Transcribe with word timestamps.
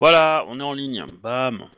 Voilà, 0.00 0.44
on 0.46 0.60
est 0.60 0.62
en 0.62 0.74
ligne. 0.74 1.04
Bam. 1.22 1.68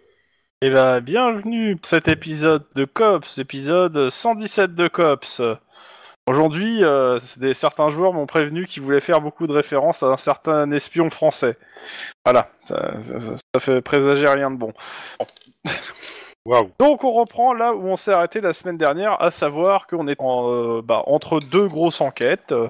Eh 0.61 0.69
ben, 0.69 1.01
bienvenue 1.01 1.77
pour 1.77 1.87
cet 1.87 2.07
épisode 2.07 2.67
de 2.75 2.85
Cops, 2.85 3.39
épisode 3.39 4.11
117 4.11 4.75
de 4.75 4.89
Cops. 4.89 5.41
Aujourd'hui, 6.27 6.85
euh, 6.85 7.19
certains 7.55 7.89
joueurs 7.89 8.13
m'ont 8.13 8.27
prévenu 8.27 8.67
qu'ils 8.67 8.83
voulaient 8.83 9.01
faire 9.01 9.23
beaucoup 9.23 9.47
de 9.47 9.55
références 9.55 10.03
à 10.03 10.09
un 10.09 10.19
certain 10.19 10.71
espion 10.71 11.09
français. 11.09 11.57
Voilà, 12.27 12.51
ça, 12.65 12.99
fait 13.59 13.81
présager 13.81 14.29
rien 14.29 14.51
de 14.51 14.57
bon. 14.57 14.75
Waouh. 16.47 16.71
Donc 16.79 17.05
on 17.05 17.13
reprend 17.13 17.53
là 17.53 17.75
où 17.75 17.87
on 17.87 17.97
s'est 17.97 18.13
arrêté 18.13 18.41
la 18.41 18.55
semaine 18.55 18.79
dernière, 18.79 19.21
à 19.21 19.31
savoir 19.31 19.87
qu'on 19.87 20.09
est 20.09 20.17
en, 20.21 20.51
euh, 20.51 20.83
bah, 20.83 21.03
entre 21.07 21.39
deux 21.39 21.69
grosses 21.69 22.01
enquêtes. 22.01 22.53
Euh, 22.53 22.69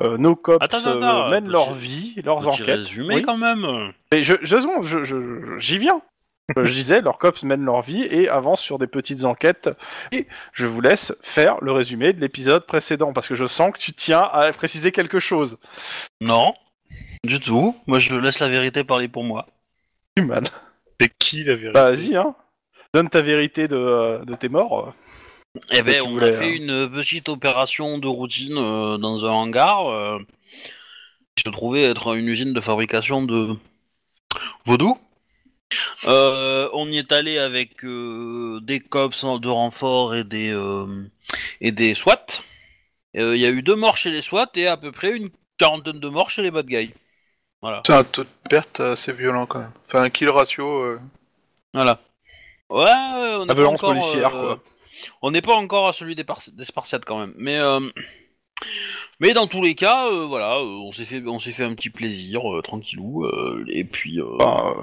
euh, 0.00 0.16
nos 0.16 0.34
cops 0.34 0.64
Attends, 0.64 0.78
attends, 0.78 1.28
mènent 1.28 1.48
leur 1.48 1.74
vie, 1.74 2.14
leurs 2.24 2.48
enquêtes. 2.48 2.66
résumé 2.76 3.16
Oui. 3.16 3.22
quand 3.22 3.36
même. 3.36 3.92
Mais 4.12 4.22
je, 4.22 4.34
je, 4.42 4.56
je- 4.82 5.04
je- 5.04 5.58
j'y 5.58 5.78
viens. 5.78 6.00
Je 6.56 6.70
disais, 6.70 7.00
leurs 7.00 7.18
cops 7.18 7.42
mènent 7.44 7.64
leur 7.64 7.82
vie 7.82 8.02
et 8.02 8.28
avancent 8.28 8.60
sur 8.60 8.78
des 8.78 8.86
petites 8.86 9.24
enquêtes. 9.24 9.70
Et 10.10 10.26
je 10.52 10.66
vous 10.66 10.80
laisse 10.80 11.14
faire 11.22 11.56
le 11.62 11.72
résumé 11.72 12.12
de 12.12 12.20
l'épisode 12.20 12.66
précédent 12.66 13.12
parce 13.12 13.28
que 13.28 13.34
je 13.34 13.46
sens 13.46 13.72
que 13.72 13.78
tu 13.78 13.92
tiens 13.92 14.28
à 14.32 14.50
préciser 14.52 14.90
quelque 14.92 15.18
chose. 15.18 15.58
Non, 16.20 16.52
du 17.24 17.40
tout. 17.40 17.76
Moi, 17.86 18.00
je 18.00 18.14
laisse 18.14 18.38
la 18.40 18.48
vérité 18.48 18.84
parler 18.84 19.08
pour 19.08 19.22
moi. 19.24 19.46
Du 20.16 20.24
mal. 20.24 20.44
C'est 21.00 21.10
qui 21.18 21.44
la 21.44 21.54
vérité? 21.54 21.72
Bah 21.72 21.90
vas-y, 21.90 22.16
hein. 22.16 22.34
Donne 22.94 23.08
ta 23.08 23.22
vérité 23.22 23.68
de, 23.68 23.76
euh, 23.76 24.24
de 24.24 24.34
tes 24.34 24.48
morts. 24.48 24.92
Eh 25.70 25.82
ben, 25.82 26.02
on 26.02 26.10
voulais, 26.10 26.34
a 26.34 26.38
fait 26.38 26.56
une 26.56 26.90
petite 26.90 27.28
opération 27.28 27.98
de 27.98 28.06
routine 28.06 28.56
euh, 28.56 28.96
dans 28.98 29.26
un 29.26 29.30
hangar 29.30 29.88
euh, 29.88 30.18
qui 31.34 31.44
se 31.44 31.50
trouvait 31.50 31.82
être 31.84 32.14
une 32.16 32.28
usine 32.28 32.52
de 32.52 32.60
fabrication 32.60 33.22
de 33.22 33.54
vaudou. 34.66 34.98
Euh, 36.04 36.68
on 36.74 36.86
y 36.88 36.98
est 36.98 37.12
allé 37.12 37.38
avec 37.38 37.84
euh, 37.84 38.60
des 38.62 38.80
cops 38.80 39.24
de 39.24 39.48
renfort 39.48 40.14
et 40.14 40.24
des 40.24 40.52
euh, 40.52 40.86
et 41.62 41.72
des 41.72 41.94
SWAT. 41.94 42.42
Euh, 43.16 43.34
Il 43.36 43.40
y 43.40 43.46
a 43.46 43.50
eu 43.50 43.62
deux 43.62 43.76
morts 43.76 43.96
chez 43.96 44.10
les 44.10 44.20
SWAT 44.20 44.50
et 44.56 44.66
à 44.66 44.76
peu 44.76 44.92
près 44.92 45.12
une 45.12 45.30
quarantaine 45.58 46.00
de 46.00 46.08
morts 46.08 46.28
chez 46.30 46.42
les 46.42 46.50
bad 46.50 46.66
guys. 46.66 46.92
Voilà. 47.62 47.82
C'est 47.86 47.94
un 47.94 48.04
taux 48.04 48.24
de 48.24 48.28
perte 48.50 48.80
assez 48.80 49.12
violent 49.12 49.46
quand 49.46 49.60
même. 49.60 49.72
Enfin, 49.86 50.02
un 50.02 50.10
kill 50.10 50.28
ratio. 50.28 50.82
euh, 50.82 51.00
Voilà. 51.72 52.00
Ouais, 52.72 52.84
ouais, 52.84 53.34
on 53.36 53.40
n'est 53.42 53.46
pas 53.48 53.54
violence 53.54 53.74
encore. 53.82 53.90
policière, 53.90 54.34
euh, 54.36 54.54
quoi. 54.56 54.62
On 55.22 55.30
n'est 55.30 55.42
pas 55.42 55.54
encore 55.54 55.88
à 55.88 55.92
celui 55.92 56.14
des, 56.14 56.24
Par- 56.24 56.40
des 56.52 56.64
Spartiates 56.64 57.04
quand 57.04 57.18
même. 57.18 57.34
Mais, 57.36 57.58
euh, 57.58 57.80
mais 59.20 59.32
dans 59.32 59.46
tous 59.46 59.62
les 59.62 59.74
cas, 59.74 60.08
euh, 60.10 60.24
voilà, 60.26 60.56
euh, 60.58 60.64
on 60.64 60.92
s'est 60.92 61.04
fait, 61.04 61.22
on 61.26 61.38
s'est 61.38 61.52
fait 61.52 61.64
un 61.64 61.74
petit 61.74 61.90
plaisir, 61.90 62.40
euh, 62.56 62.62
tranquillou. 62.62 63.24
euh, 63.24 63.64
et 63.68 63.84
puis. 63.84 64.20
euh, 64.20 64.36
Enfin, 64.40 64.74
euh, 64.78 64.82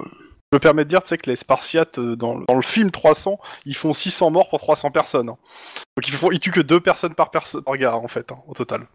je 0.52 0.56
me 0.56 0.60
permets 0.60 0.84
de 0.84 0.88
dire, 0.88 1.02
tu 1.02 1.08
sais, 1.10 1.18
que 1.18 1.30
les 1.30 1.36
Spartiates, 1.36 1.98
euh, 1.98 2.16
dans, 2.16 2.34
le- 2.34 2.44
dans 2.48 2.56
le 2.56 2.62
film 2.62 2.90
300, 2.90 3.38
ils 3.66 3.76
font 3.76 3.92
600 3.92 4.30
morts 4.30 4.48
pour 4.48 4.58
300 4.60 4.90
personnes. 4.90 5.28
hein. 5.28 5.38
Donc 5.96 6.08
ils, 6.08 6.12
font, 6.14 6.30
ils 6.32 6.40
tuent 6.40 6.50
que 6.50 6.60
deux 6.60 6.80
personnes 6.80 7.14
par, 7.14 7.30
personne 7.30 7.62
par 7.62 7.76
gars, 7.76 7.94
en 7.96 8.08
fait, 8.08 8.30
hein, 8.32 8.38
au 8.48 8.54
total. 8.54 8.86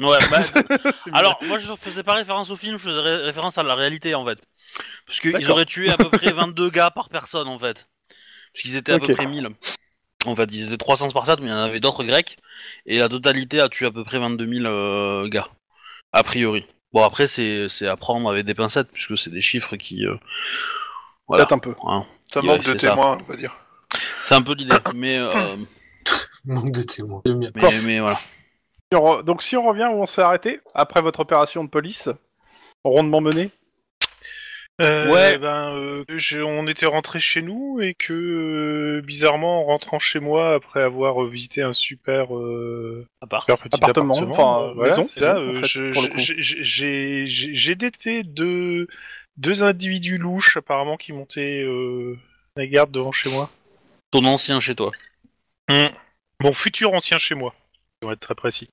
Ouais, 0.00 0.18
bah, 0.30 0.42
C'est 1.04 1.12
alors, 1.12 1.38
moi 1.42 1.58
je 1.58 1.74
faisais 1.74 2.04
pas 2.04 2.14
référence 2.14 2.50
au 2.50 2.56
film, 2.56 2.78
je 2.78 2.84
faisais 2.84 3.00
ré- 3.00 3.16
référence 3.24 3.58
à 3.58 3.64
la 3.64 3.74
réalité 3.74 4.14
en 4.14 4.24
fait. 4.24 4.38
Parce 5.06 5.18
qu'ils 5.18 5.32
D'accord. 5.32 5.50
auraient 5.50 5.64
tué 5.64 5.90
à 5.90 5.96
peu 5.96 6.08
près 6.08 6.30
22 6.30 6.70
gars 6.70 6.92
par 6.92 7.08
personne 7.08 7.48
en 7.48 7.58
fait. 7.58 7.88
Parce 8.58 8.62
qu'ils 8.64 8.76
étaient 8.76 8.92
à 8.92 8.98
peu 8.98 9.14
près 9.14 9.26
1000. 9.26 9.50
En 10.26 10.34
fait, 10.34 10.48
ils 10.50 10.66
étaient 10.66 10.76
300 10.76 11.10
Spartiates, 11.10 11.38
mais 11.38 11.46
il 11.46 11.50
y 11.50 11.52
en 11.52 11.58
avait 11.62 11.78
d'autres 11.78 12.02
grecs. 12.02 12.38
Et 12.86 12.98
la 12.98 13.08
totalité 13.08 13.60
a 13.60 13.68
tué 13.68 13.86
à 13.86 13.92
peu 13.92 14.02
près 14.02 14.18
22 14.18 14.52
000 14.62 14.66
euh, 14.66 15.28
gars. 15.28 15.46
A 16.12 16.24
priori. 16.24 16.66
Bon, 16.92 17.04
après, 17.04 17.28
c'est 17.28 17.68
à 17.86 17.96
prendre 17.96 18.28
avec 18.28 18.44
des 18.44 18.56
pincettes, 18.56 18.88
puisque 18.92 19.16
c'est 19.16 19.30
des 19.30 19.40
chiffres 19.40 19.76
qui. 19.76 20.04
euh, 20.04 20.16
voilà. 21.28 21.46
Peut-être 21.46 21.52
un 21.56 21.58
peu. 21.60 21.76
hein. 21.84 22.04
Ça 22.26 22.42
manque 22.42 22.64
de 22.64 22.76
ça. 22.76 22.90
témoins, 22.90 23.18
on 23.20 23.22
va 23.22 23.36
dire. 23.36 23.56
C'est 24.24 24.34
un 24.34 24.42
peu 24.42 24.54
l'idée. 24.54 24.74
mais, 24.92 25.18
euh, 25.18 25.56
Manque 26.44 26.72
de 26.72 26.82
témoins. 26.82 27.22
Mais, 27.54 27.70
mais 27.86 28.00
voilà. 28.00 28.18
Donc 29.22 29.44
si 29.44 29.56
on 29.56 29.68
revient 29.68 29.88
où 29.92 30.02
on 30.02 30.06
s'est 30.06 30.22
arrêté, 30.22 30.60
après 30.74 31.00
votre 31.00 31.20
opération 31.20 31.62
de 31.62 31.68
police, 31.70 32.08
rondement 32.82 33.20
menée, 33.20 33.50
Euh, 34.80 35.12
Ouais. 35.12 35.38
Ben, 35.38 35.74
euh, 35.76 36.04
je- 36.08 36.40
on 36.40 36.66
était 36.68 36.86
rentré 36.86 37.18
chez 37.18 37.42
nous 37.42 37.80
et 37.80 37.94
que 37.94 38.12
euh, 38.12 39.02
bizarrement, 39.04 39.62
en 39.62 39.64
rentrant 39.64 39.98
chez 39.98 40.20
moi 40.20 40.54
après 40.54 40.82
avoir 40.82 41.20
visité 41.24 41.62
un 41.62 41.72
super, 41.72 42.36
euh, 42.36 43.04
petit 43.20 43.74
Appartement, 43.74 44.14
euh, 44.68 44.72
voilà, 44.74 44.90
maison, 44.90 45.02
ça. 45.02 45.38
en 45.38 45.42
euh, 45.42 45.54
fait, 45.54 45.66
j'ai- 45.66 45.92
détecté 47.74 48.22
deux 48.22 48.86
deux 49.36 49.62
individus 49.64 50.18
louches 50.18 50.56
apparemment 50.56 50.96
qui 50.96 51.12
montaient 51.12 51.62
euh, 51.62 52.16
la 52.56 52.66
garde 52.66 52.90
devant 52.92 53.12
chez 53.12 53.30
moi. 53.30 53.50
Ton 54.12 54.24
ancien 54.24 54.60
chez 54.60 54.74
toi. 54.76 54.92
Mon 56.40 56.52
futur 56.52 56.92
ancien 56.92 57.18
chez 57.18 57.34
moi, 57.34 57.52
pour 58.00 58.12
être 58.12 58.20
très 58.20 58.34
précis. 58.34 58.70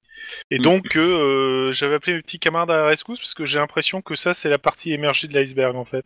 Et 0.51 0.57
donc, 0.57 0.95
euh, 0.95 1.71
j'avais 1.71 1.95
appelé 1.95 2.13
mes 2.15 2.21
petits 2.21 2.39
camarades 2.39 2.71
à 2.71 2.77
la 2.77 2.85
rescousse 2.87 3.19
parce 3.19 3.33
que 3.33 3.45
j'ai 3.45 3.59
l'impression 3.59 4.01
que 4.01 4.15
ça, 4.15 4.33
c'est 4.33 4.49
la 4.49 4.57
partie 4.57 4.91
émergée 4.93 5.27
de 5.27 5.33
l'iceberg 5.33 5.75
en 5.75 5.85
fait. 5.85 6.05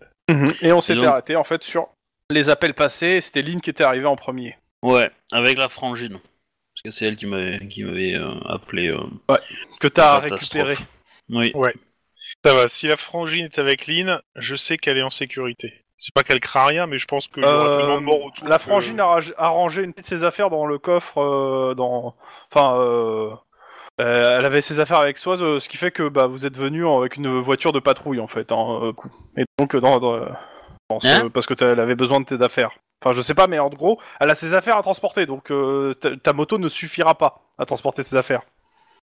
et 0.61 0.71
on 0.71 0.81
s'était 0.81 0.99
donc- 0.99 1.05
arrêté 1.07 1.35
en 1.35 1.43
fait 1.43 1.63
sur 1.63 1.89
les 2.31 2.49
appels 2.49 2.75
passés, 2.75 3.07
et 3.07 3.21
c'était 3.21 3.41
Lynn 3.41 3.59
qui 3.59 3.71
était 3.71 3.83
arrivée 3.83 4.05
en 4.05 4.15
premier. 4.15 4.55
Ouais, 4.83 5.09
avec 5.31 5.57
la 5.57 5.67
frangine. 5.67 6.19
Parce 6.19 6.81
que 6.85 6.91
c'est 6.91 7.05
elle 7.05 7.15
qui 7.17 7.25
m'avait 7.25 7.67
qui 7.67 7.83
m'avait 7.83 8.13
euh, 8.15 8.35
appelé. 8.45 8.89
euh, 8.89 8.99
Que 9.79 9.87
t'as 9.87 10.21
catastrophe. 10.21 10.63
récupéré. 10.67 10.75
Oui. 11.29 11.51
Ça 12.45 12.53
va, 12.53 12.67
si 12.67 12.87
la 12.87 12.95
frangine 12.97 13.45
est 13.45 13.59
avec 13.59 13.87
Lynn, 13.87 14.21
je 14.35 14.55
sais 14.55 14.77
qu'elle 14.77 14.97
est 14.97 15.01
en 15.03 15.09
sécurité. 15.09 15.81
C'est 15.99 16.13
pas 16.13 16.23
qu'elle 16.23 16.39
craint 16.39 16.65
rien, 16.65 16.87
mais 16.87 16.97
je 16.97 17.05
pense 17.05 17.27
qu'il 17.27 17.43
y 17.43 17.45
aura 17.45 17.65
Euh, 17.67 17.77
tellement 17.77 17.97
de 17.99 18.05
morts 18.05 18.23
autour. 18.23 18.47
la 18.47 18.57
que- 18.57 18.63
frangine 18.63 18.99
a, 19.01 19.05
rang- 19.05 19.33
a 19.37 19.47
rangé 19.49 19.83
une 19.83 19.91
petite 19.93 20.05
de 20.11 20.17
ses 20.17 20.23
affaires 20.23 20.49
dans 20.49 20.65
le 20.65 20.77
coffre, 20.79 21.17
euh, 21.21 21.73
dans, 21.75 22.15
enfin, 22.51 22.79
euh, 22.79 23.31
euh, 24.01 24.37
elle 24.39 24.45
avait 24.45 24.61
ses 24.61 24.79
affaires 24.79 24.99
avec 24.99 25.17
soi, 25.17 25.37
euh, 25.41 25.59
ce 25.59 25.67
qui 25.67 25.75
fait 25.77 25.91
que 25.91 26.07
bah, 26.07 26.25
vous 26.27 26.45
êtes 26.45 26.57
venu 26.57 26.87
avec 26.87 27.17
une 27.17 27.39
voiture 27.39 27.73
de 27.73 27.79
patrouille 27.79 28.21
en 28.21 28.27
fait, 28.27 28.51
hein, 28.53 28.79
euh, 28.81 28.93
coup. 28.93 29.11
Et 29.37 29.43
donc 29.59 29.75
euh, 29.75 29.81
dans, 29.81 29.99
dans- 29.99 30.25
dans 30.89 30.99
ce- 31.01 31.07
Hein 31.25 31.29
parce 31.33 31.45
que 31.45 31.53
elle 31.63 31.79
avait 31.81 31.95
besoin 31.95 32.19
de 32.21 32.25
tes 32.25 32.41
affaires. 32.41 32.71
Enfin, 33.03 33.13
je 33.13 33.21
sais 33.21 33.33
pas, 33.35 33.47
mais 33.47 33.59
en 33.59 33.69
gros, 33.69 33.99
elle 34.21 34.29
a 34.29 34.35
ses 34.35 34.53
affaires 34.53 34.77
à 34.77 34.81
transporter, 34.81 35.25
donc 35.25 35.51
euh, 35.51 35.93
ta, 35.93 36.15
ta 36.17 36.33
moto 36.33 36.57
ne 36.57 36.67
suffira 36.69 37.15
pas 37.15 37.41
à 37.57 37.65
transporter 37.65 38.03
ses 38.03 38.15
affaires. 38.15 38.41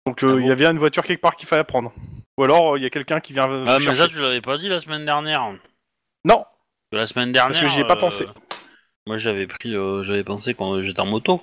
Donc 0.07 0.23
euh, 0.23 0.31
Ah 0.31 0.35
il 0.37 0.43
bon 0.43 0.49
y 0.49 0.53
a 0.53 0.55
bien 0.55 0.71
une 0.71 0.79
voiture 0.79 1.05
quelque 1.05 1.21
part 1.23 1.35
qu'il 1.35 1.49
fallait 1.49 1.65
prendre. 1.65 1.93
Ou 2.39 2.45
alors 2.45 2.75
euh, 2.75 2.79
il 2.79 2.83
y 2.83 2.87
a 2.87 2.91
quelqu'un 2.91 3.19
qui 3.21 3.33
vient. 3.33 3.49
Ah, 3.67 3.79
mais 3.81 3.95
ça, 3.97 4.07
tu 4.09 4.21
l'avais 4.21 4.41
pas 4.41 4.59
dit 4.59 4.69
la 4.69 4.79
semaine 4.81 5.05
dernière. 5.05 5.51
Non, 6.25 6.45
La 6.95 7.07
semaine 7.07 7.33
dernière. 7.33 7.51
parce 7.53 7.61
que 7.61 7.69
j'y 7.69 7.81
ai 7.81 7.85
pas 7.87 7.95
euh, 7.95 8.01
pensé. 8.01 8.27
Moi, 9.07 9.19
j'avais 9.19 9.47
pris, 9.47 9.75
euh, 9.75 10.03
j'avais 10.03 10.25
pensé 10.25 10.55
quand 10.55 10.83
j'étais 10.83 11.01
en 11.01 11.07
moto. 11.07 11.43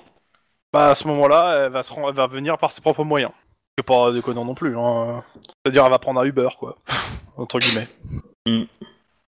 Bah 0.72 0.88
à 0.90 0.94
ce 0.94 1.06
moment-là, 1.08 1.64
elle 1.66 1.72
va, 1.72 1.82
se 1.82 1.92
ren- 1.92 2.08
elle 2.08 2.14
va 2.14 2.26
venir 2.26 2.56
par 2.58 2.72
ses 2.72 2.80
propres 2.80 3.04
moyens. 3.04 3.32
C'est 3.78 3.84
pas 3.84 4.10
déconnant 4.12 4.44
non 4.44 4.54
plus. 4.54 4.76
Hein. 4.78 5.22
C'est-à-dire, 5.64 5.84
elle 5.84 5.90
va 5.90 5.98
prendre 5.98 6.20
un 6.20 6.24
Uber, 6.24 6.48
quoi. 6.58 6.76
Entre 7.36 7.58
guillemets. 7.58 7.88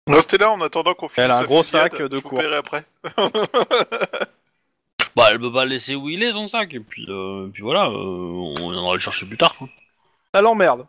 Restez 0.08 0.38
là 0.38 0.50
en 0.50 0.60
attendant 0.60 0.94
qu'on 0.94 1.08
finisse 1.08 1.24
Elle 1.24 1.30
a 1.30 1.38
un 1.38 1.44
gros 1.44 1.62
sac 1.62 1.96
de 2.00 2.18
cours. 2.18 2.40
après. 2.56 2.84
Bah, 5.14 5.26
elle 5.30 5.38
peut 5.40 5.52
pas 5.52 5.64
le 5.64 5.70
laisser 5.72 5.94
où 5.94 6.08
il 6.08 6.22
est 6.22 6.32
son 6.32 6.48
sac. 6.48 6.72
Et 6.72 6.80
puis, 6.80 7.04
euh, 7.10 7.46
et 7.46 7.50
puis 7.50 7.62
voilà, 7.62 7.84
euh, 7.88 8.54
on 8.60 8.70
viendra 8.70 8.94
le 8.94 8.98
chercher 8.98 9.26
plus 9.26 9.36
tard. 9.36 9.54
Quoi. 9.56 9.68
Ça 10.34 10.40
l'emmerde. 10.40 10.86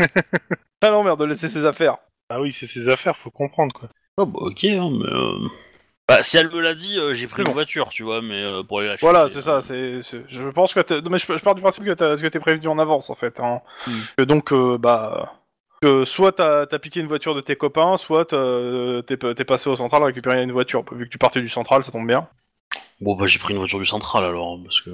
Ça 0.82 0.90
l'emmerde 0.90 1.20
de 1.20 1.26
laisser 1.26 1.48
ses 1.48 1.64
affaires. 1.64 1.96
Ah 2.28 2.40
oui, 2.40 2.50
c'est 2.50 2.66
ses 2.66 2.88
affaires, 2.88 3.16
faut 3.16 3.30
comprendre 3.30 3.72
quoi. 3.72 3.88
Oh, 4.18 4.26
bah, 4.26 4.38
ok, 4.42 4.64
hein, 4.64 4.90
mais. 4.92 5.06
euh, 5.10 5.48
Bah, 6.08 6.22
si 6.22 6.36
elle 6.36 6.50
me 6.50 6.60
l'a 6.60 6.74
dit, 6.74 6.98
euh, 6.98 7.14
j'ai 7.14 7.26
pris 7.26 7.42
une 7.42 7.52
voiture, 7.52 7.88
tu 7.90 8.02
vois, 8.02 8.20
mais 8.20 8.42
euh, 8.42 8.62
pour 8.62 8.80
aller 8.80 8.88
la 8.88 8.96
chercher. 8.96 9.06
Voilà, 9.06 9.28
c'est 9.28 9.38
euh, 9.38 9.40
ça. 9.42 9.60
C'est, 9.60 10.02
c'est- 10.02 10.24
Je 10.28 10.48
pense 10.48 10.74
que 10.74 11.00
non, 11.00 11.10
mais 11.10 11.18
je, 11.18 11.26
je 11.26 11.42
pars 11.42 11.54
du 11.54 11.62
principe 11.62 11.84
que, 11.84 11.92
t'as- 11.92 12.16
que 12.16 12.26
t'es 12.26 12.40
prévenu 12.40 12.68
en 12.68 12.78
avance, 12.78 13.08
en 13.10 13.14
fait. 13.14 13.40
Hein. 13.40 13.60
Hmm. 13.86 14.00
Que 14.18 14.22
donc, 14.24 14.52
euh, 14.52 14.76
bah... 14.78 15.32
Que 15.80 16.04
soit 16.04 16.30
t'as, 16.32 16.66
t'as 16.66 16.78
piqué 16.78 17.00
une 17.00 17.08
voiture 17.08 17.34
de 17.34 17.40
tes 17.40 17.56
copains, 17.56 17.96
soit 17.96 18.26
t'as- 18.26 19.02
t'es, 19.06 19.16
t'es 19.34 19.44
passé 19.44 19.68
au 19.68 19.74
central 19.76 20.04
récupérer 20.04 20.40
une 20.42 20.52
voiture. 20.52 20.84
Vu 20.92 21.06
que 21.06 21.10
tu 21.10 21.18
partais 21.18 21.40
du 21.40 21.48
central, 21.48 21.82
ça 21.82 21.90
tombe 21.90 22.06
bien. 22.06 22.28
Bon, 23.00 23.16
bah, 23.16 23.26
j'ai 23.26 23.40
pris 23.40 23.52
une 23.54 23.58
voiture 23.58 23.80
du 23.80 23.84
central 23.86 24.24
alors, 24.24 24.60
parce 24.62 24.80
que. 24.80 24.90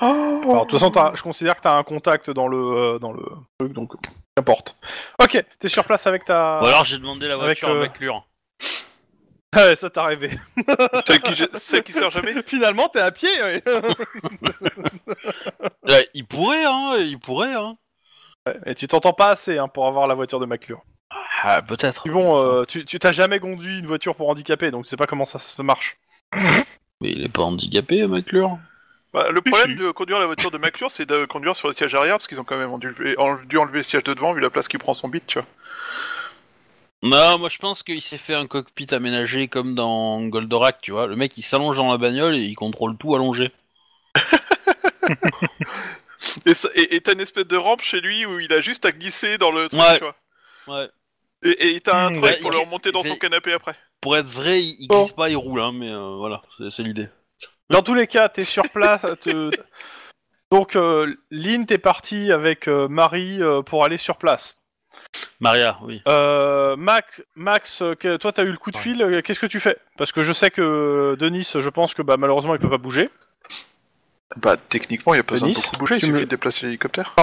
Alors, 0.00 0.66
de 0.66 0.70
toute 0.70 0.78
façon, 0.78 0.90
t'as- 0.90 1.12
je 1.14 1.22
considère 1.22 1.56
que 1.56 1.62
t'as 1.62 1.74
un 1.78 1.82
contact 1.84 2.28
dans 2.30 2.48
le, 2.48 2.58
euh, 2.58 2.98
dans 2.98 3.12
le 3.12 3.22
truc, 3.58 3.72
donc 3.72 3.92
qu'importe. 4.36 4.76
Ok, 5.22 5.42
t'es 5.58 5.68
sur 5.68 5.84
place 5.84 6.06
avec 6.06 6.26
ta... 6.26 6.60
Ou 6.62 6.66
alors, 6.66 6.84
j'ai 6.84 6.98
demandé 6.98 7.28
la 7.28 7.34
Avec, 7.34 7.44
voiture 7.46 7.70
euh, 7.70 7.78
avec 7.78 7.98
Ouais, 9.54 9.74
ça 9.76 9.88
t'a 9.88 10.04
rêvé. 10.04 10.30
Celle 11.06 11.20
qui, 11.22 11.44
celle 11.54 11.82
qui 11.82 11.92
sert 11.92 12.10
jamais 12.10 12.34
Finalement, 12.46 12.88
t'es 12.88 13.00
à 13.00 13.10
pied. 13.10 13.30
ouais. 13.42 13.62
Ouais, 15.88 16.08
il 16.14 16.26
pourrait, 16.26 16.64
hein, 16.64 16.96
il 16.98 17.18
pourrait, 17.18 17.54
hein. 17.54 17.76
Et 18.66 18.74
tu 18.74 18.86
t'entends 18.86 19.12
pas 19.12 19.30
assez 19.30 19.56
hein, 19.58 19.68
pour 19.68 19.86
avoir 19.86 20.06
la 20.06 20.14
voiture 20.14 20.40
de 20.40 20.46
McClure. 20.46 20.82
Ah, 21.42 21.62
peut-être. 21.62 22.02
Puis 22.02 22.12
bon, 22.12 22.38
euh, 22.40 22.64
tu 22.64 22.84
tu 22.84 22.98
t'as 22.98 23.12
jamais 23.12 23.38
conduit 23.38 23.78
une 23.78 23.86
voiture 23.86 24.14
pour 24.14 24.28
handicapé, 24.28 24.70
donc 24.70 24.84
tu 24.84 24.90
sais 24.90 24.96
pas 24.96 25.06
comment 25.06 25.24
ça 25.24 25.38
se 25.38 25.60
marche. 25.62 25.96
Mais 27.00 27.12
il 27.12 27.24
est 27.24 27.28
pas 27.28 27.42
handicapé, 27.42 28.06
McClure. 28.06 28.58
Bah, 29.12 29.30
Le 29.30 29.40
problème 29.40 29.76
de 29.76 29.90
conduire 29.90 30.18
la 30.18 30.26
voiture 30.26 30.50
de 30.50 30.58
McClure, 30.58 30.90
c'est 30.90 31.06
de 31.06 31.24
conduire 31.24 31.54
sur 31.56 31.68
le 31.68 31.74
siège 31.74 31.94
arrière, 31.94 32.16
parce 32.16 32.26
qu'ils 32.26 32.40
ont 32.40 32.44
quand 32.44 32.58
même 32.58 32.70
en- 32.72 32.78
dû 32.78 33.58
enlever 33.58 33.78
le 33.78 33.82
siège 33.82 34.02
de 34.02 34.12
devant, 34.14 34.32
vu 34.32 34.40
la 34.40 34.50
place 34.50 34.68
qui 34.68 34.78
prend 34.78 34.94
son 34.94 35.08
bit, 35.08 35.24
tu 35.26 35.38
vois. 35.38 35.46
Non, 37.02 37.38
moi 37.38 37.48
je 37.48 37.58
pense 37.58 37.82
qu'il 37.82 38.00
s'est 38.02 38.18
fait 38.18 38.34
un 38.34 38.46
cockpit 38.46 38.86
aménagé 38.92 39.48
comme 39.48 39.74
dans 39.74 40.20
Goldorak, 40.26 40.80
tu 40.80 40.92
vois. 40.92 41.06
Le 41.06 41.16
mec 41.16 41.36
il 41.36 41.42
s'allonge 41.42 41.76
dans 41.76 41.90
la 41.90 41.98
bagnole 41.98 42.34
et 42.36 42.40
il 42.40 42.54
contrôle 42.54 42.96
tout 42.96 43.14
allongé. 43.14 43.52
Et 46.46 46.54
ça- 46.54 46.68
Et 46.74 46.96
et 46.96 47.00
t'as 47.00 47.12
une 47.12 47.20
espèce 47.20 47.46
de 47.46 47.56
rampe 47.56 47.82
chez 47.82 48.00
lui 48.00 48.26
où 48.26 48.40
il 48.40 48.52
a 48.52 48.60
juste 48.60 48.84
à 48.84 48.92
glisser 48.92 49.38
dans 49.38 49.50
le 49.52 49.68
truc, 49.68 49.80
Ouais. 49.80 49.98
tu 49.98 50.04
vois. 50.04 50.16
Ouais. 50.80 50.88
Et 51.44 51.76
et 51.76 51.80
t'as 51.80 52.06
un 52.06 52.10
Hmm, 52.10 52.14
truc 52.14 52.24
ouais, 52.24 52.38
pour 52.40 52.50
il- 52.50 52.54
le 52.56 52.60
remonter 52.64 52.90
dans 52.92 53.02
il- 53.02 53.10
son 53.10 53.16
canapé 53.16 53.52
après. 53.52 53.76
Pour 54.00 54.16
être 54.16 54.26
vrai, 54.28 54.60
il, 54.62 54.76
il 54.80 54.88
Bon. 54.88 55.02
glisse 55.02 55.12
pas, 55.12 55.28
il 55.30 55.36
roule, 55.36 55.60
hein, 55.60 55.72
mais 55.72 55.90
euh, 55.90 56.16
voilà, 56.16 56.42
c'est 56.58 56.70
c'est 56.70 56.82
l'idée. 56.82 57.08
Dans 57.70 57.82
tous 57.82 57.94
les 57.94 58.06
cas, 58.06 58.28
t'es 58.28 58.44
sur 58.44 58.68
place. 58.70 59.02
te- 59.22 59.50
Donc, 60.50 60.76
euh, 60.76 61.14
Lynn, 61.30 61.66
t'es 61.66 61.78
parti 61.78 62.32
avec 62.32 62.68
euh, 62.68 62.88
Marie 62.88 63.42
euh, 63.42 63.62
pour 63.62 63.84
aller 63.84 63.96
sur 63.98 64.16
place. 64.16 64.58
Maria, 65.40 65.78
oui. 65.82 66.00
Euh, 66.08 66.76
Max, 66.76 67.22
Max, 67.34 67.82
euh, 67.82 67.94
que- 67.94 68.16
toi, 68.16 68.32
t'as 68.32 68.44
eu 68.44 68.50
le 68.50 68.56
coup 68.56 68.70
de 68.70 68.76
fil. 68.76 69.02
euh, 69.02 69.20
Qu'est-ce 69.22 69.40
que 69.40 69.46
tu 69.46 69.60
fais? 69.60 69.76
Parce 69.98 70.12
que 70.12 70.22
je 70.22 70.32
sais 70.32 70.50
que 70.50 71.14
Denis, 71.18 71.48
je 71.54 71.68
pense 71.68 71.92
que 71.94 72.02
bah, 72.02 72.16
malheureusement, 72.16 72.54
il 72.54 72.60
peut 72.60 72.70
pas 72.70 72.78
bouger. 72.78 73.10
Bah, 74.36 74.56
techniquement, 74.56 75.14
il 75.14 75.18
y 75.18 75.20
a 75.20 75.22
pas 75.22 75.34
besoin 75.34 75.48
de 75.48 75.54
Denis, 75.54 75.64
beaucoup 75.66 75.78
bouger, 75.80 75.94
il 75.96 76.00
tu 76.00 76.06
suffit 76.06 76.12
me- 76.18 76.24
de 76.24 76.30
déplacer 76.30 76.66
l'hélicoptère. 76.66 77.14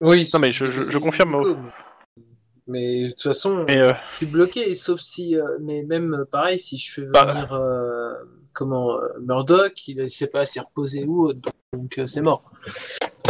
Oui. 0.00 0.28
Non, 0.34 0.40
mais 0.40 0.52
je- 0.52 0.70
je- 0.70 0.80
je 0.82 0.98
confirme, 0.98 1.62
Mais 2.70 3.04
de 3.04 3.08
toute 3.08 3.22
façon, 3.22 3.64
Mais 3.66 3.78
euh, 3.78 3.94
je 4.12 4.16
suis 4.16 4.26
bloqué, 4.26 4.74
sauf 4.74 5.00
si. 5.00 5.36
euh, 5.38 5.56
mais 5.60 5.84
même 5.84 6.12
euh, 6.14 6.24
pareil, 6.30 6.58
si 6.58 6.76
je 6.76 6.92
fais 6.92 7.02
Bah. 7.06 7.24
venir. 7.24 7.54
euh, 7.54 8.12
comment 8.52 8.92
euh, 8.98 9.08
Murdoch, 9.20 9.72
il 9.88 9.96
ne 9.96 10.06
sait 10.06 10.26
pas 10.26 10.44
s'y 10.44 10.60
reposer 10.60 11.04
ou 11.06 11.28
autre, 11.28 11.38
donc 11.72 11.96
euh, 11.98 12.06
c'est 12.06 12.20
mort. 12.20 12.42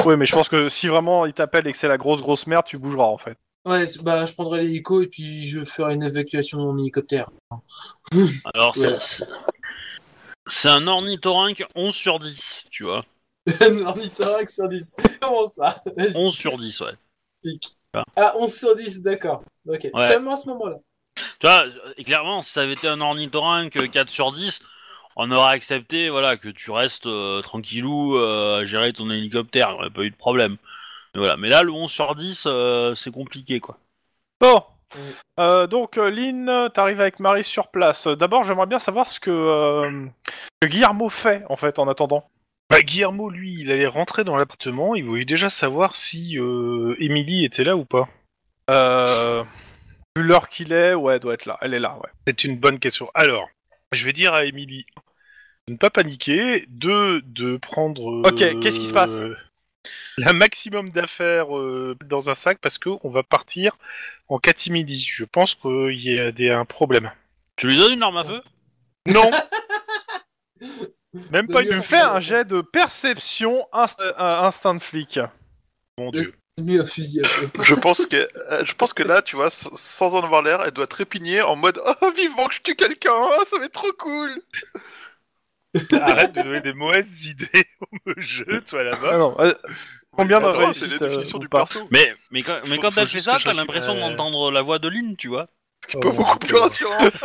oui, 0.07 0.17
mais 0.17 0.27
je 0.27 0.33
pense 0.33 0.49
que 0.49 0.69
si 0.69 0.89
vraiment 0.89 1.25
il 1.25 1.35
t'appelle 1.35 1.67
et 1.69 1.73
que 1.73 1.79
c'est 1.79 1.87
la 1.87 1.99
grosse 1.99 2.21
grosse 2.21 2.47
merde, 2.49 2.65
tu 2.67 2.79
bougeras 2.79 3.05
en 3.05 3.19
fait. 3.19 3.37
Ouais, 3.65 3.85
bah 4.03 4.25
je 4.25 4.33
prendrai 4.33 4.63
l'hélico 4.63 5.03
et 5.03 5.07
puis 5.09 5.47
je 5.47 5.63
ferai 5.65 5.95
une 5.95 6.03
évacuation 6.03 6.61
en 6.61 6.79
hélicoptère. 6.79 7.31
Alors, 8.55 8.75
c'est- 8.75 8.99
c'est- 8.99 9.25
c'est 10.47 10.69
un 10.69 10.87
ornithorynque 10.87 11.65
11 11.75 11.95
sur 11.95 12.19
10, 12.21 12.65
tu 12.71 12.85
vois. 12.85 13.05
Un 13.61 13.85
ornithorynque 13.87 14.49
sur 14.51 14.69
10. 14.69 14.97
Comment 15.21 15.47
ça? 15.47 15.83
Vas-y. 15.97 16.17
11 16.17 16.35
sur 16.35 16.57
10, 16.59 16.81
ouais. 16.81 16.93
Ah, 18.17 18.35
11 18.37 18.55
sur 18.55 18.75
10, 18.77 19.03
d'accord. 19.03 19.43
Ok. 19.67 19.89
Ouais. 19.95 20.09
Seulement 20.09 20.33
à 20.33 20.37
ce 20.37 20.49
moment-là. 20.49 20.77
Tu 21.17 21.47
vois, 21.47 21.65
et 21.97 22.05
clairement, 22.05 22.43
si 22.43 22.53
ça 22.53 22.63
avait 22.63 22.73
été 22.75 22.89
un 22.89 23.01
ornithorynque 23.01 23.91
4 23.91 24.09
sur 24.09 24.33
10, 24.33 24.61
on 25.17 25.31
aurait 25.31 25.53
accepté 25.53 26.11
voilà, 26.11 26.37
que 26.37 26.49
tu 26.49 26.71
restes 26.71 27.07
euh, 27.07 27.41
tranquillou 27.43 28.17
euh, 28.17 28.61
à 28.61 28.65
gérer 28.65 28.93
ton 28.93 29.11
hélicoptère, 29.11 29.69
il 29.71 29.73
n'y 29.73 29.79
aurait 29.81 29.91
pas 29.91 30.03
eu 30.03 30.11
de 30.11 30.17
problème. 30.17 30.57
Mais, 31.19 31.25
voilà. 31.25 31.37
Mais 31.37 31.49
là, 31.49 31.63
le 31.63 31.73
11 31.73 31.91
sur 31.91 32.15
10, 32.15 32.45
euh, 32.47 32.95
c'est 32.95 33.11
compliqué, 33.11 33.61
quoi. 33.61 33.79
Bon. 34.41 34.63
Mm. 34.95 34.99
Euh, 35.41 35.67
donc, 35.67 35.99
euh, 35.99 36.11
Lynn, 36.11 36.71
t'arrives 36.73 37.01
avec 37.01 37.21
Marie 37.21 37.45
sur 37.45 37.69
place. 37.69 38.07
D'abord, 38.07 38.45
j'aimerais 38.45 38.67
bien 38.67 38.79
savoir 38.79 39.09
ce 39.09 39.21
que, 39.21 39.31
euh, 39.31 40.07
que 40.61 40.69
Guillermo 40.69 41.09
fait 41.09 41.45
en 41.49 41.57
fait 41.57 41.79
en 41.79 41.89
attendant. 41.89 42.29
Bah, 42.71 42.81
Guillermo, 42.83 43.31
lui, 43.31 43.55
il 43.61 43.71
allait 43.71 43.87
rentrer 43.87 44.25
dans 44.25 44.37
l'appartement, 44.37 44.95
il 44.95 45.05
voulait 45.05 45.25
déjà 45.25 45.51
savoir 45.51 45.97
si 45.97 46.39
euh, 46.39 46.95
Emily 46.99 47.45
était 47.45 47.65
là 47.65 47.77
ou 47.77 47.85
pas. 47.85 48.09
Euh, 48.71 49.43
vu 50.17 50.23
l'heure 50.23 50.49
qu'il 50.49 50.73
est, 50.73 50.95
ouais, 50.95 51.15
elle 51.15 51.21
doit 51.21 51.35
être 51.35 51.47
là. 51.47 51.59
Elle 51.63 51.75
est 51.75 51.81
là, 51.81 51.97
ouais. 51.97 52.11
C'est 52.27 52.45
une 52.45 52.59
bonne 52.59 52.79
question. 52.79 53.11
Alors, 53.15 53.49
je 53.93 54.05
vais 54.05 54.13
dire 54.13 54.35
à 54.35 54.45
Emily 54.45 54.85
de 55.67 55.73
ne 55.73 55.79
pas 55.79 55.91
paniquer, 55.91 56.65
deux, 56.69 57.21
de 57.23 57.57
prendre... 57.57 58.23
Ok, 58.27 58.61
qu'est-ce 58.61 58.81
qui 58.81 58.87
se 58.87 58.93
passe? 58.93 59.19
La 60.27 60.33
maximum 60.33 60.91
d'affaires 60.91 61.57
euh, 61.57 61.97
dans 62.05 62.31
un 62.31 62.35
sac 62.35 62.59
parce 62.61 62.79
que 62.79 62.91
on 63.03 63.11
va 63.11 63.23
partir 63.23 63.77
en 64.29 64.39
catimidi. 64.39 65.01
Je 65.01 65.25
pense 65.25 65.55
qu'il 65.55 65.99
y 65.99 66.19
a 66.19 66.33
des, 66.33 66.51
un 66.51 66.65
problème. 66.65 67.11
Tu 67.57 67.69
lui 67.69 67.77
donnes 67.77 67.93
une 67.93 68.03
arme 68.03 68.17
à 68.17 68.25
feu? 68.25 68.43
Non 69.09 69.31
Même 71.33 71.47
pas 71.47 71.63
une 71.63 71.77
mieux. 71.77 71.81
Fais 71.81 72.01
un 72.01 72.21
jet 72.21 72.47
de 72.47 72.61
perception 72.61 73.67
inst- 73.73 74.01
euh, 74.01 74.13
instinct 74.19 74.75
de 74.75 74.83
flic. 74.83 75.21
Mon 75.99 76.11
dieu. 76.11 76.35
Mieux 76.61 76.81
un 76.81 76.87
fusil. 76.87 77.23
Je 77.65 77.75
pense 77.75 78.07
que, 78.07 78.17
euh, 78.17 78.65
je 78.65 78.73
pense 78.75 78.93
que 78.93 79.05
là, 79.05 79.23
tu 79.23 79.37
vois, 79.37 79.49
sans 79.51 80.15
en 80.15 80.25
avoir 80.25 80.43
l'air, 80.43 80.61
elle 80.65 80.73
doit 80.73 80.89
trépigner 80.89 81.41
en 81.41 81.55
mode 81.55 81.81
Oh, 82.03 82.11
vivement 82.11 82.47
que 82.47 82.55
je 82.55 82.63
tue 82.63 82.75
quelqu'un, 82.75 83.15
hein, 83.15 83.45
ça 83.51 83.59
va 83.59 83.67
être 83.67 83.73
trop 83.73 83.93
cool 83.99 84.29
Arrête 85.93 86.33
de 86.33 86.43
donner 86.43 86.61
des 86.61 86.73
mauvaises 86.73 87.27
idées 87.27 87.67
au 88.07 88.13
jeu, 88.17 88.61
toi 88.63 88.83
là-bas. 88.83 89.35
Ah 89.39 89.55
combien 90.19 90.41
de 90.41 90.47
Attends, 90.47 90.73
C'est 90.73 90.87
la 90.89 90.95
euh, 90.97 90.99
définition 90.99 91.39
ou 91.39 91.41
du 91.41 91.49
pas 91.49 91.59
perso. 91.59 91.89
Mais, 91.91 92.15
mais 92.31 92.43
quand, 92.43 92.59
mais 92.67 92.77
Faut- 92.77 92.83
quand 92.83 92.91
faut 92.93 93.01
elle 93.01 93.07
fait 93.07 93.13
juste 93.13 93.25
ça, 93.27 93.35
que 93.35 93.39
je 93.41 93.45
t'as 93.45 93.51
récupère- 93.53 93.75
l'impression 93.75 93.95
d'entendre 93.99 94.51
la 94.51 94.63
voix 94.63 94.79
de 94.79 94.89
Lynn, 94.89 95.17
tu 95.17 95.29
vois. 95.29 95.47
Oh, 95.95 96.01
Pas 96.01 96.11
beaucoup 96.11 96.39
plus 96.39 96.55
rassurant 96.57 96.99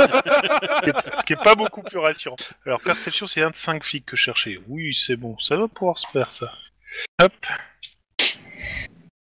Ce 1.18 1.24
qui 1.26 1.34
est 1.34 1.44
pas 1.44 1.56
beaucoup 1.56 1.82
plus 1.82 1.98
rassurant. 1.98 2.36
Alors, 2.66 2.80
perception, 2.82 3.28
c'est 3.28 3.42
un 3.42 3.50
de 3.50 3.56
5 3.56 3.84
flics 3.84 4.06
que 4.06 4.16
je 4.16 4.22
cherchais. 4.22 4.60
Oui, 4.68 4.94
c'est 4.94 5.16
bon, 5.18 5.38
ça 5.40 5.58
va 5.58 5.68
pouvoir 5.68 5.98
se 6.00 6.08
faire, 6.08 6.32
ça. 6.32 6.52
Hop. 7.22 7.34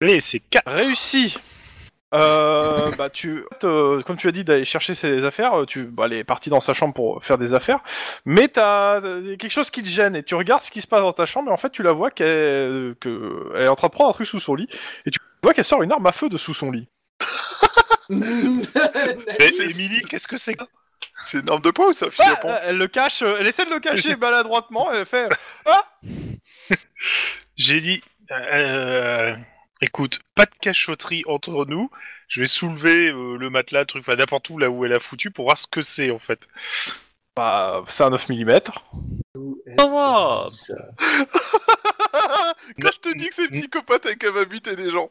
Allez, 0.01 0.19
c'est 0.19 0.39
4. 0.39 0.63
Réussi. 0.71 1.35
Euh, 2.13 2.91
bah 2.91 3.09
tu, 3.09 3.43
euh, 3.63 4.03
comme 4.03 4.17
tu 4.17 4.27
as 4.27 4.31
dit 4.31 4.43
d'aller 4.43 4.65
chercher 4.65 4.93
ses 4.93 5.25
affaires, 5.25 5.61
euh, 5.61 5.65
tu, 5.65 5.85
bah, 5.85 6.03
elle 6.05 6.13
est 6.13 6.23
partie 6.23 6.51
dans 6.51 6.59
sa 6.59 6.75
chambre 6.75 6.93
pour 6.93 7.23
faire 7.23 7.39
des 7.39 7.55
affaires, 7.55 7.79
mais 8.25 8.47
t'as 8.49 9.01
euh, 9.01 9.35
quelque 9.35 9.51
chose 9.51 9.71
qui 9.71 9.81
te 9.81 9.87
gêne 9.87 10.15
et 10.15 10.21
tu 10.21 10.35
regardes 10.35 10.61
ce 10.61 10.69
qui 10.69 10.81
se 10.81 10.87
passe 10.87 11.01
dans 11.01 11.11
ta 11.11 11.25
chambre 11.25 11.49
et 11.49 11.53
en 11.53 11.57
fait 11.57 11.71
tu 11.71 11.81
la 11.81 11.91
vois 11.91 12.11
qu'elle, 12.11 12.95
que, 12.99 13.51
elle 13.55 13.63
est 13.63 13.67
en 13.67 13.75
train 13.75 13.87
de 13.87 13.93
prendre 13.93 14.11
un 14.11 14.13
truc 14.13 14.27
sous 14.27 14.39
son 14.39 14.53
lit 14.53 14.67
et 15.07 15.11
tu 15.11 15.19
vois 15.41 15.55
qu'elle 15.55 15.65
sort 15.65 15.81
une 15.81 15.91
arme 15.91 16.05
à 16.05 16.11
feu 16.11 16.29
de 16.29 16.37
sous 16.37 16.53
son 16.53 16.69
lit. 16.69 16.87
Mais 18.09 19.49
Emily, 19.69 20.03
qu'est-ce 20.03 20.27
que 20.27 20.37
c'est 20.37 20.55
C'est 21.25 21.39
une 21.39 21.49
arme 21.49 21.61
de 21.61 21.71
poing 21.71 21.87
ou 21.87 21.93
ça 21.93 22.11
file 22.11 22.25
Ah, 22.27 22.33
à 22.33 22.35
pompe 22.35 22.55
elle 22.63 22.77
le 22.77 22.87
cache, 22.87 23.23
euh, 23.23 23.37
elle 23.39 23.47
essaie 23.47 23.65
de 23.65 23.71
le 23.71 23.79
cacher 23.79 24.15
maladroitement 24.21 24.93
et 24.93 24.97
elle 24.97 25.05
fait 25.07 25.29
ah 25.65 25.83
J'ai 27.55 27.79
dit, 27.79 28.03
euh, 28.31 29.33
écoute, 29.83 30.19
pas 30.35 30.45
de 30.45 30.55
cachotterie 30.59 31.23
entre 31.27 31.65
nous. 31.65 31.91
Je 32.27 32.39
vais 32.39 32.45
soulever 32.45 33.09
euh, 33.09 33.37
le 33.37 33.49
matelas, 33.49 33.81
le 33.81 33.85
truc, 33.85 34.03
enfin 34.07 34.15
n'importe 34.15 34.49
où 34.49 34.57
là 34.57 34.69
où 34.69 34.85
elle 34.85 34.93
a 34.93 34.99
foutu 34.99 35.29
pour 35.29 35.45
voir 35.45 35.57
ce 35.57 35.67
que 35.67 35.81
c'est 35.81 36.09
en 36.11 36.19
fait. 36.19 36.47
bah 37.35 37.83
c'est 37.87 38.03
un 38.03 38.09
9 38.09 38.29
mm. 38.29 38.59
Ça 39.77 39.85
va. 39.87 40.45
Ça? 40.47 40.73
Quand 42.81 42.89
je 42.93 42.99
te 42.99 43.17
dis 43.17 43.27
que 43.29 43.35
c'est 43.35 43.49
psychopathe 43.51 44.05
et 44.07 44.15
qu'elle 44.15 44.31
va 44.33 44.45
buter 44.45 44.75
des 44.75 44.89
gens 44.89 45.09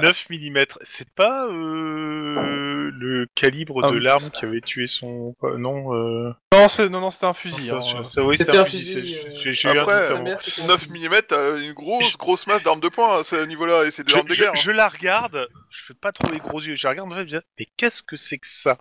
9 0.00 0.26
mm, 0.30 0.64
c'est 0.82 1.08
pas 1.10 1.46
euh, 1.46 2.90
le 2.92 3.26
calibre 3.34 3.80
Ah 3.82 3.90
de 3.90 3.96
oui, 3.96 4.02
l'arme 4.02 4.30
qui 4.30 4.44
avait 4.44 4.60
tué 4.60 4.86
son. 4.86 5.34
euh, 5.44 5.56
non, 5.58 5.94
euh... 5.94 6.32
Non 6.52 6.68
c'est 6.68 6.88
non 6.88 7.00
non 7.00 7.10
c'était 7.10 7.26
un 7.26 7.32
fusil. 7.34 7.66
ça, 7.68 7.76
hein. 7.76 8.04
ça- 8.04 8.10
ça- 8.10 8.22
oui, 8.22 8.36
C'était 8.38 8.52
c'était 8.52 8.58
un 8.62 8.64
fusil. 8.64 8.94
fusil, 9.00 9.12
c'est- 9.14 9.28
euh, 9.28 9.40
j'ai- 9.44 9.54
j'ai 9.54 9.68
eu 9.68 9.78
un 9.78 9.82
Après, 9.82 9.96
doute 9.98 10.06
Sa 10.06 10.12
avant. 10.14 10.22
mère, 10.24 10.38
c'était 10.38 10.62
un 10.62 10.66
9 10.66 10.80
fusil. 10.80 11.08
mm, 11.08 11.14
t'as 11.26 11.56
une 11.58 11.72
grosse, 11.72 12.16
grosse 12.16 12.46
masse 12.46 12.62
d'armes 12.62 12.80
de 12.80 12.88
poing 12.88 13.20
à 13.20 13.24
ce 13.24 13.44
niveau-là, 13.46 13.84
et 13.84 13.90
c'est 13.90 14.04
des 14.04 14.12
Je, 14.12 14.16
armes 14.18 14.28
de 14.28 14.34
je- 14.34 14.42
guerre. 14.42 14.52
hein. 14.52 14.60
je 14.60 14.70
la 14.70 14.88
regarde, 14.88 15.48
je 15.70 15.84
fais 15.84 15.94
pas 15.94 16.12
trop 16.12 16.30
les 16.32 16.38
gros 16.38 16.60
yeux, 16.60 16.74
je 16.76 16.86
la 16.86 16.90
regarde 16.90 17.10
en 17.12 17.14
fait, 17.14 17.20
je 17.28 17.36
me 17.36 17.40
dis, 17.40 17.46
mais 17.58 17.66
qu'est-ce 17.76 18.02
que 18.02 18.16
c'est 18.16 18.38
que 18.38 18.46
ça? 18.46 18.78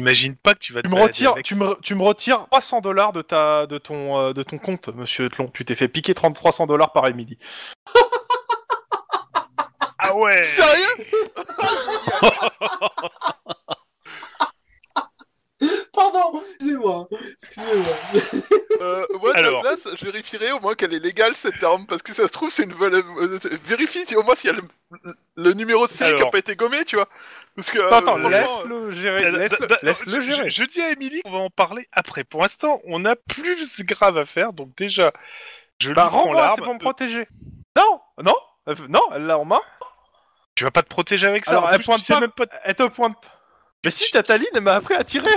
Imagine 0.00 0.34
pas 0.36 0.54
que 0.54 0.58
tu 0.60 0.72
vas 0.72 0.80
te 0.82 0.86
Tu 0.86 0.90
me 0.90 0.94
balader 0.96 1.12
retires, 1.12 1.32
avec 1.32 1.44
tu 1.44 1.54
ça. 1.54 1.64
me, 1.64 1.74
tu 1.82 1.94
me 1.94 2.02
retires 2.02 2.46
300 2.50 2.80
dollars 2.80 3.12
de 3.12 3.20
ta, 3.22 3.66
de 3.66 3.76
ton, 3.78 4.18
euh, 4.18 4.32
de 4.32 4.42
ton 4.42 4.56
compte, 4.58 4.88
Monsieur 4.88 5.28
Tlon. 5.28 5.48
Tu 5.52 5.64
t'es 5.66 5.74
fait 5.74 5.88
piquer 5.88 6.14
30 6.14 6.34
300 6.34 6.66
dollars 6.66 6.92
par 6.92 7.06
Emily. 7.06 7.36
Ah 9.98 10.16
ouais 10.16 10.42
Sérieux? 10.44 11.06
Pardon, 15.92 16.40
excusez-moi. 16.54 17.06
Excusez-moi. 17.34 17.84
euh, 18.80 19.04
Moi, 19.20 19.34
de 19.34 19.40
la 19.42 19.48
Alors. 19.48 19.60
place, 19.60 19.86
je 19.94 20.04
vérifierai 20.06 20.52
au 20.52 20.60
moins 20.60 20.74
qu'elle 20.74 20.94
est 20.94 20.98
légale 21.00 21.36
cette 21.36 21.62
arme, 21.62 21.84
parce 21.86 22.00
que 22.02 22.14
ça 22.14 22.26
se 22.26 22.32
trouve, 22.32 22.48
c'est 22.50 22.62
une. 22.62 22.72
vol- 22.72 22.94
euh, 22.94 23.38
Vérifie 23.66 24.04
si- 24.06 24.16
au 24.16 24.22
moins 24.22 24.34
s'il 24.34 24.48
y 24.50 24.52
a 24.54 24.56
le, 24.56 24.62
le 25.36 25.52
numéro 25.52 25.86
de 25.86 25.92
série 25.92 26.12
qui 26.12 26.16
a 26.16 26.18
Alors. 26.20 26.30
pas 26.30 26.38
été 26.38 26.56
gommé, 26.56 26.82
tu 26.86 26.96
vois. 26.96 27.08
Parce 27.56 27.70
que. 27.70 27.78
euh, 27.78 27.88
Attends, 27.88 28.18
franchement, 28.18 28.28
laisse-le 28.28 28.90
gérer, 28.92 29.24
Euh, 29.24 29.48
laisse-le 29.82 30.20
gérer. 30.20 30.48
Je, 30.50 30.62
je 30.62 30.64
dis 30.68 30.80
à 30.80 30.90
Emily 30.90 31.20
qu'on 31.22 31.30
va 31.32 31.38
en 31.38 31.50
parler 31.50 31.86
après. 31.92 32.24
Pour 32.24 32.42
l'instant, 32.42 32.80
on 32.84 33.04
a 33.04 33.16
plus 33.16 33.82
grave 33.84 34.16
à 34.18 34.26
faire, 34.26 34.52
donc 34.52 34.74
déjà, 34.76 35.12
je 35.80 35.92
Bah 35.92 36.10
l'arme. 36.12 36.52
c'est 36.56 36.62
pour 36.62 36.74
me 36.74 36.78
protéger. 36.78 37.26
Non, 37.76 38.00
non, 38.22 38.34
euh, 38.68 38.74
non, 38.88 39.02
elle 39.14 39.26
l'a 39.26 39.38
en 39.38 39.44
main. 39.44 39.60
Tu 40.54 40.64
vas 40.64 40.70
pas 40.70 40.82
te 40.82 40.88
protéger 40.88 41.26
avec 41.26 41.46
ça. 41.46 41.52
Alors, 41.52 41.64
en 41.64 41.70
elle 41.70 41.76
plus, 41.78 41.86
pointe 41.86 41.98
tu 42.00 42.04
sais 42.04 42.12
pas- 42.14 42.20
même 42.20 42.30
pas. 42.32 42.44
Elle 42.64 42.74
te 42.74 42.82
pointe. 42.88 43.16
Mais 43.84 43.90
si, 43.90 44.10
ta 44.10 44.22
Taline, 44.22 44.46
elle 44.54 44.60
m'a 44.60 44.74
appris 44.74 44.94
à 44.94 45.04
tirer. 45.04 45.30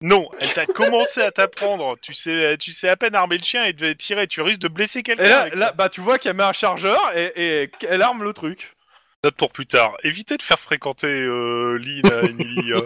Non, 0.00 0.28
elle 0.40 0.52
t'a 0.52 0.66
commencé 0.66 1.22
à 1.22 1.30
t'apprendre. 1.30 1.96
Tu 2.02 2.12
sais, 2.12 2.56
tu 2.58 2.72
sais 2.72 2.88
à 2.88 2.96
peine 2.96 3.14
armer 3.14 3.38
le 3.38 3.44
chien 3.44 3.64
et 3.64 3.72
devait 3.72 3.94
tirer. 3.94 4.26
Tu 4.26 4.42
risques 4.42 4.60
de 4.60 4.68
blesser 4.68 5.02
quelqu'un. 5.02 5.24
Et 5.24 5.28
là, 5.28 5.48
là, 5.54 5.72
bah 5.72 5.88
tu 5.88 6.00
vois 6.00 6.18
qu'elle 6.18 6.34
met 6.36 6.42
un 6.42 6.52
chargeur 6.52 7.00
et, 7.16 7.62
et 7.62 7.70
elle 7.88 8.02
arme 8.02 8.22
le 8.22 8.32
truc. 8.32 8.76
Note 9.24 9.34
pour 9.36 9.50
plus 9.50 9.66
tard. 9.66 9.96
Évitez 10.04 10.36
de 10.36 10.42
faire 10.42 10.60
fréquenter 10.60 11.08
euh, 11.08 11.76
Lynn 11.78 12.06
à 12.12 12.20
Emily. 12.30 12.72
euh. 12.72 12.80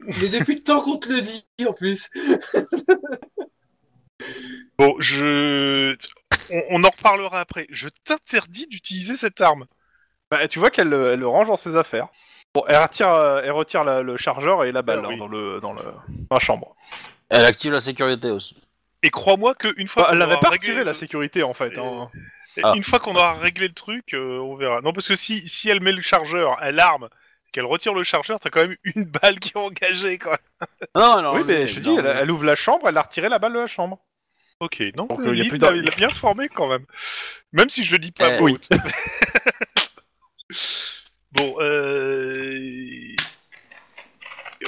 Mais 0.00 0.28
depuis 0.28 0.54
le 0.56 0.60
temps 0.62 0.82
qu'on 0.82 0.98
te 0.98 1.08
le 1.10 1.20
dit, 1.20 1.46
en 1.66 1.72
plus. 1.72 2.10
Bon, 4.78 4.94
je. 5.00 5.96
On, 6.50 6.62
on 6.70 6.84
en 6.84 6.90
reparlera 6.90 7.40
après. 7.40 7.66
Je 7.70 7.88
t'interdis 8.04 8.66
d'utiliser 8.68 9.16
cette 9.16 9.40
arme. 9.40 9.66
Bah 10.30 10.46
tu 10.48 10.58
vois 10.60 10.70
qu'elle 10.70 10.88
le- 10.88 11.12
elle 11.12 11.18
le 11.20 11.26
range 11.26 11.48
dans 11.48 11.56
ses 11.56 11.74
affaires. 11.76 12.06
Bon, 12.54 12.62
elle 12.68 12.76
retire, 12.80 13.12
euh, 13.12 13.42
elle 13.44 13.50
retire 13.52 13.82
la- 13.84 14.02
le 14.02 14.16
chargeur 14.16 14.62
et 14.64 14.70
la 14.72 14.82
balle 14.82 15.02
Ah, 15.04 15.08
oui. 15.08 15.14
hein, 15.14 15.18
dans, 15.18 15.26
le, 15.28 15.58
dans, 15.60 15.72
le, 15.72 15.78
dans 15.82 16.36
la 16.36 16.38
chambre. 16.40 16.76
Elle 17.30 17.44
active 17.44 17.72
la 17.72 17.80
sécurité 17.80 18.30
aussi. 18.30 18.56
Et 19.02 19.10
crois-moi 19.10 19.54
qu'une 19.56 19.88
fois 19.88 20.04
Bah, 20.04 20.08
qu'on 20.08 20.12
elle 20.14 20.18
n'avait 20.20 20.32
aura 20.34 20.40
pas 20.40 20.48
réglé 20.50 20.68
retiré 20.68 20.84
la 20.84 20.92
le- 20.92 20.96
sécurité 20.96 21.42
en 21.42 21.54
fait. 21.54 21.72
Et- 21.76 21.78
hein. 21.80 22.08
Ah. 22.62 22.74
Une 22.76 22.82
fois 22.82 22.98
qu'on 22.98 23.14
aura 23.14 23.34
réglé 23.34 23.68
le 23.68 23.74
truc, 23.74 24.14
euh, 24.14 24.38
on 24.38 24.56
verra. 24.56 24.80
Non, 24.80 24.92
parce 24.92 25.08
que 25.08 25.16
si, 25.16 25.46
si 25.48 25.68
elle 25.68 25.80
met 25.80 25.92
le 25.92 26.02
chargeur, 26.02 26.56
elle 26.60 26.80
arme, 26.80 27.08
qu'elle 27.52 27.64
retire 27.64 27.94
le 27.94 28.02
chargeur, 28.02 28.40
t'as 28.40 28.50
quand 28.50 28.62
même 28.62 28.76
une 28.96 29.04
balle 29.04 29.38
qui 29.38 29.50
est 29.50 29.56
engagée, 29.56 30.18
quoi. 30.18 30.38
Non, 30.94 31.22
non, 31.22 31.34
oui, 31.34 31.42
mais 31.46 31.66
je 31.66 31.76
te 31.76 31.80
dis, 31.80 31.94
elle, 31.96 32.06
elle 32.06 32.30
ouvre 32.30 32.44
la 32.44 32.56
chambre, 32.56 32.88
elle 32.88 32.96
a 32.96 33.02
retiré 33.02 33.28
la 33.28 33.38
balle 33.38 33.54
de 33.54 33.58
la 33.58 33.66
chambre. 33.66 33.98
Ok, 34.60 34.80
non, 34.96 35.06
Donc, 35.06 35.20
euh, 35.20 35.30
euh, 35.30 35.36
y 35.36 35.40
a 35.40 35.48
plus 35.48 35.58
il 35.76 35.90
bien 35.96 36.08
formé 36.08 36.48
quand 36.48 36.68
même. 36.68 36.86
Même 37.52 37.68
si 37.68 37.82
je 37.82 37.90
le 37.90 37.98
dis 37.98 38.12
pas 38.12 38.40
oui. 38.40 38.52
haute. 38.52 38.68
bon, 41.32 41.56
euh... 41.58 42.58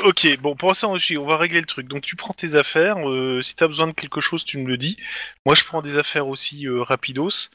Ok, 0.02 0.38
bon, 0.40 0.54
pour 0.56 0.74
ça, 0.74 0.88
on 0.88 0.96
on 0.96 1.26
va 1.26 1.36
régler 1.36 1.60
le 1.60 1.66
truc. 1.66 1.86
Donc, 1.86 2.02
tu 2.02 2.16
prends 2.16 2.34
tes 2.34 2.54
affaires. 2.56 3.08
euh, 3.08 3.40
si 3.42 3.54
t'as 3.54 3.68
besoin 3.68 3.86
de 3.86 3.92
quelque 3.92 4.20
chose, 4.20 4.44
tu 4.44 4.58
me 4.58 4.66
le 4.66 4.76
dis. 4.76 4.96
Moi, 5.46 5.54
je 5.54 5.64
prends 5.64 5.82
des 5.82 5.96
affaires 5.96 6.26
aussi 6.26 6.66
euh, 6.66 6.82
rapidos. 6.82 7.50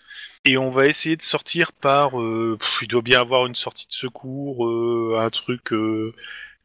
Et 0.45 0.57
on 0.57 0.71
va 0.71 0.85
essayer 0.85 1.17
de 1.17 1.21
sortir 1.21 1.71
par... 1.73 2.21
euh, 2.21 2.57
pff, 2.59 2.79
il 2.83 2.87
doit 2.87 3.01
bien 3.01 3.19
avoir 3.19 3.45
une 3.45 3.55
sortie 3.55 3.87
de 3.87 3.93
secours, 3.93 4.65
euh, 4.65 5.19
un 5.19 5.29
truc... 5.29 5.73
euh, 5.73 6.13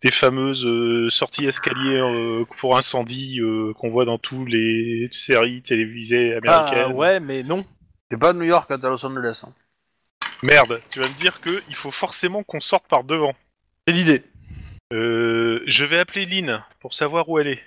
des 0.02 0.10
fameuses 0.10 0.66
euh, 0.66 1.08
sorties 1.08 1.46
escalier 1.46 1.96
euh, 1.96 2.44
pour 2.58 2.76
incendie 2.76 3.40
euh, 3.40 3.72
qu'on 3.72 3.88
voit 3.88 4.04
dans 4.04 4.18
tous 4.18 4.44
les 4.44 5.08
séries 5.10 5.62
télévisées 5.62 6.34
américaines. 6.34 6.88
Ah 6.90 6.94
ouais, 6.94 7.20
mais 7.20 7.42
non. 7.42 7.64
C'est 8.10 8.20
pas 8.20 8.34
New 8.34 8.42
York, 8.42 8.68
t'es 8.68 8.84
à 8.84 8.90
Los 8.90 9.06
Angeles. 9.06 9.44
hein. 9.46 9.54
Merde, 10.42 10.82
tu 10.90 11.00
vas 11.00 11.08
me 11.08 11.14
dire 11.14 11.40
que 11.40 11.62
il 11.70 11.74
faut 11.74 11.90
forcément 11.90 12.42
qu'on 12.42 12.60
sorte 12.60 12.86
par 12.86 13.02
devant. 13.02 13.34
C'est 13.88 13.94
l'idée. 13.94 14.22
Euh, 14.94 15.60
je 15.66 15.84
vais 15.84 15.98
appeler 15.98 16.24
Lynn 16.24 16.62
pour 16.80 16.94
savoir 16.94 17.28
où 17.28 17.38
elle 17.38 17.48
est. 17.48 17.62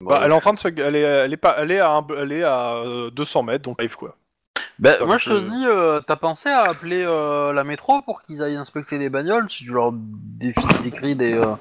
Bah, 0.00 0.18
Ouais, 0.18 0.24
elle 0.24 0.30
est 0.30 0.34
en 0.34 0.40
train 0.40 0.54
de 0.54 0.58
se, 0.58 0.68
elle 0.68 0.94
est, 0.96 1.00
elle 1.00 1.32
est 1.32 1.36
pas, 1.36 1.56
elle 1.58 1.72
est 1.72 1.80
à, 1.80 1.90
un- 1.90 2.06
elle 2.16 2.32
est 2.32 2.44
à 2.44 2.76
euh, 2.76 3.10
200 3.10 3.42
mètres, 3.42 3.64
donc 3.64 3.80
live 3.82 3.96
quoi. 3.96 4.16
Ben, 4.78 4.96
Donc, 5.00 5.08
moi 5.08 5.18
je 5.18 5.24
te 5.24 5.32
euh, 5.34 5.40
dis, 5.40 5.64
euh, 5.66 6.00
t'as 6.00 6.14
pensé 6.16 6.48
à 6.48 6.62
appeler 6.62 7.02
euh, 7.04 7.52
la 7.52 7.64
métro 7.64 8.00
pour 8.02 8.22
qu'ils 8.22 8.42
aillent 8.44 8.56
inspecter 8.56 8.96
les 8.98 9.10
bagnoles 9.10 9.50
si 9.50 9.64
tu 9.64 9.72
leur 9.72 9.92
décris 9.92 11.16
des, 11.16 11.34
euh, 11.34 11.54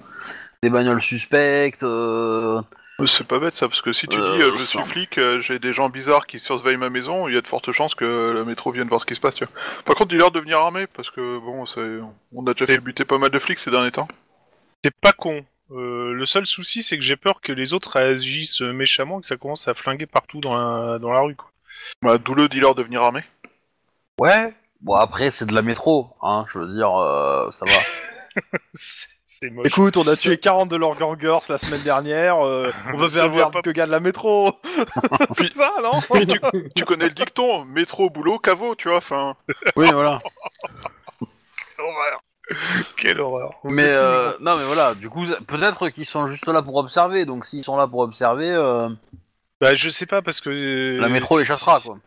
des 0.61 0.69
bagnoles 0.69 1.01
suspectes 1.01 1.81
euh, 1.81 2.61
C'est 3.07 3.27
pas 3.27 3.39
bête 3.39 3.55
ça, 3.55 3.67
parce 3.67 3.81
que 3.81 3.91
si 3.91 4.07
tu 4.07 4.19
Euh, 4.19 4.35
dis 4.37 4.43
euh, 4.43 4.53
je 4.53 4.59
ça. 4.59 4.65
suis 4.65 4.83
flic, 4.83 5.17
euh, 5.17 5.39
j'ai 5.41 5.57
des 5.57 5.73
gens 5.73 5.89
bizarres 5.89 6.27
qui 6.27 6.37
surveillent 6.37 6.77
ma 6.77 6.91
maison, 6.91 7.27
il 7.27 7.33
y 7.33 7.37
a 7.37 7.41
de 7.41 7.47
fortes 7.47 7.71
chances 7.71 7.95
que 7.95 8.33
le 8.35 8.45
métro 8.45 8.71
vienne 8.71 8.87
voir 8.87 9.01
ce 9.01 9.07
qui 9.07 9.15
se 9.15 9.19
passe. 9.19 9.33
Tu 9.35 9.45
vois. 9.45 9.53
Par 9.85 9.95
contre, 9.95 10.09
dis-leur 10.09 10.31
de 10.31 10.39
venir 10.39 10.59
armé, 10.59 10.85
parce 10.85 11.09
que 11.09 11.39
bon, 11.39 11.65
c'est- 11.65 11.99
on 12.35 12.45
a 12.45 12.53
déjà 12.53 12.67
fait 12.67 12.77
buter 12.79 13.03
pas 13.03 13.17
mal 13.17 13.31
de 13.31 13.39
flics 13.39 13.57
ces 13.57 13.71
derniers 13.71 13.91
temps. 13.91 14.07
C'est 14.87 14.95
pas 15.01 15.11
con. 15.11 15.43
Euh, 15.71 16.13
le 16.13 16.25
seul 16.25 16.45
souci, 16.45 16.81
c'est 16.81 16.97
que 16.97 17.03
j'ai 17.03 17.17
peur 17.17 17.41
que 17.41 17.51
les 17.51 17.73
autres 17.73 17.91
réagissent 17.91 18.61
méchamment 18.61 19.17
et 19.17 19.21
que 19.21 19.27
ça 19.27 19.35
commence 19.35 19.67
à 19.67 19.73
flinguer 19.73 20.05
partout 20.05 20.39
dans 20.39 20.55
la, 20.55 20.97
dans 20.97 21.11
la 21.11 21.19
rue. 21.19 21.35
Quoi. 21.35 21.51
Bah, 22.01 22.17
d'où 22.17 22.33
le 22.35 22.47
dis-leur 22.47 22.73
de 22.73 22.83
venir 22.83 23.03
armé. 23.03 23.21
Ouais. 24.17 24.53
Bon 24.79 24.93
après 24.93 25.29
c'est 25.29 25.45
de 25.45 25.53
la 25.53 25.61
métro, 25.61 26.15
hein. 26.21 26.45
Je 26.53 26.59
veux 26.59 26.73
dire, 26.73 26.95
euh, 26.95 27.51
ça 27.51 27.65
va. 27.65 28.41
c'est 28.73 29.09
c'est 29.25 29.49
moche. 29.49 29.67
Écoute, 29.67 29.97
on 29.97 30.07
a 30.07 30.15
tué 30.15 30.37
40 30.37 30.69
de 30.69 30.77
leurs 30.77 30.95
gangers 30.95 31.39
la 31.49 31.57
semaine 31.57 31.83
dernière. 31.83 32.39
euh, 32.45 32.71
on 32.93 32.97
va 32.97 33.09
faire 33.09 33.29
voir 33.29 33.51
que 33.51 33.71
gars 33.71 33.87
de 33.87 33.91
la 33.91 33.99
métro. 33.99 34.53
C'est 35.33 35.53
ça, 35.53 35.73
non 35.83 35.91
Tu 36.77 36.85
connais 36.85 37.09
le 37.09 37.11
dicton, 37.11 37.65
métro, 37.65 38.09
boulot, 38.09 38.39
caveau, 38.39 38.73
tu 38.75 38.87
vois, 38.87 38.99
enfin... 38.99 39.35
oui 39.75 39.89
voilà. 39.91 40.21
Quelle 42.97 43.19
horreur. 43.19 43.53
Vous 43.63 43.73
Mais 43.73 43.87
euh, 43.87 44.33
non 44.39 44.57
mais 44.57 44.63
voilà. 44.63 44.95
Du 44.95 45.09
coup 45.09 45.25
peut-être 45.47 45.89
qu'ils 45.89 46.05
sont 46.05 46.27
juste 46.27 46.47
là 46.47 46.61
pour 46.61 46.75
observer. 46.75 47.25
Donc 47.25 47.45
s'ils 47.45 47.63
sont 47.63 47.77
là 47.77 47.87
pour 47.87 47.99
observer, 47.99 48.51
euh, 48.51 48.89
Bah, 49.61 49.75
je 49.75 49.89
sais 49.89 50.05
pas 50.05 50.21
parce 50.21 50.41
que 50.41 50.97
la 50.99 51.09
métro 51.09 51.39
les 51.39 51.45
chassera 51.45 51.79
quoi. 51.79 51.97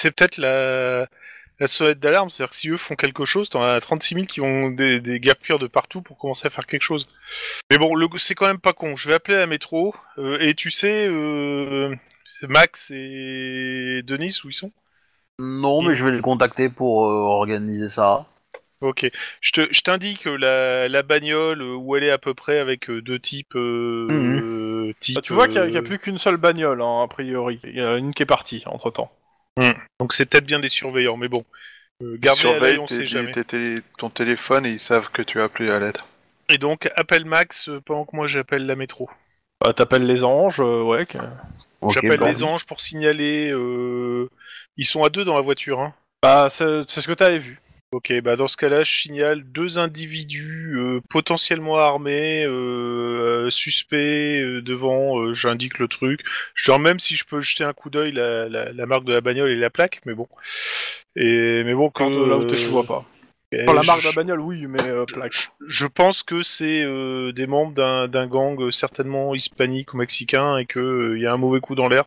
C'est 0.00 0.10
peut-être 0.10 0.38
la 0.38 1.06
la 1.60 1.66
sonnette 1.66 2.00
d'alarme, 2.00 2.30
c'est-à-dire 2.30 2.50
que 2.50 2.56
si 2.56 2.70
eux 2.70 2.78
font 2.78 2.96
quelque 2.96 3.26
chose, 3.26 3.50
t'en 3.50 3.62
as 3.62 3.78
36 3.80 4.14
000 4.14 4.26
qui 4.26 4.40
vont 4.40 4.70
des, 4.70 4.98
des 5.00 5.20
de 5.20 5.66
partout 5.66 6.00
pour 6.00 6.16
commencer 6.16 6.46
à 6.46 6.50
faire 6.50 6.66
quelque 6.66 6.82
chose. 6.82 7.06
Mais 7.70 7.76
bon, 7.76 7.94
le, 7.94 8.08
c'est 8.16 8.34
quand 8.34 8.46
même 8.46 8.58
pas 8.58 8.72
con. 8.72 8.96
Je 8.96 9.08
vais 9.08 9.14
appeler 9.14 9.36
la 9.36 9.46
métro, 9.46 9.94
euh, 10.16 10.38
et 10.40 10.54
tu 10.54 10.70
sais, 10.70 11.06
euh, 11.06 11.94
Max 12.48 12.90
et 12.90 14.02
Denis, 14.04 14.40
où 14.42 14.48
ils 14.48 14.54
sont? 14.54 14.72
Non 15.38 15.82
mais 15.82 15.94
je 15.94 16.04
vais 16.04 16.10
les 16.10 16.20
contacter 16.20 16.68
pour 16.68 17.06
euh, 17.06 17.14
organiser 17.14 17.88
ça. 17.88 18.26
Ok. 18.80 19.10
Je 19.40 19.52
te, 19.52 19.68
je 19.72 19.80
t'indique 19.82 20.24
la, 20.24 20.88
la 20.88 21.02
bagnole 21.02 21.60
euh, 21.60 21.74
où 21.74 21.96
elle 21.96 22.04
est 22.04 22.10
à 22.10 22.18
peu 22.18 22.32
près 22.34 22.58
avec 22.58 22.88
euh, 22.88 23.02
deux 23.02 23.18
types. 23.18 23.54
Euh, 23.54 24.06
euh, 24.10 24.92
types, 25.00 25.16
Bah, 25.16 25.20
Tu 25.22 25.32
vois 25.34 25.46
qu'il 25.48 25.56
y 25.56 25.58
a- 25.58 25.62
euh, 25.62 25.66
qu'il 25.66 25.74
y 25.74 25.78
a, 25.78 25.82
plus 25.82 25.98
qu'une 25.98 26.18
seule 26.18 26.38
bagnole, 26.38 26.80
hein, 26.80 27.02
a 27.02 27.08
priori. 27.08 27.60
Il 27.64 27.76
y 27.76 27.82
en 27.82 27.92
a 27.92 27.96
une 27.98 28.14
qui 28.14 28.22
est 28.22 28.26
partie 28.26 28.62
entre 28.66 28.90
temps. 28.90 29.12
Donc 29.98 30.14
c'est 30.14 30.24
peut-être 30.24 30.46
bien 30.46 30.58
des 30.60 30.68
surveillants, 30.68 31.18
mais 31.18 31.28
bon. 31.28 31.44
Euh, 32.02 32.14
Ils 32.14 32.20
gardez 32.20 32.40
à 32.40 32.44
l'œil, 32.44 32.52
surveillent 32.58 32.78
on 32.78 32.84
tes- 32.86 32.94
sait 32.94 33.06
jamais. 33.06 33.30
tes- 33.30 33.44
tes- 33.44 33.82
ton 33.98 34.08
téléphone 34.08 34.64
et 34.64 34.70
ils 34.70 34.78
savent 34.80 35.10
que 35.10 35.20
tu 35.20 35.38
as 35.40 35.44
appelé 35.44 35.70
à 35.70 35.78
l'aide. 35.78 35.98
Et 36.48 36.56
donc, 36.56 36.90
appelle 36.96 37.26
Max 37.26 37.68
euh, 37.68 37.80
pendant 37.84 38.06
que 38.06 38.16
moi 38.16 38.26
j'appelle 38.26 38.64
la 38.66 38.74
métro. 38.76 39.10
Bah, 39.60 39.74
T'appelles 39.74 40.06
les 40.06 40.24
anges, 40.24 40.60
euh, 40.60 40.82
ouais. 40.82 41.04
que- 41.04 41.18
Ok, 41.82 41.92
J'appelle 41.94 42.18
bon. 42.20 42.26
les 42.26 42.42
anges 42.42 42.64
pour 42.64 42.80
signaler. 42.80 43.50
Euh... 43.52 44.28
Ils 44.78 44.84
sont 44.86 45.04
à 45.04 45.10
deux 45.10 45.24
dans 45.26 45.34
la 45.34 45.40
voiture. 45.42 45.80
Hein. 45.80 45.92
Bah, 46.22 46.48
c'est 46.50 46.88
c'est 46.88 47.02
ce 47.02 47.06
que 47.08 47.12
t'avais 47.12 47.38
vu. 47.38 47.58
Ok, 47.92 48.12
bah 48.22 48.36
dans 48.36 48.46
ce 48.46 48.56
cas-là, 48.56 48.84
je 48.84 48.92
signale 48.92 49.42
deux 49.42 49.80
individus 49.80 50.74
euh, 50.78 51.00
potentiellement 51.10 51.76
armés, 51.76 52.44
euh, 52.44 53.46
euh, 53.46 53.50
suspects 53.50 53.96
euh, 53.96 54.62
devant. 54.62 55.18
euh, 55.20 55.34
J'indique 55.34 55.80
le 55.80 55.88
truc. 55.88 56.20
Genre 56.54 56.78
même 56.78 57.00
si 57.00 57.16
je 57.16 57.24
peux 57.24 57.40
jeter 57.40 57.64
un 57.64 57.72
coup 57.72 57.90
d'œil 57.90 58.12
la, 58.12 58.48
la, 58.48 58.72
la 58.72 58.86
marque 58.86 59.04
de 59.04 59.12
la 59.12 59.20
bagnole 59.20 59.50
et 59.50 59.56
la 59.56 59.70
plaque, 59.70 60.02
mais 60.06 60.14
bon. 60.14 60.28
Et 61.16 61.64
mais 61.64 61.74
bon, 61.74 61.90
Quand 61.90 62.12
euh, 62.12 62.28
là 62.28 62.36
où 62.36 62.44
tu 62.44 62.68
vois 62.68 62.84
pas. 62.84 63.04
Pour 63.64 63.74
la 63.74 63.82
marque 63.82 63.98
je- 63.98 64.04
de 64.04 64.10
la 64.10 64.14
bagnole, 64.22 64.40
oui, 64.40 64.66
mais 64.68 64.84
euh, 64.84 65.04
plaque. 65.04 65.50
Je 65.66 65.86
pense 65.86 66.22
que 66.22 66.44
c'est 66.44 66.84
euh, 66.84 67.32
des 67.32 67.48
membres 67.48 67.72
d'un 68.06 68.26
gang 68.28 68.56
euh, 68.62 68.70
certainement 68.70 69.34
hispanique 69.34 69.94
ou 69.94 69.96
mexicain 69.96 70.58
et 70.58 70.66
que 70.66 70.78
euh, 70.78 71.18
il 71.18 71.22
y 71.22 71.26
a 71.26 71.32
un 71.32 71.36
mauvais 71.36 71.58
coup 71.58 71.74
dans 71.74 71.88
l'air, 71.88 72.04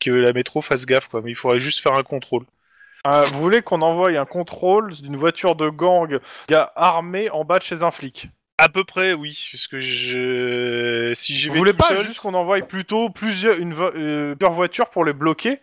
que 0.00 0.10
la 0.10 0.32
métro 0.32 0.62
fasse 0.62 0.86
gaffe 0.86 1.08
quoi. 1.08 1.20
Mais 1.22 1.32
il 1.32 1.36
faudrait 1.36 1.60
juste 1.60 1.80
faire 1.80 1.92
un 1.92 2.02
contrôle. 2.02 2.46
Euh, 3.06 3.22
vous 3.32 3.40
voulez 3.40 3.62
qu'on 3.62 3.82
envoie 3.82 4.10
un 4.10 4.24
contrôle 4.24 4.92
d'une 4.94 5.16
voiture 5.16 5.54
de 5.54 5.68
gang 5.68 6.18
gars 6.48 6.72
armé 6.74 7.30
en 7.30 7.44
bas 7.44 7.58
de 7.58 7.62
chez 7.64 7.82
un 7.82 7.90
flic? 7.90 8.28
À 8.58 8.68
peu 8.68 8.84
près 8.84 9.12
oui, 9.12 9.48
parce 9.52 9.66
que 9.68 9.80
je 9.80 11.12
si 11.14 11.36
j'y 11.36 11.48
Vous 11.48 11.56
voulez 11.56 11.72
tout 11.72 11.78
pas 11.78 11.88
seul, 11.94 12.06
juste 12.06 12.20
qu'on 12.20 12.34
envoie 12.34 12.58
plutôt 12.60 13.10
plusieurs, 13.10 13.58
une 13.58 13.74
vo- 13.74 13.92
euh, 13.94 14.34
plusieurs 14.34 14.52
voitures 14.54 14.90
pour 14.90 15.04
les 15.04 15.12
bloquer? 15.12 15.60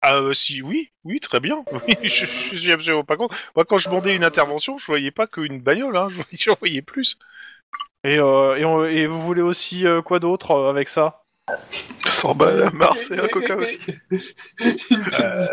Ah 0.00 0.14
euh, 0.14 0.32
si 0.32 0.62
oui 0.62 0.90
oui 1.04 1.20
très 1.20 1.40
bien. 1.40 1.62
Oui, 1.72 1.96
je, 2.02 2.24
je 2.24 2.56
suis 2.56 2.72
absolument 2.72 3.04
pas 3.04 3.16
contre. 3.16 3.36
Moi 3.56 3.64
quand 3.68 3.76
je 3.78 3.88
demandais 3.90 4.16
une 4.16 4.24
intervention, 4.24 4.78
je 4.78 4.86
voyais 4.86 5.10
pas 5.10 5.26
qu'une 5.26 5.60
bagnole, 5.60 5.96
hein. 5.96 6.08
je 6.10 6.14
voyais- 6.16 6.38
j'en 6.38 6.54
voyais 6.58 6.82
plus. 6.82 7.18
et, 8.04 8.18
euh, 8.18 8.56
et, 8.56 8.64
on- 8.64 8.84
et 8.86 9.06
vous 9.06 9.20
voulez 9.20 9.42
aussi 9.42 9.86
euh, 9.86 10.00
quoi 10.02 10.18
d'autre 10.20 10.52
euh, 10.52 10.70
avec 10.70 10.88
ça? 10.88 11.24
100 12.08 12.34
balles 12.34 12.62
à 12.62 12.70
Mars 12.70 13.10
et 13.10 13.18
un 13.20 13.28
coca 13.28 13.56
aussi. 13.56 13.80
Une 14.60 14.74
pizza. 15.04 15.52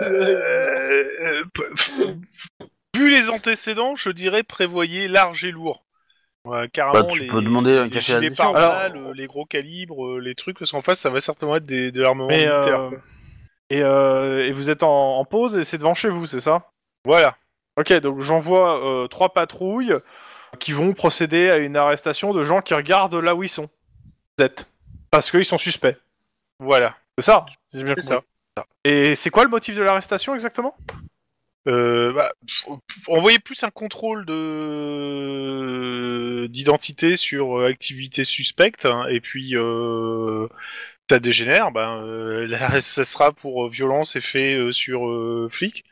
Euh, 0.82 1.44
euh, 1.60 2.14
vu 2.96 3.10
les 3.10 3.30
antécédents, 3.30 3.96
je 3.96 4.10
dirais 4.10 4.44
prévoyez 4.44 5.08
large 5.08 5.44
et 5.44 5.52
lourd. 5.52 5.84
Ouais, 6.46 6.70
carrément, 6.72 7.06
Bah, 7.06 7.10
tu 7.12 7.22
les, 7.22 7.28
peux 7.28 7.42
demander 7.42 7.78
un 7.78 7.88
les 7.88 8.12
addition. 8.12 8.44
pare-balles, 8.46 8.92
Alors- 8.96 9.10
euh, 9.10 9.14
les 9.14 9.28
gros 9.28 9.46
calibres, 9.46 10.18
les 10.20 10.34
trucs, 10.36 10.58
parce 10.60 10.72
qu'en 10.72 10.82
face, 10.82 11.00
ça 11.00 11.10
va 11.10 11.20
certainement 11.20 11.58
être 11.58 11.66
des, 11.66 11.92
de 11.92 12.02
l'armement 12.02 12.28
militaire. 12.28 12.80
euh, 12.80 12.92
et, 13.70 13.82
euh, 13.84 14.46
et 14.48 14.52
vous 14.54 14.70
êtes 14.72 14.82
en, 14.84 15.18
en 15.20 15.26
pause 15.26 15.58
et 15.58 15.66
c'est 15.66 15.78
devant 15.78 15.94
chez 15.96 16.08
vous, 16.10 16.26
c'est 16.26 16.40
ça? 16.40 16.72
Voilà. 17.04 17.36
Ok, 17.78 17.92
donc 18.00 18.22
j'envoie 18.22 18.84
euh, 19.04 19.08
trois 19.08 19.34
patrouilles 19.34 19.94
qui 20.60 20.72
vont 20.72 20.94
procéder 20.94 21.50
à 21.50 21.58
une 21.58 21.76
arrestation 21.76 22.34
de 22.34 22.44
gens 22.44 22.62
qui 22.62 22.74
regardent 22.74 23.16
là 23.16 23.36
où 23.36 23.44
ils 23.44 23.50
sont. 23.50 23.70
Vous 24.38 24.46
êtes. 24.46 24.68
Parce 25.12 25.30
qu'ils 25.32 25.44
sont 25.46 25.58
suspects. 25.58 25.98
Voilà. 26.60 26.96
C'est 27.18 27.26
ça 27.26 27.46
bien 27.46 27.58
C'est 27.74 27.84
compris. 27.86 28.02
ça. 28.02 28.22
Et 28.84 29.16
c'est 29.16 29.30
quoi 29.30 29.44
le 29.44 29.50
motif 29.50 29.76
de 29.76 29.82
l'arrestation 29.82 30.34
exactement? 30.34 30.76
Euh, 31.68 32.14
bah, 32.14 32.32
pff, 32.46 32.68
envoyez 33.10 33.40
plus 33.40 33.62
un 33.64 33.70
contrôle 33.72 34.26
de 35.58 36.48
d'identité 36.50 37.16
sur 37.18 37.60
euh, 37.60 37.68
activité 37.68 38.24
suspecte, 38.24 38.86
hein, 38.86 39.06
et 39.10 39.20
puis 39.20 39.56
euh, 39.58 40.48
ça 41.10 41.20
dégénère, 41.20 41.72
ben 41.72 42.02
euh, 42.04 42.48
là, 42.52 42.80
ça 42.82 43.04
sera 43.04 43.32
pour 43.34 43.66
euh, 43.66 43.70
violence 43.70 44.16
et 44.16 44.22
fait 44.22 44.54
euh, 44.54 44.72
sur 44.72 45.08
euh, 45.10 45.50
flic. 45.52 45.84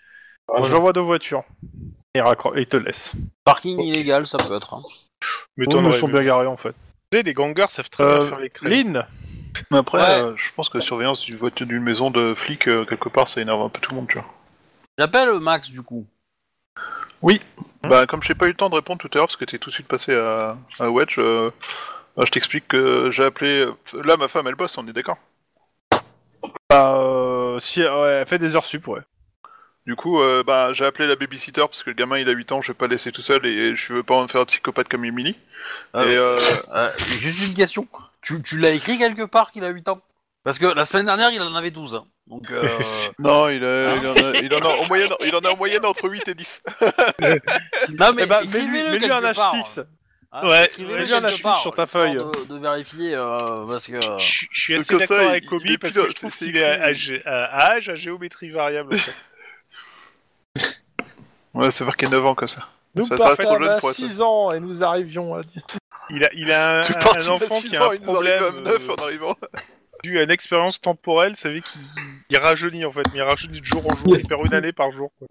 Bon, 0.48 0.63
J'envoie 0.63 0.93
deux 0.93 1.01
voitures. 1.01 1.43
Et, 2.13 2.19
et 2.55 2.65
te 2.65 2.77
laisse. 2.77 3.12
Parking 3.43 3.81
illégal, 3.81 4.25
ça 4.27 4.38
peut 4.38 4.55
être. 4.55 4.75
hein. 4.75 4.79
Mais 5.57 5.65
Ils 5.65 5.74
t'en 5.74 5.84
aurais 5.84 6.00
sont 6.00 6.07
mieux. 6.07 6.13
bien 6.13 6.24
garés 6.24 6.48
en 6.48 6.55
fait. 6.57 6.74
Tu 7.12 7.17
sais, 7.17 7.24
les 7.24 7.34
gangers 7.34 7.65
savent 7.69 7.89
très 7.89 8.05
bien 8.05 8.13
Euh, 8.22 8.29
faire 8.29 8.39
les 8.39 8.50
crèmes. 8.50 8.72
Lynn 8.72 9.05
Mais 9.71 9.77
après, 9.77 9.97
Ouais. 10.00 10.21
euh, 10.21 10.35
je 10.35 10.51
pense 10.55 10.69
que 10.69 10.77
la 10.77 10.83
surveillance 10.83 11.21
d'une 11.21 11.35
voiture 11.38 11.65
d'une 11.65 11.83
maison 11.83 12.12
de 12.12 12.33
flic, 12.35 12.67
euh, 12.67 12.85
quelque 12.85 13.09
part, 13.09 13.27
ça 13.27 13.41
énerve 13.41 13.62
un 13.62 13.69
peu 13.69 13.79
tout 13.81 13.91
le 13.91 13.97
monde, 13.97 14.07
tu 14.07 14.17
vois. 14.17 14.27
J'appelle 14.97 15.39
Max 15.39 15.69
du 15.69 15.81
coup. 15.81 16.05
Bah, 17.83 18.05
comme 18.07 18.21
j'ai 18.24 18.35
pas 18.35 18.45
eu 18.45 18.50
le 18.50 18.55
temps 18.55 18.69
de 18.69 18.75
répondre 18.75 19.00
tout 19.00 19.09
à 19.13 19.17
l'heure 19.17 19.27
parce 19.27 19.35
que 19.38 19.45
t'es 19.45 19.57
tout 19.57 19.69
de 19.69 19.74
suite 19.75 19.88
passé 19.88 20.15
à, 20.15 20.57
à 20.79 20.89
Wedge, 20.89 21.15
euh, 21.17 21.51
bah, 22.15 22.24
je 22.25 22.31
t'explique 22.31 22.67
que 22.67 23.09
j'ai 23.12 23.24
appelé. 23.24 23.65
euh, 23.65 24.01
Là, 24.03 24.17
ma 24.17 24.27
femme, 24.27 24.47
elle 24.47 24.55
bosse, 24.55 24.77
on 24.77 24.88
est 24.88 24.93
d'accord? 24.93 25.17
Bah, 26.69 26.97
euh, 26.97 27.59
si, 27.59 27.81
ouais, 27.81 28.09
elle 28.21 28.27
fait 28.27 28.39
des 28.39 28.55
heures 28.55 28.65
sup, 28.65 28.88
ouais. 28.88 29.01
Du 29.85 29.95
coup, 29.95 30.19
euh, 30.19 30.43
bah, 30.43 30.74
j'ai 30.74 30.85
appelé 30.85 31.07
la 31.07 31.15
babysitter 31.15 31.62
parce 31.62 31.83
que 31.83 31.91
le 31.91 31.95
gamin 31.95 32.17
il 32.17 32.27
a 32.27 32.31
8 32.31 32.51
ans, 32.51 32.62
je 32.62 32.69
vais 32.71 32.77
pas 32.77 32.85
le 32.88 32.91
laisser 32.91 33.12
tout 33.12 33.21
seul 33.21 33.45
et 33.45 33.75
je 33.75 33.93
veux 33.93 34.03
pas 34.03 34.15
en 34.15 34.27
faire 34.27 34.41
un 34.41 34.45
psychopathe 34.45 34.89
comme 34.89 35.05
Emily. 35.05 35.35
Ah, 35.93 36.03
et 36.05 36.15
euh, 36.17 36.35
Euh, 36.75 36.89
juste 36.97 37.45
une 37.47 37.53
question. 37.53 37.88
Tu, 38.25 38.41
tu 38.41 38.58
l'as 38.60 38.72
écrit 38.72 38.98
quelque 38.98 39.24
part 39.24 39.51
qu'il 39.51 39.63
a 39.63 39.70
8 39.70 39.88
ans? 39.89 40.01
Parce 40.44 40.58
que 40.60 40.65
la 40.65 40.86
semaine 40.86 41.05
dernière, 41.05 41.32
il 41.32 41.41
en 41.41 41.53
avait 41.55 41.72
12. 41.72 41.96
hein. 41.96 42.05
Donc, 42.27 42.50
euh... 42.51 42.67
non, 43.20 43.50
il, 43.50 43.63
a- 43.63 43.91
Hein 43.91 44.00
il, 44.01 44.08
en 44.08 44.13
a, 44.15 44.36
il 44.38 44.53
en 44.53 44.60
a 44.60 44.67
en 44.77 44.86
moyenne, 44.88 45.12
il 45.24 45.36
en 45.36 45.39
a 45.41 45.50
en 45.51 45.58
moyenne 45.58 45.86
entre 45.86 46.10
8 46.10 46.27
et 46.29 46.34
10. 46.36 46.63
non, 48.00 48.13
mais 48.13 48.24
Eh 48.24 48.25
bah, 48.25 48.41
écrivez-le 48.44 48.67
mets-lui 48.67 48.84
mets-lui 48.84 49.00
quelque 49.00 49.12
un 49.13 49.24
âge 49.24 49.36
part. 49.36 49.55
fixe. 49.55 49.79
Hein, 50.32 50.48
Ouais, 50.48 50.65
écrivez-le 50.65 50.98
mets-lui 51.00 51.13
un 51.13 51.22
quelque 51.22 51.34
âge 51.34 51.41
part, 51.44 51.53
fixe 51.53 51.62
sur 51.62 51.74
ta 51.75 51.84
histoire 51.86 52.03
feuille. 52.03 52.15
De, 52.15 52.53
de 52.55 52.60
vérifier, 52.60 53.13
euh, 53.15 53.55
parce 53.67 53.86
que... 53.86 54.00
Je, 54.20 54.46
je 54.51 54.62
suis 54.62 54.74
Donc, 54.74 54.82
assez 54.82 54.94
ça, 54.94 54.98
d'accord 54.98 55.29
avec 55.29 55.46
il- 55.63 55.72
est 55.72 55.77
parce 55.77 55.94
que 55.94 56.08
je 56.08 56.12
trouve 56.13 56.34
c'est- 56.36 56.46
qu'il 56.46 56.58
est 56.58 56.63
à, 56.65 56.86
à- 57.25 57.44
à 57.46 57.72
âge 57.75 57.89
à 57.89 57.96
géométrie 57.96 58.50
variable. 58.50 58.94
en 58.96 58.98
fait. 58.98 59.13
Ouais, 61.53 61.72
c'est 61.72 61.86
marqué 61.86 62.08
9 62.08 62.25
ans 62.25 62.36
comme 62.36 62.48
ça. 62.48 62.67
Nous 62.96 63.03
Ça- 63.03 63.17
ça 63.17 63.27
reste 63.29 63.41
trop 63.41 63.50
partons 63.51 63.63
jeune 63.63 63.74
à 63.74 63.79
pour 63.79 63.89
être- 63.91 63.96
6 63.96 64.22
ans 64.22 64.51
et 64.51 64.60
nous 64.60 64.84
arrivions 64.84 65.36
à 65.36 65.44
10. 65.44 65.63
Il 66.09 66.24
a, 66.24 66.29
il 66.33 66.51
a 66.51 66.81
un, 66.81 67.27
enfant 67.29 67.59
qui 67.59 67.69
6 67.69 67.75
a 67.75 67.85
un 67.85 67.97
problème 67.97 68.43
à 68.43 68.51
9 68.51 68.89
euh, 68.89 68.93
en 68.93 69.03
arrivant. 69.03 69.35
dû 70.03 70.19
à 70.19 70.24
une 70.24 70.31
expérience 70.31 70.79
temporelle, 70.79 71.35
ça 71.35 71.50
fait 71.50 71.62
qu'il 71.62 71.81
il 72.29 72.38
rajeunit 72.38 72.85
en 72.85 72.91
fait, 72.91 73.03
mais 73.12 73.19
il 73.19 73.21
rajeunit 73.24 73.59
de 73.59 73.65
jour 73.65 73.88
en 73.88 73.95
jour, 73.95 74.15
il 74.15 74.25
perd 74.27 74.45
une 74.45 74.53
année 74.53 74.71
par 74.71 74.91
jour. 74.91 75.12
Quoi. 75.17 75.27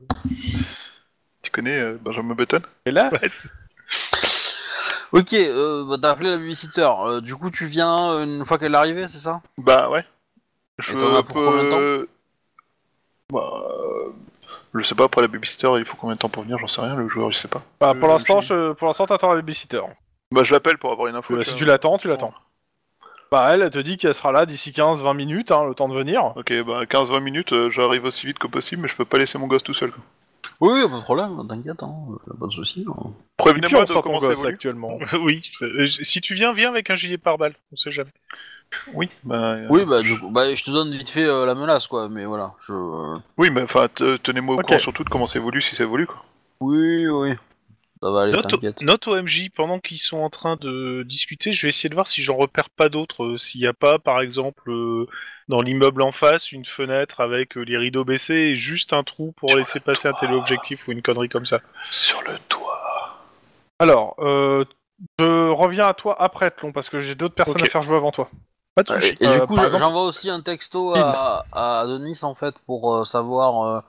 Tu 1.42 1.50
connais 1.50 1.78
euh, 1.78 1.98
Benjamin 2.00 2.34
Button? 2.34 2.60
Et 2.86 2.90
là, 2.90 3.10
Ouais, 3.12 3.28
Ok, 5.12 5.32
euh, 5.32 5.84
bah, 5.88 5.96
t'as 6.02 6.10
appelé 6.10 6.30
la 6.30 6.38
babysitter. 6.38 6.90
Euh, 7.06 7.20
du 7.20 7.36
coup, 7.36 7.50
tu 7.50 7.66
viens 7.66 8.20
une 8.24 8.44
fois 8.44 8.58
qu'elle 8.58 8.74
est 8.74 8.78
arrivée, 8.78 9.06
c'est 9.08 9.18
ça? 9.18 9.42
Bah 9.58 9.88
ouais. 9.88 10.04
Je 10.78 10.92
as 10.92 11.22
pour 11.22 11.36
combien 11.36 11.64
de 11.64 11.70
temps? 11.70 12.04
Bah, 13.32 13.62
je 14.74 14.82
sais 14.82 14.96
pas, 14.96 15.04
après 15.04 15.20
la 15.20 15.28
babysitter, 15.28 15.70
il 15.78 15.84
faut 15.84 15.96
combien 15.96 16.16
de 16.16 16.18
temps 16.18 16.28
pour 16.28 16.42
venir, 16.42 16.58
j'en 16.58 16.66
sais 16.66 16.80
rien, 16.80 16.96
le 16.96 17.08
joueur, 17.08 17.30
je 17.30 17.38
sais 17.38 17.48
pas. 17.48 17.62
bah, 17.80 17.94
pour 17.94 18.08
l'instant, 18.08 18.40
je- 18.40 18.72
pour 18.72 18.88
l'instant, 18.88 19.06
t'attends 19.06 19.28
la 19.28 19.36
babysitter. 19.36 19.82
Bah 20.32 20.42
je 20.44 20.52
l'appelle 20.52 20.78
pour 20.78 20.92
avoir 20.92 21.08
une 21.08 21.16
info. 21.16 21.36
Tu 21.36 21.44
si 21.44 21.54
tu 21.56 21.64
l'attends, 21.64 21.98
tu 21.98 22.08
l'attends. 22.08 22.34
Bah, 23.30 23.48
elle, 23.52 23.62
elle 23.62 23.70
te 23.70 23.78
dit 23.78 23.96
qu'elle 23.96 24.14
sera 24.14 24.30
là 24.32 24.46
d'ici 24.46 24.70
15-20 24.70 25.14
minutes, 25.14 25.50
hein, 25.50 25.66
le 25.66 25.74
temps 25.74 25.88
de 25.88 25.94
venir. 25.94 26.32
Ok, 26.36 26.52
bah 26.64 26.84
15-20 26.86 27.20
minutes, 27.20 27.52
euh, 27.52 27.70
j'arrive 27.70 28.04
aussi 28.04 28.26
vite 28.26 28.38
que 28.38 28.46
possible, 28.46 28.82
mais 28.82 28.88
je 28.88 28.94
peux 28.94 29.04
pas 29.04 29.18
laisser 29.18 29.38
mon 29.38 29.46
gosse 29.48 29.64
tout 29.64 29.74
seul. 29.74 29.90
quoi. 29.90 30.02
Oui, 30.60 30.80
oui, 30.82 30.88
pas 30.88 30.98
de 30.98 31.02
problème, 31.02 31.46
t'inquiète, 31.48 31.82
hein, 31.82 31.94
pas 32.38 32.46
de 32.46 32.52
soucis. 32.52 32.84
hein. 32.88 32.92
Et 33.06 33.08
puis, 33.08 33.14
Prévenez-moi 33.38 33.80
on 33.80 33.84
de 33.84 33.92
ton 33.92 34.02
comment 34.02 34.20
ça 34.20 34.28
gosse 34.28 34.38
évolue. 34.38 34.54
actuellement. 34.54 34.98
oui, 35.20 35.50
euh, 35.62 35.86
si 35.86 36.20
tu 36.20 36.34
viens, 36.34 36.52
viens 36.52 36.68
avec 36.70 36.90
un 36.90 36.96
gilet 36.96 37.18
pare-balles, 37.18 37.54
on 37.72 37.76
sait 37.76 37.90
jamais. 37.90 38.12
Oui, 38.92 39.08
bah, 39.24 39.54
euh, 39.54 39.66
Oui, 39.70 39.84
bah, 39.84 40.02
du 40.02 40.16
coup, 40.18 40.30
bah, 40.30 40.54
je 40.54 40.62
te 40.62 40.70
donne 40.70 40.92
vite 40.92 41.10
fait 41.10 41.24
euh, 41.24 41.44
la 41.44 41.54
menace, 41.54 41.86
quoi, 41.88 42.08
mais 42.08 42.24
voilà. 42.26 42.52
Je... 42.68 42.72
oui, 43.36 43.50
mais 43.50 43.62
enfin, 43.62 43.88
te- 43.88 44.16
tenez-moi 44.16 44.54
au 44.54 44.58
Ok. 44.58 44.66
courant 44.66 44.78
surtout 44.78 45.02
de 45.04 45.08
comment 45.10 45.26
ça 45.26 45.38
évolue, 45.38 45.60
si 45.60 45.74
ça 45.74 45.82
évolue 45.82 46.06
quoi. 46.06 46.22
Oui, 46.60 47.06
oui. 47.08 47.34
Ça 48.04 48.10
va 48.10 48.20
aller, 48.20 48.32
Note, 48.32 48.42
t'inquiète. 48.50 48.80
note 48.82 49.08
au 49.08 49.16
MJ, 49.16 49.48
pendant 49.56 49.78
qu'ils 49.80 49.96
sont 49.98 50.18
en 50.18 50.28
train 50.28 50.56
de 50.56 51.04
discuter, 51.08 51.54
je 51.54 51.62
vais 51.62 51.68
essayer 51.70 51.88
de 51.88 51.94
voir 51.94 52.06
si 52.06 52.22
j'en 52.22 52.36
repère 52.36 52.68
pas 52.68 52.90
d'autres. 52.90 53.24
euh, 53.24 53.38
S'il 53.38 53.62
n'y 53.62 53.66
a 53.66 53.72
pas, 53.72 53.98
par 53.98 54.20
exemple, 54.20 54.70
euh, 54.70 55.06
dans 55.48 55.62
l'immeuble 55.62 56.02
en 56.02 56.12
face, 56.12 56.52
une 56.52 56.66
fenêtre 56.66 57.22
avec 57.22 57.56
euh, 57.56 57.62
les 57.62 57.78
rideaux 57.78 58.04
baissés 58.04 58.34
et 58.34 58.56
juste 58.56 58.92
un 58.92 59.04
trou 59.04 59.32
pour 59.38 59.48
Sur 59.48 59.58
laisser 59.58 59.78
le 59.78 59.84
passer 59.84 60.06
un 60.08 60.12
toit. 60.12 60.20
téléobjectif 60.28 60.86
ou 60.86 60.92
une 60.92 61.00
connerie 61.00 61.30
comme 61.30 61.46
ça. 61.46 61.60
Sur 61.90 62.20
le 62.28 62.36
toit. 62.50 63.18
Alors, 63.78 64.16
euh, 64.18 64.66
je 65.18 65.48
reviens 65.50 65.86
à 65.86 65.94
toi 65.94 66.14
après, 66.20 66.50
Tlon, 66.50 66.72
parce 66.72 66.90
que 66.90 67.00
j'ai 67.00 67.14
d'autres 67.14 67.34
personnes 67.34 67.56
Ok. 67.62 67.62
à 67.62 67.70
faire 67.70 67.82
jouer 67.82 67.96
avant 67.96 68.12
toi. 68.12 68.28
Pas 68.74 68.82
de 68.82 68.88
soucis. 68.90 69.16
Et, 69.20 69.24
et 69.24 69.28
Euh, 69.28 69.40
du 69.40 69.46
coup, 69.46 69.54
par 69.54 69.64
je- 69.64 69.68
exemple- 69.68 69.82
j'envoie 69.82 70.02
aussi 70.04 70.28
un 70.28 70.42
texto 70.42 70.94
à, 70.94 71.46
à 71.52 71.86
Denis, 71.86 72.18
en 72.22 72.34
fait, 72.34 72.54
pour 72.66 72.94
euh, 72.94 73.04
savoir 73.06 73.66
euh, 73.66 73.80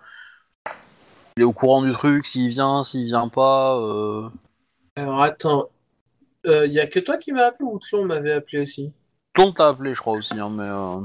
il 1.38 1.42
est 1.42 1.46
au 1.46 1.52
courant 1.52 1.82
du 1.82 1.92
truc, 1.92 2.26
s'il 2.26 2.50
vient, 2.50 2.84
s'il 2.86 3.06
vient 3.06 3.28
pas. 3.28 3.78
Euh... 3.78 4.30
Alors 4.96 5.22
attends, 5.22 5.70
il 6.46 6.72
y 6.72 6.80
a 6.80 6.88
que 6.88 7.00
toi 7.00 7.18
qui 7.18 7.34
m'as 7.34 7.48
appelé 7.48 7.66
ou 7.70 7.78
Tlon 7.80 8.06
m'avait 8.06 8.32
appelé 8.32 8.62
aussi? 8.62 8.92
Tlon 9.34 9.52
t'a 9.52 9.68
appelé, 9.70 9.94
je 9.94 10.00
crois 10.00 10.14
aussi, 10.14 10.40
hein, 10.40 10.50
mais. 10.50 10.64
euh, 10.64 10.96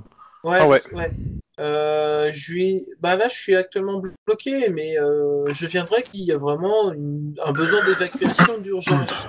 Ouais, 0.43 0.59
Ah 0.61 0.69
ouais. 0.69 0.81
parce- 0.81 0.93
ouais. 0.95 1.11
Euh, 1.59 2.31
je 2.33 2.53
lui... 2.53 2.87
Bah 3.01 3.17
là, 3.17 3.29
je 3.29 3.35
suis 3.37 3.55
actuellement 3.55 4.01
bloqué, 4.27 4.71
mais 4.71 4.99
euh, 4.99 5.53
je 5.53 5.67
viendrai 5.67 6.03
qu'il 6.03 6.21
y 6.23 6.33
a 6.33 6.39
vraiment 6.39 6.93
une- 6.93 7.35
un 7.45 7.53
besoin 7.53 7.85
d'évacuation 7.85 8.57
d'urgence. 8.59 9.27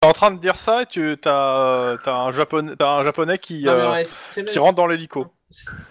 T'es 0.00 0.08
en 0.08 0.12
train 0.12 0.30
de 0.32 0.40
dire 0.40 0.56
ça 0.56 0.82
et 0.82 0.86
tu 0.86 1.16
t'as 1.20 1.96
as 2.04 2.10
un 2.10 2.32
japonais, 2.32 2.72
t'as 2.76 2.88
un 2.88 3.04
japonais 3.04 3.38
qui, 3.38 3.62
Non, 3.64 3.72
euh, 3.72 4.04
rentre 4.56 4.76
dans 4.76 4.86
l'hélico. 4.86 5.26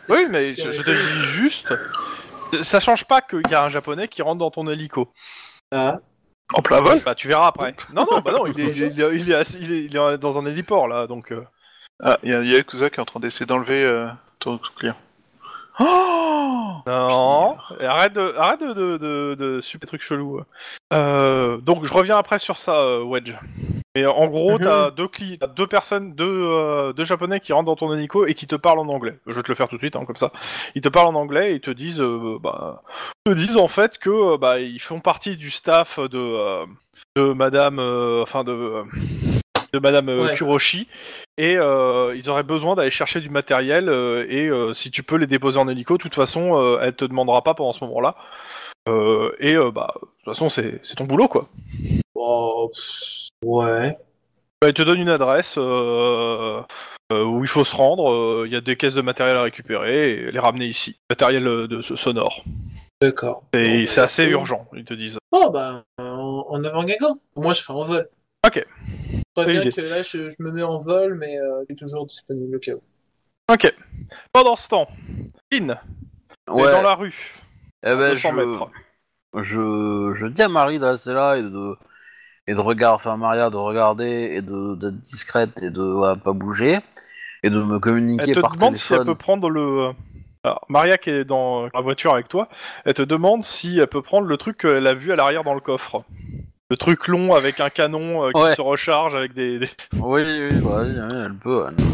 Oui, 0.10 0.26
mais 0.30 0.54
je, 0.54 0.72
je 0.72 0.82
te 0.82 0.90
dis 0.92 1.26
juste. 1.28 1.68
Ça 2.64 2.80
change 2.80 3.06
pas 3.06 3.22
qu'il 3.22 3.42
y 3.50 3.56
a 3.56 3.64
un 3.64 3.70
japonais 3.70 4.08
qui 4.08 4.22
rentre 4.22 4.40
dans 4.40 4.52
ton 4.52 4.68
hélico. 4.68 5.12
Ah, 5.72 6.00
En 6.56 6.62
plein 6.62 6.82
vol 6.82 7.00
Bah 7.06 7.16
tu 7.16 7.28
verras 7.28 7.48
après. 7.48 7.76
Non 7.94 8.06
non 8.10 8.20
bah 8.22 8.32
non 8.32 8.46
il 8.48 8.60
est, 8.60 8.76
il 8.76 8.84
est, 8.84 8.88
il 8.94 9.02
est- 9.02 9.16
il 9.16 9.32
est 9.32 9.36
assis- 9.36 9.60
il 9.62 9.72
est- 9.72 9.84
il 9.86 9.96
est 9.96 10.18
dans 10.18 10.38
un 10.40 10.46
héliport 10.46 10.88
là 10.88 11.06
donc. 11.08 11.32
euh. 11.32 11.44
Ah, 12.04 12.18
il 12.24 12.32
y 12.32 12.34
a 12.34 12.42
Yakuza 12.44 12.90
qui 12.90 12.96
est 12.96 13.00
en 13.02 13.06
train 13.06 13.20
d'essayer 13.20 13.46
d'enlever 13.46 13.84
euh, 13.84 14.08
ton 14.40 14.58
client. 14.58 14.96
Oh 15.80 16.74
Non. 16.88 17.56
Arrête 17.82 18.14
de 18.14 18.34
arrête 18.38 18.62
de 18.62 18.74
de, 18.74 18.98
de, 18.98 19.36
de 19.36 19.62
super 19.62 19.88
trucs 19.88 20.02
chelous. 20.02 20.42
Euh, 20.94 21.58
donc 21.58 21.86
je 21.86 21.94
reviens 21.94 22.18
après 22.18 22.40
sur 22.40 22.58
ça 22.58 22.82
euh, 22.82 23.04
Wedge. 23.04 23.34
Et 23.96 24.06
en 24.06 24.28
gros 24.28 24.54
Mhm. 24.54 24.60
t'as 24.66 24.92
deux 24.92 25.08
cli 25.08 25.38
t'as 25.40 25.48
deux 25.48 25.68
personnes 25.68 26.14
deux 26.14 26.26
euh, 26.48 26.94
deux 26.94 27.06
japonais 27.06 27.40
qui 27.40 27.54
rentrent 27.54 27.66
dans 27.66 27.76
ton 27.76 27.94
hélico 27.94 28.26
et 28.26 28.34
qui 28.34 28.46
te 28.48 28.56
parlent 28.56 28.80
en 28.80 28.88
anglais. 28.90 29.20
Je 29.28 29.34
vais 29.34 29.42
te 29.44 29.50
le 29.50 29.56
faire 29.56 29.68
tout 29.68 29.76
de 29.76 29.82
suite 29.82 29.96
hein, 29.96 30.06
comme 30.06 30.16
ça. 30.16 30.32
Ils 30.76 30.82
te 30.82 30.90
parlent 30.90 31.08
en 31.08 31.16
anglais 31.16 31.52
et 31.52 31.56
ils 31.56 31.62
te 31.62 31.72
disent 31.72 32.02
euh, 32.02 32.38
bah 32.42 32.84
te 33.26 33.32
disent 33.32 33.58
en 33.58 33.68
fait 33.68 33.98
que 33.98 34.34
euh, 34.34 34.38
bah 34.38 34.60
ils 34.60 34.80
font 34.80 35.00
partie 35.00 35.38
du 35.38 35.50
staff 35.52 36.00
de 36.00 36.18
euh, 36.18 36.66
de 37.16 37.34
Madame 37.34 37.80
euh, 37.80 38.22
enfin 38.22 38.44
de 38.44 38.52
euh, 38.52 38.84
de 39.74 39.80
Madame 39.80 40.10
euh, 40.10 40.26
Ouais. 40.26 40.34
Kuroshi 40.34 40.88
et 41.38 41.58
euh, 41.58 42.14
ils 42.16 42.30
auraient 42.30 42.44
besoin 42.44 42.76
d'aller 42.76 42.90
chercher 42.92 43.22
du 43.22 43.30
matériel 43.30 43.90
euh, 43.90 44.26
et 44.30 44.48
euh, 44.48 44.74
si 44.74 44.92
tu 44.92 45.04
peux 45.04 45.16
les 45.18 45.28
déposer 45.28 45.60
en 45.60 45.68
hélico, 45.68 45.98
de 45.98 46.02
toute 46.02 46.16
façon 46.16 46.58
euh, 46.58 46.80
elle 46.82 46.96
te 46.96 47.06
demandera 47.06 47.44
pas 47.44 47.54
pendant 47.54 47.74
ce 47.74 47.84
moment-là. 47.86 48.16
Euh, 48.88 49.32
et 49.40 49.56
euh, 49.56 49.72
bah 49.72 49.94
de 49.96 50.00
toute 50.00 50.26
façon 50.34 50.50
c'est 50.50 50.80
c'est 50.84 50.96
ton 50.96 51.04
boulot 51.06 51.28
quoi. 51.28 51.48
oh, 52.16 52.70
ouais. 53.44 53.98
Bah, 54.62 54.68
il 54.68 54.74
te 54.74 54.82
donne 54.82 55.00
une 55.00 55.10
adresse 55.10 55.56
euh, 55.58 56.62
euh, 57.14 57.24
où 57.24 57.42
il 57.44 57.48
faut 57.48 57.64
se 57.64 57.76
rendre. 57.76 58.12
euh, 58.12 58.44
Il 58.46 58.52
y 58.52 58.56
a 58.58 58.62
des 58.62 58.76
caisses 58.76 58.94
de 58.94 59.02
matériel 59.02 59.38
à 59.38 59.44
récupérer 59.44 60.12
et 60.12 60.32
les 60.32 60.40
ramener 60.40 60.66
ici. 60.66 60.98
Matériel 61.10 61.44
de 61.44 61.82
sonore. 61.82 62.44
D'accord. 63.02 63.44
Et 63.54 63.80
Bon, 63.80 63.86
c'est 63.86 63.96
bah, 64.02 64.04
assez 64.04 64.26
urgent, 64.26 64.68
ils 64.76 64.84
te 64.84 64.94
disent. 64.94 65.18
Oh, 65.32 65.50
bah, 65.54 65.84
en, 65.98 66.46
en 66.50 66.64
avant 66.66 66.84
Guingamp. 66.84 67.16
Moi, 67.38 67.54
je 67.54 67.60
serai 67.62 67.74
en 67.74 67.84
vol. 67.86 68.10
Ok. 68.46 68.66
Préviens 69.44 69.72
que 69.72 69.82
là, 69.82 70.02
je, 70.02 70.30
je 70.30 70.44
me 70.44 70.52
mets 70.52 70.64
en 70.64 70.78
vol, 70.78 71.16
mais 71.16 71.40
euh, 71.40 71.62
je 71.62 71.66
suis 71.74 71.76
toujours 71.76 72.06
disponible 72.06 72.56
au 72.56 72.60
cas 72.60 72.74
où. 72.74 72.82
Ok. 73.52 73.74
Pendant 74.32 74.56
ce 74.56 74.70
temps, 74.70 74.88
In, 75.52 75.78
Ouais, 76.50 76.72
dans 76.72 76.82
la 76.82 76.96
rue. 76.96 77.16
eh 77.84 77.90
ben, 77.90 78.12
200 78.14 78.70
je... 79.36 79.42
je, 79.42 80.14
je 80.16 80.26
dis 80.28 80.42
à 80.42 80.50
Marie 80.50 80.80
de 80.80 80.86
rester 80.86 81.14
là 81.14 81.36
et 81.36 81.44
de, 81.44 81.76
et 82.48 82.54
de 82.54 82.60
regarder, 82.60 82.96
enfin 82.96 83.18
Maria 83.18 83.50
de 83.50 83.58
regarder 83.58 84.32
et 84.34 84.42
de 84.42 84.76
d'être 84.76 85.00
discrète 85.02 85.62
et 85.62 85.70
de 85.70 85.82
voilà, 85.84 86.16
pas 86.16 86.34
bouger 86.34 86.80
et 87.44 87.50
de 87.50 87.62
me 87.62 87.80
communiquer 87.80 88.30
Elle 88.30 88.36
te 88.36 88.40
par 88.40 88.56
demande 88.56 88.76
si 88.78 88.94
elle 88.94 89.06
peut 89.06 89.16
prendre 89.16 89.50
le. 89.50 89.92
Alors, 90.44 90.66
Maria 90.70 90.98
qui 90.98 91.10
est 91.10 91.26
dans 91.26 91.68
la 91.74 91.82
voiture 91.82 92.14
avec 92.14 92.30
toi, 92.30 92.48
elle 92.86 92.94
te 92.94 93.02
demande 93.02 93.44
si 93.44 93.78
elle 93.78 93.88
peut 93.88 94.02
prendre 94.02 94.26
le 94.26 94.38
truc 94.38 94.58
qu'elle 94.58 94.88
a 94.88 94.94
vu 94.94 95.12
à 95.12 95.16
l'arrière 95.16 95.44
dans 95.44 95.54
le 95.54 95.60
coffre. 95.60 96.04
Le 96.70 96.78
truc 96.78 97.08
long 97.08 97.34
avec 97.34 97.60
un 97.60 97.70
canon 97.70 98.26
euh, 98.26 98.32
qui 98.32 98.40
Ouais. 98.42 98.56
se 98.56 98.62
recharge 98.62 99.16
avec 99.16 99.34
des. 99.34 99.60
des- 99.60 99.70
Oui, 100.00 100.22
oui, 100.24 100.60
bah, 100.62 100.82
oui, 100.84 100.92
oui, 100.96 101.16
elle 101.26 101.36
peut. 101.36 101.66
elle. 101.68 101.86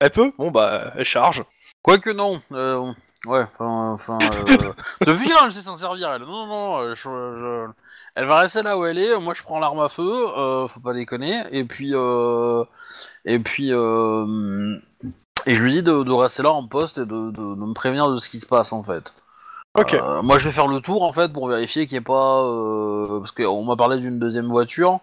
Elle 0.00 0.10
peut 0.10 0.32
Bon 0.38 0.50
bah 0.50 0.92
elle 0.96 1.04
charge. 1.04 1.42
Quoique 1.82 2.10
non. 2.10 2.42
euh, 2.52 2.92
ouais, 3.26 3.44
enfin, 3.58 3.92
enfin 3.92 4.18
euh, 4.22 4.72
depuis 5.06 5.28
quand 5.30 5.46
elle 5.46 5.52
sait 5.52 5.62
s'en 5.62 5.76
servir 5.76 6.10
elle. 6.12 6.22
Non, 6.22 6.26
non, 6.26 6.46
non. 6.46 6.78
euh, 6.82 6.94
je- 6.94 7.02
je- 7.02 7.70
Elle 8.16 8.26
va 8.26 8.36
rester 8.40 8.62
là 8.62 8.76
où 8.76 8.84
elle 8.84 8.98
est. 8.98 9.18
Moi, 9.18 9.32
je 9.34 9.42
prends 9.42 9.58
l'arme 9.58 9.80
à 9.80 9.88
feu. 9.88 10.02
euh, 10.36 10.68
faut 10.68 10.80
pas 10.80 10.92
déconner. 10.92 11.40
Et 11.52 11.64
puis, 11.64 11.92
euh, 11.94 12.62
et 13.24 13.38
puis, 13.38 13.68
euh, 13.72 14.76
et 15.46 15.54
je 15.54 15.62
lui 15.62 15.72
dis 15.72 15.82
de, 15.82 16.02
de 16.02 16.12
rester 16.12 16.42
là 16.42 16.50
en 16.52 16.66
poste 16.66 16.98
et 16.98 17.06
de, 17.06 17.06
de, 17.06 17.54
de 17.54 17.64
me 17.66 17.72
prévenir 17.74 18.10
de 18.10 18.18
ce 18.18 18.28
qui 18.28 18.38
se 18.40 18.46
passe 18.46 18.72
en 18.72 18.82
fait. 18.82 19.12
Ok. 19.76 19.94
Euh, 19.94 20.22
moi, 20.22 20.38
je 20.38 20.48
vais 20.48 20.54
faire 20.54 20.68
le 20.68 20.80
tour 20.80 21.02
en 21.02 21.12
fait 21.12 21.32
pour 21.32 21.48
vérifier 21.48 21.86
qu'il 21.86 21.94
n'y 21.96 21.98
ait 21.98 22.04
pas, 22.04 22.42
euh, 22.44 23.18
parce 23.20 23.32
qu'on 23.32 23.64
m'a 23.64 23.76
parlé 23.76 23.98
d'une 23.98 24.18
deuxième 24.18 24.46
voiture. 24.46 25.00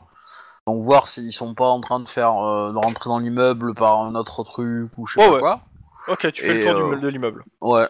Donc 0.67 0.81
voir 0.83 1.07
s'ils 1.07 1.33
sont 1.33 1.53
pas 1.55 1.65
en 1.65 1.81
train 1.81 1.99
de 1.99 2.07
faire 2.07 2.31
de 2.33 2.77
rentrer 2.77 3.09
dans 3.09 3.17
l'immeuble 3.19 3.73
par 3.73 3.99
un 4.01 4.13
autre 4.15 4.43
truc 4.43 4.91
ou 4.97 5.05
je 5.07 5.13
sais 5.15 5.19
Ouais, 5.19 5.27
pas 5.27 5.33
ouais. 5.33 5.39
quoi. 5.41 5.61
Ok, 6.07 6.31
tu 6.31 6.43
fais 6.43 6.51
Et, 6.61 6.65
le 6.65 6.71
tour 6.71 6.79
euh, 6.81 6.95
du- 6.95 7.01
de 7.01 7.07
l'immeuble. 7.07 7.43
Ouais. 7.61 7.87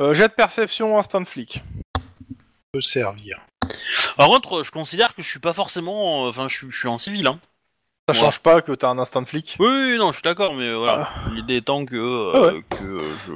Euh, 0.00 0.14
jet 0.14 0.28
de 0.28 0.32
perception 0.32 0.98
instant 0.98 1.24
flic. 1.24 1.62
peut 2.72 2.80
servir. 2.80 3.38
Par 4.16 4.28
contre, 4.28 4.62
je 4.64 4.70
considère 4.72 5.14
que 5.14 5.22
je 5.22 5.28
suis 5.28 5.40
pas 5.40 5.52
forcément. 5.52 6.24
euh, 6.26 6.30
Enfin, 6.30 6.48
je, 6.48 6.56
suis- 6.56 6.70
je 6.70 6.78
suis 6.78 6.88
en 6.88 6.98
civil, 6.98 7.26
hein. 7.26 7.38
Ça 8.08 8.14
Ouais. 8.14 8.20
change 8.20 8.40
pas 8.42 8.62
que 8.62 8.72
t'as 8.72 8.88
un 8.88 8.98
instinct 8.98 9.22
de 9.22 9.28
flic. 9.28 9.56
Oui, 9.60 9.68
oui, 9.68 9.96
non, 9.98 10.08
je 10.10 10.14
suis 10.16 10.22
d'accord, 10.22 10.54
mais 10.54 10.68
euh, 10.68 10.76
voilà. 10.78 11.10
L'idée 11.32 11.56
étant 11.56 11.84
que, 11.84 11.94
euh, 11.96 12.32
Ah 12.34 12.40
ouais. 12.40 12.64
que 12.70 12.94
je. 13.26 13.32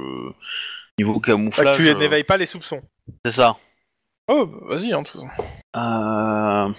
Niveau 0.97 1.19
camouflage. 1.19 1.77
tu 1.77 1.87
euh, 1.89 1.93
n'éveilles 1.95 2.23
pas 2.23 2.37
les 2.37 2.45
soupçons. 2.45 2.81
c'est 3.25 3.31
ça. 3.31 3.57
Oh, 4.27 4.45
bah, 4.45 4.75
vas-y, 4.75 4.91
toute 4.91 5.09
façon. 5.09 5.27
Euh... 5.75 6.73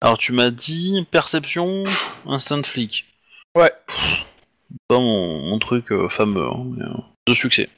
Alors, 0.00 0.18
tu 0.18 0.32
m'as 0.32 0.50
dit 0.50 1.06
perception, 1.10 1.84
instant 2.26 2.62
flic. 2.62 3.04
Ouais. 3.56 3.72
Pas 4.88 4.98
mon, 4.98 5.42
mon 5.42 5.58
truc 5.58 5.92
euh, 5.92 6.08
fameux, 6.08 6.46
hein, 6.46 6.64
mais, 6.76 6.84
euh, 6.84 7.02
de 7.28 7.34
succès. 7.34 7.68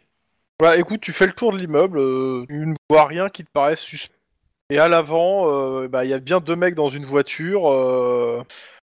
Bah 0.60 0.76
écoute, 0.76 1.00
tu 1.00 1.12
fais 1.12 1.26
le 1.26 1.32
tour 1.32 1.52
de 1.52 1.58
l'immeuble, 1.58 1.98
euh, 1.98 2.44
tu 2.48 2.54
ne 2.66 2.74
vois 2.88 3.06
rien 3.06 3.28
qui 3.28 3.44
te 3.44 3.50
paraisse 3.52 3.80
suspect. 3.80 4.14
Et 4.70 4.78
à 4.78 4.88
l'avant, 4.88 5.86
bah, 5.88 6.04
il 6.04 6.10
y 6.10 6.14
a 6.14 6.20
bien 6.20 6.40
deux 6.40 6.56
mecs 6.56 6.74
dans 6.74 6.88
une 6.88 7.04
voiture. 7.04 7.66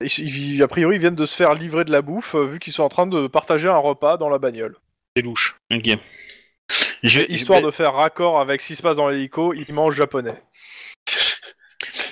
et 0.02 0.06
ils- 0.17 0.62
a 0.62 0.67
priori, 0.67 0.98
ils 0.98 1.00
viennent 1.00 1.15
de 1.15 1.26
se 1.26 1.36
faire 1.36 1.56
livrer 1.56 1.86
de 1.86 1.91
la 1.91 2.04
bouffe, 2.04 2.36
vu 2.36 2.60
qu'ils 2.60 2.74
sont 2.74 2.84
en 2.84 2.89
train 2.89 3.08
de 3.08 3.26
partager 3.28 3.69
un 3.69 3.78
repas 3.78 4.17
dans 4.17 4.30
la 4.30 4.38
bagnole. 4.38 4.76
C'est 5.15 5.24
louche. 5.24 5.56
Ok. 5.74 5.98
Je 7.03 7.21
Histoire 7.29 7.59
je 7.59 7.65
vais- 7.65 7.71
de 7.71 7.75
faire 7.75 7.93
raccord 7.93 8.39
avec 8.39 8.62
ce 8.62 8.67
qui 8.67 8.75
se 8.75 8.81
passe 8.81 8.97
dans 8.97 9.07
l'hélico, 9.09 9.53
ils 9.53 9.71
mangent 9.73 9.95
japonais. 9.95 10.41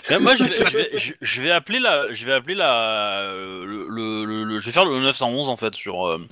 Mais 0.09 0.19
moi, 0.19 0.35
je 0.35 0.43
vais, 0.43 0.69
je 0.69 0.77
vais- 0.77 0.97
je- 0.97 1.13
je 1.21 1.41
vais 1.41 1.51
appeler 1.51 1.79
la, 1.79 2.11
je 2.11 2.25
vais 2.25 2.33
appeler 2.33 2.55
la, 2.55 3.31
le, 3.33 3.87
le- 3.87 4.25
le- 4.25 4.43
le- 4.43 4.59
je 4.59 4.65
vais 4.65 4.71
faire 4.71 4.85
le 4.85 4.99
911 4.99 5.47
en 5.49 5.57
fait 5.57 5.73
sur, 5.75 6.07
euh, 6.07 6.27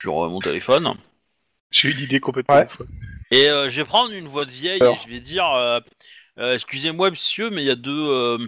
sur 0.00 0.24
euh, 0.24 0.28
mon 0.28 0.40
téléphone. 0.40 0.94
J'ai 1.70 1.88
eu 1.88 1.92
l'idée 1.92 2.20
complètement 2.20 2.54
Ouais. 2.56 2.64
ouf. 2.66 2.82
Et 3.30 3.48
euh, 3.48 3.70
je 3.70 3.76
vais 3.80 3.84
prendre 3.84 4.12
une 4.12 4.28
voix 4.28 4.44
de 4.44 4.50
vieille 4.50 4.80
Alors. 4.82 4.94
et 4.96 4.98
je 5.04 5.08
vais 5.10 5.20
dire, 5.20 5.50
euh, 5.54 5.80
euh, 6.38 6.54
excusez-moi 6.54 7.10
monsieur, 7.10 7.50
mais 7.50 7.62
il 7.62 7.66
y 7.66 7.70
a 7.70 7.74
deux, 7.76 7.90
euh, 8.08 8.38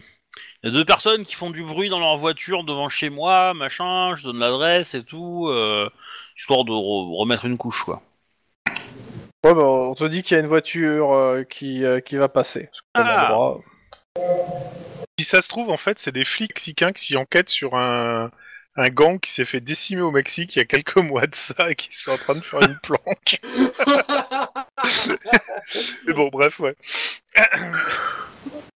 il 0.63 0.69
y 0.69 0.73
a 0.73 0.73
deux 0.75 0.85
personnes 0.85 1.25
qui 1.25 1.35
font 1.35 1.51
du 1.51 1.65
bruit 1.65 1.89
dans 1.89 1.99
leur 2.01 2.17
voiture 2.17 2.63
devant 2.65 2.89
chez 2.91 3.09
moi, 3.11 3.55
machin. 3.55 4.15
Je 4.17 4.25
donne 4.25 4.39
l'adresse 4.39 4.95
et 4.95 5.03
tout, 5.03 5.47
euh, 5.49 5.89
histoire 6.37 6.65
de 6.65 6.71
re- 6.73 7.17
remettre 7.19 7.47
une 7.47 7.57
couche 7.57 7.83
quoi. 7.85 8.03
Ouais, 9.45 9.55
bah, 9.55 9.63
on 9.63 9.95
te 9.95 10.05
dit 10.05 10.23
qu'il 10.23 10.37
y 10.37 10.41
a 10.41 10.43
une 10.43 10.49
voiture 10.49 11.13
euh, 11.13 11.45
qui, 11.45 11.85
euh, 11.85 12.01
qui 12.01 12.17
va 12.17 12.29
passer. 12.29 12.69
Parce 12.95 13.07
Ah. 13.09 13.29
droit. 13.31 13.61
Si 15.19 15.25
ça 15.25 15.43
se 15.43 15.49
trouve, 15.49 15.71
en 15.71 15.77
fait, 15.77 15.99
c'est 15.99 16.13
des 16.13 16.25
flics 16.25 16.51
mexicains 16.51 16.93
qui 16.93 17.17
enquêtent 17.17 17.51
sur 17.51 17.75
un, 17.77 18.31
un 18.77 18.89
gang 18.89 19.19
qui 19.21 19.31
s'est 19.31 19.45
fait 19.45 19.61
décimer 19.61 20.03
au 20.03 20.11
Mexique 20.11 20.55
il 20.57 20.59
y 20.61 20.63
a 20.63 20.65
quelques 20.65 20.97
mois 20.97 21.27
de 21.27 21.35
ça 21.35 21.71
et 21.71 21.75
qui 21.75 21.89
sont 21.93 22.13
en 22.13 22.17
train 22.17 22.35
de 22.35 22.41
faire 22.41 22.61
une 22.63 22.79
planque. 22.79 23.41
Mais 26.07 26.13
bon, 26.15 26.29
bref, 26.29 26.61
ouais. 26.61 26.75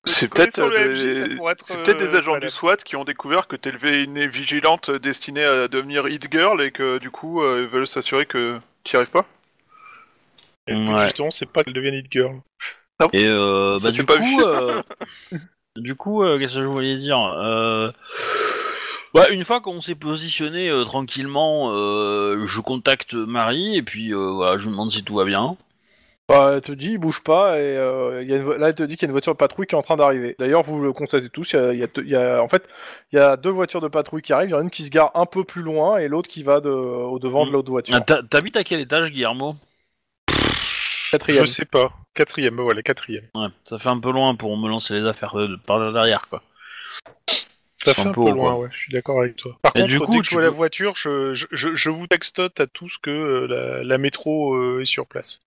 C'est 0.04 0.28
peut-être 0.28 0.56
Connaissant 0.56 0.68
le 0.68 0.78
euh, 0.78 0.92
MJ, 0.94 1.14
ça 1.14 1.28
des... 1.28 1.36
pourrait 1.36 1.52
être, 1.52 1.64
c'est 1.64 1.82
peut-être 1.82 1.98
des 1.98 2.16
agents 2.16 2.32
valable. 2.32 2.46
du 2.46 2.52
SWAT 2.52 2.76
qui 2.78 2.96
ont 2.96 3.04
découvert 3.04 3.46
que 3.46 3.54
t'élevais 3.54 4.02
une 4.02 4.26
vigilante 4.26 4.90
destinée 4.90 5.44
à 5.44 5.68
devenir 5.68 6.08
hit 6.08 6.26
girl 6.30 6.60
et 6.60 6.72
que 6.72 6.98
du 6.98 7.10
coup 7.10 7.40
euh, 7.42 7.62
ils 7.62 7.68
veulent 7.68 7.86
s'assurer 7.86 8.26
que 8.26 8.58
t'y 8.82 8.96
arrives 8.96 9.10
pas. 9.10 9.26
Et 10.68 10.74
Ouais. 10.74 11.02
Justement, 11.04 11.30
c'est 11.30 11.46
pas 11.46 11.64
qu'elle 11.64 11.72
devienne 11.74 11.94
hit 11.94 12.06
girl. 12.10 12.40
Et 13.12 13.26
euh, 13.26 13.78
Ça, 13.78 13.88
bah, 13.88 13.92
c'est 13.94 14.00
du 14.02 14.06
pas 14.06 14.16
coup, 14.18 14.22
vu. 14.24 14.36
euh, 14.44 14.82
du 15.76 15.94
coup, 15.96 16.22
euh, 16.22 16.38
qu'est-ce 16.38 16.54
que 16.54 16.60
je 16.60 16.66
voulais 16.66 16.96
dire 16.98 17.18
euh, 17.20 17.90
bah, 19.12 19.28
Une 19.30 19.44
fois 19.44 19.60
qu'on 19.60 19.80
s'est 19.80 19.96
positionné 19.96 20.68
euh, 20.70 20.84
tranquillement, 20.84 21.70
euh, 21.72 22.46
je 22.46 22.60
contacte 22.60 23.14
Marie 23.14 23.76
et 23.76 23.82
puis 23.82 24.14
euh, 24.14 24.30
voilà, 24.30 24.56
je 24.56 24.64
lui 24.64 24.70
demande 24.70 24.92
si 24.92 25.02
tout 25.02 25.16
va 25.16 25.24
bien. 25.24 25.56
Bah, 26.28 26.52
elle 26.54 26.62
te 26.62 26.70
dit, 26.70 26.92
il 26.92 26.98
bouge 26.98 27.24
pas, 27.24 27.58
et 27.58 27.76
euh, 27.76 28.22
il 28.22 28.30
y 28.30 28.32
a 28.32 28.36
une 28.36 28.44
vo- 28.44 28.56
là, 28.56 28.68
elle 28.68 28.74
te 28.76 28.84
dit 28.84 28.96
qu'il 28.96 29.02
y 29.02 29.06
a 29.06 29.08
une 29.08 29.12
voiture 29.12 29.32
de 29.34 29.38
patrouille 29.38 29.66
qui 29.66 29.74
est 29.74 29.78
en 29.78 29.82
train 29.82 29.96
d'arriver. 29.96 30.36
D'ailleurs, 30.38 30.62
vous 30.62 30.80
le 30.80 30.92
constatez 30.92 31.28
tous, 31.28 31.52
il 31.52 31.56
y 31.56 31.58
a, 31.58 31.72
il 31.72 31.78
y 31.80 31.82
a 31.82 31.88
deux- 31.88 32.04
il 32.04 32.10
y 32.10 32.16
a- 32.16 32.40
en 32.40 32.48
fait, 32.48 32.62
il 33.12 33.16
y 33.16 33.18
a 33.18 33.36
deux 33.36 33.50
voitures 33.50 33.80
de 33.80 33.88
patrouille 33.88 34.22
qui 34.22 34.32
arrivent, 34.32 34.50
il 34.50 34.52
y 34.52 34.54
en 34.54 34.60
a 34.60 34.62
une 34.62 34.70
qui 34.70 34.84
se 34.84 34.90
gare 34.90 35.10
un 35.14 35.26
peu 35.26 35.42
plus 35.42 35.62
loin, 35.62 35.98
et 35.98 36.06
l'autre 36.06 36.28
qui 36.28 36.44
va 36.44 36.60
de, 36.60 36.70
au 36.70 37.18
devant 37.18 37.44
Mm. 37.44 37.48
de 37.48 37.52
l'autre 37.52 37.70
voiture. 37.72 37.96
Ah, 37.96 38.00
t'as- 38.00 38.22
T'habites 38.22 38.56
à 38.56 38.62
quel 38.62 38.78
étage, 38.78 39.10
Guillermo? 39.10 39.56
Quatrième. 41.12 41.44
Je 41.44 41.50
sais 41.50 41.64
pas. 41.64 41.92
Quatrième, 42.14 42.60
voilà, 42.60 42.82
quatrième. 42.82 43.26
Ouais, 43.34 43.48
ça 43.64 43.78
fait 43.78 43.88
un 43.88 44.00
peu 44.00 44.10
loin 44.10 44.34
pour 44.34 44.56
me 44.56 44.68
lancer 44.68 44.94
les 44.94 45.06
affaires 45.06 45.38
euh, 45.38 45.48
de- 45.48 45.56
par 45.56 45.92
derrière, 45.92 46.28
quoi. 46.28 46.42
Ça 47.84 47.94
fait 47.94 48.02
un 48.02 48.12
peu 48.12 48.20
loin, 48.20 48.34
quoi. 48.34 48.62
ouais, 48.62 48.68
je 48.72 48.78
suis 48.78 48.92
d'accord 48.92 49.20
avec 49.20 49.36
toi. 49.36 49.56
Par 49.62 49.72
Et 49.74 49.80
contre, 49.80 49.88
du 49.88 50.00
dès 50.00 50.06
coup, 50.06 50.18
que 50.18 50.24
je 50.24 50.28
tu 50.30 50.34
vois 50.34 50.42
la 50.42 50.50
voiture, 50.50 50.96
je, 50.96 51.34
je, 51.34 51.46
je, 51.52 51.74
je 51.74 51.90
vous 51.90 52.06
textote 52.06 52.60
à 52.60 52.66
tous 52.66 52.98
que 52.98 53.10
euh, 53.10 53.46
la, 53.46 53.84
la 53.84 53.98
métro 53.98 54.54
euh, 54.54 54.80
est 54.80 54.84
sur 54.84 55.06
place. 55.06 55.40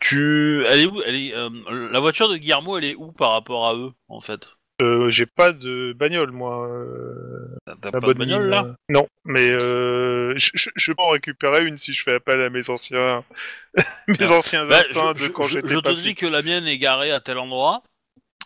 Tu, 0.00 0.64
elle 0.66 0.80
est 0.80 0.86
où? 0.86 1.02
Elle 1.02 1.16
est 1.16 1.34
euh, 1.34 1.50
la 1.90 2.00
voiture 2.00 2.28
de 2.28 2.36
Guillermo, 2.36 2.78
elle 2.78 2.84
est 2.84 2.94
où 2.94 3.12
par 3.12 3.32
rapport 3.32 3.68
à 3.68 3.74
eux, 3.74 3.92
en 4.08 4.20
fait? 4.20 4.48
Euh, 4.80 5.10
j'ai 5.10 5.26
pas 5.26 5.52
de 5.52 5.92
bagnole, 5.96 6.30
moi. 6.30 6.68
euh, 6.68 7.48
T'as 7.80 7.90
pas 8.00 8.08
de 8.08 8.14
bagnole 8.14 8.44
mine, 8.44 8.50
là? 8.50 8.76
Non, 8.88 9.08
mais 9.24 9.50
euh, 9.52 10.34
je, 10.36 10.50
je, 10.54 10.70
je 10.76 10.92
peux 10.92 11.02
en 11.02 11.08
récupérer 11.10 11.64
une 11.66 11.76
si 11.78 11.92
je 11.92 12.02
fais 12.02 12.14
appel 12.14 12.40
à 12.40 12.48
mes 12.50 12.70
anciens, 12.70 13.24
mes 14.08 14.30
Ah. 14.30 14.30
anciens 14.30 14.66
Bah, 14.68 14.80
instincts 14.80 15.14
je, 15.16 15.24
de 15.24 15.28
quand 15.28 15.46
j'étais 15.46 15.68
je 15.68 15.78
te 15.78 16.00
dis 16.00 16.14
que 16.14 16.26
la 16.26 16.42
mienne 16.42 16.66
est 16.66 16.78
garée 16.78 17.10
à 17.10 17.20
tel 17.20 17.38
endroit. 17.38 17.82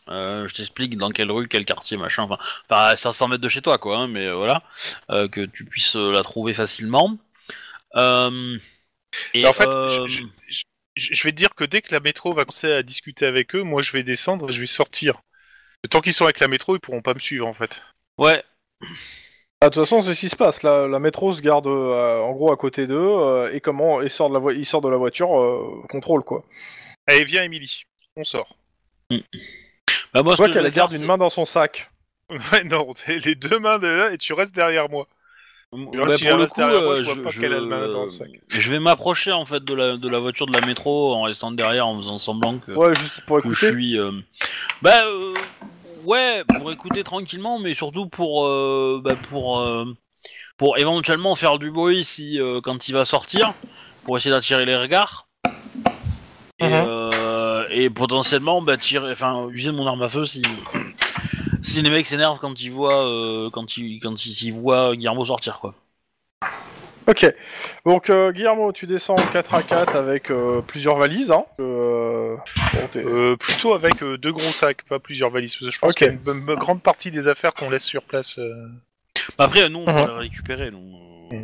Euh, 0.08 0.48
je 0.48 0.54
t'explique 0.54 0.96
dans 0.98 1.10
quelle 1.10 1.30
rue, 1.30 1.48
quel 1.48 1.64
quartier, 1.64 1.96
machin. 1.96 2.24
Enfin, 2.24 2.38
à 2.70 2.96
500 2.96 3.28
mètres 3.28 3.42
de 3.42 3.48
chez 3.48 3.62
toi, 3.62 3.78
quoi. 3.78 3.98
hein, 3.98 4.08
mais 4.08 4.30
voilà, 4.32 4.62
que 5.08 5.46
tu 5.46 5.64
puisses 5.64 5.96
la 5.96 6.22
trouver 6.22 6.54
facilement. 6.54 7.18
Et 9.34 9.42
Mais 9.42 9.48
en 9.48 9.52
fait, 9.52 9.68
je 10.96 11.22
vais 11.24 11.30
te 11.32 11.36
dire 11.36 11.54
que 11.54 11.64
dès 11.64 11.82
que 11.82 11.92
la 11.92 12.00
métro 12.00 12.34
va 12.34 12.44
commencer 12.44 12.70
à 12.72 12.82
discuter 12.82 13.26
avec 13.26 13.54
eux, 13.54 13.62
moi 13.62 13.82
je 13.82 13.92
vais 13.92 14.02
descendre 14.02 14.48
et 14.48 14.52
je 14.52 14.60
vais 14.60 14.66
sortir. 14.66 15.20
Tant 15.90 16.00
qu'ils 16.00 16.12
sont 16.12 16.24
avec 16.24 16.40
la 16.40 16.48
métro, 16.48 16.76
ils 16.76 16.80
pourront 16.80 17.02
pas 17.02 17.14
me 17.14 17.18
suivre 17.20 17.46
en 17.46 17.54
fait. 17.54 17.82
ouais, 18.18 18.42
Ah, 19.60 19.68
de 19.68 19.74
toute 19.74 19.84
façon, 19.84 20.00
c'est 20.00 20.14
ce 20.14 20.20
qui 20.20 20.28
se 20.28 20.36
passe. 20.36 20.62
La, 20.62 20.88
la 20.88 20.98
métro 20.98 21.32
se 21.34 21.40
garde 21.40 21.66
euh, 21.66 22.18
en 22.20 22.32
gros 22.32 22.52
à 22.52 22.56
côté 22.56 22.86
d'eux, 22.86 22.96
euh, 22.98 23.52
et 23.52 23.60
comment 23.60 24.00
il 24.02 24.10
sort 24.10 24.28
de 24.28 24.34
la, 24.34 24.40
vo- 24.40 24.50
il 24.50 24.66
sort 24.66 24.80
de 24.80 24.88
la 24.88 24.96
voiture, 24.96 25.40
euh, 25.40 25.82
contrôle 25.88 26.24
quoi. 26.24 26.44
Allez, 27.06 27.24
viens, 27.24 27.42
Émilie, 27.44 27.84
on 28.16 28.24
sort. 28.24 28.56
bah, 30.14 30.22
moi, 30.22 30.32
ce 30.36 30.38
vois 30.38 30.48
que 30.48 30.54
je 30.54 30.58
qu'elle 30.58 30.70
garde 30.72 30.90
faire, 30.92 31.00
une 31.00 31.06
main 31.06 31.18
dans 31.18 31.30
son 31.30 31.44
sac. 31.44 31.90
Ouais, 32.52 32.64
non, 32.64 32.94
t'es 32.94 33.18
les 33.18 33.34
deux 33.34 33.58
mains 33.58 33.78
de 33.78 33.86
là 33.88 34.10
et 34.12 34.18
tu 34.18 34.32
restes 34.32 34.54
derrière 34.54 34.88
moi. 34.88 35.06
Bah, 35.72 36.16
si 36.16 36.24
pour 36.26 36.36
le 36.36 36.46
coup, 36.46 36.60
derrière 36.60 36.82
moi, 36.82 36.94
euh, 36.94 36.98
je 36.98 37.04
vois 37.04 37.16
je, 37.16 37.22
pas 37.22 37.30
je- 37.30 37.40
qu'elle 37.40 37.52
a 37.52 37.60
le 37.60 37.66
main 37.66 37.88
dans 37.88 38.02
le 38.02 38.08
sac. 38.08 38.30
je 38.50 38.70
vais 38.70 38.78
m'approcher 38.78 39.32
en 39.32 39.44
fait 39.46 39.64
de 39.64 39.74
la, 39.74 39.96
de 39.96 40.08
la 40.08 40.18
voiture 40.18 40.46
de 40.46 40.52
la 40.52 40.66
métro 40.66 41.14
en 41.14 41.22
restant 41.22 41.50
derrière, 41.52 41.86
en 41.86 41.96
faisant 41.98 42.18
semblant 42.18 42.58
que, 42.58 42.72
Ouais, 42.76 42.94
juste 42.94 43.20
pour 43.26 43.38
que 43.38 43.48
je 43.50 43.54
écouter. 43.54 43.72
suis. 43.72 43.98
euh, 43.98 44.12
Bah 44.82 45.04
euh, 45.06 45.42
ouais, 46.04 46.44
pour 46.56 46.70
écouter 46.72 47.04
tranquillement, 47.04 47.58
mais 47.58 47.74
surtout 47.74 48.06
pour 48.08 48.46
euh, 48.46 49.00
bah, 49.02 49.16
pour 49.16 49.60
euh, 49.60 49.86
pour 50.58 50.78
éventuellement 50.78 51.36
faire 51.36 51.58
du 51.58 51.70
bruit 51.70 52.04
si 52.04 52.40
euh, 52.40 52.60
quand 52.62 52.88
il 52.88 52.92
va 52.92 53.04
sortir, 53.04 53.54
pour 54.04 54.16
essayer 54.18 54.32
d'attirer 54.34 54.66
les 54.66 54.76
regards. 54.76 55.28
Et, 56.58 56.64
Mhm. 56.64 56.72
euh, 56.86 57.66
et 57.70 57.90
potentiellement 57.90 58.62
bah, 58.62 58.76
tirer, 58.78 59.10
enfin 59.12 59.48
user 59.50 59.72
mon 59.72 59.86
arme 59.86 60.02
à 60.02 60.08
feu 60.08 60.24
si 60.26 60.42
si 61.62 61.80
les 61.82 61.90
mecs 61.90 62.06
s'énervent 62.06 62.38
quand 62.40 62.60
ils 62.60 62.70
voient 62.70 63.06
euh, 63.08 63.50
quand 63.50 63.76
ils 63.76 64.00
quand 64.00 64.14
ils, 64.26 64.52
voient 64.52 64.94
Guillermo 64.96 65.24
sortir 65.24 65.58
quoi. 65.60 65.74
Ok. 67.08 67.26
Donc, 67.84 68.10
euh, 68.10 68.30
Guillermo, 68.30 68.70
tu 68.72 68.86
descends 68.86 69.14
en 69.14 69.26
4 69.32 69.54
à 69.54 69.62
4 69.64 69.96
avec 69.96 70.30
euh, 70.30 70.60
plusieurs 70.60 70.96
valises. 70.96 71.32
Hein. 71.32 71.44
Euh, 71.58 72.36
bon, 72.74 72.86
t'es- 72.92 73.04
Euh, 73.04 73.36
plutôt 73.36 73.74
avec 73.74 74.00
euh, 74.04 74.16
deux 74.16 74.30
gros 74.32 74.40
sacs, 74.52 74.82
pas 74.88 75.00
plusieurs 75.00 75.30
valises. 75.30 75.56
Parce 75.56 75.64
que 75.66 75.70
je 75.72 75.78
pense 75.80 75.90
Ok. 75.90 75.96
qu'il 75.96 76.06
y 76.06 76.10
a 76.10 76.12
une 76.12 76.20
bonne- 76.20 76.44
bonne 76.44 76.58
grande 76.60 76.80
partie 76.80 77.10
des 77.10 77.26
affaires 77.26 77.54
qu'on 77.54 77.70
laisse 77.70 77.82
sur 77.84 78.04
place. 78.04 78.38
euh. 78.38 78.68
Bah, 79.36 79.44
après 79.46 79.68
nous 79.68 79.80
on 79.80 79.84
peut 79.84 79.90
Mhm. 79.92 80.06
les 80.06 80.18
récupérer 80.28 80.70
donc. 80.70 80.82
euh, 81.32 81.40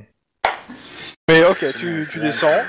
Mais 1.28 1.44
ok, 1.44 1.64
tu, 1.78 2.08
tu 2.10 2.20
descends. 2.20 2.62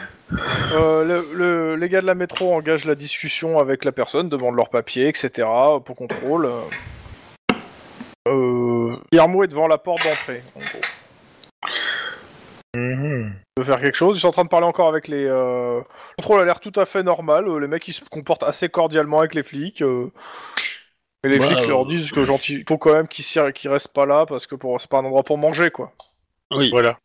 Euh, 0.71 1.05
le, 1.05 1.27
le- 1.35 1.75
les 1.75 1.89
gars 1.89 2.01
de 2.01 2.05
la 2.07 2.15
métro 2.15 2.53
engagent 2.55 2.85
la 2.85 2.95
discussion 2.95 3.59
avec 3.59 3.85
la 3.85 3.91
personne, 3.91 4.29
demandent 4.29 4.55
leurs 4.55 4.69
papiers, 4.69 5.07
etc. 5.07 5.47
pour 5.85 5.95
contrôle. 5.95 6.45
Euh, 6.47 6.61
Guillermo 9.11 9.43
est 9.43 9.47
devant 9.47 9.67
la 9.67 9.77
porte 9.77 10.03
d'entrée. 10.03 10.41
En 10.55 10.59
gros. 10.59 10.81
Mhm. 12.75 13.33
Il 13.57 13.63
veut 13.63 13.63
faire 13.65 13.81
quelque 13.81 13.95
chose? 13.97 14.17
Ils 14.17 14.19
sont 14.21 14.27
en 14.27 14.31
train 14.31 14.43
de 14.43 14.49
parler 14.49 14.67
encore 14.67 14.87
avec 14.87 15.07
les. 15.07 15.25
Euh... 15.25 15.79
Le 15.79 16.15
contrôle 16.17 16.41
a 16.41 16.45
l'air 16.45 16.59
tout 16.59 16.71
à 16.75 16.85
fait 16.85 17.03
normal. 17.03 17.47
euh, 17.47 17.59
Les 17.59 17.67
mecs 17.67 17.87
ils 17.87 17.93
se 17.93 18.01
comportent 18.09 18.43
assez 18.43 18.69
cordialement 18.69 19.19
avec 19.19 19.33
les 19.35 19.43
flics. 19.43 19.81
euh. 19.81 20.11
Et 21.23 21.29
les 21.29 21.39
flics 21.39 21.63
euh, 21.63 21.67
leur 21.67 21.85
disent 21.85 22.11
que 22.11 22.23
gentil, 22.23 22.63
faut 22.67 22.77
quand 22.77 22.93
même 22.93 23.07
qu'ils 23.07 23.25
restent 23.69 23.93
pas 23.93 24.05
là 24.05 24.25
parce 24.25 24.47
que 24.47 24.55
pour... 24.55 24.79
c'est 24.79 24.89
pas 24.89 24.99
un 24.99 25.05
endroit 25.05 25.23
pour 25.23 25.37
manger 25.37 25.69
quoi. 25.71 25.91
Oui. 26.51 26.69
Voilà. 26.69 26.97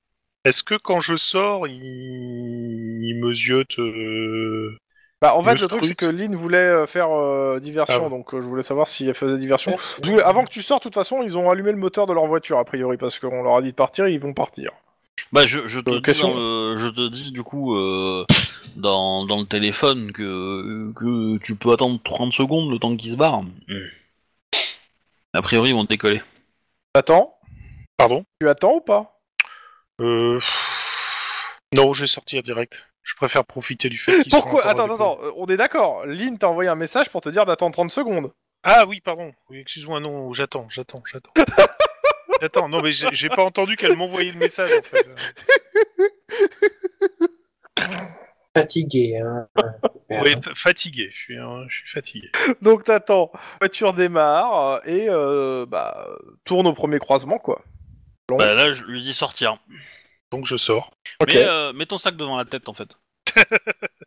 Est-ce 0.45 0.63
que 0.63 0.75
quand 0.75 1.01
je 1.01 1.17
sors, 1.17 1.67
il, 1.67 1.81
il 1.83 3.19
me 3.21 3.33
ziote 3.33 3.79
euh, 3.79 4.77
Bah 5.25 5.35
en 5.35 5.43
fait 5.43 5.55
Le 5.55 5.61
le 5.63 5.67
truc 5.69 5.87
c'est 5.87 5.95
que 5.95 6.05
Lynn 6.05 6.37
voulait 6.37 6.59
euh, 6.59 6.87
faire 6.87 7.09
euh, 7.11 7.59
diversion 7.59 7.95
Ah 7.97 8.03
ouais. 8.03 8.11
donc 8.11 8.35
euh, 8.35 8.43
je 8.43 8.47
voulais 8.47 8.61
savoir 8.61 8.87
si 8.87 9.09
elle 9.09 9.15
faisait 9.15 9.39
diversion. 9.39 9.75
Avant 10.23 10.45
que 10.45 10.51
tu 10.51 10.61
sortes, 10.61 10.83
de 10.83 10.89
toute 10.91 10.95
façon, 10.97 11.23
ils 11.23 11.39
ont 11.39 11.49
allumé 11.49 11.71
le 11.71 11.79
moteur 11.79 12.07
de 12.07 12.13
leur 12.13 12.27
voiture, 12.27 12.59
a 12.59 12.65
priori, 12.67 12.99
parce 12.99 13.19
qu'on 13.19 13.43
leur 13.43 13.57
a 13.57 13.63
dit 13.63 13.71
de 13.71 13.75
partir, 13.75 14.07
ils 14.07 14.21
vont 14.21 14.35
partir. 14.35 14.73
Bah, 15.33 15.47
je, 15.47 15.67
je, 15.67 15.81
te 15.81 15.89
Euh, 15.89 15.95
dis 15.95 16.03
question. 16.03 16.29
dans 16.29 16.39
le- 16.39 16.77
je 16.77 16.89
te 16.89 17.09
dis 17.09 17.33
du 17.33 17.43
coup 17.43 17.75
euh, 17.75 18.27
dans, 18.77 19.25
dans 19.25 19.41
le 19.41 19.47
téléphone 19.47 20.13
que, 20.13 20.93
que 20.93 21.39
tu 21.39 21.57
peux 21.57 21.73
attendre 21.73 21.99
30 22.05 22.35
secondes 22.35 22.71
le 22.71 22.79
temps 22.79 22.95
qu'ils 22.95 23.13
se 23.13 23.17
barrent. 23.17 23.45
A 25.33 25.41
priori, 25.41 25.71
ils 25.71 25.75
vont 25.75 25.85
décoller. 25.85 26.21
Attends, 26.93 27.35
Pardon? 27.97 28.27
Tu 28.43 28.49
attends 28.51 28.75
ou 28.75 28.81
pas? 28.83 29.19
Euh... 30.03 30.39
Non, 31.73 31.95
je 31.95 32.03
vais 32.03 32.09
sortir 32.09 32.43
direct. 32.43 32.87
Je 33.05 33.15
préfère 33.17 33.45
profiter 33.45 33.89
du 33.89 33.99
fait 33.99 34.23
qu'ils 34.23 34.33
sont 34.33 34.41
Pourquoi 34.41 34.67
Attends, 34.67 34.85
attends, 34.87 34.95
attends, 34.95 35.19
euh, 35.23 35.31
on 35.37 35.47
est 35.47 35.57
d'accord. 35.57 36.05
Lynn 36.07 36.39
t'a 36.39 36.49
envoyé 36.49 36.69
un 36.71 36.75
message 36.75 37.11
pour 37.11 37.21
te 37.21 37.29
dire 37.29 37.45
d'attendre 37.47 37.73
30 37.75 37.91
secondes. 37.93 38.33
Ah 38.63 38.87
oui, 38.87 39.01
pardon. 39.01 39.33
Oui, 39.51 39.59
excuse-moi, 39.61 40.01
non, 40.01 40.33
j'attends, 40.33 40.67
j'attends, 40.71 41.03
j'attends. 41.13 41.33
j'attends, 42.41 42.69
non 42.69 42.81
mais 42.83 42.93
j'ai 42.93 43.29
pas 43.29 43.45
entendu 43.45 43.77
qu'elle 43.77 43.97
m'envoyait 43.97 44.33
le 44.33 44.39
message 44.39 44.71
en 44.73 44.83
fait. 44.83 45.07
Fatigué, 48.57 49.19
hein. 49.19 49.49
Oui, 50.23 50.37
fa- 50.43 50.55
fatigué, 50.55 51.11
je 51.13 51.19
suis, 51.19 51.37
je 51.69 51.77
suis 51.77 51.89
fatigué. 51.89 52.31
Donc 52.63 52.85
t'attends. 52.85 53.31
La 53.35 53.41
voiture 53.63 53.95
démarre 53.95 54.67
euh, 54.67 54.79
et 54.85 55.07
euh, 55.09 55.67
bah, 55.67 56.07
tourne 56.45 56.67
au 56.69 56.73
premier 56.73 56.99
croisement, 56.99 57.39
quoi. 57.39 57.63
Bah, 58.29 58.55
là, 58.55 58.73
je 58.73 58.85
lui 58.85 59.01
dis 59.01 59.15
sortir. 59.15 59.59
Donc 60.35 60.47
je 60.47 60.57
sors. 60.57 60.91
Ok. 61.21 61.29
Mais 61.33 61.45
euh, 61.45 61.73
mets 61.73 61.87
ton 61.87 61.97
sac 61.99 62.17
devant 62.17 62.37
la 62.37 62.45
tête 62.45 62.69
en 62.69 62.75
fait. 62.75 62.89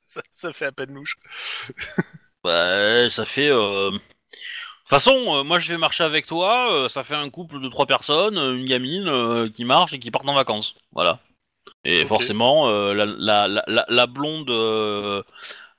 Ça, 0.03 0.21
ça 0.29 0.51
fait 0.53 0.65
à 0.65 0.71
peine 0.71 0.93
louche. 0.93 1.15
Bah, 2.43 3.09
ça 3.09 3.25
fait. 3.25 3.49
euh, 3.49 3.91
De 3.91 3.97
toute 3.97 4.89
façon, 4.89 5.15
euh, 5.35 5.43
moi 5.43 5.59
je 5.59 5.71
vais 5.71 5.77
marcher 5.77 6.03
avec 6.03 6.25
toi. 6.27 6.71
euh, 6.73 6.87
ça 6.89 7.03
fait 7.03 7.15
un 7.15 7.29
couple 7.29 7.59
de 7.61 7.67
trois 7.69 7.85
personnes, 7.85 8.37
euh, 8.37 8.55
une 8.55 8.65
gamine 8.67 9.07
euh, 9.07 9.49
qui 9.49 9.65
marche 9.65 9.93
et 9.93 9.99
qui 9.99 10.11
partent 10.11 10.27
en 10.29 10.33
vacances. 10.35 10.75
Voilà. 10.91 11.19
Et 11.83 12.01
forcément, 12.07 12.69
euh, 12.69 12.93
la, 12.93 13.05
la, 13.05 13.47
la, 13.47 13.63
la- 13.67 13.85
la 13.87 14.07
blonde 14.07 14.49
euh, 14.49 15.23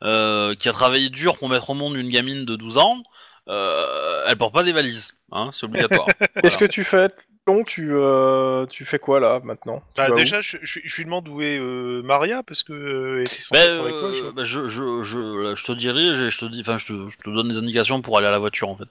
euh, 0.03 0.55
qui 0.55 0.69
a 0.69 0.73
travaillé 0.73 1.09
dur 1.11 1.39
pour 1.39 1.49
mettre 1.49 1.71
au 1.71 1.75
monde 1.75 1.95
une 1.97 2.11
gamine 2.11 2.45
de 2.45 2.57
12 2.57 2.77
ans, 2.79 3.03
euh, 3.49 4.25
elle 4.27 4.37
porte 4.37 4.53
pas 4.55 4.63
des 4.63 4.73
valises. 4.73 5.15
Hein, 5.33 5.51
c'est 5.55 5.65
obligatoire. 5.65 6.07
Qu'est-ce 6.43 6.59
que 6.59 6.65
tu 6.67 6.85
fais? 6.85 7.11
Long, 7.49 7.65
tu, 7.65 7.93
euh, 7.97 8.67
tu 8.67 8.85
fais 8.85 8.99
quoi 8.99 9.21
là 9.21 9.41
maintenant? 9.43 9.83
Tu 9.95 10.03
Bah, 10.03 10.11
vas 10.11 10.17
où? 10.17 10.21
déjà, 10.21 10.41
je, 10.41 10.59
je, 10.63 10.81
je 10.85 10.97
lui 10.99 11.05
demande 11.07 11.27
où 11.29 11.41
est 11.41 11.59
euh, 11.59 12.03
Maria 12.03 12.43
parce 12.43 12.63
que 12.63 12.73
euh, 12.75 13.19
elle 13.21 13.25
était 13.25 13.41
censée 13.41 13.63
Ben, 13.63 13.67
être 13.67 13.81
avec 13.81 14.01
moi. 14.01 14.11
je- 14.13 14.27
euh, 14.27 14.45
je, 14.45 14.69
je, 14.69 15.03
je, 15.03 15.55
je 15.57 15.65
te 15.65 15.73
dirige 15.73 16.21
et 16.21 16.31
je 16.31 16.39
te 16.39 16.45
dis, 16.45 16.61
enfin, 16.61 16.79
je 16.79 16.87
te, 16.87 17.09
je 17.09 17.19
te 17.19 17.31
donne 17.31 17.49
des 17.49 17.57
indications 17.57 18.03
pour 18.03 18.19
aller 18.19 18.27
à 18.27 18.31
la 18.31 18.39
voiture 18.39 18.69
en 18.69 18.77
fait. 18.77 18.89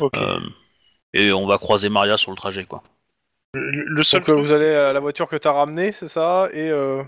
Ok. 0.00 0.14
Euh, 0.16 0.40
et 1.14 1.32
on 1.32 1.46
va 1.46 1.58
croiser 1.58 1.88
Maria 1.90 2.16
sur 2.16 2.30
le 2.32 2.36
trajet 2.38 2.64
quoi. 2.66 2.82
Le, 3.54 3.84
le 3.84 4.02
seul 4.02 4.20
Donc 4.20 4.28
euh, 4.28 4.32
truc, 4.32 4.46
vous 4.46 4.52
allez 4.52 4.74
à 4.74 4.92
la 4.92 5.00
voiture 5.00 5.28
que 5.28 5.36
t'as 5.36 5.52
ramenée, 5.52 5.92
c'est 5.92 6.08
ça? 6.08 6.48
Et, 6.52 6.70
euh, 6.70 7.02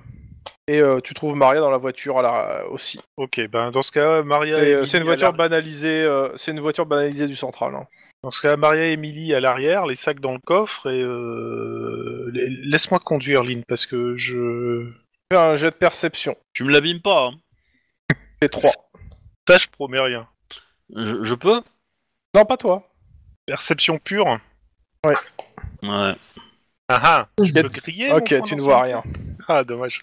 et 0.68 0.80
euh, 0.80 1.00
tu 1.00 1.14
trouves 1.14 1.36
Maria 1.36 1.60
dans 1.60 1.70
la 1.70 1.76
voiture 1.78 2.18
à 2.18 2.22
la... 2.22 2.66
aussi. 2.70 3.00
Ok, 3.16 3.40
ben 3.48 3.70
dans 3.70 3.82
ce 3.82 3.92
cas, 3.92 4.22
Maria. 4.22 4.64
Et, 4.64 4.70
et 4.70 4.74
euh, 4.74 4.84
Emily 4.84 4.90
c'est 4.90 4.98
une 4.98 5.04
à 5.04 5.04
voiture 5.04 5.32
banalisée. 5.32 6.02
euh, 6.02 6.30
c'est 6.36 6.50
une 6.52 6.60
voiture 6.60 6.86
banalisée 6.86 7.26
du 7.28 7.36
central. 7.36 7.74
hein. 7.74 7.86
Dans 8.22 8.30
ce 8.30 8.40
cas, 8.40 8.56
Maria 8.56 8.86
et 8.88 8.92
Emily 8.92 9.34
à 9.34 9.40
l'arrière, 9.40 9.86
les 9.86 9.94
sacs 9.94 10.20
dans 10.20 10.32
le 10.32 10.40
coffre 10.40 10.90
et 10.90 11.00
euh... 11.00 12.30
la- 12.34 12.48
laisse-moi 12.48 12.98
conduire, 12.98 13.44
Lynn, 13.44 13.62
parce 13.68 13.86
que 13.86 14.16
je. 14.16 14.90
Fais 15.32 15.38
un 15.38 15.54
jet 15.56 15.70
de 15.70 15.76
perception. 15.76 16.36
Tu 16.52 16.64
me 16.64 16.70
l'abîmes 16.72 17.00
pas. 17.02 17.28
hein. 17.28 17.34
C'est 18.42 18.48
3. 18.48 18.70
Ça, 19.48 19.58
je 19.58 19.66
promets 19.68 20.00
rien. 20.00 20.28
Je, 20.94 21.22
je 21.22 21.34
peux? 21.34 21.60
Non, 22.34 22.44
pas 22.44 22.56
toi. 22.56 22.88
Perception 23.46 23.98
pure. 23.98 24.38
Ouais. 25.04 25.14
Ah 25.82 26.16
ah. 26.88 27.28
Je 27.42 27.52
peux 27.52 27.68
griller. 27.68 28.12
Ok, 28.12 28.34
tu 28.44 28.56
ne 28.56 28.62
vois 28.62 28.82
rien. 28.82 29.02
Ah, 29.48 29.62
dommage. 29.62 30.02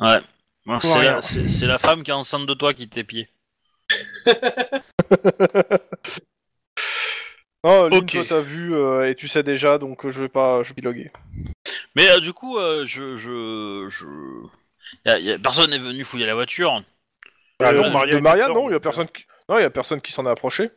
Ouais. 0.00 0.18
Bon, 0.66 0.80
c'est, 0.80 1.02
la, 1.02 1.22
c'est- 1.22 1.48
c'est 1.48 1.66
la 1.66 1.78
femme 1.78 2.02
qui 2.02 2.10
est 2.10 2.14
enceinte 2.14 2.46
de 2.46 2.54
toi 2.54 2.74
qui 2.74 2.88
te 2.88 2.98
Lynn, 7.88 7.94
Ok. 7.98 8.12
toi 8.12 8.22
t'as 8.28 8.40
vu 8.40 8.74
euh, 8.74 9.08
et 9.08 9.14
tu 9.14 9.28
sais 9.28 9.42
déjà, 9.42 9.78
donc 9.78 10.04
euh, 10.04 10.10
je 10.10 10.22
vais 10.22 10.28
pas, 10.28 10.62
je 10.62 10.68
vais 10.70 10.74
piloguer. 10.74 11.10
Mais 11.96 12.08
euh, 12.10 12.20
du 12.20 12.32
coup, 12.32 12.58
euh, 12.58 12.84
je, 12.86 13.16
je, 13.16 13.86
je... 13.88 14.06
Y 15.06 15.10
a, 15.10 15.18
y 15.18 15.32
a- 15.32 15.38
personne 15.38 15.70
n'est 15.70 15.78
venu 15.78 16.04
fouiller 16.04 16.26
la 16.26 16.34
voiture. 16.34 16.82
Ah 17.60 17.70
Euh, 17.70 17.82
non, 17.82 17.90
Maria 17.90 18.12
de 18.12 18.18
est 18.18 18.20
Maria, 18.20 18.44
dedans, 18.48 18.54
non, 18.62 18.68
il 18.68 18.72
y 18.72 18.74
a 18.74 18.78
donc, 18.78 18.82
personne 18.84 19.08
qui, 19.08 19.24
non, 19.48 19.58
il 19.58 19.62
y 19.62 19.64
a 19.64 19.70
personne 19.70 20.00
qui 20.00 20.12
s'en 20.12 20.24
est 20.26 20.30
approché. 20.30 20.70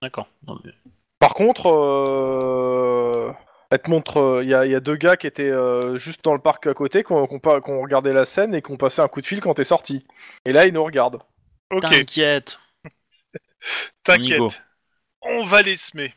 D'accord. 0.00 0.28
Non, 0.46 0.58
mais- 0.64 0.72
Par 1.18 1.34
contre, 1.34 1.66
euh... 1.68 3.32
elle 3.70 3.80
te 3.80 3.90
montre, 3.90 4.18
euh, 4.18 4.44
il 4.44 4.48
y, 4.48 4.54
a, 4.54 4.64
y 4.66 4.74
a 4.74 4.80
deux 4.80 4.94
gars 4.94 5.16
qui 5.16 5.26
étaient 5.26 5.50
euh, 5.50 5.98
juste 5.98 6.22
dans 6.24 6.34
le 6.34 6.38
parc 6.40 6.66
à 6.68 6.74
côté, 6.74 7.02
qui 7.02 7.12
ont, 7.12 7.26
qui 7.26 7.34
ont 7.34 7.38
pas- 7.40 7.60
qui 7.60 7.70
ont 7.70 7.82
regardé 7.82 8.12
la 8.12 8.24
scène 8.24 8.54
et 8.54 8.62
qui 8.62 8.70
ont 8.70 8.76
passé 8.76 9.00
un 9.02 9.08
coup 9.08 9.20
de 9.20 9.26
fil 9.26 9.40
quand 9.40 9.54
t'es 9.54 9.64
sorti. 9.64 10.06
Et 10.44 10.52
là, 10.52 10.66
ils 10.66 10.72
nous 10.72 10.84
regardent. 10.84 11.20
Ok, 11.70 11.82
T'inquiète. 11.82 12.58
t'inquiète. 14.04 14.62
On 15.22 15.44
va 15.44 15.62
les 15.62 15.76
semer. 15.76 16.14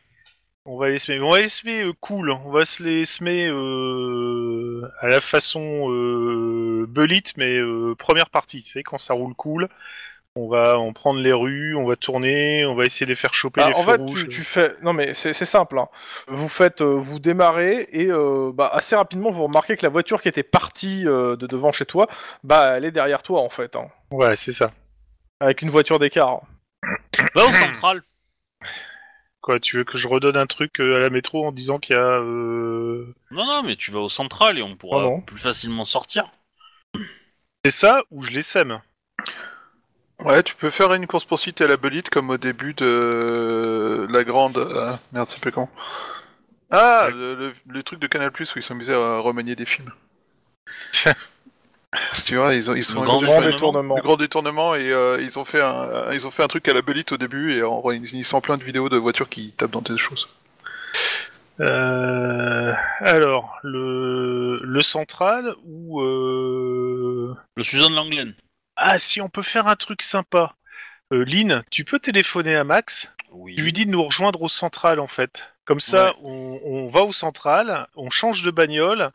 On 0.65 0.77
va 0.77 0.89
les 0.89 0.99
semer. 0.99 1.19
On 1.19 1.31
va 1.31 1.39
les 1.39 1.49
semer 1.49 1.83
euh, 1.83 1.93
cool. 1.99 2.29
On 2.31 2.51
va 2.51 2.65
se 2.65 2.83
les 2.83 3.05
semer 3.05 3.47
euh, 3.47 4.87
à 4.99 5.07
la 5.07 5.19
façon 5.21 5.89
euh, 5.91 6.85
Belit, 6.87 7.23
mais 7.37 7.57
euh, 7.57 7.95
première 7.97 8.29
partie. 8.29 8.61
Tu 8.61 8.69
sais, 8.69 8.83
quand 8.83 8.99
ça 8.99 9.13
roule 9.15 9.33
cool, 9.33 9.69
on 10.35 10.47
va 10.47 10.77
en 10.77 10.93
prendre 10.93 11.19
les 11.19 11.33
rues, 11.33 11.75
on 11.75 11.85
va 11.85 11.95
tourner, 11.95 12.63
on 12.65 12.75
va 12.75 12.85
essayer 12.85 13.05
de 13.07 13.11
les 13.11 13.15
faire 13.15 13.33
choper 13.33 13.61
Ah, 13.63 13.69
les 13.69 13.75
en 13.75 13.83
feux 13.83 13.91
fait, 13.93 13.97
rouges. 13.97 14.23
tu, 14.23 14.29
tu 14.29 14.43
fais, 14.43 14.75
non 14.83 14.93
mais 14.93 15.13
c'est 15.15 15.33
c'est 15.33 15.45
simple. 15.45 15.79
hein. 15.79 15.89
Vous 16.27 16.47
faites, 16.47 16.81
euh, 16.81 16.93
vous 16.95 17.19
démarrez 17.19 17.89
et 17.91 18.07
euh, 18.11 18.51
bah, 18.53 18.69
assez 18.71 18.95
rapidement 18.95 19.29
vous 19.31 19.43
remarquez 19.43 19.75
que 19.75 19.83
la 19.85 19.89
voiture 19.89 20.21
qui 20.21 20.29
était 20.29 20.43
partie 20.43 21.05
euh, 21.07 21.35
de 21.35 21.47
devant 21.47 21.71
chez 21.73 21.85
toi, 21.85 22.07
bah 22.43 22.75
elle 22.77 22.85
est 22.85 22.91
derrière 22.91 23.23
toi 23.23 23.41
en 23.41 23.49
fait, 23.49 23.75
hein. 23.75 23.89
Ouais, 24.11 24.35
c'est 24.35 24.53
ça. 24.53 24.71
avec 25.41 25.63
une 25.63 25.69
voiture 25.69 25.97
d'écart. 25.99 26.41
Va 27.35 27.45
au 27.47 27.51
central. 27.51 28.03
Quoi, 29.41 29.59
tu 29.59 29.77
veux 29.77 29.83
que 29.83 29.97
je 29.97 30.07
redonne 30.07 30.37
un 30.37 30.45
truc 30.45 30.79
euh, 30.79 30.95
à 30.95 30.99
la 30.99 31.09
métro 31.09 31.45
en 31.47 31.51
disant 31.51 31.79
qu'il 31.79 31.95
y 31.95 31.99
a... 31.99 32.19
Euh... 32.19 33.13
Non, 33.31 33.45
non, 33.47 33.63
mais 33.63 33.75
tu 33.75 33.89
vas 33.89 33.99
au 33.99 34.09
central 34.09 34.59
et 34.59 34.61
on 34.61 34.75
pourra 34.75 34.99
Oh 34.99 35.01
non. 35.01 35.21
plus 35.21 35.39
facilement 35.39 35.85
sortir. 35.85 36.31
C'est 37.65 37.71
ça 37.71 38.03
ou 38.11 38.21
je 38.21 38.29
les 38.29 38.43
sème? 38.43 38.81
Ouais, 40.19 40.43
tu 40.43 40.55
peux 40.55 40.69
faire 40.69 40.93
une 40.93 41.07
course 41.07 41.25
poursuite 41.25 41.59
à 41.61 41.67
la 41.67 41.77
belite 41.77 42.09
comme 42.09 42.29
au 42.29 42.37
début 42.37 42.73
de 42.75 44.07
la 44.09 44.23
grande. 44.23 44.57
euh, 44.57 44.93
Merde, 45.11 45.27
c'est 45.27 45.41
plus 45.41 45.51
quand. 45.51 45.69
Ah, 46.71 47.07
Ouais. 47.07 47.11
le, 47.11 47.35
le- 47.35 47.53
le 47.67 47.83
truc 47.83 47.99
de 47.99 48.07
Canal 48.07 48.31
Plus 48.31 48.53
où 48.55 48.59
ils 48.59 48.63
sont 48.63 48.73
amusés 48.73 48.93
à 48.93 49.19
remanier 49.19 49.55
des 49.55 49.65
films. 49.65 49.91
Si 52.13 52.23
tu 52.23 52.35
vois, 52.37 52.53
ils, 52.53 52.69
ont, 52.69 52.75
ils 52.75 52.83
sont 52.83 53.01
Le 53.01 53.05
grand 53.07 53.41
détournement. 53.41 53.95
le 53.95 54.01
grand 54.01 54.17
détournement 54.17 54.75
et 54.75 54.91
euh, 54.91 55.21
ils 55.21 55.37
ont 55.39 55.45
fait 55.45 55.61
un 55.61 56.11
ils 56.13 56.25
ont 56.25 56.31
fait 56.31 56.43
un 56.43 56.47
truc 56.47 56.67
à 56.67 56.73
la 56.73 56.81
belite 56.81 57.11
au 57.11 57.17
début 57.17 57.53
et 57.53 57.63
en, 57.63 57.83
sont 58.23 58.41
plein 58.41 58.57
de 58.57 58.63
vidéos 58.63 58.89
de 58.89 58.97
voitures 58.97 59.29
qui 59.29 59.51
tapent 59.51 59.71
dans 59.71 59.81
des 59.81 59.97
choses. 59.97 60.29
euh... 61.59 62.73
Alors, 63.01 63.57
le, 63.63 64.59
le 64.63 64.81
central 64.81 65.53
ou... 65.65 66.01
Euh... 66.01 67.35
Le 67.55 67.63
Suzanne 67.63 67.93
Langlaine. 67.93 68.33
Ah, 68.75 68.97
si 68.97 69.21
on 69.21 69.29
peut 69.29 69.43
faire 69.43 69.67
un 69.67 69.75
truc 69.75 70.01
sympa. 70.01 70.55
Euh, 71.13 71.25
Lynn, 71.25 71.63
tu 71.69 71.83
peux 71.83 71.99
téléphoner 71.99 72.55
à 72.55 72.63
Max? 72.63 73.11
Oui. 73.31 73.55
Tu 73.55 73.63
lui 73.63 73.73
dis 73.73 73.85
de 73.85 73.91
nous 73.91 74.03
rejoindre 74.03 74.41
au 74.41 74.49
central 74.49 74.99
en 74.99 75.07
fait. 75.07 75.53
Comme 75.65 75.79
ça, 75.81 76.13
on, 76.23 76.59
on 76.65 76.87
va 76.89 77.01
au 77.01 77.13
central, 77.13 77.87
on 77.95 78.09
change 78.09 78.43
de 78.43 78.51
bagnole, 78.51 79.11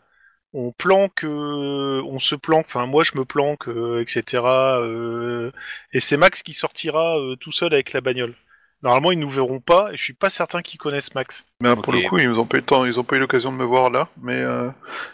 on 0.58 0.72
planque, 0.72 1.22
euh, 1.24 2.00
on 2.06 2.18
se 2.18 2.34
planque, 2.34 2.64
enfin 2.66 2.86
moi 2.86 3.04
je 3.04 3.18
me 3.18 3.24
planque, 3.26 3.68
euh, 3.68 4.00
etc. 4.00 4.42
euh, 4.80 5.50
et 5.92 6.00
c'est 6.00 6.16
Max 6.16 6.42
qui 6.42 6.54
sortira 6.54 7.18
euh, 7.18 7.36
tout 7.36 7.52
seul 7.52 7.74
avec 7.74 7.92
la 7.92 8.00
bagnole. 8.00 8.34
Normalement 8.82 9.12
ils 9.12 9.18
nous 9.18 9.28
verront 9.28 9.60
pas 9.60 9.90
et 9.92 9.96
je 9.96 10.02
suis 10.02 10.14
pas 10.14 10.30
certain 10.30 10.62
qu'ils 10.62 10.78
connaissent 10.80 11.14
Max. 11.14 11.44
Mais 11.60 11.76
pour 11.76 11.92
le 11.92 12.00
coup, 12.08 12.18
ils 12.18 12.28
ont 12.30 12.46
pas 12.46 12.56
eu 12.56 12.60
le 12.60 12.66
temps, 12.66 12.84
ils 12.86 12.98
ont 12.98 13.04
pas 13.04 13.16
eu 13.16 13.20
l'occasion 13.20 13.52
de 13.52 13.56
me 13.58 13.64
voir 13.64 13.90
là. 13.90 14.08
Mais 14.22 14.40
euh, 14.40 14.68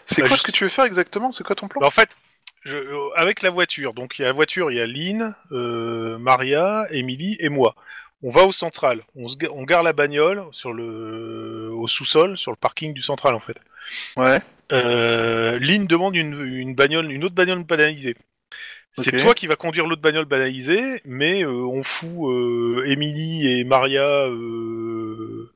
c'est 0.05 0.21
Bah, 0.21 0.27
quoi 0.27 0.35
juste- 0.35 0.47
ce 0.47 0.51
que 0.51 0.55
tu 0.57 0.63
veux 0.63 0.69
faire 0.69 0.85
exactement? 0.85 1.31
C'est 1.31 1.43
quoi 1.43 1.55
ton 1.55 1.67
plan? 1.67 1.81
Bah, 1.81 1.87
en 1.87 1.91
fait, 1.91 2.09
je, 2.63 2.75
euh, 2.77 3.09
avec 3.15 3.41
la 3.41 3.49
voiture, 3.49 3.93
donc 3.93 4.19
il 4.19 4.21
y 4.21 4.25
a 4.25 4.27
la 4.29 4.33
voiture, 4.33 4.71
il 4.71 4.77
y 4.77 4.81
a 4.81 4.85
Lynn, 4.87 5.35
euh, 5.51 6.17
Maria, 6.19 6.85
Emily 6.91 7.35
et 7.39 7.49
moi. 7.49 7.75
On 8.23 8.29
va 8.29 8.45
au 8.45 8.51
central, 8.51 9.01
on, 9.15 9.27
se, 9.27 9.35
on 9.51 9.63
gare 9.63 9.83
la 9.83 9.93
bagnole 9.93 10.45
sur 10.51 10.73
le, 10.73 11.69
au 11.73 11.87
sous-sol, 11.87 12.37
sur 12.37 12.51
le 12.51 12.57
parking 12.57 12.93
du 12.93 13.01
central 13.01 13.35
en 13.35 13.41
fait. 13.41 13.57
Ouais. 14.15 14.39
Euh, 14.71 15.59
Lynn 15.59 15.85
demande 15.87 16.15
une, 16.15 16.41
une 16.41 16.73
bagnole, 16.73 17.11
une 17.11 17.25
autre 17.25 17.35
bagnole 17.35 17.63
banalisée. 17.63 18.15
C'est 18.93 19.17
toi 19.17 19.33
qui 19.33 19.47
vas 19.47 19.55
conduire 19.55 19.87
l'autre 19.87 20.01
bagnole 20.01 20.25
banalisée, 20.25 21.01
mais 21.03 21.43
euh, 21.43 21.49
on 21.49 21.83
fout 21.83 22.29
euh, 22.29 22.83
Emily 22.85 23.59
et 23.59 23.63
Maria 23.63 24.27
euh, 24.27 25.51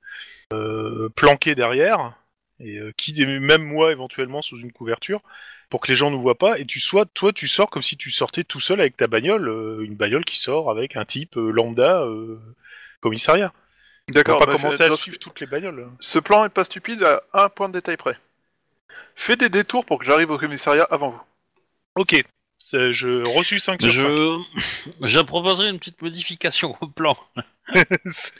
planquées 1.15 1.53
derrière, 1.55 2.13
et 2.59 2.77
euh, 2.77 2.91
qui 2.97 3.13
même 3.25 3.63
moi 3.63 3.91
éventuellement 3.91 4.41
sous 4.41 4.57
une 4.59 4.71
couverture, 4.71 5.21
pour 5.69 5.81
que 5.81 5.89
les 5.89 5.95
gens 5.95 6.11
nous 6.11 6.19
voient 6.19 6.37
pas. 6.37 6.59
Et 6.59 6.65
tu 6.65 6.79
sois, 6.79 7.05
toi, 7.05 7.33
tu 7.33 7.47
sors 7.47 7.69
comme 7.69 7.81
si 7.83 7.97
tu 7.97 8.09
sortais 8.11 8.43
tout 8.43 8.59
seul 8.59 8.79
avec 8.79 8.97
ta 8.97 9.07
bagnole, 9.07 9.49
euh, 9.49 9.83
une 9.83 9.95
bagnole 9.95 10.25
qui 10.25 10.37
sort 10.39 10.71
avec 10.71 10.95
un 10.95 11.05
type 11.05 11.37
euh, 11.37 11.51
lambda 11.51 12.05
commissariat. 13.01 13.53
On 14.09 14.13
D'accord. 14.13 14.39
va 14.39 14.45
pas 14.45 14.53
bah, 14.53 14.57
commencer 14.57 14.83
à 14.83 14.89
ce- 14.89 14.95
suivre 14.95 15.19
toutes 15.19 15.39
les 15.41 15.47
bagnoles. 15.47 15.89
Ce 15.99 16.19
plan 16.19 16.45
est 16.45 16.49
pas 16.49 16.63
stupide 16.63 17.03
à 17.03 17.21
un 17.33 17.49
point 17.49 17.67
de 17.67 17.73
détail 17.73 17.97
près. 17.97 18.17
Fais 19.15 19.35
des 19.35 19.49
détours 19.49 19.85
pour 19.85 19.99
que 19.99 20.05
j'arrive 20.05 20.31
au 20.31 20.37
commissariat 20.37 20.87
avant 20.89 21.09
vous. 21.09 21.21
Ok. 21.95 22.23
C'est- 22.59 22.91
Je 22.91 23.27
reçu 23.37 23.59
5 23.59 23.81
sur 23.81 23.93
5. 23.93 24.01
Je, 24.01 24.37
je 25.01 25.19
proposerai 25.19 25.69
une 25.69 25.79
petite 25.79 26.01
modification 26.01 26.75
au 26.81 26.87
plan. 26.87 27.15
C'est 28.05 28.31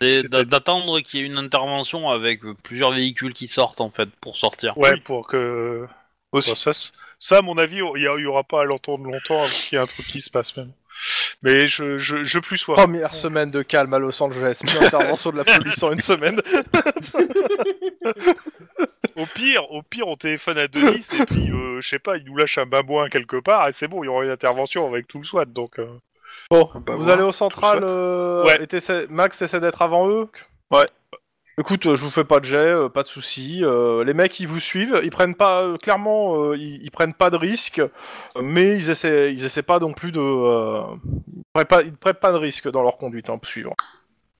C'est 0.00 0.28
d'a- 0.28 0.44
d'attendre 0.44 1.00
qu'il 1.00 1.20
y 1.20 1.22
ait 1.22 1.26
une 1.26 1.38
intervention 1.38 2.08
avec 2.10 2.42
plusieurs 2.62 2.92
véhicules 2.92 3.34
qui 3.34 3.48
sortent 3.48 3.80
en 3.80 3.90
fait 3.90 4.08
pour 4.20 4.36
sortir. 4.36 4.76
Ouais, 4.78 4.96
pour 4.98 5.26
que. 5.26 5.86
Aussi. 6.32 6.50
Bon, 6.50 6.56
ça, 6.56 6.72
c- 6.72 6.90
ça, 7.20 7.38
à 7.38 7.42
mon 7.42 7.56
avis, 7.58 7.76
il 7.76 8.02
y, 8.02 8.08
a- 8.08 8.16
il 8.18 8.22
y 8.22 8.26
aura 8.26 8.42
pas 8.44 8.62
à 8.62 8.64
l'entendre 8.64 9.04
longtemps 9.04 9.42
avant 9.42 9.48
qu'il 9.52 9.76
y 9.76 9.78
ait 9.78 9.82
un 9.82 9.86
truc 9.86 10.06
qui 10.06 10.20
se 10.20 10.30
passe 10.30 10.56
même. 10.56 10.72
Mais 11.42 11.66
je, 11.66 11.98
je, 11.98 12.24
je 12.24 12.38
plus 12.38 12.56
sois. 12.56 12.74
Première 12.76 13.14
semaine 13.14 13.50
de 13.50 13.62
calme 13.62 13.92
à 13.94 13.98
Los 13.98 14.22
Angeles, 14.22 14.60
puis 14.66 14.76
intervention 14.84 15.30
de 15.30 15.36
la 15.38 15.44
police 15.44 15.82
en 15.82 15.92
une 15.92 16.00
semaine. 16.00 16.40
Au 19.16 19.26
pire, 19.26 19.70
au 19.70 19.82
pire, 19.82 20.08
on 20.08 20.16
téléphone 20.16 20.58
à 20.58 20.66
Denis 20.66 21.06
et 21.12 21.24
puis, 21.24 21.50
euh, 21.52 21.80
je 21.80 21.88
sais 21.88 22.00
pas, 22.00 22.16
il 22.16 22.24
nous 22.24 22.36
lâche 22.36 22.58
un 22.58 22.66
babouin 22.66 23.08
quelque 23.08 23.36
part 23.36 23.68
et 23.68 23.72
c'est 23.72 23.86
bon, 23.86 24.02
il 24.02 24.06
y 24.06 24.08
aura 24.08 24.24
une 24.24 24.30
intervention 24.30 24.88
avec 24.88 25.06
tout 25.06 25.18
le 25.18 25.24
SWAT. 25.24 25.44
Donc, 25.44 25.78
euh, 25.78 25.86
Bon, 26.50 26.68
vous 26.96 27.10
allez 27.10 27.22
au 27.22 27.30
central, 27.30 27.84
euh, 27.84 28.42
Ouais. 28.44 28.58
et 28.68 29.06
Max 29.08 29.40
essaie 29.40 29.60
d'être 29.60 29.82
avant 29.82 30.08
eux? 30.08 30.28
Ouais. 30.72 30.88
Écoute, 31.58 31.86
euh, 31.86 31.94
je 31.96 32.02
vous 32.02 32.10
fais 32.10 32.24
pas 32.24 32.40
de 32.40 32.44
jet, 32.44 32.56
euh, 32.56 32.88
pas 32.88 33.02
de 33.04 33.08
soucis. 33.08 33.60
euh, 33.64 34.02
les 34.04 34.12
mecs, 34.14 34.40
ils 34.40 34.48
vous 34.48 34.58
suivent, 34.58 35.00
ils 35.04 35.10
prennent 35.10 35.36
pas, 35.36 35.62
euh, 35.62 35.76
clairement, 35.76 36.42
euh, 36.50 36.56
ils, 36.56 36.82
ils 36.82 36.90
prennent 36.90 37.14
pas 37.14 37.30
de 37.30 37.36
risques, 37.36 37.78
euh, 37.78 37.88
mais 38.42 38.76
ils 38.76 38.90
essaient, 38.90 39.32
ils 39.32 39.44
essaient 39.44 39.62
pas 39.62 39.78
non 39.78 39.92
plus 39.92 40.10
de, 40.10 40.20
euh, 40.20 40.82
ils 41.36 41.44
prennent 41.52 41.66
pas, 41.66 41.82
ils 41.82 41.96
prennent 41.96 42.14
pas 42.14 42.32
de 42.32 42.38
risques 42.38 42.68
dans 42.70 42.82
leur 42.82 42.98
conduite, 42.98 43.30
hein, 43.30 43.38
pour 43.38 43.46
suivre. 43.48 43.72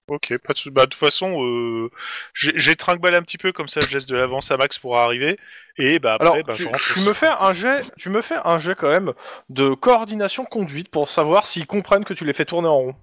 ok, 0.09 0.39
pas 0.39 0.55
de 0.55 0.71
Bah, 0.71 0.83
de 0.87 0.91
toute 0.91 0.99
façon, 0.99 1.41
euh, 1.45 1.91
j'ai 2.35 2.53
j'ai 2.57 2.75
trinque-balle 2.77 3.15
un 3.15 3.23
petit 3.23 3.39
peu 3.39 3.53
comme 3.53 3.69
ça, 3.69 3.81
je 3.81 3.91
laisse 3.95 4.07
de 4.07 4.17
l'avance 4.17 4.51
à 4.51 4.57
Max 4.57 4.79
pour 4.81 4.99
arriver. 4.99 5.39
Et 5.77 5.99
bah 6.01 6.15
après, 6.15 6.27
Alors, 6.29 6.45
bah, 6.45 6.53
tu, 6.55 6.63
je 6.63 6.67
rentre. 6.69 6.81
tu 6.93 7.01
me 7.01 7.13
fais 7.13 7.29
un 7.29 7.53
jet, 7.53 7.93
tu 7.97 8.09
me 8.11 8.23
fais 8.23 8.37
un 8.45 8.59
jet 8.59 8.75
quand 8.75 8.91
même 8.91 9.13
de 9.51 9.73
coordination 9.75 10.45
conduite 10.45 10.89
pour 10.91 11.09
savoir 11.09 11.47
s'ils 11.47 11.67
comprennent 11.67 12.05
que 12.05 12.15
tu 12.15 12.25
les 12.25 12.33
fais 12.33 12.45
tourner 12.45 12.69
en 12.69 12.79
rond. 12.79 12.97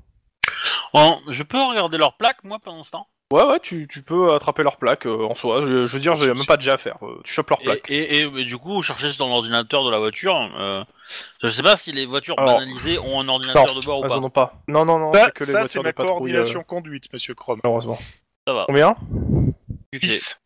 Bon, 0.93 1.21
je 1.27 1.43
peux 1.43 1.61
regarder 1.61 1.97
leur 1.97 2.17
plaque 2.17 2.43
moi 2.43 2.59
pendant 2.59 2.83
ce 2.83 2.91
temps? 2.91 3.07
Ouais, 3.31 3.43
ouais, 3.45 3.59
tu, 3.61 3.87
tu 3.87 4.01
peux 4.01 4.33
attraper 4.33 4.61
leur 4.63 4.75
plaque 4.77 5.05
euh, 5.07 5.23
en 5.25 5.35
soi. 5.35 5.61
Je, 5.61 5.85
je 5.85 5.93
veux 5.93 5.99
dire, 6.01 6.15
j'ai 6.17 6.33
même 6.33 6.45
pas 6.45 6.57
de 6.57 6.61
jet 6.61 6.71
à 6.71 6.77
faire. 6.77 6.97
euh, 7.01 7.21
tu 7.23 7.31
chopes 7.33 7.49
leur 7.49 7.59
plaque. 7.59 7.89
et, 7.89 8.17
et- 8.17 8.21
et 8.23 8.45
du 8.45 8.57
coup, 8.57 8.81
chercher 8.81 9.07
dans 9.17 9.27
l'ordinateur 9.29 9.85
de 9.85 9.91
la 9.91 9.99
voiture. 9.99 10.35
Euh, 10.59 10.83
je 11.41 11.47
sais 11.47 11.63
pas 11.63 11.77
si 11.77 11.91
les 11.93 12.05
voitures 12.05 12.35
Alors, 12.37 12.55
banalisées 12.55 12.99
ont 12.99 13.19
un 13.21 13.27
ordinateur 13.29 13.73
de 13.73 13.85
bord 13.85 13.99
ou 14.23 14.29
pas. 14.29 14.61
Non, 14.67 14.83
non, 14.85 14.99
non, 14.99 15.13
Ça, 15.13 15.25
c'est 15.25 15.31
que 15.33 15.43
les 15.45 15.51
ça, 15.51 15.67
c'est 15.67 15.81
ma 15.81 15.89
euh, 15.89 15.93
coordination 15.93 16.63
conduite, 16.63 17.11
monsieur 17.13 17.33
Chrome. 17.33 17.59
malheureusement. 17.63 17.97
Ça 18.47 18.53
va. 18.53 18.65
Combien? 18.67 18.95
Ok. 19.93 20.01
Six. 20.01 20.39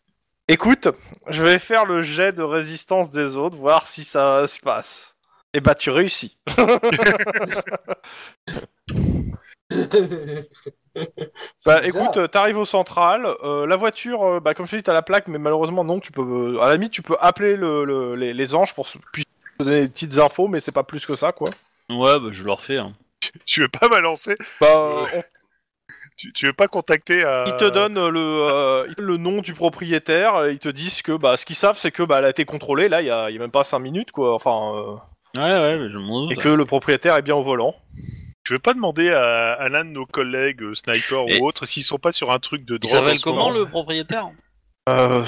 Écoute, 0.48 0.88
je 1.28 1.42
vais 1.42 1.58
faire 1.58 1.86
le 1.86 2.04
jet 2.04 2.32
de 2.32 2.44
résistance 2.44 3.10
des 3.10 3.36
autres, 3.36 3.58
voir 3.58 3.88
si 3.88 4.04
ça 4.04 4.48
se 4.48 4.60
passe. 4.62 5.16
Et 5.56 5.60
bah, 5.60 5.74
tu 5.74 5.90
réussis. 5.90 6.38
Bah, 11.66 11.82
écoute, 11.84 12.18
euh, 12.18 12.28
t'arrives 12.28 12.58
au 12.58 12.66
central, 12.66 13.26
euh, 13.44 13.66
la 13.66 13.76
voiture, 13.76 14.24
euh, 14.24 14.40
bah, 14.40 14.54
comme 14.54 14.66
je 14.66 14.72
te 14.72 14.76
dis, 14.78 14.84
t'as 14.84 14.94
la 14.94 15.02
plaque, 15.02 15.28
mais 15.28 15.38
malheureusement, 15.40 15.84
non, 15.84 16.00
tu 16.00 16.12
peux. 16.12 16.22
euh, 16.58 16.62
à 16.62 16.68
la 16.68 16.74
limite, 16.74 16.92
tu 16.94 17.02
peux 17.02 17.18
appeler 17.20 17.56
le, 17.56 17.86
le- 17.86 18.16
les, 18.16 18.34
les 18.34 18.56
anges 18.56 18.74
pour 18.76 18.88
se- 18.88 18.98
puis 19.12 19.26
te 19.58 19.64
donner 19.64 19.82
des 19.82 19.90
petites 19.90 20.18
infos, 20.18 20.48
mais 20.48 20.60
c'est 20.60 20.72
pas 20.72 20.84
plus 20.84 21.06
que 21.06 21.16
ça, 21.16 21.32
quoi. 21.32 21.48
Ouais, 21.90 22.20
bah, 22.20 22.28
je 22.32 22.44
leur 22.44 22.62
fais. 22.62 22.78
Hein. 22.78 22.94
Tu 23.46 23.62
veux 23.62 23.68
pas 23.70 23.90
balancer 23.90 24.36
Bah, 24.62 24.68
euh, 24.78 25.06
on- 25.14 25.24
tu, 26.18 26.32
tu 26.34 26.46
veux 26.46 26.54
pas 26.54 26.68
contacter 26.68 27.24
à... 27.24 27.46
ils 27.48 27.58
te 27.58 27.66
donnent 27.70 28.08
le, 28.10 28.20
euh, 28.20 28.88
le 28.98 29.18
nom 29.18 29.42
du 29.42 29.54
propriétaire, 29.54 30.48
ils 30.50 30.60
te 30.60 30.70
disent 30.70 31.02
que, 31.02 31.12
bah, 31.14 31.36
ce 31.38 31.46
qu'ils 31.46 31.56
savent, 31.56 31.78
c'est 31.78 31.92
que, 31.92 32.04
bah, 32.04 32.20
elle 32.20 32.26
a 32.26 32.30
été 32.30 32.46
contrôlée, 32.46 32.88
là, 32.90 33.02
il 33.02 33.08
y 33.08 33.12
a, 33.12 33.30
il 33.30 33.34
y 33.34 33.38
a 33.38 33.42
même 33.42 33.52
pas 33.52 33.64
5 33.64 33.80
minutes, 33.80 34.12
quoi, 34.12 34.34
enfin, 34.36 34.74
euh, 34.76 34.96
Ouais, 35.36 35.60
ouais, 35.60 35.78
mais 35.78 35.90
je 35.90 35.98
m'en 35.98 36.22
doute. 36.28 36.32
et 36.32 36.36
que 36.38 36.48
le 36.50 36.64
propriétaire 36.66 37.16
est 37.18 37.22
bien 37.22 37.36
au 37.36 37.44
volant. 37.44 37.76
Tu 38.46 38.54
veux 38.54 38.60
pas 38.60 38.74
demander 38.76 39.10
à, 39.12 39.54
à 39.54 39.70
l'un 39.70 39.84
de 39.86 39.90
nos 39.90 40.06
collègues, 40.06 40.62
euh, 40.62 40.76
sniper 40.76 41.26
Et- 41.28 41.40
ou 41.42 41.48
autres, 41.48 41.66
s'ils 41.66 41.84
sont 41.84 41.98
pas 41.98 42.12
sur 42.12 42.32
un 42.32 42.38
truc 42.40 42.64
de 42.64 42.76
Il 42.76 42.80
drogue 42.80 42.94
en 42.96 43.00
s'appelle 43.00 43.18
ce 43.18 43.24
comment 43.24 43.38
moment 43.50 43.50
le 43.58 43.66
propriétaire? 43.66 44.28
Euh, 44.88 45.26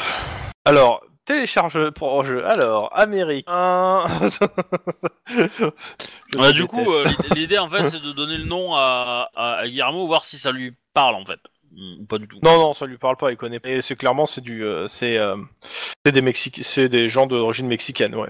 alors, 0.66 1.02
télécharge 1.26 1.90
pour 1.92 2.24
jeu. 2.24 2.46
Alors, 2.46 2.96
américain. 2.98 4.06
Je 5.28 6.38
Ouais, 6.40 6.50
te 6.50 6.54
Du 6.54 6.66
coup, 6.68 6.92
euh, 6.94 7.06
l'idée- 7.06 7.36
l'idée 7.40 7.58
en 7.58 7.70
fait, 7.70 7.90
c'est 7.90 8.02
de 8.02 8.12
donner 8.12 8.38
le 8.38 8.44
nom 8.46 8.76
à, 8.76 9.30
à, 9.36 9.54
à 9.56 9.68
Guillermo, 9.68 10.06
voir 10.08 10.24
si 10.26 10.38
ça 10.38 10.52
lui 10.52 10.76
parle 10.94 11.16
en 11.16 11.26
fait. 11.26 11.40
Ou 11.76 12.06
pas 12.06 12.18
du 12.18 12.28
tout. 12.28 12.40
Non, 12.44 12.58
non, 12.58 12.74
ça 12.74 12.86
lui 12.86 12.98
parle 12.98 13.18
pas, 13.18 13.32
il 13.32 13.38
connaît 13.38 13.60
pas. 13.60 13.70
Et 13.70 13.82
c'est 13.82 13.96
clairement, 13.96 14.26
c'est 14.26 14.42
du, 14.42 14.64
euh, 14.64 14.88
c'est, 14.88 15.18
euh, 15.18 15.36
c'est 16.06 16.12
des 16.12 16.22
Mexicains, 16.22 16.62
c'est 16.64 16.90
des 16.90 17.08
gens 17.10 17.28
d'origine 17.28 17.68
mexicaine, 17.68 18.16
ouais. 18.16 18.30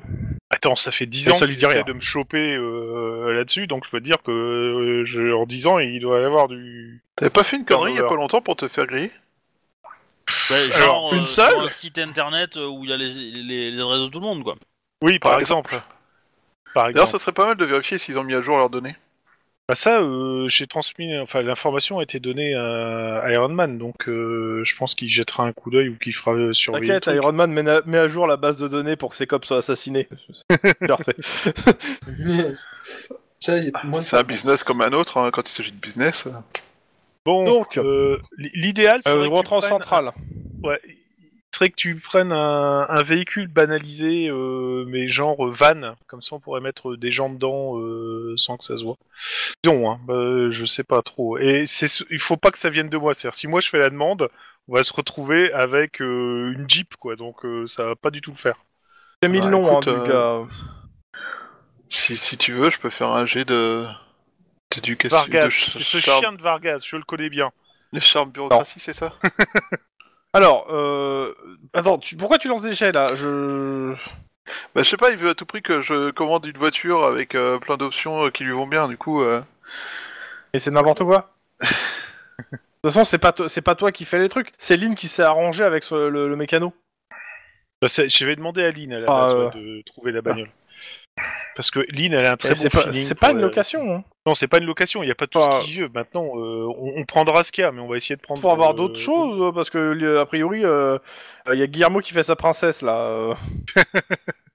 Attends, 0.49 0.75
ça 0.75 0.91
fait 0.91 1.05
10 1.05 1.27
Et 1.27 1.31
ans 1.31 1.35
ça 1.35 1.39
qu'il 1.45 1.49
lui 1.49 1.57
dit 1.57 1.65
essaie 1.65 1.75
rien. 1.75 1.83
de 1.83 1.93
me 1.93 1.99
choper 1.99 2.55
euh, 2.55 3.33
là-dessus, 3.33 3.67
donc 3.67 3.85
je 3.85 3.89
peux 3.89 4.01
dire 4.01 4.21
que 4.23 4.31
euh, 4.31 5.05
je, 5.05 5.33
en 5.33 5.45
10 5.45 5.67
ans, 5.67 5.79
il 5.79 5.99
doit 6.01 6.19
y 6.19 6.23
avoir 6.23 6.47
du... 6.47 7.01
T'avais 7.15 7.29
pas 7.29 7.43
fait 7.43 7.57
une 7.57 7.65
connerie 7.65 7.91
il 7.93 7.97
y 7.97 7.99
a 7.99 8.03
pas 8.03 8.15
longtemps 8.15 8.41
pour 8.41 8.55
te 8.55 8.67
faire 8.67 8.85
griller? 8.87 9.11
Ouais, 10.49 10.71
Alors, 10.73 11.07
genre, 11.09 11.13
une 11.13 11.21
euh, 11.21 11.25
seule 11.25 11.51
sur 11.51 11.61
un 11.61 11.69
site 11.69 11.97
internet 11.99 12.57
euh, 12.57 12.67
où 12.67 12.83
il 12.83 12.89
y 12.89 12.93
a 12.93 12.97
les, 12.97 13.13
les, 13.13 13.71
les 13.71 13.79
adresses 13.79 14.01
de 14.01 14.07
tout 14.07 14.19
le 14.19 14.25
monde, 14.25 14.43
quoi. 14.43 14.55
Oui, 15.01 15.19
par, 15.19 15.31
Par 15.31 15.39
exemple. 15.39 15.71
Par 16.73 16.83
D'ailleurs, 16.85 16.89
exemple. 17.05 17.09
ça 17.11 17.19
serait 17.19 17.31
pas 17.33 17.45
mal 17.45 17.55
de 17.57 17.65
vérifier 17.65 17.97
s'ils 17.97 18.17
ont 18.19 18.23
mis 18.23 18.33
à 18.35 18.41
jour 18.41 18.57
leurs 18.57 18.69
données. 18.69 18.95
Bah 19.67 19.75
ça, 19.75 19.99
euh, 20.01 20.47
j'ai 20.47 20.65
transmis... 20.65 21.17
Enfin, 21.17 21.41
l'information 21.41 21.99
a 21.99 22.03
été 22.03 22.19
donnée 22.21 22.55
à 22.55 23.25
Iron 23.33 23.49
Man, 23.49 23.77
donc 23.77 24.07
euh, 24.07 24.61
je 24.63 24.75
pense 24.77 24.95
qu'il 24.95 25.09
jettera 25.09 25.43
un 25.43 25.51
coup 25.51 25.69
d'œil 25.69 25.89
ou 25.89 25.97
qu'il 25.97 26.13
fera 26.15 26.31
euh, 26.33 26.53
surveiller 26.53 26.93
le 26.93 26.99
T'inquiète. 27.01 27.21
Iron 27.21 27.33
Man 27.33 27.51
met, 27.51 27.69
à- 27.69 27.81
met 27.85 27.97
à 27.97 28.07
jour 28.07 28.27
la 28.27 28.37
base 28.37 28.57
de 28.57 28.69
données 28.69 28.95
pour 28.95 29.09
que 29.09 29.17
ses 29.17 29.27
cops 29.27 29.45
soient 29.45 29.57
assassinés. 29.57 30.07
C'est- 33.99 34.17
un 34.17 34.23
business 34.23 34.63
comme 34.63 34.81
un 34.81 34.93
autre, 34.93 35.17
hein, 35.17 35.29
quand 35.31 35.47
il 35.49 35.51
s'agit 35.51 35.71
de 35.71 35.79
business. 35.79 36.27
Bon, 37.25 37.43
Donc, 37.43 37.77
euh, 37.77 38.19
l'idéal, 38.37 39.01
c'est 39.03 39.09
euh, 39.09 39.23
je 39.25 39.29
rentre 39.29 39.51
en 39.53 39.61
centrale. 39.61 40.13
Ouais, 40.63 40.79
serait 41.57 41.69
que 41.69 41.75
tu 41.75 41.95
prennes 41.99 42.31
un, 42.31 42.85
un 42.89 43.03
véhicule 43.03 43.47
banalisé, 43.47 44.29
euh, 44.29 44.85
mais 44.87 45.07
genre 45.07 45.47
euh, 45.47 45.51
van, 45.51 45.95
comme 46.07 46.21
ça 46.21 46.35
on 46.35 46.39
pourrait 46.39 46.61
mettre 46.61 46.95
des 46.95 47.11
gens 47.11 47.29
dedans 47.29 47.77
euh, 47.79 48.33
sans 48.37 48.57
que 48.57 48.63
ça 48.63 48.77
se 48.77 48.83
voit. 48.83 48.97
Disons, 49.63 49.91
hein, 49.91 49.99
bah, 50.05 50.49
je 50.51 50.65
sais 50.65 50.83
pas 50.83 51.01
trop. 51.01 51.37
Et 51.37 51.65
c'est, 51.65 51.87
ce- 51.87 52.03
il 52.09 52.19
faut 52.19 52.37
pas 52.37 52.51
que 52.51 52.57
ça 52.57 52.69
vienne 52.69 52.89
de 52.89 52.97
moi. 52.97 53.13
C'est-à-dire, 53.13 53.35
si 53.35 53.47
moi 53.47 53.59
je 53.61 53.69
fais 53.69 53.79
la 53.79 53.89
demande, 53.89 54.29
on 54.67 54.75
va 54.75 54.83
se 54.83 54.93
retrouver 54.93 55.51
avec 55.53 56.01
euh, 56.01 56.53
une 56.57 56.69
Jeep, 56.69 56.95
quoi. 56.97 57.15
Donc 57.15 57.45
euh, 57.45 57.67
ça 57.67 57.85
va 57.85 57.95
pas 57.95 58.11
du 58.11 58.21
tout 58.21 58.31
le 58.31 58.37
faire. 58.37 58.57
J'ai 59.23 59.29
mis 59.29 59.39
Bah, 59.39 59.45
le 59.45 59.51
nom, 59.51 59.67
écoute, 59.67 59.87
hein, 59.87 59.93
du 59.93 60.11
euh, 60.11 60.43
gars. 60.43 60.47
Si, 61.89 62.15
si 62.17 62.37
tu 62.37 62.51
veux, 62.53 62.69
je 62.69 62.79
peux 62.79 62.89
faire 62.89 63.09
un 63.09 63.25
jet 63.25 63.45
de 63.45 63.85
d'éducation. 64.71 65.17
Vargas, 65.17 65.45
de 65.45 65.49
c'est 65.49 65.83
ce 65.83 65.99
charme- 65.99 66.19
chien 66.21 66.33
de 66.33 66.41
Vargas, 66.41 66.83
je 66.85 66.95
le 66.97 67.03
connais 67.03 67.29
bien. 67.29 67.51
de 67.93 67.99
charme 67.99 68.31
bureaucratie, 68.31 68.79
c'est 68.79 68.93
ça? 68.93 69.13
Alors, 70.37 70.67
euh... 70.69 71.33
attends, 71.73 71.97
tu- 71.97 72.15
pourquoi 72.15 72.37
tu 72.37 72.47
lances 72.47 72.61
des 72.61 72.75
jets 72.75 72.91
là? 72.91 73.07
Je. 73.15 73.93
Bah, 74.75 74.83
je 74.83 74.89
sais 74.89 74.95
pas, 74.97 75.09
il 75.09 75.17
veut 75.17 75.29
à 75.29 75.33
tout 75.33 75.47
prix 75.47 75.63
que 75.63 75.81
je 75.81 76.11
commande 76.11 76.45
une 76.45 76.57
voiture 76.59 77.03
avec 77.05 77.33
euh, 77.33 77.57
plein 77.57 77.75
d'options 77.75 78.25
euh, 78.25 78.29
qui 78.29 78.43
lui 78.43 78.51
vont 78.53 78.67
bien, 78.67 78.87
du 78.87 78.97
coup. 78.97 79.23
euh, 79.23 79.41
Et 80.53 80.59
c'est 80.59 80.69
n'importe 80.69 81.03
quoi. 81.03 81.33
De 81.59 82.89
toute 82.89 82.93
façon, 82.93 83.03
c'est 83.03 83.17
pas, 83.17 83.31
to- 83.31 83.47
c'est 83.47 83.63
pas 83.63 83.73
toi 83.73 83.91
qui 83.91 84.05
fais 84.05 84.19
les 84.19 84.29
trucs. 84.29 84.51
C'est 84.59 84.77
Lynn 84.77 84.93
qui 84.93 85.07
s'est 85.07 85.23
arrangé 85.23 85.63
avec 85.63 85.83
ce- 85.83 86.07
le, 86.07 86.27
le 86.27 86.35
mécano. 86.35 86.71
Bah, 87.81 87.89
c'est- 87.89 88.07
je 88.07 88.25
vais 88.25 88.35
demander 88.35 88.63
à 88.63 88.69
Lynn 88.69 88.93
à 88.93 88.99
la 88.99 89.07
Ah, 89.09 89.21
base, 89.21 89.33
euh. 89.33 89.45
ouais, 89.49 89.55
de 89.55 89.81
trouver 89.87 90.11
la 90.11 90.21
bagnole. 90.21 90.49
Parce 91.55 91.71
que 91.71 91.79
Lynn, 91.89 92.13
elle 92.13 92.25
a 92.25 92.33
un 92.33 92.37
très 92.37 92.49
bon 92.49 92.55
c'est 92.55 92.69
pas, 92.69 92.83
feeling 92.83 93.01
c'est 93.07 93.15
pas 93.19 93.27
pour, 93.29 93.37
une 93.37 93.43
euh, 93.43 93.47
location. 93.47 93.95
Hein. 93.95 94.03
Non, 94.25 94.35
c'est 94.35 94.47
pas 94.47 94.57
une 94.59 94.65
location, 94.65 95.01
il 95.03 95.07
n'y 95.07 95.11
a 95.11 95.15
pas 95.15 95.25
tout 95.27 95.39
Enfin, 95.39 95.61
ce 95.61 95.65
qu'il 95.65 95.81
veut. 95.81 95.89
Maintenant, 95.93 96.25
euh, 96.35 96.65
on, 96.77 96.93
on 96.97 97.03
prendra 97.05 97.43
ce 97.43 97.51
qu'il 97.51 97.63
y 97.63 97.65
a, 97.65 97.71
mais 97.71 97.81
on 97.81 97.87
va 97.87 97.95
essayer 97.97 98.15
de 98.15 98.21
prendre. 98.21 98.39
Faut 98.41 98.51
avoir 98.51 98.71
euh, 98.71 98.75
d'autres 98.75 98.99
choses 98.99 99.41
euh, 99.41 99.51
parce 99.51 99.69
que 99.69 99.77
euh, 99.77 100.21
a 100.21 100.25
priori, 100.25 100.59
il 100.61 101.59
y 101.59 101.61
a 101.63 101.67
Guillermo 101.67 101.99
qui 102.01 102.13
fait 102.13 102.23
sa 102.23 102.35
princesse 102.35 102.81
là. 102.81 102.95
euh. 102.97 103.33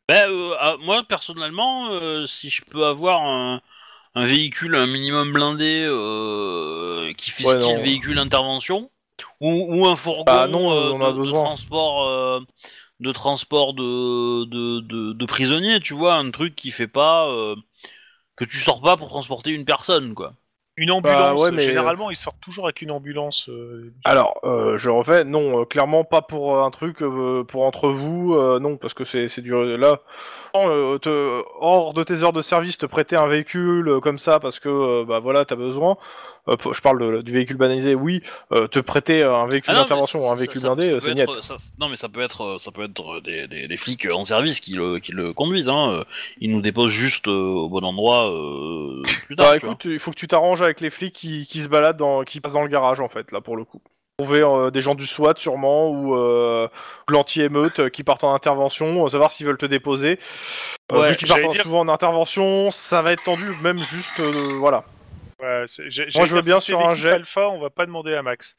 Ben, 0.09 0.29
euh, 0.29 0.55
ah, 0.61 0.75
moi, 0.81 1.05
personnellement, 1.09 1.91
euh, 1.93 2.27
si 2.27 2.51
je 2.51 2.63
peux 2.65 2.85
avoir 2.85 3.23
un, 3.23 3.61
un 4.15 4.25
véhicule 4.25 4.75
un 4.75 4.87
minimum 4.87 5.33
blindé 5.33 5.85
euh, 5.89 7.13
qui 7.17 7.31
fait 7.31 7.45
Ouais, 7.47 7.63
style 7.63 7.77
non. 7.77 7.83
véhicule 7.83 8.19
intervention, 8.19 8.91
ou, 9.41 9.67
ou 9.81 9.87
un 9.87 9.95
fourgon 9.97 10.25
Bah 10.25 10.49
non, 10.49 10.73
euh, 10.73 10.91
on 10.93 11.01
en 11.01 11.05
a 11.05 11.13
de, 11.13 11.17
de 11.17 11.21
besoin. 11.21 11.45
transport, 11.45 12.09
euh, 12.09 12.41
de 13.03 13.13
transport 13.13 13.75
de, 13.75 14.45
de, 14.47 14.81
de, 14.81 15.13
de 15.13 15.27
prisonniers, 15.27 15.81
tu 15.81 15.95
vois, 15.95 16.15
un 16.17 16.31
truc 16.31 16.55
qui 16.57 16.71
fait 16.71 16.89
pas... 16.89 17.29
euh, 17.31 17.57
que 18.37 18.45
tu 18.45 18.57
sors 18.59 18.81
pas 18.81 18.97
pour 18.97 19.09
transporter 19.09 19.51
une 19.51 19.65
personne, 19.65 20.15
quoi. 20.15 20.33
Une 20.77 20.91
ambulance. 20.91 21.19
Bah, 21.19 21.35
ouais, 21.35 21.51
mais- 21.51 21.63
Généralement, 21.63 22.11
ils 22.11 22.17
sortent 22.17 22.41
toujours 22.41 22.65
avec 22.65 22.81
une 22.83 22.91
ambulance. 22.91 23.49
euh, 23.51 23.93
Alors, 24.05 24.41
euh, 24.45 24.79
je 24.79 24.91
refais, 24.91 25.25
non, 25.25 25.61
euh, 25.61 25.65
clairement 25.65 26.03
pas 26.05 26.23
pour 26.23 26.61
un 26.63 26.71
truc 26.71 27.03
euh, 27.03 27.45
pour 27.45 27.65
entre 27.65 27.91
vous, 27.91 28.35
euh, 28.35 28.59
non, 28.59 28.77
parce 28.79 28.95
que 28.95 29.05
c'est 29.05 29.29
c'est 29.29 29.43
du 29.43 29.53
là. 29.77 30.01
Euh, 30.55 30.99
te- 30.99 31.43
hors 31.61 31.95
de 31.95 32.05
tes 32.05 32.23
heures 32.23 32.35
de 32.35 32.43
service, 32.43 32.77
te 32.77 32.85
prêter 32.87 33.17
un 33.17 33.27
véhicule 33.27 33.89
euh, 33.89 34.01
comme 34.01 34.19
ça 34.19 34.39
parce 34.39 34.61
que 34.61 34.69
euh, 34.69 35.05
bah 35.07 35.19
voilà, 35.19 35.45
t'as 35.47 35.57
besoin. 35.57 35.97
euh, 36.49 36.57
je 36.73 36.81
parle 36.83 36.99
de- 37.01 37.23
du 37.23 37.33
véhicule 37.33 37.57
banalisé, 37.57 37.95
oui, 37.95 38.21
euh, 38.53 38.67
te 38.67 38.79
prêter 38.81 39.23
un 39.23 39.47
véhicule 39.47 39.73
Ah 39.75 39.81
d'intervention 39.81 40.31
un 40.31 40.35
véhicule 40.35 40.61
ça- 40.61 40.75
blindé, 40.75 40.91
c'est 41.01 41.15
non, 41.79 41.89
mais 41.89 41.97
ça 41.97 42.09
peut 42.11 42.21
être, 42.21 42.57
ça 42.59 42.71
peut 42.71 42.83
être 42.85 43.21
des, 43.21 43.47
des- 43.49 43.67
des 43.69 43.77
flics 43.79 44.07
en 44.13 44.25
service 44.25 44.61
qui 44.61 44.73
le, 44.75 44.99
qui 44.99 45.13
le 45.13 45.33
conduisent. 45.33 45.69
Hein. 45.71 46.05
Ils 46.41 46.51
nous 46.51 46.61
déposent 46.61 46.93
juste 46.93 47.29
euh, 47.29 47.33
au 47.33 47.69
bon 47.71 47.83
endroit 47.85 48.31
euh, 48.31 49.03
plus 49.27 49.37
tard. 49.37 49.47
Bah 49.53 49.57
écoute, 49.57 49.83
il 49.87 49.99
faut 49.99 50.11
que 50.11 50.17
tu 50.17 50.27
t'arranges 50.29 50.61
avec 50.63 50.81
les 50.81 50.91
flics 50.91 51.15
qui, 51.15 51.47
qui 51.47 51.61
se 51.63 51.69
baladent, 51.69 51.97
dans, 51.97 52.25
qui 52.25 52.41
passent 52.41 52.53
dans 52.55 52.63
le 52.63 52.69
garage 52.69 53.01
en 53.01 53.09
fait, 53.09 53.31
là 53.33 53.41
pour 53.41 53.57
le 53.57 53.65
coup. 53.65 53.81
Trouver 54.19 54.43
euh, 54.43 54.71
des 54.71 54.81
gens 54.83 54.95
du 54.95 55.07
SWAT 55.07 55.35
sûrement 55.37 55.91
ou 55.91 56.15
euh, 56.15 56.69
l'anti-émeute 57.09 57.81
euh, 57.81 57.89
qui 57.89 58.05
partent 58.05 58.25
en 58.25 58.35
intervention, 58.35 59.05
euh, 59.05 59.09
savoir 59.09 59.31
s'ils 59.31 59.47
veulent 59.47 59.57
te 59.59 59.67
déposer. 59.67 60.19
Euh, 60.93 61.01
Ouais, 61.01 61.11
vu 61.13 61.17
qu'ils 61.17 61.29
partent 61.29 61.41
dire- 61.49 61.63
souvent 61.63 61.81
en 61.81 61.89
intervention, 61.89 62.71
ça 62.71 63.01
va 63.01 63.13
être 63.13 63.25
tendu, 63.25 63.49
même 63.63 63.79
juste, 63.79 64.21
euh, 64.21 64.59
voilà. 64.61 64.85
Ouais, 65.41 65.65
c'est- 65.67 65.89
j'ai- 65.89 66.07
Moi, 66.15 66.27
je 66.27 66.35
veux 66.35 66.43
bien 66.43 66.61
sur 66.61 66.87
un 66.87 66.95
jet. 66.95 67.13
Alpha, 67.13 67.49
on 67.49 67.59
va 67.59 67.71
pas 67.71 67.87
demander 67.87 68.15
à 68.15 68.23
Max. 68.23 68.57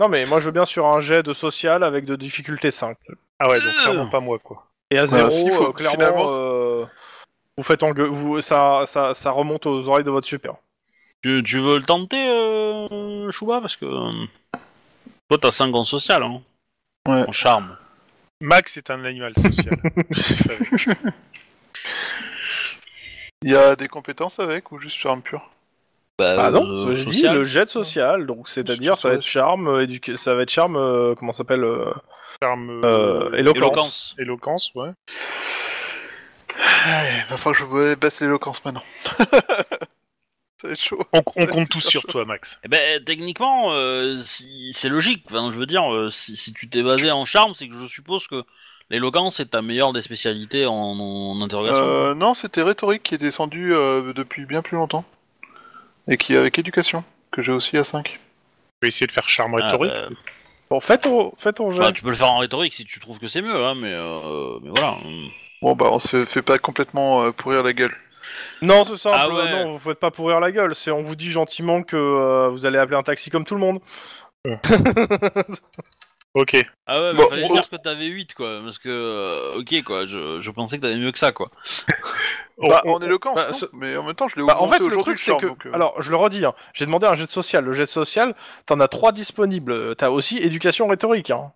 Non 0.00 0.08
mais 0.08 0.26
moi 0.26 0.40
je 0.40 0.46
veux 0.46 0.50
bien 0.50 0.64
sur 0.64 0.86
un 0.86 0.98
jet 0.98 1.22
de 1.22 1.32
social 1.32 1.84
avec 1.84 2.04
de 2.04 2.16
difficulté 2.16 2.72
5. 2.72 2.96
Ah 3.38 3.48
ouais, 3.48 3.60
donc 3.60 3.72
clairement 3.80 4.08
pas 4.10 4.18
moi, 4.18 4.38
quoi. 4.42 4.66
Et 4.90 4.98
à 4.98 5.02
Ouais, 5.02 5.06
zéro, 5.08 5.30
s'il 5.30 5.52
faut, 5.52 5.68
euh, 5.68 5.72
clairement, 5.72 5.94
finalement, 5.94 6.24
euh, 6.30 6.84
vous 7.56 7.62
faites 7.62 7.84
en 7.84 7.92
vous, 7.94 8.40
ça, 8.40 8.82
ça, 8.86 9.14
ça 9.14 9.30
remonte 9.30 9.66
aux 9.66 9.86
oreilles 9.86 10.02
de 10.02 10.10
votre 10.10 10.26
super. 10.26 10.54
Tu, 11.22 11.44
tu 11.46 11.58
veux 11.60 11.76
le 11.78 11.84
tenter, 11.84 12.26
euh, 12.28 13.30
Chouba 13.30 13.60
Parce 13.60 13.76
que 13.76 13.86
toi, 15.38 15.50
t'as 15.50 15.56
5 15.56 15.74
en 15.74 15.84
social, 15.84 16.22
hein. 16.22 16.42
Ouais. 17.08 17.24
En 17.28 17.32
charme. 17.32 17.76
Max 18.40 18.76
est 18.76 18.90
un 18.90 19.04
animal 19.04 19.32
social. 19.36 19.76
Je. 20.10 20.90
Il 23.42 23.50
y 23.50 23.56
a 23.56 23.76
des 23.76 23.88
compétences 23.88 24.38
avec 24.38 24.72
ou 24.72 24.78
juste 24.78 24.96
charme 24.96 25.22
pur? 25.22 25.50
Bah, 26.18 26.36
Ah 26.38 26.50
non, 26.50 26.88
euh, 26.88 26.94
dit 26.94 27.16
social. 27.16 27.34
le 27.34 27.44
jet 27.44 27.68
social, 27.68 28.26
donc 28.26 28.48
c'est-à-dire 28.48 28.96
Je 28.96 29.02
ça 29.02 29.08
va 29.08 29.14
être 29.16 29.22
charme, 29.22 29.68
euh, 29.68 29.86
ça 30.14 30.34
va 30.34 30.42
être 30.42 30.50
charme, 30.50 30.76
euh, 30.76 31.14
comment 31.14 31.32
ça 31.32 31.38
s'appelle 31.38 31.64
euh, 31.64 31.92
Charme, 32.42 32.80
euh, 32.84 33.32
éloquence. 33.36 34.14
Éloquence. 34.16 34.16
éloquence, 34.18 34.70
ouais. 34.76 34.90
Ouais, 36.86 37.24
va 37.28 37.36
falloir 37.36 37.68
que 37.68 37.90
je 37.90 37.94
baisse 37.96 38.20
l'éloquence 38.20 38.64
maintenant. 38.64 38.82
Ça 40.64 40.68
va 40.68 40.72
être 40.72 40.80
chaud. 40.82 41.02
On, 41.12 41.46
compte 41.46 41.68
tous 41.68 41.80
sur 41.86 42.00
chaud. 42.02 42.08
toi, 42.08 42.24
Max. 42.24 42.58
Eh 42.64 42.68
ben, 42.68 43.04
techniquement, 43.04 43.72
euh, 43.72 44.18
si, 44.24 44.72
c'est 44.72 44.88
logique. 44.88 45.24
Enfin, 45.26 45.52
je 45.52 45.58
veux 45.58 45.66
dire, 45.66 45.92
euh, 45.92 46.08
si, 46.10 46.36
si 46.36 46.54
tu 46.54 46.68
t'es 46.70 46.82
basé 46.82 47.10
en 47.10 47.26
charme, 47.26 47.52
c'est 47.54 47.68
que 47.68 47.74
je 47.76 47.86
suppose 47.86 48.26
que 48.28 48.44
l'éloquence 48.88 49.40
est 49.40 49.46
ta 49.50 49.60
meilleure 49.60 49.92
des 49.92 50.00
spécialités 50.00 50.64
en, 50.64 50.72
en 50.74 51.42
interrogation. 51.42 51.84
Euh, 51.84 52.14
non, 52.14 52.32
c'était 52.32 52.62
rhétorique 52.62 53.02
qui 53.02 53.14
est 53.14 53.18
descendu 53.18 53.74
euh, 53.74 54.14
depuis 54.14 54.46
bien 54.46 54.62
plus 54.62 54.76
longtemps. 54.76 55.04
Et 56.08 56.16
qui 56.16 56.32
est 56.34 56.38
avec 56.38 56.58
éducation, 56.58 57.04
que 57.30 57.42
j'ai 57.42 57.52
aussi 57.52 57.76
à 57.76 57.84
5. 57.84 58.08
Je 58.08 58.86
vais 58.86 58.88
essayer 58.88 59.06
de 59.06 59.12
faire 59.12 59.28
charme 59.28 59.56
Ah, 59.60 59.66
rhétorique. 59.66 59.92
bah, 59.92 60.08
Bon, 60.70 60.80
fais 60.80 60.96
ton, 60.96 61.32
fais 61.36 61.52
ton 61.52 61.70
jet. 61.70 61.80
bah, 61.80 61.92
tu 61.92 62.02
peux 62.02 62.08
le 62.08 62.16
faire 62.16 62.32
en 62.32 62.38
rhétorique 62.38 62.72
si 62.72 62.86
tu 62.86 63.00
trouves 63.00 63.18
que 63.18 63.26
c'est 63.26 63.42
mieux, 63.42 63.54
hein, 63.54 63.74
mais, 63.74 63.92
euh, 63.92 64.58
mais 64.62 64.70
voilà. 64.74 64.96
Bon 65.60 65.74
bah 65.76 65.88
on 65.92 65.98
se 65.98 66.08
fait, 66.08 66.26
fait 66.26 66.42
pas 66.42 66.58
complètement 66.58 67.30
pourrir 67.32 67.62
la 67.62 67.72
gueule. 67.74 67.94
Non, 68.62 68.84
c'est 68.84 68.96
simple, 68.96 69.16
Ah 69.20 69.28
ouais. 69.28 69.50
non, 69.64 69.72
vous 69.72 69.78
faites 69.90 69.98
pas 70.00 70.10
pourrir 70.10 70.40
la 70.40 70.50
gueule, 70.52 70.74
c'est 70.74 70.90
on 70.90 71.02
vous 71.02 71.16
dit 71.16 71.30
gentiment 71.30 71.82
que 71.82 71.96
euh, 71.96 72.48
vous 72.50 72.66
allez 72.66 72.78
appeler 72.78 72.96
un 72.96 73.02
taxi 73.02 73.30
comme 73.30 73.44
tout 73.44 73.54
le 73.54 73.60
monde. 73.60 73.80
Ok. 76.36 76.56
Ah 76.88 77.00
ouais, 77.00 77.12
mais 77.12 77.18
Bon, 77.22 77.28
fallait 77.28 77.44
on- 77.48 77.54
dire 77.54 77.68
que 77.70 77.76
t'avais 77.76 78.06
8, 78.06 78.34
quoi. 78.34 78.58
Parce 78.64 78.80
que, 78.80 78.88
euh, 78.88 79.60
ok, 79.60 79.84
quoi, 79.84 80.04
je, 80.04 80.40
je 80.40 80.50
pensais 80.50 80.78
que 80.78 80.82
t'avais 80.82 80.96
mieux 80.96 81.12
que 81.12 81.18
ça, 81.20 81.30
quoi. 81.30 81.48
Bah 82.58 82.82
On- 82.84 82.94
en 82.94 83.00
éloquence, 83.02 83.36
bah, 83.36 83.46
non 83.46 83.52
ce- 83.52 83.66
mais 83.72 83.96
en 83.96 84.02
même 84.02 84.14
temps 84.16 84.26
je 84.26 84.34
l'ai 84.36 84.42
Bah, 84.44 84.56
en 84.58 84.66
fait, 84.68 84.80
le 84.80 84.86
aujourd'hui 84.86 85.14
truc, 85.14 85.26
le 85.28 85.34
que. 85.36 85.46
donc, 85.46 85.66
euh, 85.66 85.70
Alors, 85.72 86.02
je 86.02 86.10
le 86.10 86.16
redis, 86.16 86.44
hein, 86.44 86.52
j'ai 86.72 86.86
demandé 86.86 87.06
un 87.06 87.14
jet 87.14 87.30
social. 87.30 87.64
Le 87.64 87.72
jet 87.72 87.86
social, 87.86 88.34
t'en 88.66 88.80
as 88.80 88.88
trois 88.88 89.12
disponibles. 89.12 89.94
T'as 89.94 90.10
aussi 90.10 90.38
éducation 90.38 90.88
rhétorique. 90.88 91.30
Hein. 91.30 91.52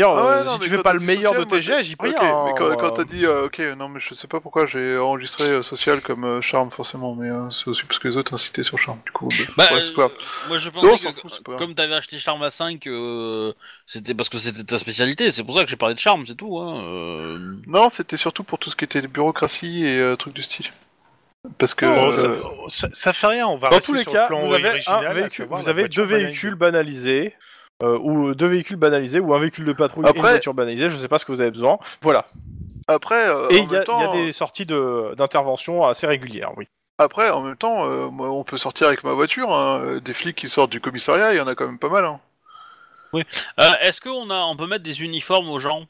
Dire, 0.00 0.10
Ah 0.16 0.24
ouais, 0.24 0.32
euh, 0.32 0.44
non, 0.44 0.52
si 0.54 0.58
mais 0.60 0.64
tu 0.64 0.70
fais 0.70 0.76
pas 0.82 0.90
t'as 0.90 0.92
le 0.94 1.00
meilleur 1.00 1.32
social, 1.34 1.44
de 1.44 1.50
tes 1.50 1.60
jets, 1.60 1.82
j'y 1.82 1.96
peux 1.96 2.08
rien. 2.08 2.44
mais 2.46 2.52
quand, 2.56 2.74
quand 2.76 2.86
euh. 2.86 2.90
t'as 2.90 3.04
dit, 3.04 3.26
euh, 3.26 3.46
ok, 3.46 3.58
non, 3.76 3.88
mais 3.88 4.00
je 4.00 4.14
sais 4.14 4.26
pas 4.28 4.40
pourquoi 4.40 4.66
j'ai 4.66 4.96
enregistré 4.96 5.44
euh, 5.44 5.62
social 5.62 6.00
comme 6.00 6.24
euh, 6.24 6.40
charme 6.40 6.70
forcément, 6.70 7.14
mais 7.14 7.28
euh, 7.28 7.50
c'est 7.50 7.68
aussi 7.68 7.84
parce 7.84 7.98
que 7.98 8.08
les 8.08 8.16
autres 8.16 8.32
incitaient 8.34 8.62
sur 8.62 8.78
charme, 8.78 8.98
du 9.04 9.12
coup. 9.12 9.28
Bah, 9.56 9.64
ouais, 9.72 9.78
euh, 9.82 9.94
pas 9.94 10.08
moi 10.48 10.56
je 10.56 10.70
pensais 10.70 10.96
s'en 10.96 11.12
que 11.12 11.20
fout, 11.20 11.42
comme 11.58 11.74
t'avais 11.74 11.94
acheté 11.94 12.16
Charme 12.18 12.42
à 12.42 12.50
5, 12.50 12.86
euh, 12.86 13.52
c'était 13.86 14.14
parce 14.14 14.28
que 14.28 14.38
c'était 14.38 14.64
ta 14.64 14.78
spécialité, 14.78 15.30
c'est 15.30 15.44
pour 15.44 15.54
ça 15.56 15.64
que 15.64 15.70
j'ai 15.70 15.76
parlé 15.76 15.94
de 15.94 16.00
Charme, 16.00 16.24
c'est 16.26 16.34
tout. 16.34 16.58
Hein. 16.58 16.82
euh. 16.84 17.54
Non, 17.66 17.88
c'était 17.90 18.16
surtout 18.16 18.42
pour 18.42 18.58
tout 18.58 18.70
ce 18.70 18.76
qui 18.76 18.84
était 18.84 19.02
bureaucratie 19.06 19.84
et 19.84 19.98
euh, 19.98 20.16
trucs 20.16 20.34
du 20.34 20.42
style. 20.42 20.66
Parce 21.58 21.74
que. 21.74 21.86
Euh, 21.86 22.12
ça, 22.12 22.28
ça- 22.68 22.88
ça 22.92 23.12
fait 23.12 23.26
rien, 23.26 23.46
on 23.46 23.56
va 23.56 23.68
Dans 23.70 23.76
rester 23.76 23.92
tous 23.92 23.94
les 23.96 24.02
sur 24.02 24.12
cas, 24.12 24.22
le 24.22 24.28
plan 24.28 24.40
vous 24.44 24.52
avez, 24.54 24.68
original, 24.68 25.06
un 25.06 25.10
à 25.10 25.12
véhicule, 25.14 25.30
savoir 25.30 25.60
vous 25.60 25.66
la 25.66 25.70
avez 25.70 25.82
voiture 25.82 26.06
deux 26.06 26.14
véhicules 26.16 26.54
banalisés, 26.54 27.34
euh, 27.82 27.98
ou 27.98 28.34
deux 28.34 28.46
véhicules 28.48 28.76
banalisés, 28.76 29.20
ou 29.20 29.34
un 29.34 29.38
véhicule 29.38 29.64
de 29.64 29.72
patrouille 29.72 30.04
et 30.06 30.10
une 30.10 30.16
Après- 30.18 30.30
voiture 30.30 30.54
banalisée, 30.54 30.88
je 30.88 30.96
sais 30.96 31.08
pas 31.08 31.18
ce 31.18 31.24
que 31.24 31.32
vous 31.32 31.40
avez 31.40 31.50
besoin. 31.50 31.78
Voilà. 32.02 32.26
Après, 32.88 33.28
euh, 33.28 33.48
Et 33.50 33.58
il 33.58 33.64
y, 33.64 33.74
a- 33.74 33.78
même 33.78 33.84
temps, 33.84 34.00
il 34.00 34.18
y 34.18 34.22
a 34.22 34.26
des 34.26 34.32
sorties 34.32 34.66
de- 34.66 35.14
d'intervention 35.16 35.84
assez 35.86 36.06
régulières, 36.06 36.52
oui. 36.56 36.66
après, 36.98 37.30
en 37.30 37.40
même 37.42 37.56
temps, 37.56 37.86
euh, 37.88 38.08
moi, 38.08 38.30
on 38.30 38.44
peut 38.44 38.56
sortir 38.58 38.88
avec 38.88 39.04
ma 39.04 39.12
voiture. 39.14 39.52
hein, 39.54 39.80
euh, 39.80 40.00
Des 40.00 40.12
flics 40.14 40.36
qui 40.36 40.48
sortent 40.48 40.70
du 40.70 40.80
commissariat, 40.80 41.32
il 41.32 41.36
y 41.38 41.40
en 41.40 41.46
a 41.46 41.54
quand 41.54 41.66
même 41.66 41.78
pas 41.78 41.88
mal. 41.88 42.04
Hein. 42.04 42.20
Euh, 43.14 43.22
Est-ce 43.80 44.00
qu'on 44.00 44.28
a, 44.30 44.42
on 44.44 44.56
peut 44.56 44.66
mettre 44.66 44.84
des 44.84 45.02
uniformes 45.02 45.48
aux 45.48 45.58
gens? 45.58 45.86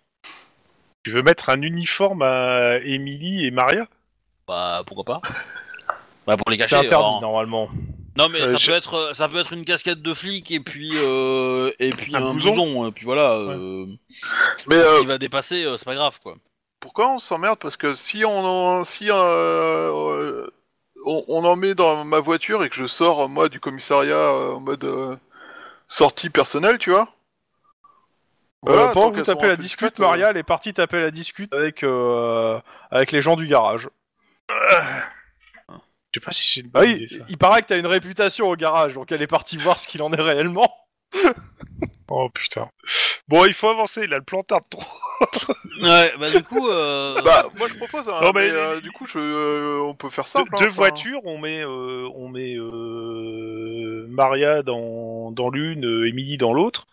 Tu 1.03 1.11
veux 1.11 1.23
mettre 1.23 1.49
un 1.51 1.61
uniforme 1.63 2.23
à 2.23 2.77
Emily 2.85 3.47
et 3.47 3.51
Maria? 3.51 3.87
Bah 4.47 4.83
pourquoi 4.87 5.05
pas 5.05 5.29
Bah 6.27 6.37
pour 6.37 6.51
les 6.51 6.57
C'est 6.57 6.63
cacher. 6.63 6.77
interdit 6.77 6.95
alors. 6.95 7.21
normalement. 7.21 7.69
Non 8.17 8.29
mais 8.29 8.41
Euh, 8.43 8.47
ça 8.47 8.57
je- 8.57 8.67
peut 8.71 8.77
être, 8.77 9.11
ça 9.15 9.29
peut 9.29 9.39
être 9.39 9.53
une 9.53 9.65
casquette 9.65 10.03
de 10.03 10.15
flic 10.15 10.51
et 10.51 10.61
puis 10.61 10.91
euh, 10.97 11.71
et 11.79 11.91
puis 11.91 12.15
Un 12.15 12.27
un, 12.27 12.33
blouson. 12.35 12.55
blouson, 12.55 12.89
et 12.89 12.93
puis 12.93 13.05
voilà. 13.05 13.33
Euh, 13.35 13.87
Mais 14.67 14.77
euh, 14.77 14.99
S'il 14.99 15.09
va 15.09 15.19
dépasser, 15.19 15.65
euh, 15.65 15.77
c'est 15.77 15.85
pas 15.85 15.95
grave 15.95 16.19
quoi. 16.23 16.35
pourquoi 16.81 17.11
on 17.13 17.19
s'emmerde? 17.19 17.59
Parce 17.59 17.77
que 17.77 17.95
si 17.95 18.25
on 18.25 18.45
en, 18.45 18.85
si 18.85 19.11
euh, 19.11 19.15
euh, 19.15 20.47
on, 21.07 21.25
on 21.29 21.45
en 21.45 21.57
met 21.57 21.75
dans 21.75 22.05
ma 22.05 22.19
voiture 22.21 22.65
et 22.65 22.69
que 22.69 22.75
je 22.77 22.87
sors 22.87 23.29
moi 23.29 23.49
du 23.49 23.61
commissariat 23.61 24.15
euh, 24.17 24.55
en 24.55 24.61
mode 24.61 24.85
euh, 24.85 25.17
sortie 25.87 26.31
personnelle, 26.31 26.79
tu 26.79 26.91
vois? 26.91 27.09
Voilà, 28.63 28.91
Euh, 28.91 28.93
pendant 28.93 28.93
tant 28.93 29.01
que 29.11 29.15
vous 29.15 29.17
qu'elles 29.23 29.35
tapez 29.35 29.47
un 29.47 29.51
la 29.51 29.57
peu 29.57 29.63
discute, 29.63 29.87
discrètes, 29.89 29.99
Maria, 30.01 30.31
elle 30.31 30.37
est 30.37 30.43
partie 30.43 30.75
taper 30.75 31.01
la 31.01 31.11
discute 31.11 31.55
avec, 31.55 31.83
euh, 31.85 32.59
avec 32.91 33.13
les 33.13 33.21
gens 33.23 33.37
du 33.37 33.47
garage. 33.47 33.89
Je 36.13 36.19
sais 36.21 36.25
pas 36.25 36.33
si 36.33 36.49
c'est 36.49 36.61
une 36.61 36.71
Bah 36.71 36.81
bonne 36.81 36.89
oui, 36.91 36.97
idée, 36.97 37.07
ça. 37.09 37.25
il 37.29 37.39
paraît 37.39 37.63
que 37.63 37.69
t'as 37.69 37.79
une 37.79 37.87
réputation 37.87 38.49
au 38.49 38.57
garage, 38.57 38.95
donc 38.95 39.13
elle 39.13 39.23
est 39.23 39.27
partie 39.29 39.57
voir 39.57 39.79
ce 39.79 39.87
qu'il 39.89 40.03
en 40.03 40.13
est 40.13 40.21
réellement. 40.21 40.73
Oh 42.13 42.29
putain. 42.29 42.69
Bon, 43.29 43.45
il 43.45 43.55
faut 43.55 43.69
avancer, 43.69 44.09
là, 44.09 44.19
le 44.19 44.25
plan 44.25 44.43
tarde 44.43 44.65
trop. 44.69 44.83
Ouais, 45.81 46.13
bah 46.19 46.29
du 46.31 46.43
coup, 46.43 46.69
euh, 46.69 47.23
Bah, 47.25 47.47
moi 47.57 47.69
je 47.69 47.75
propose, 47.77 48.09
hein, 48.09 48.19
Non, 48.21 48.33
mais- 48.35 48.51
mais, 48.51 48.51
euh, 48.51 48.81
du 48.81 48.91
coup, 48.91 49.07
je, 49.07 49.17
euh, 49.19 49.79
on 49.81 49.95
peut 49.95 50.11
faire 50.11 50.25
Deux, 50.25 50.31
simple. 50.31 50.51
hein, 50.57 50.59
deux 50.59 50.67
enfin. 50.67 50.75
voitures, 50.75 51.21
on 51.25 51.39
met, 51.39 51.61
euh, 51.63 52.09
on 52.17 52.29
met 52.29 52.57
euh, 52.57 54.07
Maria 54.09 54.65
dans, 54.65 55.31
dans 55.31 55.51
l'une, 55.51 55.87
euh, 55.87 56.09
Emily 56.09 56.37
dans 56.37 56.53
l'autre. 56.53 56.89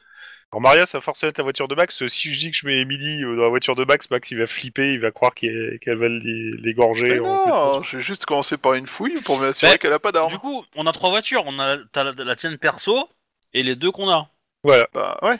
Alors 0.53 0.61
Maria, 0.61 0.85
ça 0.85 0.97
va 0.99 1.01
forcément 1.01 1.29
être 1.29 1.37
la 1.39 1.43
voiture 1.43 1.67
de 1.67 1.75
Max. 1.75 2.01
Euh, 2.01 2.07
Si 2.09 2.33
je 2.33 2.39
dis 2.39 2.51
que 2.51 2.57
je 2.57 2.65
mets 2.65 2.79
Emily 2.79 3.23
euh, 3.23 3.35
dans 3.35 3.43
la 3.43 3.49
voiture 3.49 3.75
de 3.75 3.83
Max, 3.83 4.09
Max 4.09 4.31
il 4.31 4.37
va 4.37 4.47
flipper, 4.47 4.93
il 4.93 4.99
va 4.99 5.11
croire 5.11 5.33
qu'elle 5.35 5.77
va 5.85 6.07
l'é- 6.07 6.51
l'égorger. 6.59 7.19
Non, 7.19 7.83
j'ai 7.83 7.99
juste 7.99 8.25
commencé 8.25 8.57
par 8.57 8.73
une 8.75 8.87
fouille 8.87 9.19
pour 9.21 9.39
m'assurer 9.39 9.73
Bah, 9.73 9.77
qu'elle 9.77 9.93
a 9.93 9.99
pas 9.99 10.11
d'armes. 10.13 10.31
du 10.31 10.37
coup, 10.39 10.63
on 10.75 10.87
a 10.87 10.93
trois 10.93 11.09
voitures. 11.09 11.43
On 11.45 11.59
a 11.59 11.77
la, 11.93 12.13
la 12.13 12.35
tienne 12.37 12.57
perso 12.57 13.09
et 13.53 13.61
les 13.61 13.75
deux 13.75 13.91
qu'on 13.91 14.09
a. 14.09 14.29
Voilà. 14.63 14.87
Bah 14.93 15.19
ouais. 15.21 15.37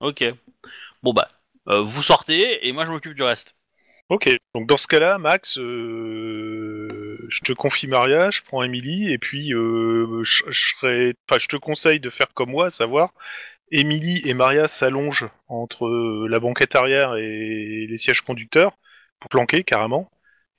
Ok. 0.00 0.24
Bon 1.02 1.12
bah, 1.12 1.28
euh, 1.68 1.80
vous 1.82 2.02
sortez 2.02 2.66
et 2.66 2.72
moi 2.72 2.84
je 2.86 2.90
m'occupe 2.92 3.14
du 3.14 3.22
reste. 3.24 3.56
Ok. 4.08 4.30
Donc 4.54 4.68
dans 4.68 4.78
ce 4.78 4.86
cas-là, 4.86 5.18
Max, 5.18 5.58
euh, 5.58 7.26
je 7.28 7.40
te 7.40 7.52
confie 7.52 7.88
Maria, 7.88 8.30
je 8.30 8.40
prends 8.42 8.62
Emily, 8.62 9.12
et 9.12 9.18
puis 9.18 9.52
euh, 9.52 10.22
je, 10.22 10.44
je 10.48 10.74
enfin, 11.28 11.38
je 11.38 11.48
te 11.48 11.56
conseille 11.56 12.00
de 12.00 12.08
faire 12.08 12.28
comme 12.34 12.50
moi, 12.50 12.66
à 12.66 12.70
savoir, 12.70 13.12
Emily 13.70 14.22
et 14.24 14.34
Maria 14.34 14.68
s'allongent 14.68 15.28
entre 15.48 15.86
euh, 15.86 16.26
la 16.28 16.40
banquette 16.40 16.74
arrière 16.74 17.16
et 17.16 17.86
les 17.88 17.96
sièges 17.96 18.22
conducteurs 18.22 18.76
pour 19.20 19.28
planquer 19.28 19.64
carrément. 19.64 20.10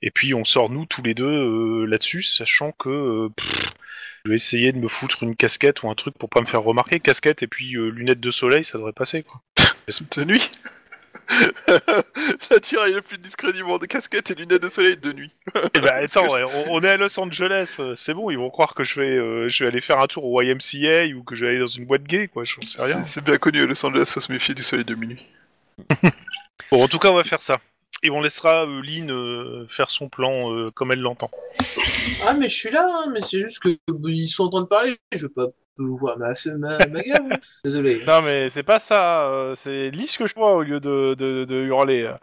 Et 0.02 0.10
puis 0.10 0.34
on 0.34 0.44
sort 0.44 0.70
nous 0.70 0.86
tous 0.86 1.02
les 1.02 1.14
deux 1.14 1.24
euh, 1.24 1.84
là-dessus, 1.86 2.22
sachant 2.22 2.72
que 2.72 2.88
euh, 2.88 3.28
je 4.24 4.30
vais 4.30 4.36
essayer 4.36 4.72
de 4.72 4.78
me 4.78 4.88
foutre 4.88 5.22
une 5.22 5.36
casquette 5.36 5.82
ou 5.82 5.90
un 5.90 5.94
truc 5.94 6.16
pour 6.16 6.28
pas 6.28 6.40
me 6.40 6.46
faire 6.46 6.62
remarquer. 6.62 7.00
Casquette 7.00 7.42
et 7.42 7.46
puis 7.46 7.72
lunettes 7.72 8.20
de 8.20 8.30
soleil, 8.30 8.64
ça 8.64 8.78
devrait 8.78 8.92
passer 8.92 9.22
quoi. 9.22 9.40
De 10.16 10.24
nuit? 10.24 10.50
Ça 12.40 12.60
tire 12.60 12.84
le 12.86 13.00
plus 13.00 13.18
discret 13.18 13.52
du 13.52 13.62
monde. 13.62 13.86
Casquette 13.86 14.30
et 14.30 14.34
lunettes 14.34 14.62
de 14.62 14.68
soleil 14.68 14.96
de 14.96 15.12
nuit. 15.12 15.30
Eh 15.74 15.80
ben 15.80 15.92
attends, 16.02 16.28
ouais, 16.28 16.42
on, 16.68 16.74
on 16.74 16.82
est 16.82 16.88
à 16.88 16.96
Los 16.96 17.18
Angeles, 17.18 17.76
euh, 17.78 17.94
c'est 17.94 18.14
bon, 18.14 18.30
ils 18.30 18.38
vont 18.38 18.50
croire 18.50 18.74
que 18.74 18.84
je 18.84 19.00
vais, 19.00 19.16
euh, 19.16 19.48
je 19.48 19.64
vais 19.64 19.70
aller 19.70 19.80
faire 19.80 20.00
un 20.00 20.06
tour 20.06 20.24
au 20.24 20.42
YMCA 20.42 21.06
ou 21.16 21.22
que 21.22 21.34
je 21.34 21.44
vais 21.44 21.52
aller 21.52 21.60
dans 21.60 21.66
une 21.66 21.86
boîte 21.86 22.04
gay, 22.04 22.28
quoi, 22.28 22.44
je 22.44 22.54
sais 22.64 22.82
rien. 22.82 23.02
C'est 23.02 23.20
c'est 23.20 23.24
bien 23.24 23.38
connu, 23.38 23.62
à 23.62 23.66
Los 23.66 23.84
Angeles, 23.84 24.10
faut 24.14 24.20
se 24.20 24.32
méfier 24.32 24.54
du 24.54 24.62
soleil 24.62 24.84
de 24.84 24.94
minuit. 24.94 25.24
Bon, 26.70 26.84
en 26.84 26.88
tout 26.88 27.00
cas, 27.00 27.10
on 27.10 27.14
va 27.14 27.24
faire 27.24 27.42
ça. 27.42 27.58
Et 28.02 28.10
on 28.10 28.20
laissera 28.20 28.64
euh, 28.64 28.80
Lynn 28.80 29.10
euh, 29.10 29.66
faire 29.68 29.90
son 29.90 30.08
plan 30.08 30.52
euh, 30.52 30.70
comme 30.70 30.92
elle 30.92 31.00
l'entend. 31.00 31.30
Ah, 32.24 32.32
mais 32.32 32.48
je 32.48 32.56
suis 32.56 32.70
là, 32.70 32.86
hein, 32.88 33.10
mais 33.12 33.20
c'est 33.20 33.40
juste 33.40 33.58
que 33.58 33.76
ils 34.06 34.28
sont 34.28 34.44
en 34.44 34.50
train 34.50 34.60
de 34.62 34.66
parler. 34.66 34.96
Je 35.12 35.22
veux 35.22 35.28
pas 35.28 35.48
peux 35.76 35.84
vous 35.84 35.96
voir 35.96 36.18
ma, 36.18 36.32
ma, 36.58 36.78
ma 36.86 37.00
gueule 37.02 37.38
Désolé. 37.64 38.04
Non, 38.06 38.22
mais 38.22 38.48
c'est 38.50 38.62
pas 38.62 38.78
ça. 38.78 39.28
euh, 39.28 39.54
c'est 39.54 39.90
lisse 39.90 40.16
que 40.18 40.26
je 40.26 40.34
vois 40.34 40.54
au 40.54 40.62
lieu 40.62 40.80
de, 40.80 41.14
de, 41.16 41.44
de 41.44 41.56
hurler 41.64 42.02
euh, 42.04 42.14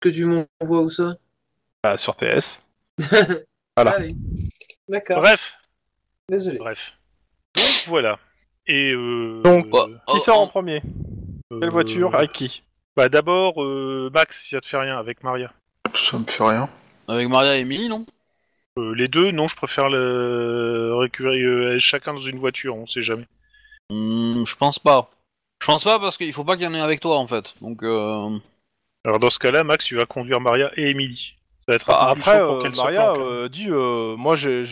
Que 0.00 0.08
tu 0.08 0.24
m'envoies 0.24 0.82
où 0.82 0.90
ça 0.90 1.16
bah, 1.82 1.96
sur 1.96 2.14
TS. 2.16 2.62
Voilà. 3.76 3.94
Ah 3.96 4.00
oui. 4.02 4.14
D'accord. 4.88 5.20
Bref, 5.22 5.54
Désolé. 6.28 6.58
bref. 6.58 6.92
Donc 7.56 7.84
voilà. 7.88 8.18
Et 8.66 8.92
euh, 8.92 9.40
Donc, 9.42 9.70
bah, 9.70 9.86
Qui 10.08 10.16
Oh, 10.16 10.18
sort 10.18 10.40
en 10.40 10.44
oh. 10.44 10.48
premier 10.48 10.82
Quelle 11.50 11.64
euh, 11.64 11.70
voiture? 11.70 12.14
Avec 12.14 12.32
qui? 12.32 12.62
Bah 12.96 13.08
d'abord 13.08 13.62
euh, 13.64 14.10
Max, 14.12 14.42
si 14.42 14.50
ça 14.50 14.60
te 14.60 14.66
fait 14.66 14.76
rien, 14.76 14.98
avec 14.98 15.24
Maria. 15.24 15.50
Ça 15.94 16.18
me 16.18 16.24
fait 16.26 16.44
rien. 16.44 16.68
Avec 17.08 17.26
Maria 17.28 17.56
et 17.56 17.60
Emily, 17.60 17.88
non? 17.88 18.04
Euh, 18.78 18.94
les 18.94 19.08
deux, 19.08 19.30
non, 19.32 19.48
je 19.48 19.56
préfère 19.56 19.88
le 19.90 20.94
récupérer 20.94 21.42
euh, 21.42 21.78
chacun 21.78 22.14
dans 22.14 22.20
une 22.20 22.38
voiture, 22.38 22.76
on 22.76 22.86
sait 22.86 23.02
jamais. 23.02 23.26
Hmm, 23.90 24.44
Je 24.46 24.56
pense 24.56 24.78
pas. 24.78 25.10
Je 25.60 25.66
pense 25.66 25.84
pas 25.84 25.98
parce 26.00 26.16
qu'il 26.16 26.32
faut 26.32 26.44
pas 26.44 26.56
qu'il 26.56 26.64
y 26.64 26.68
en 26.68 26.74
ait 26.74 26.80
avec 26.80 27.00
toi 27.00 27.18
en 27.18 27.26
fait. 27.28 27.54
Donc 27.60 27.82
euh... 27.82 28.30
Alors 29.04 29.18
dans 29.20 29.30
ce 29.30 29.38
cas-là, 29.38 29.62
Max, 29.64 29.84
tu 29.84 29.94
vas 29.96 30.06
conduire 30.06 30.40
Maria 30.40 30.70
et 30.76 30.90
Emily. 30.90 31.34
Ça 31.60 31.72
va 31.72 31.74
être 31.76 31.90
un 31.90 31.92
Bah, 31.92 32.08
peu 32.08 32.14
plus 32.14 32.20
Après, 32.22 32.38
chaud 32.38 32.46
pour 32.46 32.64
euh, 32.66 32.70
Maria 33.38 33.48
dit 33.48 33.66
euh, 33.68 34.16
Moi 34.16 34.34
j'ai 34.36 34.64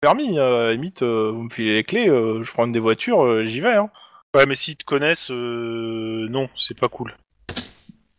permis, 0.00 0.38
à 0.38 0.48
la 0.50 0.72
limite, 0.72 1.02
euh, 1.02 1.30
vous 1.30 1.44
me 1.44 1.48
filez 1.48 1.74
les 1.74 1.84
clés, 1.84 2.08
euh, 2.08 2.42
je 2.42 2.52
prends 2.52 2.66
une 2.66 2.72
des 2.72 2.78
voitures, 2.80 3.24
euh, 3.24 3.44
j'y 3.46 3.60
vais. 3.60 3.74
Hein. 3.76 3.90
Ouais, 4.34 4.44
mais 4.44 4.54
s'ils 4.54 4.76
te 4.76 4.84
connaissent, 4.84 5.30
euh, 5.30 6.26
non, 6.28 6.50
c'est 6.56 6.78
pas 6.78 6.88
cool. 6.88 7.14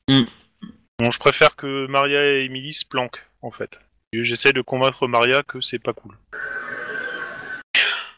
Hmm. 0.10 0.24
Bon, 0.98 1.12
je 1.12 1.20
préfère 1.20 1.56
que 1.56 1.86
Maria 1.88 2.26
et 2.26 2.46
Emily 2.46 2.74
se 2.74 2.86
planquent, 2.86 3.24
en 3.44 3.52
fait. 3.52 3.80
J'essaie 4.14 4.54
de 4.54 4.62
convaincre 4.62 5.08
Maria 5.08 5.44
que 5.44 5.62
c'est 5.62 5.80
pas 5.80 5.94
cool. 5.94 6.18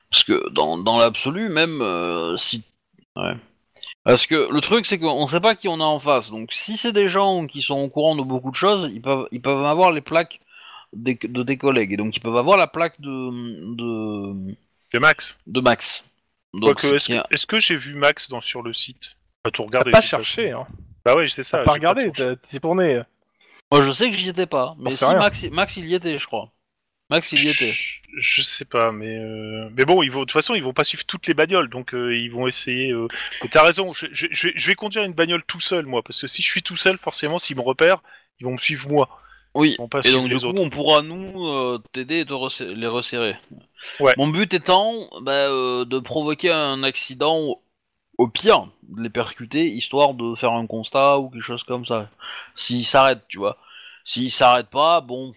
Parce 0.09 0.23
que 0.23 0.49
dans, 0.51 0.77
dans 0.77 0.99
l'absolu, 0.99 1.49
même 1.49 1.81
euh, 1.81 2.37
si. 2.37 2.63
Ouais. 3.15 3.33
Parce 4.03 4.25
que 4.25 4.51
le 4.51 4.61
truc, 4.61 4.85
c'est 4.85 4.99
qu'on 4.99 5.27
sait 5.27 5.41
pas 5.41 5.55
qui 5.55 5.67
on 5.67 5.79
a 5.79 5.83
en 5.83 5.99
face. 5.99 6.31
Donc 6.31 6.51
si 6.53 6.77
c'est 6.77 6.91
des 6.93 7.07
gens 7.07 7.45
qui 7.45 7.61
sont 7.61 7.79
au 7.79 7.89
courant 7.89 8.15
de 8.15 8.21
beaucoup 8.21 8.51
de 8.51 8.55
choses, 8.55 8.91
ils 8.93 9.01
peuvent, 9.01 9.27
ils 9.31 9.41
peuvent 9.41 9.65
avoir 9.65 9.91
les 9.91 10.01
plaques 10.01 10.39
des- 10.93 11.19
de 11.21 11.43
tes 11.43 11.57
collègues. 11.57 11.93
Et 11.93 11.97
donc 11.97 12.15
ils 12.15 12.19
peuvent 12.19 12.37
avoir 12.37 12.57
la 12.57 12.67
plaque 12.67 12.99
de, 12.99 13.75
de, 13.75 14.55
De 14.93 14.99
Max 14.99 15.37
de 15.47 15.61
Max. 15.61 16.05
Donc, 16.53 16.83
est-ce 16.83 17.05
qui 17.05 17.13
est- 17.13 17.21
que, 17.21 17.33
est-ce 17.33 17.47
que 17.47 17.59
j'ai 17.59 17.75
vu 17.77 17.95
Max 17.95 18.29
dans, 18.29 18.41
sur 18.41 18.61
le 18.61 18.73
site? 18.73 19.15
Pas 19.43 19.51
tout 19.51 19.63
regarder. 19.63 19.91
pas 19.91 20.01
cherché, 20.01 20.51
hein. 20.51 20.67
Bah 21.05 21.15
ouais, 21.15 21.27
c'est 21.27 21.43
ça. 21.43 21.59
T'as 21.59 21.63
pas 21.65 21.71
regardé, 21.73 22.11
t'es 22.11 22.59
tourné. 22.59 23.01
Moi 23.71 23.83
je 23.85 23.91
sais 23.91 24.09
que 24.11 24.17
j'y 24.17 24.29
étais 24.29 24.45
pas. 24.45 24.75
Mais 24.79 24.91
si 24.91 25.03
rien. 25.05 25.17
Max, 25.17 25.43
Max 25.51 25.77
il 25.77 25.87
y 25.87 25.95
était, 25.95 26.17
je 26.19 26.25
crois. 26.27 26.51
Max 27.09 27.31
il 27.33 27.43
y 27.43 27.49
était. 27.49 27.71
Je, 27.71 27.99
je 28.17 28.41
sais 28.41 28.65
pas, 28.65 28.91
mais 28.91 29.17
euh, 29.17 29.69
mais 29.75 29.85
bon, 29.85 30.01
ils 30.03 30.11
vont 30.11 30.21
de 30.21 30.25
toute 30.25 30.31
façon, 30.31 30.55
ils 30.55 30.63
vont 30.63 30.73
pas 30.73 30.83
suivre 30.83 31.03
toutes 31.05 31.27
les 31.27 31.33
bagnoles, 31.33 31.69
donc 31.69 31.93
euh, 31.93 32.15
ils 32.17 32.29
vont 32.31 32.47
essayer. 32.47 32.91
Euh... 32.91 33.07
mais 33.43 33.49
T'as 33.49 33.63
raison, 33.63 33.91
je, 33.93 34.07
je, 34.11 34.27
je 34.31 34.47
vais- 34.47 34.53
je 34.55 34.67
vais 34.67 34.75
conduire 34.75 35.03
une 35.03 35.13
bagnole 35.13 35.43
tout 35.45 35.59
seul, 35.59 35.85
moi, 35.85 36.01
parce 36.03 36.21
que 36.21 36.27
si 36.27 36.41
je 36.41 36.47
suis 36.49 36.63
tout 36.63 36.77
seul, 36.77 36.97
forcément, 36.97 37.37
s'ils 37.39 37.57
me 37.57 37.61
repèrent, 37.61 38.01
ils 38.39 38.45
vont 38.45 38.53
me 38.53 38.57
suivre 38.57 38.89
moi. 38.89 39.09
Oui. 39.53 39.71
Ils 39.77 39.77
vont 39.81 39.89
pas 39.89 39.99
Et 39.99 40.03
suivre 40.03 40.19
donc 40.19 40.29
du 40.29 40.35
les 40.35 40.39
coup, 40.41 40.47
autres. 40.47 40.61
on 40.61 40.69
pourra 40.69 41.01
nous 41.01 41.45
euh, 41.47 41.83
t'aider 41.91 42.19
et 42.21 42.25
te 42.25 42.31
resser- 42.33 42.73
les 42.73 42.87
resserrer. 42.87 43.35
Ouais. 43.99 44.13
Mon 44.17 44.27
but 44.29 44.53
étant 44.53 45.09
bah, 45.21 45.31
euh, 45.33 45.83
de 45.83 45.99
provoquer 45.99 46.51
un 46.51 46.83
accident, 46.83 47.60
au, 48.21 48.27
pire, 48.27 48.67
de 48.83 49.01
les 49.01 49.09
percuter, 49.09 49.65
histoire 49.67 50.13
de 50.13 50.35
faire 50.35 50.51
un 50.53 50.67
constat 50.67 51.19
ou 51.19 51.29
quelque 51.29 51.41
chose 51.41 51.63
comme 51.63 51.85
ça. 51.85 52.09
S'ils 52.55 52.85
s'arrêtent, 52.85 53.27
tu 53.27 53.37
vois. 53.37 53.57
S'ils 54.05 54.31
s'arrêtent 54.31 54.69
pas, 54.69 55.01
bon. 55.01 55.33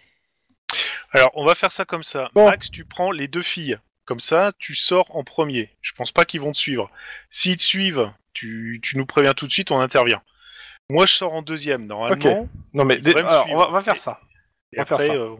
Alors, 1.11 1.31
on 1.35 1.45
va 1.45 1.55
faire 1.55 1.71
ça 1.71 1.85
comme 1.85 2.03
ça. 2.03 2.29
Bon. 2.33 2.47
Max, 2.49 2.69
tu 2.71 2.85
prends 2.85 3.11
les 3.11 3.27
deux 3.27 3.41
filles. 3.41 3.77
Comme 4.05 4.19
ça, 4.19 4.51
tu 4.59 4.75
sors 4.75 5.15
en 5.15 5.23
premier. 5.23 5.69
Je 5.81 5.93
pense 5.93 6.11
pas 6.11 6.25
qu'ils 6.25 6.41
vont 6.41 6.51
te 6.51 6.57
suivre. 6.57 6.89
S'ils 7.31 7.57
te 7.57 7.63
suivent, 7.63 8.11
tu, 8.33 8.79
tu 8.83 8.97
nous 8.97 9.05
préviens 9.05 9.33
tout 9.33 9.47
de 9.47 9.51
suite, 9.51 9.71
on 9.71 9.79
intervient. 9.79 10.21
Moi, 10.89 11.07
je 11.07 11.13
sors 11.15 11.33
en 11.33 11.41
deuxième, 11.41 11.87
normalement. 11.87 12.47
Non 12.73 12.85
mais 12.85 12.97
dé- 12.97 13.15
alors, 13.15 13.47
on 13.49 13.57
va, 13.57 13.69
on 13.69 13.71
va 13.71 13.81
faire 13.81 13.97
ça. 13.99 14.19
Et 14.73 14.79
on 14.79 14.81
va 14.83 14.85
faire 14.85 14.97
après, 14.97 15.07
ça. 15.07 15.13
euh. 15.13 15.35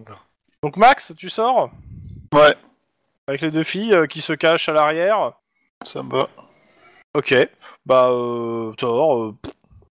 Donc 0.63 0.77
Max, 0.77 1.13
tu 1.15 1.29
sors 1.29 1.69
Ouais, 2.33 2.55
avec 3.27 3.41
les 3.41 3.51
deux 3.51 3.63
filles 3.63 3.93
euh, 3.93 4.07
qui 4.07 4.21
se 4.21 4.33
cachent 4.33 4.67
à 4.69 4.73
l'arrière. 4.73 5.33
ça 5.83 6.01
me 6.01 6.09
va. 6.11 6.29
Ok. 7.15 7.33
Bah 7.85 8.07
euh, 8.09 8.71
euh, 8.83 9.31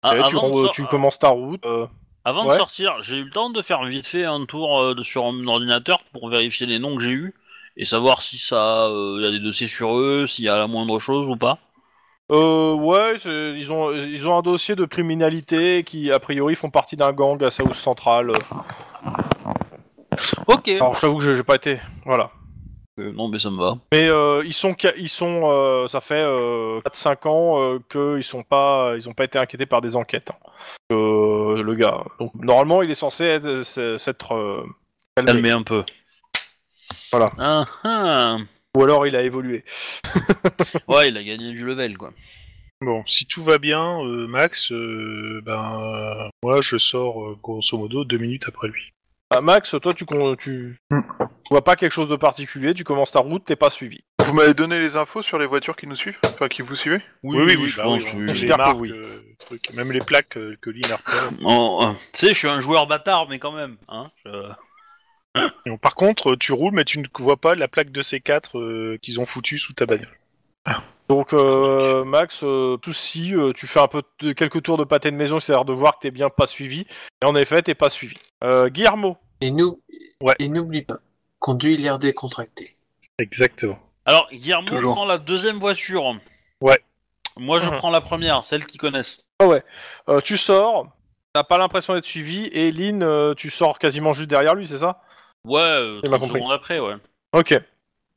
a- 0.02 0.16
ok, 0.16 0.28
tu, 0.28 0.36
avant 0.36 0.48
de 0.48 0.54
ren- 0.54 0.62
sor- 0.64 0.70
tu 0.72 0.84
commences 0.86 1.18
ta 1.18 1.28
route. 1.28 1.64
euh, 1.66 1.86
avant 2.24 2.44
de 2.44 2.50
ouais. 2.50 2.56
sortir, 2.56 2.94
j'ai 3.00 3.18
eu 3.18 3.24
le 3.24 3.30
temps 3.30 3.50
de 3.50 3.60
faire 3.62 3.84
vite 3.84 4.06
fait 4.06 4.24
un 4.24 4.44
tour 4.46 4.80
euh, 4.80 4.94
de- 4.94 5.02
sur 5.02 5.30
mon 5.32 5.46
ordinateur 5.48 5.98
pour 6.12 6.28
vérifier 6.28 6.66
les 6.66 6.78
noms 6.78 6.96
que 6.96 7.02
j'ai 7.02 7.10
eus 7.12 7.34
et 7.76 7.84
savoir 7.84 8.22
si 8.22 8.38
ça, 8.38 8.88
il 8.90 9.22
y 9.22 9.26
a 9.26 9.30
des 9.30 9.40
dossiers 9.40 9.68
sur 9.68 9.96
eux, 9.98 10.26
s'il 10.26 10.44
y 10.44 10.48
a 10.48 10.56
la 10.56 10.66
moindre 10.66 10.98
chose 10.98 11.26
ou 11.28 11.36
pas. 11.36 11.58
Euh, 12.30 12.74
ouais, 12.74 13.14
c'est- 13.18 13.54
ils 13.56 13.72
ont 13.72 13.90
ils 13.92 14.28
ont 14.28 14.36
un 14.36 14.42
dossier 14.42 14.76
de 14.76 14.84
criminalité 14.84 15.82
qui 15.84 16.12
a 16.12 16.18
priori 16.18 16.54
font 16.56 16.70
partie 16.70 16.96
d'un 16.96 17.12
gang 17.12 17.42
à 17.42 17.50
South 17.50 17.72
Central. 17.74 18.32
Ok. 20.46 20.68
Alors 20.68 20.92
je 20.94 21.00
t'avoue 21.00 21.18
que 21.18 21.24
j'ai 21.24 21.36
j'ai 21.36 21.42
pas 21.44 21.54
été. 21.56 21.78
Voilà. 22.04 22.30
Euh, 22.98 23.12
non 23.12 23.28
mais 23.28 23.38
ça 23.38 23.50
me 23.50 23.58
va. 23.58 23.78
Mais 23.92 24.08
euh, 24.08 24.42
ils 24.44 24.52
sont 24.52 24.74
ils 24.96 25.08
sont 25.08 25.42
euh, 25.52 25.86
ça 25.88 26.00
fait 26.00 26.22
euh, 26.22 26.80
4-5 26.80 27.28
ans 27.28 27.62
euh, 27.62 27.78
qu'ils 27.90 28.24
sont 28.24 28.42
pas 28.42 28.94
ils 28.96 29.08
ont 29.08 29.14
pas 29.14 29.24
été 29.24 29.38
inquiétés 29.38 29.66
par 29.66 29.80
des 29.80 29.94
enquêtes. 29.96 30.30
hein. 30.30 30.50
Euh, 30.92 31.62
le 31.62 31.74
gars. 31.74 32.04
Donc 32.18 32.34
normalement 32.34 32.82
il 32.82 32.90
est 32.90 32.94
censé 32.96 33.24
être- 33.24 33.62
s'être 33.98 34.34
euh, 34.34 34.66
calmé. 35.16 35.50
Un 35.50 35.62
peu. 35.62 35.84
Voilà. 37.12 37.26
Ah, 37.38 37.66
ah. 37.84 38.36
Ou 38.76 38.82
alors 38.82 39.06
il 39.06 39.16
a 39.16 39.22
évolué. 39.22 39.64
Ouais, 40.88 41.08
il 41.08 41.16
a 41.16 41.22
gagné 41.22 41.52
du 41.52 41.64
level 41.64 41.96
quoi. 41.96 42.10
Bon, 42.80 43.02
si 43.06 43.26
tout 43.26 43.42
va 43.42 43.58
bien, 43.58 44.00
euh, 44.04 44.26
Max, 44.28 44.70
euh, 44.70 45.40
ben, 45.44 45.80
euh, 45.80 46.28
moi, 46.44 46.60
je 46.60 46.76
sors 46.78 47.24
euh, 47.24 47.36
grosso 47.42 47.76
modo 47.76 48.04
deux 48.04 48.18
minutes 48.18 48.44
après 48.46 48.68
lui. 48.68 48.92
Ah, 49.30 49.40
Max, 49.40 49.74
toi 49.82 49.94
tu 49.94 50.04
con- 50.06 50.36
tu 50.36 50.78
Hmm. 50.90 51.00
vois 51.50 51.62
pas 51.62 51.76
quelque 51.76 51.92
chose 51.92 52.08
de 52.08 52.16
particulier, 52.16 52.72
tu 52.74 52.84
commences 52.84 53.12
ta 53.12 53.20
route, 53.20 53.44
t'es 53.44 53.56
pas 53.56 53.70
suivi. 53.70 54.00
Vous 54.24 54.32
m'avez 54.34 54.54
donné 54.54 54.78
les 54.78 54.96
infos 54.96 55.22
sur 55.22 55.38
les 55.38 55.46
voitures 55.46 55.76
qui 55.76 55.86
nous 55.86 55.96
suivent? 55.96 56.18
Enfin, 56.34 56.48
qui 56.48 56.62
vous 56.62 56.74
suivez? 56.74 57.00
Oui, 57.22 57.38
je 57.50 57.64
je 57.66 57.76
bah 57.78 57.84
pense. 57.84 58.04
oui, 58.04 58.10
oui. 58.16 58.34
J'espère 58.34 58.56
que 58.56 58.62
marques, 58.62 58.80
oui. 58.80 58.90
euh, 58.90 59.22
trucs, 59.46 59.72
même 59.74 59.92
les 59.92 60.00
plaques 60.00 60.36
euh, 60.36 60.56
que 60.60 60.70
Lynn 60.70 60.90
a 60.92 60.96
repérées. 60.96 61.36
Oh, 61.44 61.80
euh, 61.82 61.92
tu 62.12 62.20
sais, 62.20 62.28
je 62.28 62.38
suis 62.38 62.48
un 62.48 62.60
joueur 62.60 62.86
bâtard, 62.86 63.28
mais 63.28 63.38
quand 63.38 63.52
même. 63.52 63.76
Hein, 63.88 64.10
je- 64.24 64.52
Par 65.80 65.94
contre, 65.94 66.34
tu 66.36 66.52
roules, 66.52 66.74
mais 66.74 66.84
tu 66.84 66.98
ne 66.98 67.06
vois 67.18 67.36
pas 67.36 67.54
la 67.54 67.68
plaque 67.68 67.90
de 67.90 68.00
C4 68.02 68.58
euh, 68.58 68.98
qu'ils 69.02 69.20
ont 69.20 69.26
foutu 69.26 69.58
sous 69.58 69.72
ta 69.74 69.86
bagnole. 69.86 70.08
Donc 71.08 71.32
euh, 71.32 72.04
Max, 72.04 72.40
euh, 72.42 72.76
souci, 72.84 73.34
euh, 73.34 73.52
tu 73.54 73.66
fais 73.66 73.80
un 73.80 73.88
peu 73.88 74.02
de, 74.20 74.32
quelques 74.32 74.62
tours 74.62 74.76
de 74.76 74.84
pâté 74.84 75.10
de 75.10 75.16
maison, 75.16 75.40
c'est-à-dire 75.40 75.64
de 75.64 75.72
voir 75.72 75.94
que 75.94 76.00
t'es 76.02 76.10
bien 76.10 76.28
pas 76.28 76.46
suivi. 76.46 76.86
Et 77.22 77.26
en 77.26 77.34
effet, 77.34 77.62
t'es 77.62 77.74
pas 77.74 77.88
suivi. 77.90 78.14
Euh, 78.44 78.68
Guillermo, 78.68 79.16
Et 79.40 79.50
nous, 79.50 79.80
Ouais. 80.20 80.34
et 80.38 80.48
n'oublie 80.48 80.82
pas, 80.82 80.98
conduis 81.38 81.76
l'air 81.76 81.98
décontracté. 81.98 82.76
Exactement. 83.18 83.78
Alors, 84.04 84.28
Guillermo 84.32 84.68
Toujours. 84.68 84.94
prend 84.94 85.04
la 85.06 85.18
deuxième 85.18 85.56
voiture. 85.58 86.02
Ouais. 86.60 86.78
Moi, 87.36 87.60
je 87.60 87.70
Mhm. 87.70 87.76
prends 87.76 87.90
la 87.90 88.00
première, 88.00 88.42
celle 88.44 88.66
qu'ils 88.66 88.80
connaissent. 88.80 89.24
euh, 89.40 90.20
tu 90.22 90.36
sors, 90.36 90.88
t'as 91.32 91.44
pas 91.44 91.56
l'impression 91.58 91.94
d'être 91.94 92.04
suivi, 92.04 92.46
et 92.46 92.70
Lynn, 92.72 93.02
euh, 93.02 93.34
tu 93.34 93.48
sors 93.50 93.78
quasiment 93.78 94.12
juste 94.12 94.28
derrière 94.28 94.54
lui, 94.56 94.66
c'est 94.66 94.78
ça? 94.78 95.00
Ouais, 95.44 95.60
euh, 95.60 96.00
J'ai 96.02 96.10
pas 96.10 96.16
30 96.16 96.20
compris. 96.28 96.40
secondes 96.40 96.52
après, 96.52 96.80
ouais. 96.80 96.94
Ok. 97.32 97.54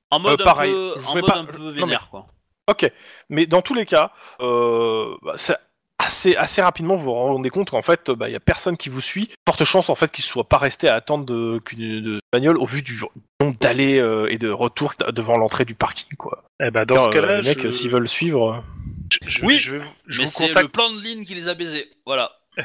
En 0.10 0.20
mode 0.20 0.42
Euh, 0.42 0.44
pareil, 0.44 0.72
un 0.72 0.74
peu, 0.74 0.96
je 1.02 1.06
en 1.06 1.14
vais 1.14 1.22
mode 1.22 1.30
pas- 1.32 1.38
un 1.38 1.46
peu 1.46 1.58
non, 1.60 1.72
mais- 1.72 1.82
vénère, 1.82 2.08
quoi. 2.10 2.26
Ok, 2.70 2.90
mais 3.30 3.46
dans 3.48 3.62
tous 3.62 3.74
les 3.74 3.86
cas, 3.86 4.12
euh, 4.40 5.16
bah, 5.24 5.34
c'est 5.36 5.56
assez, 5.98 6.36
assez 6.36 6.62
rapidement 6.62 6.96
vous 6.96 7.06
vous 7.06 7.14
rendez 7.14 7.50
compte 7.50 7.70
qu'en 7.72 7.82
fait, 7.82 8.10
il 8.26 8.32
y 8.32 8.36
a 8.36 8.40
personne 8.40 8.78
qui 8.78 8.90
vous 8.90 9.02
suit. 9.02 9.30
Forte 9.48 9.64
chance 9.66 9.90
en 9.90 9.96
fait 9.96 10.12
qu'il 10.12 10.24
soit 10.24 10.48
pas 10.48 10.58
resté 10.58 10.88
à 10.90 10.96
attendre 10.96 11.26
de, 11.26 11.60
qu'une 11.60 12.02
de 12.02 12.20
bagnole 12.34 12.58
au 12.58 12.66
vu 12.66 12.82
du 12.82 13.00
nombre 13.42 13.58
d'allées 13.60 14.00
euh, 14.02 14.28
et 14.32 14.38
de 14.38 14.50
retours 14.50 14.94
que 14.94 15.04
t'as 15.04 15.12
devant 15.12 15.38
l'entrée 15.38 15.66
du 15.66 15.76
parking 15.76 16.16
quoi. 16.18 16.44
Eh 16.64 16.72
ben, 16.72 16.86
dans 16.86 16.98
ce 16.98 17.10
Euh, 17.10 17.12
cas-là, 17.12 17.42
les 17.42 17.50
mecs, 17.50 17.62
je... 17.62 17.72
s'ils 17.72 17.90
veulent 17.92 18.08
suivre, 18.08 18.64
je, 19.12 19.18
je- 19.30 19.46
Oui, 19.46 19.58
je, 19.60 19.76
vais- 19.76 19.86
je 20.08 20.20
Mais 20.20 20.26
vous 20.26 20.32
c'est 20.32 20.48
contacte. 20.48 20.62
le 20.64 20.68
plan 20.70 20.90
de 20.92 21.02
ligne 21.02 21.24
qui 21.26 21.36
les 21.36 21.48
a 21.50 21.54
baisés. 21.56 21.90
Voilà. 22.06 22.32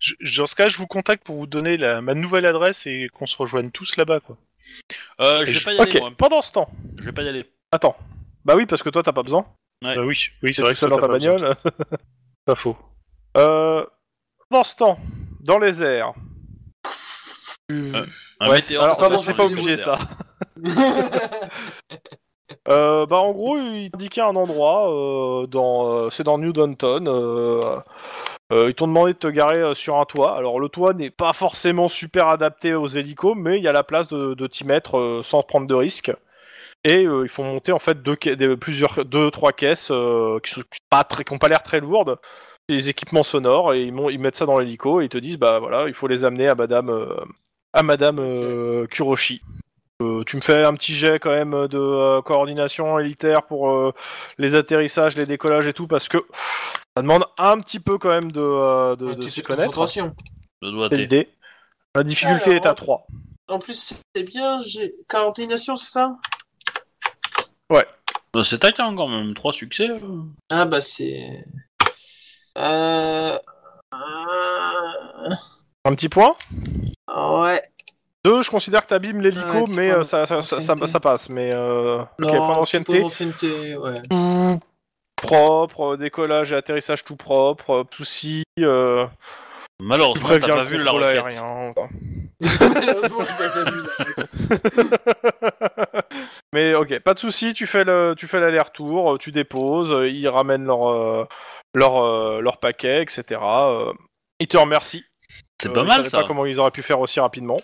je- 0.00 0.36
dans 0.38 0.46
ce 0.46 0.54
cas, 0.54 0.68
je 0.68 0.76
vous 0.78 0.86
contacte 0.86 1.24
pour 1.24 1.36
vous 1.36 1.46
donner 1.46 1.76
la, 1.76 2.00
ma 2.00 2.14
nouvelle 2.14 2.46
adresse 2.46 2.86
et 2.86 3.08
qu'on 3.12 3.26
se 3.26 3.36
rejoigne 3.36 3.70
tous 3.70 3.96
là-bas, 3.96 4.20
quoi. 4.20 4.36
Euh, 5.20 5.40
je 5.40 5.52
vais 5.52 5.58
je- 5.58 5.64
pas 5.64 5.72
y 5.74 5.78
aller, 5.78 5.90
ok. 5.92 6.00
moi. 6.00 6.10
Pendant 6.16 6.42
ce 6.42 6.52
temps, 6.52 6.70
Je 6.98 7.04
vais 7.04 7.12
pas 7.12 7.22
y 7.22 7.28
aller. 7.28 7.44
attends. 7.72 7.96
Bah 8.44 8.54
oui, 8.56 8.66
parce 8.66 8.82
que 8.82 8.88
toi 8.90 9.02
t'as 9.02 9.12
pas 9.12 9.22
besoin. 9.22 9.46
Ouais. 9.86 9.94
Bah 9.96 10.02
oui, 10.04 10.28
oui, 10.42 10.52
c'est 10.54 10.62
vrai 10.62 10.74
que 10.74 10.78
toi, 10.78 10.88
dans 10.88 10.96
ta 10.96 11.02
t'as 11.02 11.08
pas 11.08 11.14
besoin. 11.18 11.34
bagnole. 11.38 11.56
Pas 12.46 12.54
faux. 12.54 12.76
euh, 13.36 13.84
pendant 14.48 14.64
ce 14.64 14.76
temps, 14.76 14.98
dans 15.40 15.58
les 15.58 15.82
airs. 15.84 16.12
Un 17.70 18.06
Ouais, 18.48 18.54
météore, 18.56 18.84
alors 18.84 18.96
ça 18.96 19.00
pardon, 19.02 19.20
c'est 19.20 19.34
pas 19.36 19.44
obligé 19.44 19.76
ça. 19.76 19.98
Euh, 22.68 23.06
bah 23.06 23.16
en 23.18 23.32
gros, 23.32 23.56
il 23.56 23.90
indiquait 23.94 24.20
un 24.20 24.34
endroit 24.36 24.90
euh, 24.92 25.46
dans, 25.46 25.92
euh, 25.92 26.10
c'est 26.10 26.24
dans 26.24 26.36
New 26.36 26.52
Downton. 26.52 27.06
Euh, 27.08 27.60
euh, 28.52 28.68
ils 28.68 28.74
t'ont 28.74 28.86
demandé 28.88 29.12
de 29.12 29.18
te 29.18 29.28
garer 29.28 29.58
euh, 29.58 29.74
sur 29.74 30.00
un 30.00 30.04
toit. 30.04 30.36
Alors 30.36 30.58
le 30.60 30.68
toit 30.68 30.92
n'est 30.92 31.10
pas 31.10 31.32
forcément 31.32 31.88
super 31.88 32.28
adapté 32.28 32.74
aux 32.74 32.86
hélicos, 32.88 33.34
mais 33.36 33.56
il 33.58 33.62
y 33.62 33.68
a 33.68 33.72
la 33.72 33.82
place 33.84 34.08
de, 34.08 34.34
de 34.34 34.46
t'y 34.46 34.66
mettre 34.66 34.98
euh, 34.98 35.22
sans 35.22 35.42
prendre 35.42 35.66
de 35.68 35.74
risques. 35.74 36.12
Et 36.84 37.06
euh, 37.06 37.24
ils 37.24 37.28
font 37.28 37.44
monter 37.44 37.72
en 37.72 37.78
fait 37.78 38.02
deux, 38.02 38.16
des- 38.16 38.56
plusieurs, 38.56 39.04
deux, 39.04 39.30
trois 39.30 39.52
caisses 39.52 39.90
euh, 39.90 40.38
qui 40.40 40.52
sont 40.52 40.62
pas 40.88 41.04
très, 41.04 41.24
qui 41.24 41.32
ont 41.32 41.38
pas 41.38 41.48
l'air 41.48 41.62
très 41.62 41.80
lourdes, 41.80 42.18
des 42.68 42.88
équipements 42.88 43.22
sonores 43.22 43.74
et 43.74 43.82
ils, 43.82 44.18
mettent 44.18 44.36
ça 44.36 44.46
dans 44.46 44.58
l'hélico 44.58 45.00
et 45.00 45.04
ils 45.04 45.10
te 45.10 45.18
disent 45.18 45.38
bah 45.38 45.58
voilà, 45.58 45.88
il 45.88 45.94
faut 45.94 46.06
les 46.06 46.24
amener 46.24 46.48
à 46.48 46.54
Madame, 46.54 46.88
euh, 46.90 47.14
à 47.72 47.82
Madame 47.82 48.18
euh, 48.18 48.86
Kuroshi. 48.86 49.42
Euh, 50.02 50.24
tu 50.24 50.36
me 50.36 50.40
fais 50.40 50.64
un 50.64 50.72
petit 50.72 50.94
jet 50.94 51.18
quand 51.18 51.32
même 51.32 51.68
de 51.68 51.78
euh, 51.78 52.22
coordination 52.22 52.98
élitaire 52.98 53.42
pour 53.42 53.70
euh, 53.70 53.92
les 54.38 54.54
atterrissages, 54.54 55.14
les 55.16 55.26
décollages 55.26 55.66
et 55.66 55.74
tout 55.74 55.86
parce 55.86 56.08
que 56.08 56.24
ça 56.96 57.02
demande 57.02 57.26
un 57.36 57.58
petit 57.60 57.80
peu 57.80 57.98
quand 57.98 58.08
même 58.08 58.32
de, 58.32 58.40
euh, 58.40 58.96
de, 58.96 59.12
de 59.12 59.22
s'y 59.22 59.42
connaître. 59.42 59.86
C'est 59.86 60.96
l'idée. 60.96 61.28
La 61.94 62.02
difficulté 62.02 62.50
Alors, 62.52 62.64
est 62.64 62.68
à 62.68 62.74
3. 62.74 63.06
En 63.48 63.58
plus, 63.58 63.94
c'est 64.14 64.22
bien, 64.22 64.62
j'ai 64.62 64.94
coordination, 65.08 65.76
c'est 65.76 65.90
ça? 65.90 66.16
Euh, 67.72 67.82
C'est 68.44 68.60
taquin 68.60 68.94
quand 68.94 69.08
même, 69.08 69.34
trois 69.34 69.52
succès. 69.52 69.88
euh. 69.90 69.98
Ah 70.52 70.64
bah 70.64 70.80
c'est... 70.80 71.44
Euh... 72.58 73.36
euh, 73.94 75.28
Un 75.84 75.94
petit 75.94 76.08
point 76.08 76.34
Ouais. 77.08 77.62
Deux, 78.24 78.42
je 78.42 78.50
considère 78.50 78.82
que 78.82 78.88
t'abîmes 78.88 79.20
l'hélico, 79.20 79.52
Ouais, 79.52 79.64
tu 79.64 79.72
mais 79.74 79.90
prends 79.90 80.00
euh, 80.00 80.04
ça, 80.04 80.26
ça, 80.26 80.42
ça, 80.42 80.60
ça- 80.60 80.86
ça 80.86 81.00
passe. 81.00 81.28
Mais 81.30 81.50
euh, 81.54 82.02
ok, 82.02 82.06
point 82.18 82.52
d'ancienneté, 82.54 83.00
d'ancienneté, 83.00 83.76
ouais. 83.76 84.02
tout 84.08 84.60
propre, 85.16 85.94
euh, 85.94 85.96
décollage 85.96 86.52
et 86.52 86.56
atterrissage 86.56 87.04
tout 87.04 87.16
propre, 87.16 87.70
euh, 87.70 87.84
souci, 87.90 88.44
euh, 88.60 89.06
tu 89.06 89.12
Malheureusement, 89.86 90.28
t'as 90.28 90.38
préviens 90.38 90.56
pas 90.56 90.62
le 90.62 90.68
vu 90.68 90.76
la 90.78 90.84
contrôle 90.84 91.04
aérien. 91.04 91.74
Malheureusement, 92.60 93.18
j'ai 93.20 93.48
pas 93.48 93.70
vu 93.70 93.82
la- 93.82 93.90
mais 96.52 96.74
ok, 96.74 96.98
pas 97.00 97.14
de 97.14 97.18
souci, 97.18 97.54
tu 97.54 97.66
fais 97.66 97.84
le, 97.84 98.14
tu 98.16 98.26
fais 98.26 98.40
l'aller-retour, 98.40 99.14
euh, 99.14 99.18
tu 99.18 99.32
déposes, 99.32 99.92
euh, 99.92 100.08
ils 100.08 100.28
ramènent 100.28 100.64
leur, 100.64 100.88
euh, 100.88 101.24
leur, 101.74 102.40
leur 102.40 102.58
paquet, 102.58 103.02
etc. 103.02 103.40
ils 104.38 104.48
te 104.48 104.56
remercient. 104.56 105.04
C'est 105.62 105.72
pas 105.72 105.84
mal 105.84 106.06
ça. 106.06 106.22
pas 106.22 106.26
comment 106.26 106.46
ils 106.46 106.58
auraient 106.58 106.70
pu 106.70 106.82
faire 106.82 107.00
aussi 107.00 107.20
rapidement. 107.20 107.58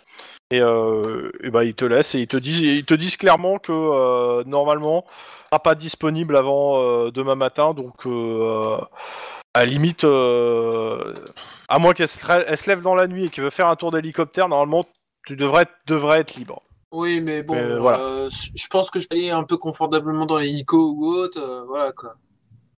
Et, 0.50 0.58
et 0.58 1.50
bah 1.50 1.64
ils 1.64 1.74
te 1.74 1.84
laissent 1.84 2.14
et 2.14 2.20
ils 2.20 2.26
te 2.26 2.36
disent, 2.36 2.60
ils 2.60 2.84
te 2.84 2.92
disent 2.92 3.16
clairement 3.16 3.58
que 3.58 4.44
normalement, 4.44 5.06
sera 5.50 5.62
pas 5.62 5.74
disponible 5.74 6.36
avant 6.36 7.08
demain 7.10 7.36
matin, 7.36 7.72
donc 7.72 8.06
à 9.56 9.60
la 9.60 9.64
limite, 9.64 10.04
euh, 10.04 11.14
à 11.68 11.78
moins 11.78 11.94
qu'elle 11.94 12.08
se, 12.08 12.18
se 12.18 12.68
lève 12.68 12.82
dans 12.82 12.94
la 12.94 13.06
nuit 13.06 13.24
et 13.24 13.28
qu'elle 13.30 13.44
veut 13.44 13.50
faire 13.50 13.68
un 13.68 13.76
tour 13.76 13.90
d'hélicoptère, 13.90 14.50
normalement 14.50 14.84
tu 15.26 15.34
devrais, 15.34 15.64
devrais 15.86 16.20
être 16.20 16.34
libre. 16.34 16.62
Oui, 16.92 17.20
mais 17.20 17.42
bon, 17.42 17.80
voilà. 17.80 17.98
euh, 18.00 18.30
je 18.30 18.66
pense 18.68 18.90
que 18.90 19.00
je 19.00 19.06
vais 19.10 19.16
aller 19.16 19.30
un 19.30 19.44
peu 19.44 19.56
confortablement 19.56 20.24
dans 20.24 20.38
l'hélico 20.38 20.92
ou 20.96 21.06
autre, 21.06 21.38
euh, 21.40 21.64
voilà 21.64 21.92
quoi. 21.92 22.14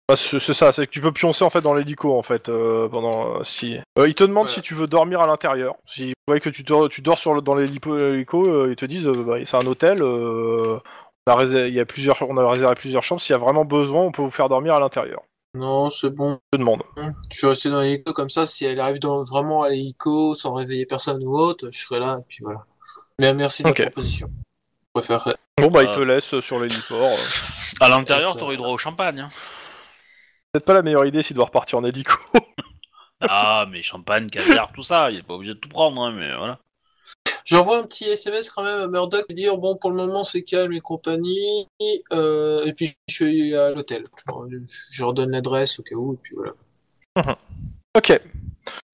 Bah, 0.08 0.16
c'est 0.16 0.38
ça, 0.54 0.72
c'est 0.72 0.86
que 0.86 0.90
tu 0.90 1.02
peux 1.02 1.12
pioncer 1.12 1.44
en 1.44 1.50
fait 1.50 1.60
dans 1.60 1.74
l'hélico 1.74 2.16
en 2.18 2.22
fait 2.22 2.48
euh, 2.48 2.88
pendant 2.88 3.40
euh, 3.40 3.44
si. 3.44 3.76
Euh, 3.98 4.08
ils 4.08 4.14
te 4.14 4.24
demandent 4.24 4.48
si 4.48 4.62
tu 4.62 4.72
veux 4.74 4.86
dormir 4.86 5.20
à 5.20 5.26
l'intérieur. 5.26 5.74
Si 5.86 6.06
vous 6.08 6.14
voyez 6.26 6.40
que 6.40 6.48
tu 6.48 6.62
dors, 6.62 6.88
tu 6.88 7.02
dors 7.02 7.18
sur 7.18 7.34
le- 7.34 7.42
dans 7.42 7.54
l'hélico, 7.54 7.94
l'hélico, 7.96 8.46
euh, 8.48 8.68
ils 8.70 8.76
te 8.76 8.86
disent 8.86 9.06
euh, 9.06 9.22
bah, 9.22 9.36
c'est 9.44 9.62
un 9.62 9.66
hôtel. 9.66 10.00
euh, 10.00 10.78
on 11.26 11.32
a 11.32 11.36
réservé, 11.36 11.68
il 11.68 11.74
y 11.74 11.80
a 11.80 11.84
plusieurs, 11.84 12.16
on 12.22 12.38
a 12.38 12.50
réservé 12.50 12.74
plusieurs 12.74 13.02
chambres. 13.02 13.20
S'il 13.20 13.34
y 13.34 13.36
a 13.36 13.38
vraiment 13.38 13.66
besoin, 13.66 14.00
on 14.04 14.10
peut 14.12 14.22
vous 14.22 14.30
faire 14.30 14.48
dormir 14.48 14.74
à 14.74 14.80
l'intérieur. 14.80 15.20
Non, 15.52 15.90
c'est 15.90 16.08
bon. 16.10 16.38
Je 16.52 16.56
te 16.56 16.60
demande. 16.60 16.82
Je 17.30 17.36
suis 17.36 17.46
resté 17.46 17.68
dans 17.68 17.82
l'hélico 17.82 18.14
comme 18.14 18.30
ça, 18.30 18.46
si 18.46 18.64
elle 18.64 18.80
arrive 18.80 19.00
dans, 19.00 19.24
vraiment 19.24 19.62
à 19.62 19.68
l'hélico 19.68 20.34
sans 20.34 20.54
réveiller 20.54 20.86
personne 20.86 21.22
ou 21.22 21.36
autre, 21.36 21.68
je 21.70 21.78
serai 21.78 21.98
là, 22.00 22.18
et 22.18 22.24
puis 22.26 22.38
voilà. 22.42 22.64
Mais 23.20 23.34
merci 23.34 23.62
de 23.62 23.68
Ok. 23.68 23.78
la 23.78 23.86
proposition. 23.86 24.30
Je. 24.94 25.36
Bon 25.60 25.70
bah 25.70 25.82
ils 25.82 25.88
Euh. 25.88 25.94
te 25.94 26.00
laissent 26.00 26.40
sur 26.40 26.58
l'héliport. 26.60 27.16
À 27.80 27.88
l'intérieur, 27.88 28.36
t'aurais 28.36 28.54
eu 28.54 28.56
droit 28.58 28.70
au 28.70 28.78
champagne. 28.78 29.20
hein. 29.20 29.30
Peut-être 30.52 30.64
pas 30.64 30.74
la 30.74 30.82
meilleure 30.82 31.04
idée 31.06 31.22
s'il 31.22 31.36
doit 31.36 31.46
repartir 31.46 31.78
en 31.78 31.84
hélico. 31.84 32.14
ah, 33.28 33.66
mais 33.70 33.82
champagne, 33.82 34.28
caviar, 34.30 34.72
tout 34.72 34.82
ça, 34.82 35.10
il 35.10 35.18
est 35.18 35.22
pas 35.22 35.34
obligé 35.34 35.54
de 35.54 35.58
tout 35.58 35.68
prendre, 35.68 36.00
hein, 36.02 36.12
mais 36.12 36.34
voilà. 36.36 36.58
J'envoie 37.44 37.78
un 37.78 37.82
petit 37.84 38.04
SMS 38.04 38.50
quand 38.50 38.62
même 38.62 38.78
à 38.80 38.86
Murdoch 38.88 39.24
pour 39.26 39.34
dire 39.34 39.56
bon 39.56 39.74
pour 39.76 39.90
le 39.90 39.96
moment 39.96 40.22
c'est 40.22 40.42
calme 40.42 40.72
et 40.74 40.80
compagnie 40.80 41.66
euh, 42.12 42.62
et 42.66 42.74
puis 42.74 42.94
je 43.08 43.14
suis 43.14 43.54
à 43.56 43.70
l'hôtel. 43.70 44.04
Je, 44.50 44.56
je 44.90 45.04
redonne 45.04 45.30
l'adresse 45.30 45.78
au 45.80 45.82
cas 45.82 45.94
où 45.96 46.12
et 46.14 46.18
puis 46.22 46.34
voilà. 46.36 46.52
ok. 47.96 48.20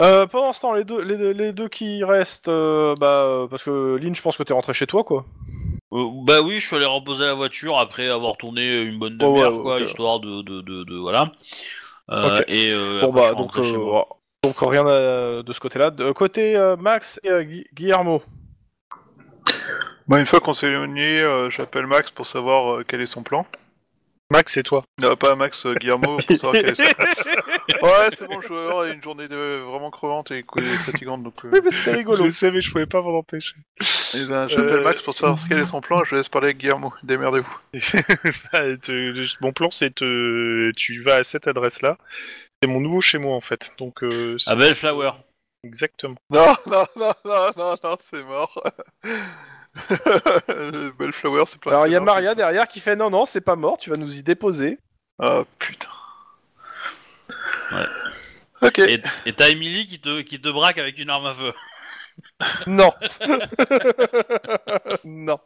Euh, 0.03 0.27
pendant 0.27 0.53
ce 0.53 0.61
temps, 0.61 0.73
les 0.75 0.85
deux, 0.85 1.03
les, 1.03 1.17
deux- 1.17 1.31
les 1.33 1.53
deux 1.53 1.69
qui 1.69 2.03
restent, 2.05 2.49
euh, 2.49 2.95
bah 3.01 3.23
euh, 3.25 3.47
parce 3.47 3.63
que 3.65 3.97
Lynn, 3.97 4.15
je 4.15 4.23
pense 4.23 4.37
que 4.37 4.43
t'es 4.43 4.53
rentré 4.53 4.75
chez 4.75 4.87
toi 4.87 5.05
quoi. 5.05 5.25
Euh, 5.93 6.05
bah 6.27 6.41
oui, 6.43 6.59
je 6.61 6.67
suis 6.67 6.77
allé 6.77 6.85
reposer 6.85 7.25
la 7.25 7.35
voiture 7.35 7.79
après 7.79 8.09
avoir 8.09 8.37
tourné 8.37 8.83
une 8.83 8.99
bonne 8.99 9.17
Oh, 9.23 9.27
ouais, 9.27 9.31
demi-heure, 9.33 9.57
ouais, 9.57 9.63
quoi, 9.63 9.77
ok. 9.77 9.83
histoire 9.89 10.21
de, 10.21 10.43
de, 10.43 10.61
de, 10.63 10.85
de- 10.85 10.97
voilà. 10.97 11.31
Euh. 12.11 12.43
Et 12.49 12.71
euh, 12.73 13.01
Bon 13.03 13.11
après, 13.11 13.13
je 13.13 13.23
bah 13.23 13.27
suis 13.29 13.37
donc, 13.37 13.39
rentré 13.55 13.63
chez 13.63 13.75
euh, 13.77 13.79
moi. 13.79 14.09
donc 14.43 14.57
rien 14.61 14.87
à- 14.87 15.43
de 15.43 15.53
ce 15.53 15.61
côté-là. 15.61 15.91
De 15.91 16.11
côté 16.13 16.57
euh, 16.57 16.77
Max 16.77 17.21
et 17.23 17.31
euh, 17.31 17.43
Gui- 17.45 17.67
Guillermo. 17.73 18.23
Bon, 20.07 20.17
une 20.19 20.27
fois 20.27 20.41
qu'on 20.41 20.53
s'est 20.53 20.69
réunis, 20.69 21.01
euh, 21.21 21.49
j'appelle 21.51 21.87
Max 21.87 22.11
pour 22.11 22.27
savoir 22.27 22.75
euh, 22.77 22.85
quel 22.87 23.01
est 23.01 23.07
son 23.07 23.23
plan. 23.23 23.47
Max, 24.31 24.53
c'est 24.55 24.63
toi. 24.63 24.83
Non, 25.01 25.17
pas 25.17 25.35
Max, 25.35 25.65
euh, 25.65 25.75
Guillermo, 25.75 26.19
pour 26.27 26.37
savoir 26.39 26.53
quel 26.55 26.69
est 26.71 26.75
son 26.75 26.85
plan. 26.85 27.07
Ouais, 27.83 28.09
c'est 28.15 28.27
bon, 28.27 28.41
je 28.43 28.49
vais 28.49 28.59
avoir 28.61 28.85
une 28.85 29.03
journée 29.03 29.27
de... 29.29 29.61
vraiment 29.63 29.91
crevante 29.91 30.31
et 30.31 30.41
et 30.57 30.63
fatigante, 30.77 31.23
donc... 31.23 31.35
euh, 31.45 31.51
Oui, 31.53 31.61
mais 31.65 31.71
c'était 31.71 31.97
rigolo. 31.97 32.25
Je 32.27 32.31
sais, 32.31 32.51
mais 32.51 32.61
je 32.61 32.71
pouvais 32.71 32.87
pas 32.87 33.01
m'en 33.03 33.19
empêcher. 33.19 33.55
eh 34.15 34.25
ben, 34.27 34.47
j'appelle 34.49 34.81
Euh, 34.81 34.85
Max 34.85 35.03
pour 35.03 35.15
savoir 35.15 35.39
quel 35.49 35.61
est 35.61 35.65
son 35.65 35.81
plan 35.81 36.03
et 36.03 36.05
je 36.05 36.15
laisse 36.15 36.29
parler 36.29 36.47
avec 36.49 36.59
Guillermo. 36.59 36.93
Démerdez-vous. 37.03 37.59
Ah, 38.53 38.77
te- 38.77 39.43
Mon 39.43 39.53
plan, 39.53 39.71
c'est 39.71 39.95
te... 39.95 40.73
tu 40.73 41.01
vas 41.03 41.17
à 41.17 41.23
cette 41.23 41.47
adresse-là. 41.49 41.97
C'est 42.63 42.69
mon 42.69 42.81
nouveau 42.81 43.01
chez 43.01 43.19
moi, 43.19 43.35
en 43.37 43.41
fait. 43.41 43.73
Donc, 43.79 44.03
euh, 44.03 44.37
À 44.47 44.55
Bellflower. 44.57 45.13
exactement. 45.65 46.17
Non, 46.31 46.55
non, 46.67 46.85
non, 46.97 47.13
non, 47.25 47.51
non, 47.57 47.75
non, 47.83 47.97
c'est 48.13 48.23
mort. 48.25 48.63
Bellflower, 50.99 51.45
c'est 51.47 51.61
plein 51.61 51.73
Alors 51.73 51.87
il 51.87 51.93
y 51.93 51.97
a. 51.97 52.01
Maria 52.01 52.35
derrière 52.35 52.69
qui 52.69 52.81
fait 52.81 52.95
non 52.97 53.11
non 53.11 53.27
c'est 53.27 53.41
pas 53.41 53.57
mort, 53.57 53.77
tu 53.79 53.91
vas 53.91 53.97
nous 53.97 54.17
y 54.17 54.23
déposer. 54.23 54.79
Ah, 55.19 55.43
putain. 55.59 55.89
Ouais. 57.73 57.87
Ok. 58.63 58.79
Et 58.79 59.01
et 59.27 59.33
t'as 59.33 59.49
Emily 59.51 59.87
qui 59.87 60.01
te, 60.01 60.21
qui 60.23 60.41
te 60.41 60.49
braque 60.49 60.79
avec 60.79 60.99
une 60.99 61.11
arme 61.11 61.27
à 61.27 61.35
feu. 61.35 61.53
Non. 62.67 62.93
non. 65.05 65.39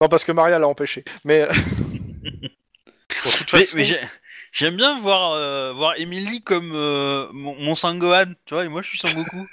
Non 0.00 0.08
parce 0.08 0.24
que 0.24 0.32
Maria 0.32 0.58
l'a 0.58 0.66
empêché. 0.68 1.04
Mais 1.24 1.46
Bon, 3.24 3.30
de 3.30 3.36
toute 3.38 3.52
Mais, 3.52 3.58
façon, 3.60 3.76
mais 3.76 3.84
j'ai- 3.84 4.00
j'aime 4.52 4.76
bien 4.76 4.98
voir, 4.98 5.32
euh, 5.32 5.72
voir 5.72 5.94
Emily 5.98 6.42
comme 6.42 6.72
euh, 6.74 7.26
mon, 7.32 7.54
mon 7.58 7.74
Sangohan, 7.74 8.32
tu 8.46 8.54
vois, 8.54 8.64
et 8.64 8.68
moi 8.68 8.82
je 8.82 8.88
suis 8.88 8.98
Sangoku. 8.98 9.46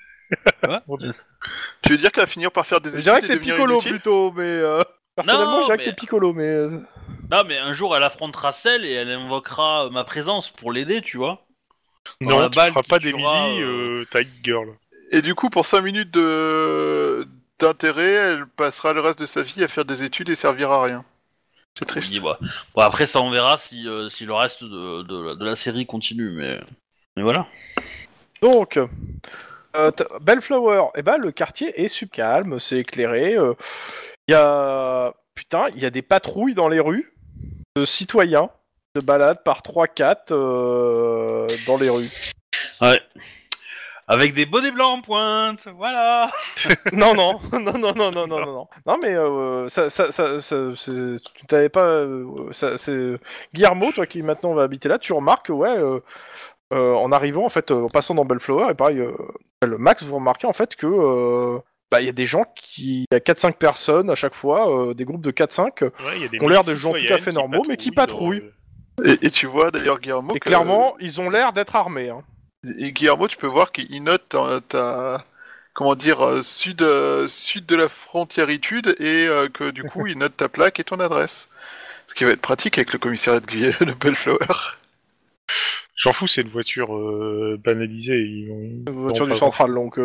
Tu 1.84 1.92
veux 1.92 1.98
dire 1.98 2.12
qu'elle 2.12 2.24
va 2.24 2.28
finir 2.28 2.52
par 2.52 2.66
faire 2.68 2.82
des 2.82 2.90
je 2.90 2.96
études 2.96 3.04
dirais 3.06 3.20
et 3.20 3.22
que 3.22 3.28
t'es 3.28 3.36
devenir 3.36 3.56
Piccolo 3.56 3.74
inutile 3.76 3.92
plutôt, 3.94 4.32
mais 4.32 4.44
euh, 4.44 4.82
personnellement 5.16 5.52
Non, 5.52 5.60
je 5.62 5.66
dirais 5.66 5.78
que 5.78 5.84
mais- 5.84 5.90
t'es 5.90 5.96
Piccolo, 5.96 6.34
mais 6.34 6.48
euh, 6.48 6.70
Non, 7.30 7.44
mais 7.48 7.58
un 7.58 7.74
jour 7.74 7.96
elle 7.96 8.04
affrontera 8.04 8.52
Cell 8.52 8.86
et 8.86 8.92
elle 8.92 9.10
invoquera 9.12 9.90
ma 9.92 10.04
présence 10.04 10.50
pour 10.50 10.72
l'aider, 10.72 11.02
tu 11.02 11.18
vois. 11.18 11.46
Non, 12.22 12.40
la 12.40 12.50
tu 12.50 12.56
balle 12.56 12.70
feras 12.70 12.82
qui 12.84 12.90
pas 12.90 13.00
tuera, 13.00 13.48
d'Emily, 13.48 13.62
euh, 13.62 14.06
euh, 14.16 14.22
hit 14.22 14.30
girl. 14.44 14.70
Et 15.12 15.22
du 15.22 15.36
coup, 15.36 15.50
pour 15.50 15.66
5 15.66 15.82
minutes 15.82 16.12
de 16.12 17.28
d'intérêt, 17.60 18.12
elle 18.12 18.48
passera 18.48 18.94
le 18.94 19.02
reste 19.02 19.20
de 19.20 19.26
sa 19.28 19.44
vie 19.44 19.64
à 19.64 19.68
faire 19.68 19.86
des 19.86 20.02
études 20.04 20.30
et 20.30 20.36
servir 20.36 20.72
à 20.72 20.84
rien. 20.84 21.06
C'est 21.78 21.86
triste. 21.86 22.20
bah. 22.22 22.38
Bon, 22.76 22.82
après 22.82 23.06
ça 23.06 23.22
on 23.22 23.30
verra 23.30 23.58
si, 23.58 23.88
euh, 23.88 24.10
si 24.10 24.26
le 24.26 24.34
reste 24.34 24.64
de, 24.64 25.04
de, 25.04 25.36
de 25.36 25.46
la 25.46 25.56
série 25.56 25.86
continue, 25.86 26.30
mais, 26.32 26.60
mais 27.16 27.24
voilà. 27.24 27.48
donc 28.42 28.78
euh, 29.76 29.92
Bellflower, 30.22 30.88
eh 30.96 31.02
ben 31.02 31.18
le 31.18 31.32
quartier 31.32 31.82
est 31.82 31.88
super 31.88 32.26
calme, 32.26 32.60
c'est 32.60 32.80
éclairé. 32.80 33.36
euh, 33.38 33.54
Il 34.28 34.32
y 34.32 34.36
a 34.36 35.14
putain, 35.34 35.68
il 35.76 35.82
y 35.82 35.86
a 35.86 35.90
des 35.92 36.02
patrouilles 36.02 36.56
dans 36.56 36.68
les 36.68 36.80
rues 36.80 37.14
de 37.78 37.86
citoyens 37.86 38.50
se 38.96 39.02
baladent 39.02 39.44
par 39.44 39.62
3-4 39.62 40.16
euh, 40.32 41.48
dans 41.68 41.78
les 41.78 41.90
rues. 41.90 42.10
Ouais. 42.82 43.00
Avec 44.08 44.34
des 44.34 44.46
bonnets 44.46 44.72
blancs 44.72 44.98
en 45.00 45.02
pointe, 45.02 45.68
voilà. 45.78 46.30
non, 46.94 47.14
non, 47.14 47.40
non, 47.54 47.60
non, 47.78 47.94
non, 47.96 48.12
non, 48.12 48.28
non, 48.28 48.28
non, 48.28 48.46
non. 48.46 48.68
Non, 48.86 48.98
mais 49.02 49.16
euh, 49.16 49.70
ça, 49.70 49.90
ça, 49.90 50.12
ça, 50.12 50.42
ça- 50.42 50.76
c'est- 50.76 51.22
tu 51.36 51.46
t'avais 51.48 51.70
pas. 51.70 51.86
euh, 51.86 52.26
ça, 52.52 52.78
c'est 52.78 53.14
Guillermo, 53.54 53.92
toi 53.94 54.06
qui 54.06 54.22
maintenant 54.24 54.54
va 54.54 54.64
habiter 54.64 54.90
là, 54.90 55.00
tu 55.00 55.14
remarques, 55.14 55.46
que, 55.48 55.54
ouais, 55.54 55.70
euh, 55.78 56.00
euh, 56.74 56.94
en 56.94 57.12
arrivant 57.14 57.46
en 57.46 57.50
fait, 57.50 57.72
euh, 57.72 57.84
en 57.84 57.90
passant 57.90 58.16
dans 58.16 58.26
Bellflower, 58.26 58.72
et 58.72 58.74
pareil, 58.74 59.00
euh, 59.00 59.14
le 59.66 59.78
Max, 59.78 60.04
vous 60.04 60.16
remarquez 60.16 60.48
en 60.48 60.54
fait 60.54 60.76
que 60.76 60.88
euh, 60.88 61.60
bah 61.92 62.02
il 62.02 62.06
y 62.06 62.10
a 62.10 62.14
des 62.14 62.26
gens 62.26 62.44
qui, 62.56 63.06
il 63.12 63.14
y 63.14 63.16
a 63.16 63.20
4-5 63.20 63.54
personnes 63.58 64.10
à 64.10 64.16
chaque 64.16 64.36
fois, 64.36 64.70
euh, 64.90 64.94
des 64.94 65.06
groupes 65.06 65.22
de 65.22 65.32
4-5, 65.32 65.84
Ouais, 65.84 65.90
il 66.16 66.22
y 66.24 66.26
a 66.26 66.28
des 66.28 66.42
ont 66.42 66.48
l'air 66.50 66.64
de 66.66 66.76
gens 66.76 66.92
tout 66.94 67.14
à 67.14 67.18
fait 67.18 67.32
normaux, 67.32 67.64
mais 67.68 67.78
qui 67.78 67.92
patrouillent. 67.92 68.44
Et, 69.06 69.18
et 69.28 69.30
tu 69.32 69.46
vois 69.48 69.72
d'ailleurs 69.72 70.00
Guillermo. 70.00 70.36
et 70.36 70.40
que- 70.40 70.48
clairement, 70.50 70.96
ils 71.00 71.20
ont 71.22 71.30
l'air 71.30 71.54
d'être 71.54 71.76
armés. 71.76 72.10
Hein. 72.10 72.24
Et 72.78 72.92
Guillermo, 72.92 73.28
tu 73.28 73.38
peux 73.38 73.48
voir 73.48 73.72
qu'il 73.72 74.04
note 74.04 74.30
ta, 74.30 74.62
ta, 74.68 75.26
comment 75.74 75.96
dire, 75.96 76.22
euh, 76.26 76.42
sud, 76.44 76.82
euh, 76.84 77.28
sud 77.28 77.66
de 77.66 77.76
la 77.76 77.90
frontiéritude 77.90 78.96
et 79.00 79.28
euh, 79.28 79.48
que 79.50 79.72
du 79.72 79.84
coup, 79.84 80.06
ils 80.08 80.18
notent 80.18 80.38
ta 80.38 80.50
plaque 80.50 80.80
et 80.80 80.84
ton 80.84 81.00
adresse. 81.00 81.48
Ce 82.08 82.14
qui 82.14 82.24
va 82.26 82.32
être 82.32 82.42
pratique 82.42 82.78
avec 82.78 82.94
le 82.94 83.00
commissariat 83.00 83.40
de, 83.40 83.46
Guyane, 83.48 83.74
de 83.82 83.94
Bellflower. 83.94 84.38
J'en 85.98 86.14
fous, 86.14 86.28
c'est 86.28 86.42
une 86.42 86.50
voiture 86.50 86.96
euh, 86.96 87.60
banalisée. 87.64 88.20
Ils 88.20 88.52
ont- 88.52 88.92
Une 88.92 89.02
voiture 89.04 89.28
Non, 89.28 89.34
du 89.34 89.40
central, 89.40 89.74
donc. 89.74 89.98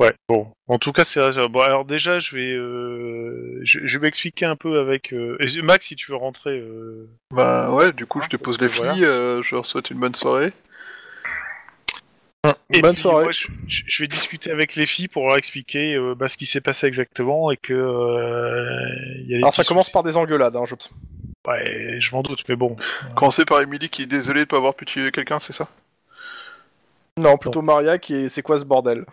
Ouais, 0.00 0.14
bon. 0.30 0.50
En 0.66 0.78
tout 0.78 0.92
cas, 0.92 1.04
c'est 1.04 1.20
bon. 1.48 1.60
Alors 1.60 1.84
déjà, 1.84 2.20
je 2.20 2.34
vais, 2.34 2.52
euh, 2.54 3.60
je, 3.62 3.80
je 3.84 3.98
vais 3.98 4.06
m'expliquer 4.06 4.46
un 4.46 4.56
peu 4.56 4.80
avec 4.80 5.12
euh, 5.12 5.36
Max, 5.62 5.88
si 5.88 5.94
tu 5.96 6.10
veux 6.10 6.16
rentrer. 6.16 6.58
euh, 6.58 7.06
Bah 7.34 7.70
ouais, 7.70 7.92
du 7.92 8.06
coup, 8.06 8.20
je 8.20 8.24
Hein, 8.24 8.28
dépose 8.30 8.56
parce 8.56 8.72
les 8.72 8.82
filles, 8.82 9.04
euh, 9.04 9.42
je 9.42 9.54
leur 9.54 9.66
souhaite 9.66 9.90
une 9.90 9.98
bonne 9.98 10.14
soirée. 10.14 10.52
Et 12.72 12.80
Bonne 12.80 12.94
puis, 12.94 13.02
soirée. 13.02 13.24
moi, 13.24 13.32
je, 13.32 14.02
vais 14.02 14.06
discuter 14.06 14.50
avec 14.50 14.74
les 14.74 14.86
filles 14.86 15.08
pour 15.08 15.26
leur 15.28 15.36
expliquer 15.36 15.94
euh, 15.94 16.14
bah, 16.14 16.28
ce 16.28 16.38
qui 16.38 16.46
s'est 16.46 16.62
passé 16.62 16.86
exactement 16.86 17.50
et 17.50 17.58
que. 17.58 17.74
euh, 17.74 18.86
il 19.18 19.26
y 19.28 19.34
a 19.34 19.36
des 19.36 19.42
Alors 19.42 19.54
ça 19.54 19.64
commence 19.64 19.90
par 19.90 20.02
des 20.02 20.16
engueulades, 20.16 20.56
hein, 20.56 20.64
je 20.66 20.76
pense. 20.76 20.90
Ouais, 21.46 22.00
je 22.00 22.10
m'en 22.12 22.22
doute, 22.22 22.44
mais 22.48 22.56
bon. 22.56 22.76
Commencer 23.16 23.44
par 23.44 23.60
Emily 23.60 23.90
qui 23.90 24.02
est 24.02 24.06
désolée 24.06 24.40
de 24.40 24.44
pas 24.46 24.56
avoir 24.56 24.74
pu 24.74 24.86
tuer 24.86 25.10
quelqu'un, 25.10 25.38
c'est 25.38 25.52
ça? 25.52 25.68
Non, 27.18 27.36
plutôt 27.36 27.60
Maria 27.62 27.98
qui 27.98 28.14
est. 28.14 28.28
C'est 28.28 28.42
quoi 28.42 28.58
ce 28.58 28.64
bordel? 28.64 29.04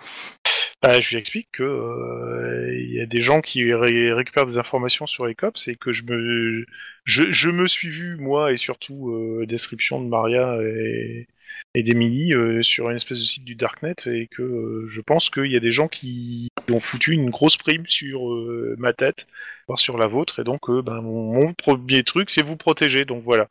Bah, 0.83 1.01
je 1.01 1.09
lui 1.09 1.17
explique 1.17 1.49
que 1.53 1.63
euh, 1.63 2.71
il 2.79 2.93
y 2.93 3.01
a 3.01 3.07
des 3.07 3.21
gens 3.21 3.41
qui 3.41 3.73
ré- 3.73 4.13
récupèrent 4.13 4.45
des 4.45 4.59
informations 4.59 5.07
sur 5.07 5.25
les 5.25 5.33
cops 5.33 5.67
et 5.67 5.75
que 5.75 5.91
je 5.91 6.03
me 6.03 6.65
je, 7.03 7.31
je 7.31 7.49
me 7.49 7.67
suis 7.67 7.89
vu 7.89 8.15
moi 8.17 8.51
et 8.51 8.57
surtout 8.57 9.09
euh, 9.09 9.45
description 9.47 9.99
de 9.99 10.07
Maria 10.07 10.55
et, 10.61 11.27
et 11.73 11.81
d'Emily 11.81 12.33
euh, 12.33 12.61
sur 12.61 12.89
une 12.91 12.95
espèce 12.95 13.17
de 13.19 13.23
site 13.23 13.43
du 13.43 13.55
darknet 13.55 13.95
et 14.05 14.27
que 14.27 14.43
euh, 14.43 14.87
je 14.87 15.01
pense 15.01 15.31
qu'il 15.31 15.51
y 15.51 15.55
a 15.57 15.59
des 15.59 15.71
gens 15.71 15.87
qui 15.87 16.49
ont 16.69 16.79
foutu 16.79 17.13
une 17.13 17.31
grosse 17.31 17.57
prime 17.57 17.87
sur 17.87 18.31
euh, 18.31 18.75
ma 18.77 18.93
tête 18.93 19.25
voire 19.67 19.79
sur 19.79 19.97
la 19.97 20.05
vôtre 20.05 20.39
et 20.41 20.43
donc 20.43 20.69
euh, 20.69 20.83
ben 20.83 21.01
mon, 21.01 21.33
mon 21.33 21.53
premier 21.55 22.03
truc 22.03 22.29
c'est 22.29 22.43
vous 22.43 22.55
protéger 22.57 23.03
donc 23.03 23.23
voilà. 23.23 23.47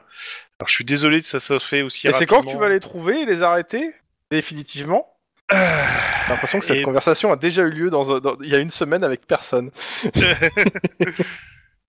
Alors 0.61 0.69
je 0.69 0.75
suis 0.75 0.85
désolé 0.85 1.17
de 1.19 1.23
ça 1.23 1.41
se 1.41 1.59
fait 1.59 1.83
aussi 1.83 2.09
Et 2.09 2.13
c'est 2.13 2.27
quand 2.27 2.43
que 2.43 2.47
tu 2.47 2.57
vas 2.57 2.69
les 2.69 2.81
trouver 2.81 3.21
et 3.21 3.27
les 3.27 3.43
arrêter 3.43 3.95
Définitivement? 4.31 5.16
J'ai 5.51 6.29
l'impression 6.33 6.59
que 6.59 6.65
cette 6.67 6.79
Et- 6.79 6.83
conversation 6.83 7.33
a 7.33 7.37
déjà 7.37 7.63
eu 7.63 7.71
lieu 7.71 7.91
dans, 7.91 8.19
dans- 8.21 8.37
il 8.43 8.49
y 8.51 8.55
a 8.55 8.59
une 8.59 8.71
semaine 8.71 9.05
avec 9.05 9.27
personne. 9.27 9.71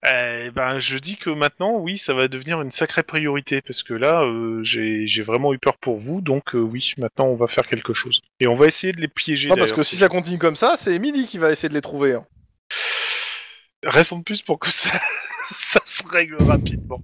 Eh 0.10 0.52
ben, 0.52 0.78
je 0.80 0.98
dis 1.00 1.18
que 1.18 1.32
maintenant, 1.32 1.80
oui, 1.80 1.98
ça 1.98 2.14
va 2.14 2.28
devenir 2.28 2.62
une 2.62 2.70
sacrée 2.70 3.02
priorité 3.04 3.62
parce 3.62 3.82
que 3.82 3.96
là, 3.96 4.22
euh, 4.22 4.62
j'ai 4.64 5.22
vraiment 5.24 5.54
eu 5.56 5.60
peur 5.60 5.76
pour 5.78 5.98
vous, 5.98 6.22
donc 6.22 6.54
euh, 6.56 6.60
oui, 6.60 6.94
maintenant 7.00 7.26
on 7.26 7.36
va 7.36 7.48
faire 7.48 7.68
quelque 7.68 7.94
chose. 7.94 8.22
Et 8.40 8.48
on 8.48 8.56
va 8.56 8.68
essayer 8.68 8.94
de 8.94 9.02
les 9.02 9.08
piéger. 9.08 9.50
Non, 9.50 9.56
parce 9.56 9.74
que 9.74 9.82
si 9.84 9.98
ça 9.98 10.08
continue 10.08 10.38
comme 10.38 10.56
ça, 10.56 10.76
c'est 10.78 10.94
Emily 10.94 11.26
qui 11.26 11.40
va 11.40 11.52
essayer 11.52 11.68
de 11.68 11.74
les 11.74 11.82
trouver. 11.82 12.14
hein. 12.14 12.26
Restons 13.84 14.20
de 14.20 14.24
plus 14.24 14.44
pour 14.44 14.60
que 14.60 14.70
ça, 14.72 14.92
ça 15.46 15.80
se 15.84 16.04
règle 16.08 16.36
rapidement. 16.44 17.02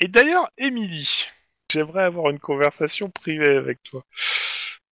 Et 0.00 0.08
d'ailleurs, 0.08 0.50
Émilie, 0.58 1.26
j'aimerais 1.72 2.02
avoir 2.02 2.30
une 2.30 2.40
conversation 2.40 3.08
privée 3.08 3.56
avec 3.56 3.82
toi. 3.84 4.04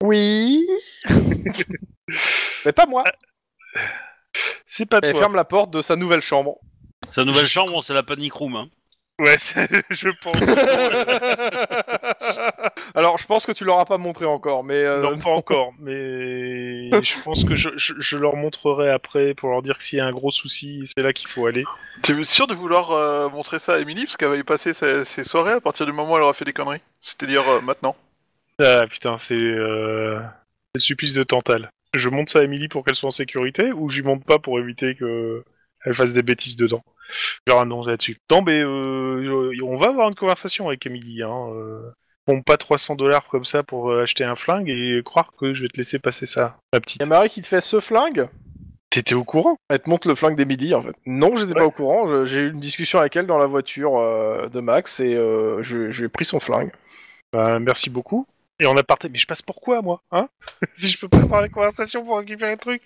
Oui. 0.03 0.67
Mais 2.65 2.73
pas 2.73 2.87
moi. 2.87 3.05
C'est 4.67 4.87
pas 4.87 4.99
Elle 5.03 5.13
toi. 5.13 5.21
ferme 5.21 5.37
la 5.37 5.45
porte 5.45 5.71
de 5.71 5.83
sa 5.83 5.97
nouvelle 5.97 6.23
chambre. 6.23 6.57
Sa 7.09 7.25
nouvelle 7.25 7.47
chambre, 7.47 7.83
c'est 7.83 7.95
la 7.95 8.03
panic 8.03 8.33
room. 8.35 8.57
Hein. 8.57 8.69
Ouais, 9.19 9.37
c'est- 9.39 9.83
je 9.91 10.09
pense. 10.23 10.37
Alors, 12.95 13.19
je 13.19 13.27
pense 13.27 13.47
que 13.47 13.53
tu 13.53 13.65
l'auras 13.65 13.85
pas 13.85 13.99
montré 13.99 14.25
encore, 14.27 14.63
mais 14.65 14.75
euh, 14.85 15.03
non, 15.03 15.19
pas 15.19 15.31
encore, 15.31 15.73
mais 15.81 16.91
je 17.03 17.23
pense 17.25 17.45
que 17.45 17.55
je, 17.57 17.71
je- 17.77 17.95
je 17.99 18.17
leur 18.17 18.37
montrerai 18.37 18.91
après 18.91 19.35
pour 19.35 19.51
leur 19.51 19.63
dire 19.63 19.77
que 19.79 19.83
s'il 19.85 19.99
y 19.99 20.01
a 20.01 20.07
un 20.07 20.13
gros 20.13 20.31
souci, 20.31 20.83
c'est 20.85 21.03
là 21.03 21.13
qu'il 21.13 21.29
faut 21.29 21.47
aller. 21.47 21.65
T'es 22.03 22.23
sûr 22.25 22.47
de 22.47 22.55
vouloir 22.55 22.93
euh, 22.93 23.29
montrer 23.29 23.59
ça 23.59 23.75
à 23.75 23.79
Emily 23.79 24.05
parce 24.05 24.17
qu'elle 24.17 24.29
va 24.31 24.37
y 24.37 24.43
passer 24.45 24.73
ses, 24.75 25.05
ses 25.05 25.25
soirées 25.25 25.53
à 25.53 25.61
partir 25.61 25.87
du 25.87 25.93
moment 25.93 26.13
où 26.13 26.17
elle 26.17 26.23
aura 26.23 26.35
fait 26.35 26.45
des 26.45 26.53
conneries? 26.53 26.81
C'est-à-dire 27.01 27.49
euh, 27.49 27.61
maintenant. 27.61 27.97
Ah 28.61 28.85
putain, 28.91 29.17
c'est 29.17 29.35
euh... 29.35 30.19
c'est 30.19 30.77
le 30.77 30.81
supplice 30.81 31.15
de 31.15 31.23
Tantal. 31.23 31.71
Je 31.95 32.09
monte 32.09 32.29
ça 32.29 32.41
à 32.41 32.43
Emily 32.43 32.69
pour 32.69 32.85
qu'elle 32.85 32.95
soit 32.95 33.09
en 33.09 33.13
sécurité 33.13 33.73
ou 33.73 33.89
je 33.89 34.01
lui 34.01 34.07
monte 34.07 34.25
pas 34.25 34.39
pour 34.39 34.59
éviter 34.59 34.95
que 34.95 35.45
elle 35.85 35.95
fasse 35.95 36.13
des 36.13 36.23
bêtises 36.23 36.57
dedans? 36.57 36.83
Je 37.09 37.39
leur 37.53 37.61
annonce 37.61 37.87
là-dessus. 37.87 38.17
Non 38.31 38.43
mais 38.43 38.61
euh, 38.61 39.55
on 39.63 39.77
va 39.79 39.89
avoir 39.91 40.09
une 40.09 40.15
conversation 40.15 40.69
avec 40.69 40.85
Emily. 40.87 41.23
Hein. 41.23 41.49
Euh, 41.55 41.91
bon, 42.27 42.43
pas 42.43 42.57
300 42.57 42.97
dollars 42.97 43.27
comme 43.29 43.45
ça 43.45 43.63
pour 43.63 43.91
euh, 43.91 44.03
acheter 44.03 44.25
un 44.25 44.37
flingue 44.37 44.69
et 44.69 45.01
croire 45.05 45.33
que 45.39 45.55
je 45.55 45.63
vais 45.63 45.69
te 45.69 45.77
laisser 45.79 45.99
passer 45.99 46.27
ça, 46.27 46.59
ma 46.73 46.81
petite. 46.81 47.01
y 47.01 47.05
a 47.05 47.07
Marie 47.07 47.31
qui 47.31 47.41
te 47.41 47.47
fait 47.47 47.61
ce 47.61 47.81
flingue? 47.81 48.29
T'étais 48.91 49.15
au 49.15 49.23
courant? 49.25 49.57
Elle 49.69 49.81
te 49.81 49.89
montre 49.89 50.09
le 50.09 50.15
flingue 50.15 50.37
des 50.37 50.47
midis 50.47 50.75
en 50.75 50.83
fait. 50.83 50.97
Non, 51.07 51.37
j'étais 51.37 51.53
Ouais. 51.53 51.59
pas 51.61 51.67
au 51.67 51.71
courant. 51.71 52.25
J'ai 52.25 52.41
eu 52.41 52.51
une 52.51 52.61
discussion 52.61 52.99
avec 52.99 53.15
elle 53.17 53.27
dans 53.27 53.39
la 53.39 53.47
voiture 53.47 53.99
euh, 53.99 54.49
de 54.49 54.61
Max 54.61 55.01
et 55.01 55.15
euh, 55.15 55.63
je, 55.63 55.91
je 55.91 56.01
lui 56.01 56.07
ai 56.07 56.09
pris 56.09 56.25
son 56.25 56.41
flingue. 56.41 56.73
Bah, 57.33 57.59
merci 57.61 57.89
beaucoup. 57.91 58.27
Et 58.61 58.67
on 58.67 58.77
a 58.77 58.83
parté. 58.83 59.09
Mais 59.09 59.19
je 59.19 59.27
passe 59.27 59.43
pourquoi, 59.43 59.83
moi 59.83 60.03
Hein 60.11 60.29
Si 60.75 60.89
je 60.89 60.99
peux 60.99 61.09
pas 61.09 61.19
avoir 61.19 61.41
la 61.41 61.49
conversation 61.49 62.05
pour 62.05 62.19
récupérer 62.19 62.53
le 62.53 62.59
truc 62.59 62.83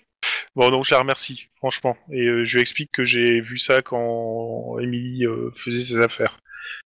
Bon, 0.55 0.69
donc 0.69 0.85
je 0.85 0.91
la 0.93 0.99
remercie, 0.99 1.49
franchement. 1.57 1.97
Et 2.11 2.21
euh, 2.21 2.45
je 2.45 2.53
lui 2.55 2.61
explique 2.61 2.91
que 2.91 3.03
j'ai 3.03 3.41
vu 3.41 3.57
ça 3.57 3.81
quand 3.81 4.77
Emily 4.79 5.25
euh, 5.25 5.51
faisait 5.55 5.81
ses 5.81 5.97
affaires. 6.01 6.37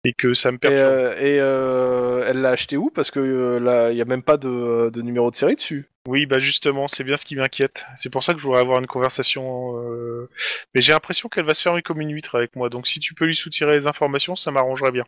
Et 0.04 0.12
que 0.12 0.34
ça 0.34 0.52
me 0.52 0.56
Et, 0.56 0.58
perturbe. 0.58 0.82
euh, 0.82 1.16
et, 1.18 1.40
euh, 1.40 2.24
elle 2.28 2.42
l'a 2.42 2.50
acheté 2.50 2.76
où? 2.76 2.90
Parce 2.90 3.10
que 3.10 3.56
là, 3.56 3.90
il 3.90 3.96
y 3.96 4.02
a 4.02 4.04
même 4.04 4.22
pas 4.22 4.36
de, 4.36 4.90
de 4.90 5.02
numéro 5.02 5.30
de 5.30 5.36
série 5.36 5.56
dessus. 5.56 5.88
Oui, 6.06 6.26
bah 6.26 6.38
justement, 6.38 6.86
c'est 6.88 7.04
bien 7.04 7.16
ce 7.16 7.24
qui 7.24 7.36
m'inquiète. 7.36 7.86
C'est 7.96 8.10
pour 8.10 8.22
ça 8.22 8.34
que 8.34 8.38
je 8.38 8.44
voudrais 8.44 8.60
avoir 8.60 8.78
une 8.78 8.86
conversation. 8.86 9.72
Mais 10.74 10.82
j'ai 10.82 10.92
l'impression 10.92 11.30
qu'elle 11.30 11.46
va 11.46 11.54
se 11.54 11.62
fermer 11.62 11.80
comme 11.80 12.02
une 12.02 12.12
huître 12.12 12.34
avec 12.34 12.54
moi. 12.56 12.68
Donc 12.68 12.86
si 12.86 13.00
tu 13.00 13.14
peux 13.14 13.24
lui 13.24 13.34
soutirer 13.34 13.72
les 13.72 13.86
informations, 13.86 14.36
ça 14.36 14.50
m'arrangerait 14.50 14.92
bien. 14.92 15.04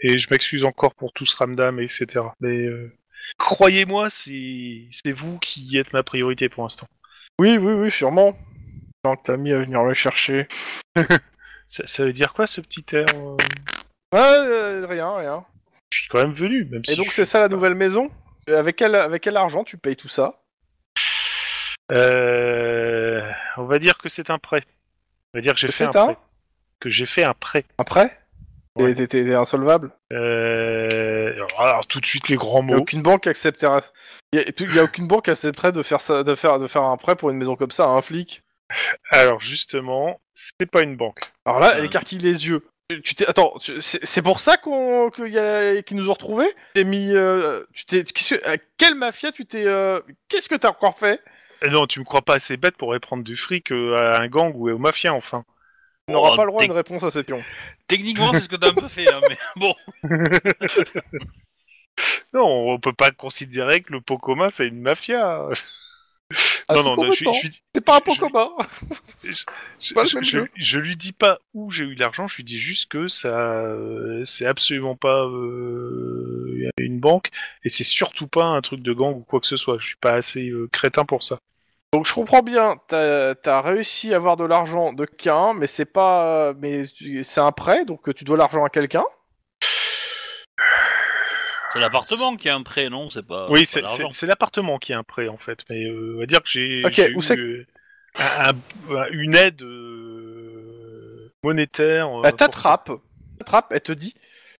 Et 0.00 0.18
je 0.18 0.28
m'excuse 0.30 0.64
encore 0.64 0.94
pour 0.94 1.12
tout 1.12 1.26
ce 1.26 1.36
ramdam, 1.36 1.80
etc. 1.80 2.24
Mais 2.40 2.66
euh, 2.66 2.92
croyez-moi, 3.38 4.10
c'est 4.10 4.86
c'est 4.90 5.12
vous 5.12 5.38
qui 5.38 5.76
êtes 5.76 5.92
ma 5.92 6.02
priorité 6.02 6.48
pour 6.48 6.62
l'instant. 6.62 6.86
Oui, 7.40 7.58
oui, 7.58 7.72
oui, 7.74 7.90
sûrement. 7.90 8.38
Tant 9.02 9.16
que 9.16 9.22
t'as 9.24 9.36
mis 9.36 9.52
à 9.52 9.58
venir 9.58 9.82
le 9.82 9.94
chercher. 9.94 10.46
Ça, 11.70 11.86
ça 11.86 12.02
veut 12.02 12.14
dire 12.14 12.32
quoi 12.32 12.46
ce 12.46 12.62
petit 12.62 12.96
air 12.96 13.04
euh? 13.14 13.36
Ouais, 14.14 14.20
euh, 14.20 14.86
rien, 14.86 15.14
rien. 15.14 15.44
Je 15.92 15.98
suis 15.98 16.08
quand 16.08 16.18
même 16.18 16.32
venu, 16.32 16.64
même 16.64 16.82
si. 16.82 16.92
Et 16.92 16.96
donc 16.96 17.12
c'est 17.12 17.26
ça 17.26 17.40
la 17.40 17.48
nouvelle 17.48 17.74
maison? 17.74 18.10
Avec 18.46 18.76
quel, 18.76 18.94
avec 18.94 19.22
quel 19.22 19.36
argent 19.36 19.64
tu 19.64 19.76
payes 19.76 19.94
tout 19.94 20.08
ça? 20.08 20.40
Euh, 21.92 23.30
on 23.58 23.64
va 23.64 23.78
dire 23.78 23.98
que 23.98 24.08
c'est 24.08 24.30
un 24.30 24.38
prêt. 24.38 24.62
On 25.34 25.38
va 25.38 25.42
dire 25.42 25.52
que 25.52 25.60
j'ai 25.60 25.68
fait 25.70 25.84
un 25.84 25.88
un? 25.88 26.04
prêt. 26.06 26.16
Que 26.80 26.88
j'ai 26.88 27.04
fait 27.04 27.24
un 27.24 27.34
prêt. 27.34 27.66
Un 27.76 27.84
prêt? 27.84 28.18
Ouais. 28.78 28.94
T'es 28.94 29.06
t'es 29.06 29.34
insolvable 29.34 29.90
Euh... 30.12 31.34
Alors, 31.58 31.86
tout 31.86 32.00
de 32.00 32.06
suite 32.06 32.28
les 32.28 32.36
grands 32.36 32.62
Y 32.66 32.72
a 32.72 32.76
mots. 32.76 32.82
aucune 32.82 33.02
banque 33.02 33.26
accepterait. 33.26 33.80
Y 34.32 34.38
a, 34.38 34.42
y 34.74 34.78
a 34.78 34.84
aucune 34.84 35.06
banque 35.06 35.28
accepterait 35.28 35.72
de 35.72 35.82
faire 35.82 36.00
ça, 36.00 36.22
de 36.22 36.34
faire, 36.34 36.58
de 36.58 36.66
faire 36.66 36.82
un 36.82 36.96
prêt 36.96 37.16
pour 37.16 37.30
une 37.30 37.36
maison 37.38 37.56
comme 37.56 37.70
ça 37.70 37.84
à 37.84 37.88
un 37.88 38.02
flic. 38.02 38.42
Alors 39.10 39.40
justement, 39.40 40.20
c'est 40.34 40.70
pas 40.70 40.82
une 40.82 40.96
banque. 40.96 41.20
Alors 41.44 41.58
là, 41.60 41.74
elle 41.76 41.84
écarquille 41.84 42.18
les 42.18 42.46
yeux. 42.48 42.62
Tu- 43.02 43.14
t'es, 43.14 43.26
attends, 43.26 43.54
tu- 43.60 43.80
c'est 43.80 44.22
pour 44.22 44.40
ça 44.40 44.56
qu'on, 44.56 45.10
qu'il 45.10 45.28
y 45.32 45.38
a, 45.38 45.82
qu'ils 45.82 45.96
nous 45.96 46.08
ont 46.08 46.14
retrouvés? 46.14 46.48
T'es 46.74 46.84
mis, 46.84 47.14
euh, 47.14 47.64
tu 47.74 47.84
t'es, 47.84 48.02
que- 48.04 48.56
quelle 48.78 48.94
mafia 48.94 49.30
tu 49.32 49.44
t'es, 49.44 49.66
euh, 49.66 50.00
qu'est-ce 50.28 50.48
que 50.48 50.54
t'as 50.54 50.70
encore 50.70 50.98
fait? 50.98 51.20
Eh 51.64 51.68
non, 51.70 51.86
tu 51.86 52.00
me 52.00 52.04
crois 52.04 52.22
pas 52.22 52.34
assez 52.34 52.56
bête 52.56 52.76
pour 52.76 52.92
aller 52.92 53.00
prendre 53.00 53.24
du 53.24 53.36
fric 53.36 53.72
euh, 53.72 53.96
à 53.98 54.22
un 54.22 54.28
gang 54.28 54.52
ou 54.54 54.70
aux 54.70 54.78
mafias, 54.78 55.12
enfin. 55.12 55.44
On 56.08 56.12
n'aura 56.12 56.30
Oh, 56.32 56.36
pas 56.36 56.44
le 56.44 56.50
droit 56.50 56.62
à 56.62 56.64
une 56.64 56.72
réponse 56.72 57.02
à 57.04 57.10
cette 57.10 57.26
question. 57.26 57.44
Techniquement, 57.86 58.32
c'est 58.32 58.40
ce 58.40 58.48
que 58.48 58.56
t'as 58.56 58.70
un 58.70 58.74
peu 58.74 58.88
fait, 58.88 59.12
hein, 59.12 59.20
mais 59.28 59.36
bon. 59.56 59.74
Non, 62.32 62.44
on 62.74 62.78
peut 62.78 62.92
pas 62.92 63.10
considérer 63.10 63.80
que 63.82 63.92
le 63.92 64.00
pot 64.00 64.18
commun 64.18 64.50
c'est 64.50 64.68
une 64.68 64.80
mafia. 64.80 65.48
Ah, 66.68 66.74
non, 66.74 66.82
si, 66.82 66.88
non, 66.90 66.96
non, 66.96 67.10
je, 67.10 67.16
suis- 67.16 67.24
complètement. 67.24 67.32
je, 67.32 67.38
suis- 67.38 67.62
C'est 67.74 67.84
pas 67.84 67.96
un 67.96 68.00
pot 68.00 68.12
je- 68.14 68.20
commun. 68.20 68.50
je, 69.80 69.94
pas 69.94 70.02
le 70.04 70.08
je- 70.08 70.14
même 70.16 70.24
je- 70.24 70.30
jeu. 70.30 70.48
je 70.54 70.78
lui 70.78 70.96
dis 70.96 71.12
pas 71.12 71.38
où 71.54 71.70
j'ai 71.72 71.84
eu 71.84 71.94
l'argent, 71.94 72.28
je 72.28 72.36
lui 72.36 72.44
dis 72.44 72.58
juste 72.58 72.90
que 72.90 73.08
ça, 73.08 73.40
euh, 73.40 74.22
c'est 74.24 74.46
absolument 74.46 74.94
pas 74.94 75.24
euh, 75.24 76.68
une 76.78 77.00
banque 77.00 77.30
et 77.64 77.68
c'est 77.68 77.82
surtout 77.84 78.28
pas 78.28 78.44
un 78.44 78.60
truc 78.60 78.80
de 78.82 78.92
gang 78.92 79.16
ou 79.16 79.24
quoi 79.24 79.40
que 79.40 79.46
ce 79.46 79.56
soit. 79.56 79.78
Je 79.80 79.86
suis 79.86 79.96
pas 79.96 80.12
assez 80.12 80.50
euh, 80.50 80.68
crétin 80.70 81.04
pour 81.04 81.22
ça. 81.24 81.38
Donc 81.94 82.06
je 82.06 82.12
comprends 82.12 82.42
bien, 82.42 82.76
t'as, 82.88 83.60
réussi 83.62 84.12
à 84.12 84.16
avoir 84.16 84.36
de 84.36 84.44
l'argent 84.44 84.92
de 84.92 85.06
quelqu'un, 85.06 85.54
mais 85.54 85.66
c'est 85.66 85.90
pas, 85.90 86.52
mais 86.58 86.82
c'est 87.22 87.40
un 87.40 87.52
prêt, 87.52 87.86
donc 87.86 88.14
tu 88.14 88.24
dois 88.24 88.36
l'argent 88.36 88.62
à 88.62 88.68
quelqu'un. 88.68 89.04
C'est 91.72 91.80
l'appartement 91.80 92.36
qui 92.36 92.48
a 92.50 92.54
un 92.54 92.62
prêt, 92.62 92.90
non? 92.90 93.08
C'est 93.08 93.26
pas. 93.26 93.48
oui, 93.50 93.64
c'est, 93.64 93.82
l'appartement 94.26 94.78
qui 94.78 94.92
est 94.92 94.96
un 94.96 95.02
prêt 95.02 95.28
en 95.28 95.38
fait, 95.38 95.64
mais 95.70 95.84
euh, 95.84 96.14
on 96.16 96.20
va 96.20 96.26
dire 96.26 96.42
que 96.42 96.48
j'ai, 96.48 96.82
Ok, 96.84 97.00
où 97.14 97.20
eu 97.20 97.22
c'est 97.22 97.38
euh, 97.38 97.66
un- 98.18 98.52
un- 98.94 99.08
une 99.10 99.34
aide 99.34 99.62
euh, 99.62 101.32
monétaire. 101.42 102.08
euh, 102.08 102.22
Elle 102.24 102.30
pour 102.32 102.40
ça. 102.40 102.46
t'attrape, 102.48 102.90
t'attrape, 103.38 103.66
elle 103.70 103.80
te 103.80 103.92
dit, 103.92 104.14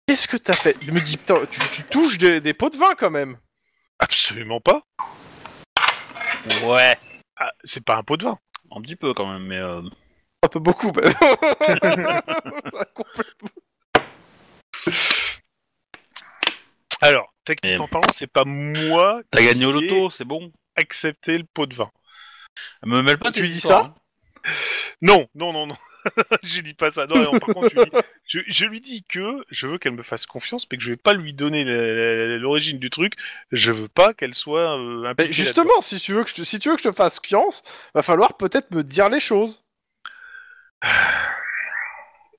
qu'est-ce 0.07 0.29
que 0.29 0.39
t'as 0.39 0.55
fait? 0.55 0.77
Il 0.83 0.95
me 0.95 1.01
dit, 1.01 1.19
putain, 1.19 1.35
tu, 1.51 1.61
tu 1.73 1.83
touches 1.85 2.17
des, 2.17 2.41
des 2.41 2.55
pots 2.55 2.71
de 2.71 2.77
vin 2.79 2.95
quand 2.97 3.11
même. 3.11 3.37
Absolument 3.99 4.61
pas. 4.61 4.83
Ouais. 6.65 6.97
Ah, 7.39 7.53
c'est 7.65 7.85
pas 7.85 7.97
un 7.97 8.03
pot 8.03 8.17
de 8.17 8.25
vin. 8.25 8.39
Un 8.75 8.81
petit 8.83 8.97
peu 8.97 9.15
quand 9.15 9.27
même, 9.31 9.45
mais. 9.47 9.59
euh, 9.59 9.83
Un 10.43 10.49
peu 10.49 10.59
beaucoup, 10.61 10.93
même. 10.93 11.13
Ça 11.13 12.85
complètement- 12.95 13.49
Alors, 17.01 17.33
techniquement 17.45 17.87
parlant, 17.89 18.09
c'est 18.13 18.27
pas 18.27 18.45
moi 18.45 19.23
T'as 19.31 19.43
gagné 19.43 19.67
au 19.67 19.79
qui 19.79 19.87
loto, 19.89 20.11
c'est 20.11 20.25
bon. 20.25 20.53
accepté 20.77 21.39
le 21.39 21.45
pot 21.45 21.67
de 21.67 21.75
vin. 21.75 21.91
Me 22.85 23.03
mêle 23.03 23.19
pas 23.19 23.31
Tu 23.31 23.41
tes 23.43 23.47
dis 23.47 23.57
histoires, 23.59 23.85
ça 23.85 23.95
hein. 24.51 24.53
Non, 25.03 25.27
non, 25.35 25.53
non, 25.53 25.67
non. 25.69 25.77
je 26.43 26.61
dis 26.61 26.75
pas 26.75 26.91
ça. 26.91 27.07
Non, 27.07 27.17
non, 27.23 27.39
par 27.39 27.55
contre, 27.55 27.69
je 27.71 27.77
lui, 27.81 27.91
dis, 27.91 27.97
je, 28.27 28.41
je 28.47 28.65
lui 28.67 28.81
dis 28.81 29.03
que 29.05 29.45
je 29.51 29.67
veux 29.67 29.79
qu'elle 29.79 29.93
me 29.95 30.03
fasse 30.03 30.27
confiance, 30.27 30.67
mais 30.71 30.79
que 30.79 30.85
je 30.85 30.91
vais 30.91 30.97
pas 30.97 31.13
lui 31.13 31.33
donner 31.35 31.65
l'origine 32.39 32.79
du 32.79 32.91
truc. 32.91 33.15
Je 33.53 33.73
veux 33.73 33.89
pas 33.89 34.15
qu'elle 34.15 34.35
soit 34.35 34.79
euh, 34.79 35.15
justement, 35.31 35.81
si 35.81 36.01
tu 36.01 36.13
veux 36.13 36.25
que 36.25 36.31
je 36.31 36.35
te, 36.37 36.43
si 36.45 36.59
tu 36.59 36.69
veux 36.69 36.77
que 36.77 36.83
je 36.83 36.89
te 36.89 36.95
fasse 36.95 37.19
confiance, 37.21 37.63
va 37.95 38.03
falloir 38.03 38.37
peut-être 38.37 38.71
me 38.75 38.83
dire 38.83 39.09
les 39.09 39.21
choses. 39.21 39.65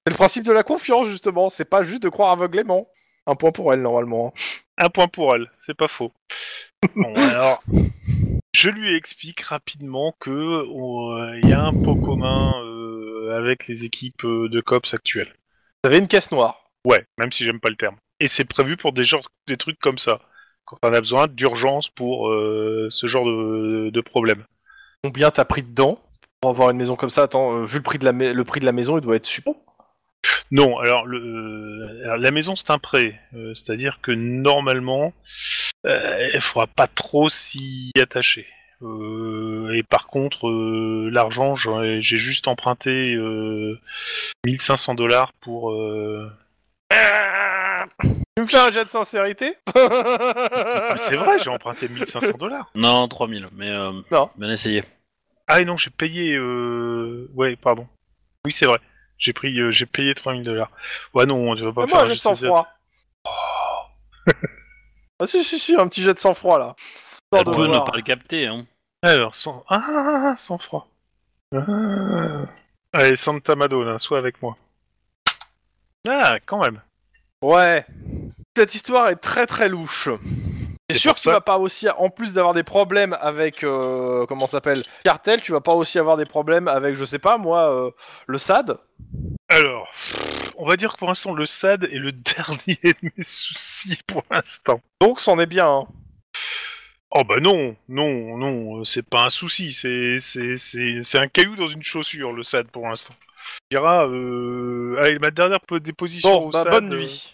C'est 0.06 0.12
le 0.12 0.16
principe 0.16 0.46
de 0.46 0.54
la 0.54 0.64
confiance, 0.64 1.08
justement. 1.08 1.50
C'est 1.50 1.66
pas 1.70 1.84
juste 1.84 2.02
de 2.04 2.10
croire 2.10 2.32
aveuglément. 2.32 2.88
Un 3.28 3.36
point 3.36 3.52
pour 3.52 3.74
elle, 3.74 3.82
normalement. 3.82 4.34
hein. 4.36 4.40
Un 4.78 4.90
point 4.90 5.08
pour 5.08 5.36
elle, 5.36 5.52
c'est 5.58 5.76
pas 5.76 5.90
faux. 5.90 6.14
Bon, 6.96 7.14
alors, 7.32 7.62
je 8.54 8.70
lui 8.70 8.96
explique 8.96 9.42
rapidement 9.42 10.16
que 10.20 10.32
euh, 10.32 11.40
il 11.44 11.50
y 11.50 11.54
a 11.54 11.62
un 11.66 11.74
pot 11.74 11.96
commun 11.96 12.54
avec 13.32 13.68
les 13.68 13.86
équipes 13.86 14.24
euh, 14.26 14.50
de 14.50 14.62
cops 14.62 14.94
actuelles. 14.94 15.34
Vous 15.84 15.90
avez 15.90 16.00
une 16.00 16.08
caisse 16.08 16.32
noire. 16.32 16.70
Ouais, 16.86 17.06
même 17.18 17.32
si 17.32 17.46
j'aime 17.46 17.60
pas 17.60 17.70
le 17.70 17.76
terme. 17.76 17.98
Et 18.20 18.28
c'est 18.28 18.46
prévu 18.46 18.78
pour 18.78 18.94
des 18.94 19.04
genres, 19.04 19.30
des 19.48 19.58
trucs 19.58 19.80
comme 19.80 19.98
ça. 19.98 20.20
Quand 20.66 20.78
on 20.84 20.94
a 20.94 21.00
besoin 21.00 21.28
d'urgence 21.28 21.90
pour 21.90 22.30
euh, 22.30 22.88
ce 22.90 23.08
genre 23.08 23.26
de, 23.26 23.90
de 23.90 24.02
problème. 24.02 24.44
Combien 25.04 25.32
t'as 25.32 25.46
pris 25.46 25.64
dedans 25.64 26.02
pour 26.42 26.52
avoir 26.52 26.70
une 26.70 26.78
maison 26.78 26.96
comme 26.96 27.10
ça? 27.10 27.24
Attends, 27.24 27.56
euh, 27.56 27.66
vu 27.66 27.78
le 27.78 27.84
prix 27.84 28.00
de 28.00 28.06
la, 28.06 28.12
le 28.12 28.44
prix 28.44 28.60
de 28.60 28.66
la 28.66 28.72
maison, 28.72 28.98
il 28.98 29.02
doit 29.02 29.16
être 29.16 29.26
super. 29.26 29.54
Non, 30.52 30.78
alors, 30.80 31.06
le, 31.06 31.20
euh, 31.20 32.04
alors, 32.06 32.18
la 32.18 32.32
maison 32.32 32.56
c'est 32.56 32.72
un 32.72 32.80
prêt, 32.80 33.20
euh, 33.36 33.54
c'est-à-dire 33.54 34.00
que 34.02 34.12
normalement, 34.12 35.14
euh, 35.86 36.30
il 36.34 36.42
faudra 36.42 36.68
pas 36.68 36.88
trop 36.88 37.30
s'y 37.30 37.92
attacher. 38.02 38.48
Euh, 38.82 39.74
et 39.76 39.84
par 39.84 40.08
contre, 40.08 40.48
euh, 40.48 41.10
l'argent, 41.12 41.56
j'ai 41.56 42.00
juste 42.02 42.48
emprunté 42.48 43.14
euh, 43.14 43.80
1500 44.46 44.96
dollars 44.96 45.34
pour. 45.42 45.72
euh, 45.72 46.32
Tu 48.00 48.42
me 48.42 48.46
fais 48.46 48.58
un 48.58 48.72
jet 48.72 48.86
de 48.86 48.90
sincérité 48.90 49.54
Ah, 49.76 50.96
c'est 50.96 51.16
vrai, 51.18 51.40
j'ai 51.40 51.50
emprunté 51.50 51.90
1500 51.90 52.38
dollars. 52.38 52.70
Non, 52.76 53.08
3000, 53.08 53.48
mais. 53.54 53.70
Euh... 53.70 53.92
Non. 54.12 54.30
Bien 54.38 54.50
essayé. 54.50 54.84
Ah 55.48 55.60
et 55.62 55.66
non, 55.66 55.76
j'ai 55.76 55.90
payé. 55.90 56.36
Euh... 56.36 57.30
Ouais, 57.34 57.56
pardon. 57.56 57.88
Oui, 58.46 58.52
c'est 58.52 58.66
vrai. 58.66 58.80
J'ai 59.18 59.34
pris, 59.34 59.60
euh, 59.60 59.72
j'ai 59.72 59.86
payé 59.86 60.14
3000 60.14 60.44
dollars. 60.44 60.72
Ouais, 61.14 61.26
non, 61.26 61.54
tu 61.56 61.64
vas 61.64 61.74
pas 61.74 61.86
Fais-moi 61.86 62.00
faire 62.00 62.00
un 62.00 62.04
un 62.06 62.08
jet 62.10 62.16
de 62.16 62.20
sang-froid. 62.22 62.68
ah 65.20 65.26
si, 65.26 65.44
si, 65.44 65.60
si, 65.60 65.76
un 65.76 65.88
petit 65.90 66.04
jet 66.04 66.14
de 66.14 66.20
sang-froid, 66.20 66.58
là. 66.58 66.76
Elle 67.32 67.44
peut 67.46 67.68
ne 67.68 67.80
pas 67.80 67.96
le 67.96 68.02
capter, 68.02 68.48
hein. 68.48 68.66
Alors, 69.02 69.36
sans... 69.36 69.64
Ah, 69.70 70.34
sans 70.38 70.58
froid. 70.58 70.88
Ah. 71.56 72.46
Allez, 72.94 73.16
Santa 73.16 73.56
Madonna, 73.56 74.00
sois 74.00 74.18
avec 74.18 74.42
moi. 74.42 74.58
Ah, 76.08 76.38
quand 76.46 76.60
même. 76.60 76.82
Ouais. 77.42 77.86
Cette 78.58 78.74
histoire 78.76 79.10
est 79.10 79.16
très 79.18 79.46
très 79.46 79.70
louche. 79.70 80.10
C'est 80.90 80.98
sûr 80.98 81.14
que 81.14 81.20
tu 81.20 81.26
ça- 81.26 81.34
vas 81.34 81.42
pas 81.42 81.60
aussi, 81.60 81.88
en 81.88 82.10
plus 82.10 82.34
d'avoir 82.34 82.56
des 82.56 82.64
problèmes 82.64 83.16
avec, 83.22 83.64
euh, 83.64 84.26
comment 84.26 84.48
ça 84.48 84.54
s'appelle, 84.54 84.84
Cartel, 85.04 85.40
tu 85.40 85.52
vas 85.52 85.62
pas 85.62 85.76
aussi 85.76 86.00
avoir 86.00 86.18
des 86.18 86.26
problèmes 86.26 86.68
avec, 86.68 86.96
je 86.96 87.06
sais 87.06 87.20
pas 87.20 87.38
moi, 87.38 87.72
euh, 87.72 87.92
le 88.26 88.38
SAD. 88.40 88.76
Alors, 89.50 89.88
on 90.58 90.66
va 90.66 90.78
dire 90.78 90.94
que 90.94 90.98
pour 90.98 91.08
l'instant, 91.08 91.34
le 91.34 91.46
SAD 91.46 91.84
est 91.86 92.00
le 92.00 92.12
dernier 92.12 92.80
de 92.84 93.12
mes 93.16 93.24
soucis 93.24 94.00
pour 94.08 94.24
l'instant. 94.32 94.82
Donc 95.00 95.20
c'en 95.20 95.40
est 95.40 95.46
bien. 95.46 95.68
hein. 95.70 95.88
Oh 97.12 97.24
bah 97.24 97.40
non, 97.40 97.76
non, 97.88 98.38
non, 98.38 98.80
euh, 98.80 98.84
c'est 98.84 99.02
pas 99.08 99.24
un 99.26 99.30
souci, 99.30 99.72
c'est 99.72 100.20
c'est 100.20 100.58
c'est 100.58 101.02
c'est 101.02 101.18
un 101.18 101.28
caillou 101.28 101.56
dans 101.56 101.68
une 101.68 101.82
chaussure 101.82 102.32
le 102.34 102.44
SAD 102.44 102.70
pour 102.70 102.88
l'instant. 102.88 103.16
Tu 103.72 103.78
diras, 103.78 104.06
euh... 104.08 104.96
allez, 105.02 105.18
ma 105.18 105.32
dernière 105.32 105.60
po- 105.62 105.80
déposition 105.80 106.30
Bon, 106.32 106.48
au 106.48 106.52
bah 106.52 106.64
SAD, 106.64 106.72
bonne 106.72 106.94
euh, 106.94 106.98
nuit. 107.00 107.34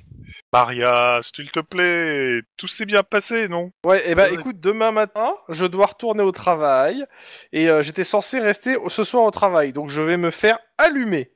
Maria, 0.54 1.20
s'il 1.22 1.52
te 1.52 1.60
plaît, 1.60 2.40
tout 2.56 2.70
s'est 2.70 2.86
bien 2.86 3.04
passé, 3.04 3.50
non? 3.50 3.72
Ouais, 3.86 4.10
et 4.10 4.16
bah 4.16 4.30
Ouais. 4.30 4.36
écoute, 4.36 4.62
demain 4.62 4.92
matin, 4.92 5.36
je 5.50 5.66
dois 5.66 5.88
retourner 5.88 6.24
au 6.24 6.32
travail 6.32 7.04
et 7.52 7.70
euh, 7.70 7.82
j'étais 7.82 8.06
censé 8.06 8.40
rester 8.40 8.78
ce 8.88 9.04
soir 9.04 9.26
au 9.26 9.32
travail, 9.32 9.74
donc 9.74 9.90
je 9.90 10.02
vais 10.02 10.16
me 10.16 10.32
faire 10.32 10.58
allumer. 10.78 11.32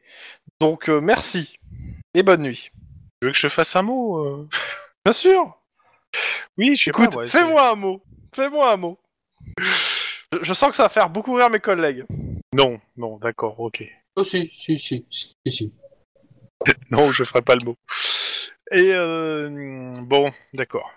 Donc 0.62 0.88
euh, 0.88 1.02
merci 1.02 1.58
et 2.14 2.24
bonne 2.24 2.44
nuit. 2.44 2.70
Tu 3.20 3.26
veux 3.28 3.32
que 3.34 3.38
je 3.38 3.48
te 3.48 3.52
fasse 3.52 3.76
un 3.76 3.82
mot 3.82 4.20
euh? 4.26 4.48
Bien 5.04 5.12
sûr. 5.14 5.58
Oui, 6.58 6.78
je 6.78 6.86
sais 6.86 6.90
Écoute, 6.92 7.12
pas, 7.12 7.18
ouais, 7.18 7.28
fais-moi 7.28 7.70
un 7.72 7.76
mot. 7.76 8.02
Fais-moi 8.40 8.72
un 8.72 8.78
mot. 8.78 8.98
Je, 9.58 10.38
je 10.44 10.54
sens 10.54 10.70
que 10.70 10.76
ça 10.78 10.84
va 10.84 10.90
faire 10.90 11.10
beaucoup 11.10 11.34
rire 11.34 11.50
mes 11.50 11.60
collègues. 11.60 12.06
Non, 12.54 12.80
non, 12.96 13.18
d'accord, 13.18 13.60
ok. 13.60 13.84
Oh 14.16 14.24
si, 14.24 14.50
si, 14.54 14.80
si, 14.80 15.06
si, 15.10 15.36
si. 15.46 15.74
Non, 16.92 17.12
je 17.12 17.26
ferai 17.26 17.42
pas 17.42 17.56
le 17.56 17.66
mot. 17.66 17.76
Et 18.72 18.94
euh, 18.94 20.00
bon, 20.04 20.32
d'accord. 20.54 20.90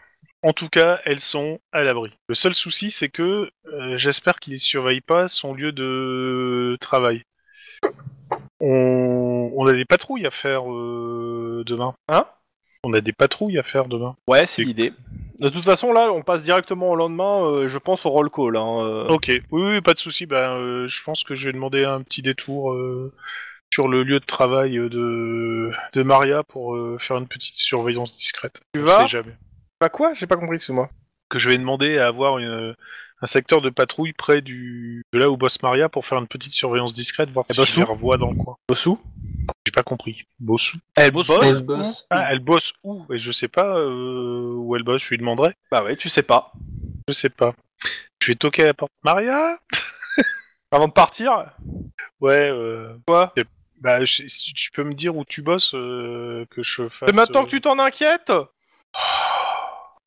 En 0.45 0.53
tout 0.53 0.69
cas, 0.69 1.01
elles 1.05 1.19
sont 1.19 1.59
à 1.73 1.83
l'abri. 1.83 2.13
Le 2.29 2.37
seul 2.37 2.55
souci, 2.55 2.93
c'est 2.93 3.09
que 3.09 3.51
euh, 3.67 3.99
j'espère 3.99 4.39
qu'ils 4.39 4.61
surveillent 4.61 5.01
pas 5.01 5.27
son 5.27 5.53
lieu 5.53 5.73
de 5.73 6.77
travail. 6.81 7.25
On, 8.61 9.51
on 9.57 9.67
a 9.67 9.73
des 9.73 9.85
patrouilles 9.85 10.27
à 10.27 10.31
faire 10.31 10.73
euh, 10.73 11.65
demain. 11.67 11.93
Hein? 12.07 12.25
On 12.85 12.93
a 12.93 13.01
des 13.01 13.13
patrouilles 13.13 13.59
à 13.59 13.65
faire 13.65 13.87
demain. 13.87 14.17
Ouais, 14.29 14.47
c'est 14.47 14.63
l'idée. 14.63 14.93
De 15.43 15.49
toute 15.49 15.65
façon, 15.65 15.93
là, 15.93 16.13
on 16.13 16.23
passe 16.23 16.43
directement 16.43 16.91
au 16.91 16.97
lendemain, 16.97 17.45
euh, 17.45 17.69
je 17.69 17.77
pense, 17.79 18.07
au 18.07 18.11
roll 18.11 18.31
call. 18.31 18.57
Hein, 18.57 18.79
euh. 18.81 19.07
Ok, 19.09 19.27
oui, 19.29 19.43
oui, 19.51 19.81
pas 19.81 19.93
de 19.93 19.99
souci. 19.99 20.25
Ben, 20.25 20.57
euh, 20.57 20.87
je 20.89 21.03
pense 21.03 21.25
que 21.25 21.35
je 21.35 21.47
vais 21.49 21.53
demander 21.53 21.85
un 21.85 22.01
petit 22.03 22.23
détour 22.23 22.75
sur 23.75 23.89
le 23.89 24.03
lieu 24.05 24.21
de 24.21 24.25
travail 24.25 24.75
de, 24.75 25.71
de 25.93 26.03
Maria 26.03 26.43
pour 26.43 26.79
faire 27.01 27.17
une 27.17 27.27
petite 27.27 27.55
surveillance 27.57 28.15
discrète. 28.15 28.61
Tu 28.75 28.81
On 28.81 28.85
vas 28.85 29.01
sait 29.03 29.09
jamais. 29.09 29.35
Bah 29.81 29.89
quoi? 29.89 30.15
J'ai 30.15 30.27
pas 30.27 30.37
compris, 30.37 30.57
excuse-moi. 30.57 30.89
que 31.29 31.39
je 31.39 31.49
vais 31.49 31.57
demander 31.59 31.99
à 31.99 32.07
avoir 32.07 32.39
une- 32.39 32.75
un 33.23 33.27
secteur 33.27 33.61
de 33.63 33.71
patrouille 33.71 34.13
près 34.13 34.43
du 34.43 35.03
de 35.13 35.19
là 35.19 35.31
où 35.31 35.37
bosse 35.37 35.63
Maria 35.63 35.89
pour 35.89 36.05
faire 36.05 36.19
une 36.19 36.27
petite 36.27 36.53
surveillance 36.53 36.93
discrète, 36.93 37.31
voir 37.31 37.47
si 37.47 37.55
je 37.65 37.77
les 37.77 37.83
revois 37.85 38.17
dans 38.19 38.31
le 38.31 38.37
coin. 38.37 38.57
Bossou 38.69 38.99
pas 39.73 39.83
compris. 39.83 40.25
Bosse 40.39 40.75
où? 40.75 40.79
Elle 40.97 41.11
bosse 41.11 41.27
bosse 41.29 41.45
Elle 41.45 41.63
bosse. 41.63 42.07
Ah, 42.11 42.29
elle 42.31 42.39
bosse 42.39 42.73
où? 42.85 43.05
Et 43.13 43.19
je 43.19 43.33
sais 43.33 43.49
pas 43.49 43.77
euh, 43.79 44.55
où 44.57 44.77
elle 44.77 44.83
bosse. 44.85 45.03
Je 45.03 45.11
lui 45.11 45.19
demanderai. 45.19 45.55
Bah 45.71 45.83
ouais, 45.83 45.97
tu 45.97 46.09
sais 46.09 46.23
pas. 46.23 46.53
Je 47.09 47.13
sais 47.13 47.31
pas. 47.31 47.55
Je 48.23 48.29
vais 48.29 48.37
toquer 48.37 48.63
à 48.63 48.67
la 48.67 48.75
porte. 48.75 48.93
Maria 49.03 49.59
Avant 50.71 50.87
de 50.89 50.93
partir? 50.93 51.53
Ouais. 52.21 52.49
Euh, 52.51 52.97
Quoi 53.07 53.33
bah, 53.81 54.05
je- 54.05 54.29
si 54.29 54.55
tu 54.55 54.71
peux 54.71 54.85
me 54.85 54.95
dire 54.95 55.17
où 55.17 55.25
tu 55.25 55.43
bosses, 55.43 55.75
euh, 55.75 56.47
que 56.51 56.63
je 56.63 56.89
fasse. 56.89 57.09
Et 57.09 57.13
maintenant 57.17 57.41
euh, 57.41 57.45
que 57.45 57.51
tu 57.51 57.61
t'en 57.61 57.79
inquiètes? 57.81 58.33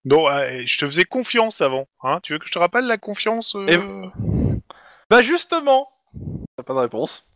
Non, 0.08 0.30
euh, 0.30 0.62
je 0.68 0.78
te 0.78 0.86
faisais 0.86 1.04
confiance 1.04 1.62
avant. 1.62 1.88
Hein 2.04 2.20
tu 2.22 2.34
veux 2.34 2.40
que 2.40 2.46
je 2.46 2.52
te 2.52 2.60
rappelle 2.60 2.86
la 2.86 3.00
confiance 3.00 3.56
euh, 3.56 3.66
Et- 3.68 4.60
Bah 5.10 5.24
justement 5.24 5.90
T'as 6.56 6.64
pas 6.64 6.76
de 6.76 6.80
réponse. 6.80 7.28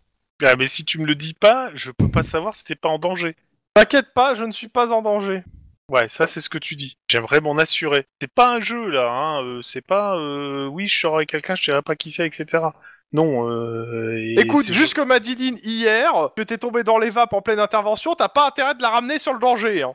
Ah, 0.44 0.56
mais 0.58 0.68
si 0.68 0.86
tu 0.86 1.00
me 1.00 1.06
le 1.06 1.16
dis 1.16 1.34
pas, 1.34 1.72
je 1.76 1.92
peux 1.92 2.10
pas 2.10 2.24
savoir 2.24 2.56
si 2.56 2.64
t'es 2.64 2.76
pas 2.76 2.90
en 2.90 2.98
danger. 3.00 3.36
T'inquiète 3.74 4.14
pas, 4.14 4.34
je 4.36 4.44
ne 4.46 4.52
suis 4.52 4.68
pas 4.70 4.92
en 4.94 5.02
danger. 5.02 5.44
Ouais, 5.90 6.08
ça 6.08 6.28
c'est 6.28 6.40
ce 6.40 6.50
que 6.50 6.58
tu 6.60 6.76
dis. 6.76 6.98
J'aimerais 7.10 7.42
m'en 7.42 7.58
assurer. 7.58 8.06
C'est 8.22 8.32
pas 8.32 8.54
un 8.56 8.62
jeu 8.62 8.90
là, 8.90 9.10
hein. 9.10 9.44
euh, 9.44 9.62
c'est 9.64 9.82
pas 9.86 10.16
euh, 10.18 10.68
oui 10.68 10.88
je 10.88 11.00
sors 11.00 11.16
avec 11.16 11.30
quelqu'un, 11.30 11.56
je 11.56 11.64
dirais 11.64 11.82
pas 11.82 11.96
qui 11.96 12.12
c'est, 12.12 12.28
etc. 12.28 12.64
Non. 13.12 13.50
Euh, 13.50 14.16
et 14.18 14.40
Écoute, 14.40 14.66
c'est- 14.66 14.74
juste 14.74 14.94
comme 14.94 15.10
a 15.12 15.20
dit 15.20 15.36
Lynn 15.36 15.58
hier, 15.64 16.12
que 16.38 16.44
t'es 16.44 16.60
tombé 16.60 16.84
dans 16.84 17.00
les 17.00 17.10
vapes 17.10 17.34
en 17.34 17.42
pleine 17.42 17.60
intervention, 17.60 18.14
t'as 18.14 18.30
pas 18.30 18.48
intérêt 18.48 18.76
de 18.76 18.82
la 18.84 18.90
ramener 18.90 19.18
sur 19.18 19.34
le 19.34 19.40
danger. 19.40 19.82
Hein. 19.82 19.94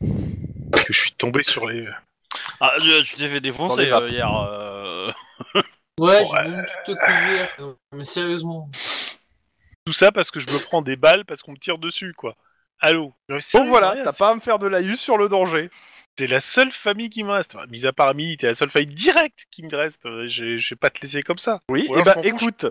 que 0.00 0.92
je 0.92 0.98
suis 1.00 1.12
tombé 1.12 1.42
sur 1.42 1.66
les. 1.68 1.86
Ah, 2.60 2.72
tu 2.80 2.88
tu 3.04 3.16
t'es 3.16 3.28
fait 3.28 3.40
défoncer 3.40 3.90
euh, 3.90 4.08
hier. 4.08 4.32
euh. 4.48 5.12
Ouais, 6.00 6.22
j'ai 6.24 6.50
même 6.50 6.64
tout 6.86 6.94
te 6.94 6.98
couvrir. 6.98 7.76
Mais 7.92 8.04
sérieusement. 8.04 8.68
Tout 9.84 9.92
ça 9.92 10.12
parce 10.12 10.30
que 10.30 10.38
je 10.40 10.46
me 10.46 10.64
prends 10.64 10.82
des 10.82 10.96
balles 10.96 11.24
parce 11.24 11.42
qu'on 11.42 11.52
me 11.52 11.56
tire 11.58 11.78
dessus, 11.78 12.14
quoi. 12.14 12.36
Allô. 12.80 13.12
Sérieux, 13.40 13.68
voilà, 13.68 13.94
t'as 14.04 14.12
c'est- 14.12 14.18
pas 14.18 14.30
à 14.30 14.34
me 14.34 14.40
faire 14.40 14.58
de 14.58 14.66
laïus 14.66 15.00
sur 15.00 15.18
le 15.18 15.28
danger. 15.28 15.70
T'es 16.14 16.26
la 16.26 16.40
seule 16.40 16.70
famille 16.72 17.10
qui 17.10 17.24
me 17.24 17.30
reste. 17.30 17.54
Enfin, 17.56 17.66
mis 17.68 17.86
à 17.86 17.92
part 17.92 18.08
Amélie, 18.08 18.36
t'es 18.36 18.46
la 18.48 18.54
seule 18.54 18.70
famille 18.70 18.94
directe 18.94 19.46
qui 19.50 19.62
me 19.62 19.74
reste. 19.74 20.06
Euh, 20.06 20.28
Je 20.28 20.56
je 20.58 20.70
vais 20.74 20.78
pas 20.78 20.90
te 20.90 21.00
laisser 21.00 21.22
comme 21.22 21.38
ça. 21.38 21.60
Oui, 21.68 21.86
Ou 21.88 21.92
et 21.96 22.00
alors, 22.02 22.04
bah 22.04 22.22
fous, 22.22 22.28
écoute, 22.28 22.66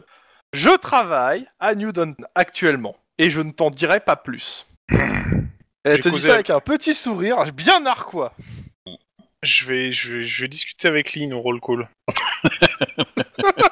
je 0.53 0.69
travaille 0.77 1.47
à 1.59 1.73
Newton 1.75 2.15
actuellement, 2.35 2.95
et 3.17 3.29
je 3.29 3.41
ne 3.41 3.51
t'en 3.51 3.71
dirai 3.71 3.99
pas 3.99 4.15
plus. 4.15 4.67
Elle 5.83 5.95
J'ai 5.95 5.99
te 6.01 6.09
dit 6.09 6.19
ça 6.19 6.33
avec- 6.35 6.49
avec 6.49 6.49
un 6.51 6.59
petit 6.59 6.93
sourire, 6.93 7.43
bien 7.53 7.79
narquois. 7.79 8.33
Je 9.43 9.65
vais, 9.65 9.91
je 9.91 10.17
vais, 10.17 10.25
je 10.25 10.41
vais 10.43 10.47
discuter 10.47 10.87
avec 10.87 11.13
Lynn 11.13 11.33
au 11.33 11.41
roll 11.41 11.59
call. 11.59 11.89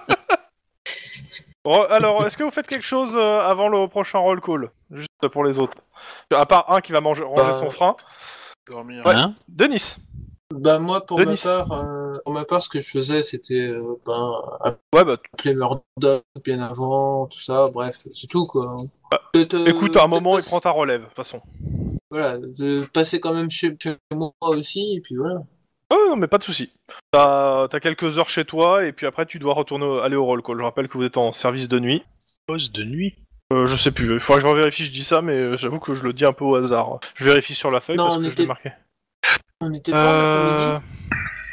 Re- 1.65 1.87
Alors, 1.89 2.25
est-ce 2.25 2.37
que 2.37 2.43
vous 2.43 2.51
faites 2.51 2.67
quelque 2.67 2.85
chose 2.85 3.11
euh, 3.15 3.41
avant 3.41 3.67
le 3.67 3.87
prochain 3.87 4.19
roll 4.19 4.41
call 4.41 4.71
Juste 4.91 5.09
pour 5.31 5.43
les 5.43 5.59
autres? 5.59 5.75
À 6.33 6.45
part 6.45 6.71
un 6.71 6.81
qui 6.81 6.91
va 6.91 7.01
manger, 7.01 7.23
ranger 7.23 7.41
Bah, 7.43 7.53
son 7.59 7.69
frein. 7.69 7.95
Dormir. 8.67 9.05
Ouais. 9.05 9.13
Hein? 9.15 9.35
Denis 9.47 9.95
Bah 10.53 10.79
moi 10.79 11.05
pour 11.05 11.17
Denis. 11.17 11.41
ma 11.43 11.63
part, 11.65 11.71
euh, 11.73 12.17
pour 12.23 12.33
ma 12.33 12.45
part 12.45 12.61
ce 12.61 12.69
que 12.69 12.79
je 12.79 12.89
faisais 12.89 13.21
c'était 13.21 13.67
euh, 13.67 13.99
ben, 14.05 14.31
Ouais, 14.95 15.03
bah, 15.03 15.17
appeler 15.33 15.53
Murdoch 15.55 16.23
bien 16.43 16.61
avant, 16.61 17.25
tout 17.27 17.39
ça, 17.39 17.65
bref, 17.73 18.03
c'est 18.11 18.27
tout 18.27 18.45
quoi. 18.45 18.77
Peut-être, 19.33 19.55
euh, 19.55 19.65
écoute, 19.65 19.95
à 19.97 20.03
un 20.03 20.09
peut-être 20.09 20.09
moment, 20.09 20.33
pas- 20.35 20.39
il 20.39 20.45
prend 20.45 20.59
ta 20.61 20.71
relève, 20.71 21.01
de 21.01 21.05
toute 21.07 21.15
façon. 21.15 21.41
Voilà, 22.11 22.37
de 22.37 22.85
passer 22.93 23.19
quand 23.19 23.33
même 23.33 23.49
chez, 23.49 23.75
chez 23.81 23.95
moi 24.15 24.31
aussi, 24.41 24.95
et 24.97 25.01
puis 25.01 25.15
voilà. 25.15 25.41
Oh, 25.91 26.05
non, 26.09 26.15
mais 26.15 26.27
pas 26.27 26.37
de 26.37 26.43
souci. 26.43 26.71
T'as 27.11 27.63
as 27.71 27.79
quelques 27.79 28.17
heures 28.19 28.29
chez 28.29 28.45
toi, 28.45 28.85
et 28.85 28.91
puis 28.91 29.05
après, 29.07 29.25
tu 29.25 29.39
dois 29.39 29.53
retourner 29.53 29.85
au- 29.85 29.99
aller 29.99 30.15
au 30.15 30.25
roll 30.25 30.41
call. 30.43 30.57
Je 30.59 30.63
rappelle 30.63 30.87
que 30.87 30.97
vous 30.97 31.03
êtes 31.05 31.17
en 31.17 31.31
service 31.31 31.67
de 31.67 31.79
nuit. 31.79 32.03
Pause 32.47 32.71
de 32.71 32.83
nuit. 32.83 33.15
Euh, 33.51 33.65
je 33.65 33.75
sais 33.75 33.91
plus, 33.91 34.13
il 34.13 34.19
faudrait 34.19 34.41
que 34.43 34.47
je 34.47 34.51
revérifie, 34.51 34.85
je 34.85 34.91
dis 34.91 35.03
ça, 35.03 35.21
mais 35.23 35.33
euh, 35.33 35.57
j'avoue 35.57 35.79
que 35.79 35.95
je 35.95 36.03
le 36.03 36.13
dis 36.13 36.25
un 36.25 36.33
peu 36.33 36.45
au 36.45 36.55
hasard. 36.55 36.99
Je 37.15 37.23
vérifie 37.23 37.55
sur 37.55 37.71
la 37.71 37.79
feuille 37.79 37.97
Non, 37.97 38.05
parce 38.05 38.17
on 38.17 38.19
que 38.19 38.25
je 38.27 38.31
était- 38.33 38.41
l'ai 38.43 38.47
marqué. 38.47 38.71
On 39.61 39.73
était 39.73 39.91
pas 39.91 39.97
en 39.97 40.75
Euh... 40.75 40.79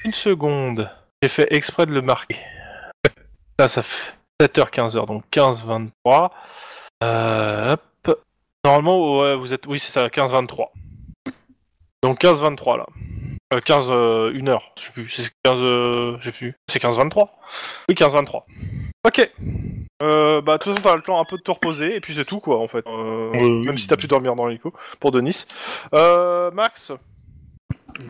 Une 0.05 0.13
seconde. 0.13 0.91
J'ai 1.23 1.29
fait 1.31 1.49
exprès 1.51 1.87
de 1.87 1.93
le 1.93 2.03
marquer. 2.03 2.37
Là, 3.59 3.69
ça 3.69 3.83
fait 3.83 4.13
7h, 4.43 4.71
15h, 4.71 5.07
donc 5.07 5.25
15, 5.31 5.65
23. 5.65 6.31
Euh, 7.03 7.73
hop. 7.73 7.83
Normalement, 8.65 9.19
ouais, 9.21 9.35
vous 9.35 9.55
êtes. 9.55 9.67
Oui, 9.67 9.79
c'est 9.79 9.91
ça, 9.93 10.11
15, 10.11 10.33
23. 10.33 10.73
Donc 12.03 12.19
15, 12.19 12.43
23 12.43 12.77
là. 12.77 12.87
Euh, 13.57 13.61
15, 13.61 13.87
euh, 13.91 14.33
1 14.35 14.49
heure, 14.49 14.73
je 14.79 14.85
sais 14.87 14.93
plus. 14.93 15.09
C'est 15.09 15.31
15, 15.43 15.59
euh, 15.63 16.17
je 16.21 16.25
sais 16.31 16.37
plus. 16.37 16.55
C'est 16.69 16.79
15, 16.79 16.97
23 16.97 17.31
Oui, 17.89 17.95
15, 17.95 18.13
23. 18.13 18.47
Ok. 19.07 19.31
Euh, 20.03 20.41
bah, 20.43 20.59
de 20.59 20.63
toute 20.63 20.73
façon, 20.73 20.83
t'as 20.83 20.97
le 20.97 21.03
temps 21.03 21.21
un 21.21 21.25
peu 21.25 21.37
de 21.37 21.43
te 21.43 21.51
reposer, 21.51 21.97
et 21.97 22.01
puis 22.01 22.15
c'est 22.15 22.25
tout, 22.25 22.41
quoi, 22.41 22.59
en 22.59 22.69
fait. 22.69 22.85
Euh. 22.87 23.31
Même 23.63 23.79
si 23.79 23.87
t'as 23.89 23.97
pu 23.97 24.07
dormir 24.09 24.35
dans 24.37 24.47
l'hélico, 24.47 24.73
pour 25.01 25.11
Denis. 25.11 25.47
Euh, 25.95 26.51
Max? 26.51 26.93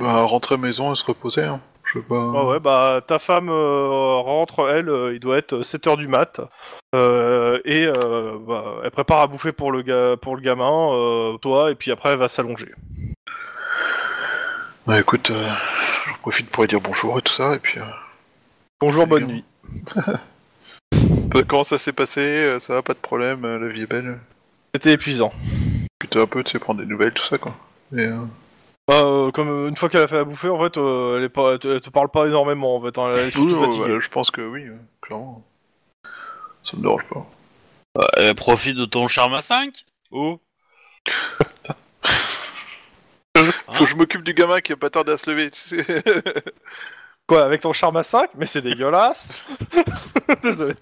Bah, 0.01 0.23
rentrer 0.25 0.55
à 0.57 0.59
la 0.59 0.63
maison 0.63 0.93
et 0.93 0.97
se 0.97 1.05
reposer. 1.05 1.43
Hein. 1.43 1.61
Je 1.85 2.01
sais 2.01 2.05
pas. 2.05 2.29
Ouais, 2.31 2.43
ouais, 2.55 2.59
bah 2.61 3.01
ta 3.07 3.21
femme 3.21 3.49
euh, 3.49 4.17
rentre, 4.17 4.69
elle, 4.69 4.89
euh, 4.89 5.15
il 5.15 5.21
doit 5.21 5.39
être 5.39 5.61
7h 5.61 5.97
du 5.97 6.09
mat, 6.09 6.41
euh, 6.97 7.61
et 7.65 7.87
euh, 7.87 8.37
bah, 8.45 8.79
elle 8.83 8.91
prépare 8.91 9.21
à 9.21 9.29
bouffer 9.29 9.53
pour 9.53 9.71
le, 9.71 9.83
ga- 9.83 10.17
pour 10.17 10.35
le 10.35 10.43
gamin, 10.43 10.91
euh, 10.93 11.37
toi, 11.39 11.71
et 11.71 11.77
puis 11.77 11.93
après 11.93 12.11
elle 12.11 12.19
va 12.19 12.27
s'allonger. 12.27 12.73
Bah, 14.87 15.01
écoute, 15.01 15.31
euh, 15.33 15.51
j'en 16.07 16.15
profite 16.19 16.49
pour 16.49 16.63
lui 16.63 16.69
dire 16.69 16.81
bonjour 16.81 17.19
et 17.19 17.23
tout 17.23 17.33
ça, 17.33 17.55
et 17.55 17.59
puis. 17.59 17.81
euh, 17.81 17.85
Bonjour, 18.81 19.07
bonne 19.07 19.27
nuit. 19.27 19.45
bah, 20.93 21.43
comment 21.47 21.65
ça 21.65 21.79
s'est 21.79 21.93
passé 21.93 22.21
euh, 22.21 22.59
Ça 22.61 22.75
va, 22.75 22.83
pas 22.83 22.95
de 22.95 22.99
problème, 22.99 23.45
euh, 23.45 23.59
la 23.59 23.69
vie 23.73 23.83
est 23.83 23.87
belle? 23.87 24.21
C'était 24.75 24.93
épuisant. 24.93 25.33
Plutôt 25.99 26.21
un 26.21 26.27
peu, 26.27 26.45
tu 26.45 26.53
sais, 26.53 26.59
prendre 26.61 26.81
des 26.81 26.87
nouvelles, 26.87 27.13
tout 27.13 27.25
ça, 27.25 27.37
quoi. 27.39 27.57
Et, 27.97 28.01
euh, 28.01 28.21
Bah, 28.87 29.03
euh, 29.03 29.31
comme 29.33 29.49
euh, 29.49 29.69
une 29.69 29.77
fois 29.77 29.89
qu'elle 29.89 30.03
a 30.03 30.09
fait 30.09 30.19
à 30.19 30.25
bouffer, 30.25 30.51
en 30.51 30.63
fait, 30.63 30.77
euh, 30.77 31.19
elle, 31.19 31.25
est 31.25 31.31
pas, 31.31 31.55
elle 31.55 31.59
te, 31.59 31.67
elle 31.67 31.81
te 31.81 31.91
parle 31.91 32.09
pas 32.09 32.29
énormément, 32.29 32.77
en 32.77 32.81
fait, 32.81 32.97
hein, 32.97 33.13
elle 33.13 33.27
est 33.27 33.31
surtout 33.33 33.49
oui, 33.49 33.55
ouais, 33.55 33.67
fatiguée. 33.67 33.93
ouais, 33.95 34.01
je 34.01 34.09
pense 34.09 34.31
que 34.31 34.43
oui, 34.43 34.67
clairement. 35.03 35.45
Ça 36.63 36.77
me 36.77 36.83
dérange 36.83 37.05
pas. 37.07 37.27
Euh, 38.19 38.35
profite 38.35 38.77
de 38.77 38.85
ton 38.85 39.09
charme 39.09 39.35
à 39.35 39.43
5 39.43 39.85
Oh 40.13 40.39
Faut 43.73 43.85
que 43.85 43.91
je 43.91 43.97
m'occupe 43.97 44.23
du 44.23 44.35
gamin 44.35 44.61
qui 44.61 44.73
a 44.73 44.77
pas 44.77 44.91
tardé 44.91 45.13
à 45.13 45.19
se 45.19 45.31
lever. 45.31 45.51
Quoi, 47.27 47.45
avec 47.45 47.63
ton 47.63 47.73
charme 47.73 47.97
à 47.97 48.03
5 48.03 48.31
Mais 48.37 48.47
c'est 48.47 48.63
dégueulasse 48.63 49.43
Désolé. 50.43 50.75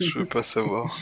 je 0.00 0.18
veux 0.18 0.24
pas 0.24 0.42
savoir. 0.42 0.96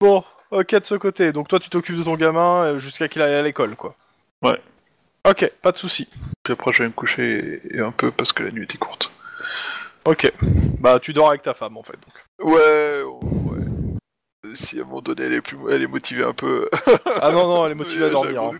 Bon, 0.00 0.22
ok 0.50 0.74
de 0.74 0.84
ce 0.84 0.94
côté, 0.94 1.32
donc 1.32 1.48
toi 1.48 1.58
tu 1.58 1.68
t'occupes 1.68 1.96
de 1.96 2.04
ton 2.04 2.14
gamin 2.14 2.64
euh, 2.64 2.78
jusqu'à 2.78 3.08
qu'il 3.08 3.22
aille 3.22 3.34
à 3.34 3.42
l'école, 3.42 3.74
quoi. 3.74 3.96
Ouais. 4.42 4.60
Ok, 5.28 5.50
pas 5.62 5.72
de 5.72 5.76
souci. 5.76 6.08
Puis 6.44 6.52
après, 6.52 6.72
je 6.72 6.84
vais 6.84 6.88
me 6.88 6.94
coucher 6.94 7.60
et, 7.64 7.76
et 7.78 7.80
un 7.80 7.90
peu 7.90 8.12
parce 8.12 8.32
que 8.32 8.44
la 8.44 8.50
nuit 8.52 8.62
était 8.62 8.78
courte. 8.78 9.10
Ok. 10.04 10.30
Bah, 10.78 11.00
tu 11.00 11.12
dors 11.12 11.30
avec 11.30 11.42
ta 11.42 11.52
femme 11.54 11.76
en 11.76 11.82
fait. 11.82 11.94
Donc. 11.94 12.52
Ouais, 12.54 13.02
ouais. 13.02 13.55
Si 14.56 14.78
à 14.78 14.82
un 14.82 14.86
moment 14.86 15.00
donné 15.02 15.22
elle 15.22 15.34
est, 15.34 15.40
plus, 15.40 15.56
elle 15.70 15.82
est 15.82 15.86
motivée 15.86 16.24
un 16.24 16.32
peu. 16.32 16.68
Ah 17.22 17.30
non, 17.32 17.46
non, 17.46 17.64
elle 17.66 17.72
est 17.72 17.76
motivée 17.76 18.04
à 18.06 18.10
dormir. 18.10 18.42
hein. 18.42 18.50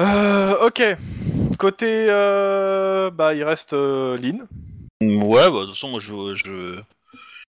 Euh, 0.00 0.66
ok. 0.66 0.82
Côté. 1.58 2.06
Euh, 2.08 3.10
bah, 3.10 3.34
il 3.34 3.42
reste 3.44 3.72
euh, 3.72 4.16
Lynn. 4.18 4.46
Ouais, 5.00 5.50
bah 5.50 5.60
de 5.60 5.64
toute 5.66 5.74
façon, 5.74 5.88
moi 5.88 6.00
je, 6.00 6.34
je, 6.34 6.78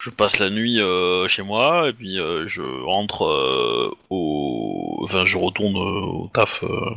je 0.01 0.11
passe 0.11 0.39
la 0.39 0.51
nuit 0.51 0.81
euh, 0.81 1.27
chez 1.29 1.43
moi 1.43 1.89
et 1.89 1.93
puis 1.93 2.19
euh, 2.21 2.47
je 2.49 2.63
rentre 2.85 3.25
euh, 3.25 3.91
au. 4.11 5.01
Enfin, 5.05 5.25
je 5.25 5.39
retourne 5.39 5.77
euh, 5.77 6.07
au 6.25 6.31
taf 6.33 6.63
euh, 6.65 6.91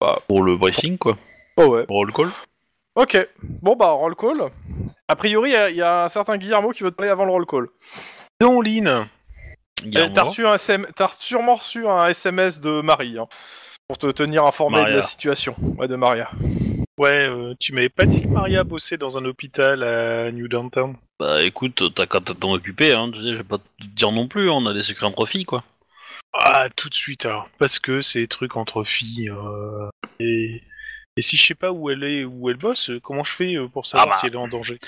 bah, 0.00 0.20
pour 0.28 0.42
le 0.42 0.56
briefing, 0.56 0.96
quoi. 0.98 1.16
Oh 1.56 1.66
ouais. 1.66 1.84
Roll 1.88 2.12
call. 2.12 2.30
Ok. 2.96 3.28
Bon, 3.42 3.76
bah, 3.76 3.90
roll 3.90 4.14
call. 4.16 4.42
A 5.08 5.16
priori, 5.16 5.50
il 5.50 5.52
y 5.52 5.56
a- 5.56 5.70
il 5.70 5.76
y, 5.76 5.82
a 5.82 6.04
un 6.04 6.08
certain 6.08 6.36
Guillermo 6.36 6.70
qui 6.70 6.82
veut 6.84 6.90
te 6.90 6.96
parler 6.96 7.10
avant 7.10 7.24
le 7.24 7.32
roll 7.32 7.46
call. 7.46 7.68
Non, 8.40 8.60
Lynn. 8.60 9.06
T'as 10.14 10.22
reçu 10.22 10.46
un 10.46 10.54
SM 10.54 10.86
t'as 10.94 11.08
sûrement 11.18 11.54
reçu 11.54 11.86
un 11.86 12.08
SMS 12.08 12.60
de 12.60 12.80
Marie. 12.82 13.18
hein, 13.18 13.26
pour 13.88 13.98
te 13.98 14.06
tenir 14.10 14.44
informé 14.44 14.78
de 14.84 14.90
la 14.96 15.02
situation. 15.02 15.56
Ouais, 15.78 15.88
de 15.88 15.96
Maria. 15.96 16.30
Ouais, 16.98 17.26
euh, 17.28 17.54
tu 17.58 17.72
m'avais 17.72 17.88
pas 17.88 18.04
dit 18.04 18.22
que 18.22 18.28
Maria 18.28 18.62
bossait 18.62 18.98
dans 18.98 19.16
un 19.18 19.24
hôpital 19.24 19.82
à 19.82 20.30
New 20.30 20.48
Downtown 20.48 20.96
Bah 21.18 21.42
écoute, 21.42 21.94
t'as 21.94 22.06
qu'à 22.06 22.20
t'en 22.20 22.52
occuper, 22.52 22.92
hein. 22.92 23.10
Tu 23.10 23.20
sais, 23.20 23.32
je 23.32 23.36
vais 23.36 23.42
pas 23.42 23.58
te 23.58 23.64
dire 23.84 24.12
non 24.12 24.28
plus, 24.28 24.50
on 24.50 24.66
a 24.66 24.74
des 24.74 24.82
secrets 24.82 25.06
entre 25.06 25.26
filles, 25.26 25.46
quoi. 25.46 25.64
Ah, 26.34 26.68
tout 26.76 26.88
de 26.88 26.94
suite 26.94 27.26
alors. 27.26 27.48
Parce 27.58 27.78
que 27.78 28.00
c'est 28.02 28.20
des 28.20 28.28
trucs 28.28 28.56
entre 28.56 28.84
filles. 28.84 29.30
euh, 29.30 29.88
et... 30.20 30.62
et 31.20 31.22
si 31.22 31.36
je 31.36 31.44
sais 31.48 31.54
pas 31.54 31.70
où 31.70 31.90
elle 31.90 32.02
est, 32.02 32.24
où 32.24 32.48
elle 32.48 32.56
bosse, 32.56 32.88
euh, 32.88 32.98
comment 32.98 33.24
je 33.24 33.34
fais 33.34 33.54
euh, 33.56 33.68
pour 33.68 33.84
savoir 33.84 34.08
Ah 34.08 34.10
bah. 34.12 34.18
si 34.18 34.26
elle 34.26 34.32
est 34.32 34.36
en 34.36 34.48
danger? 34.48 34.78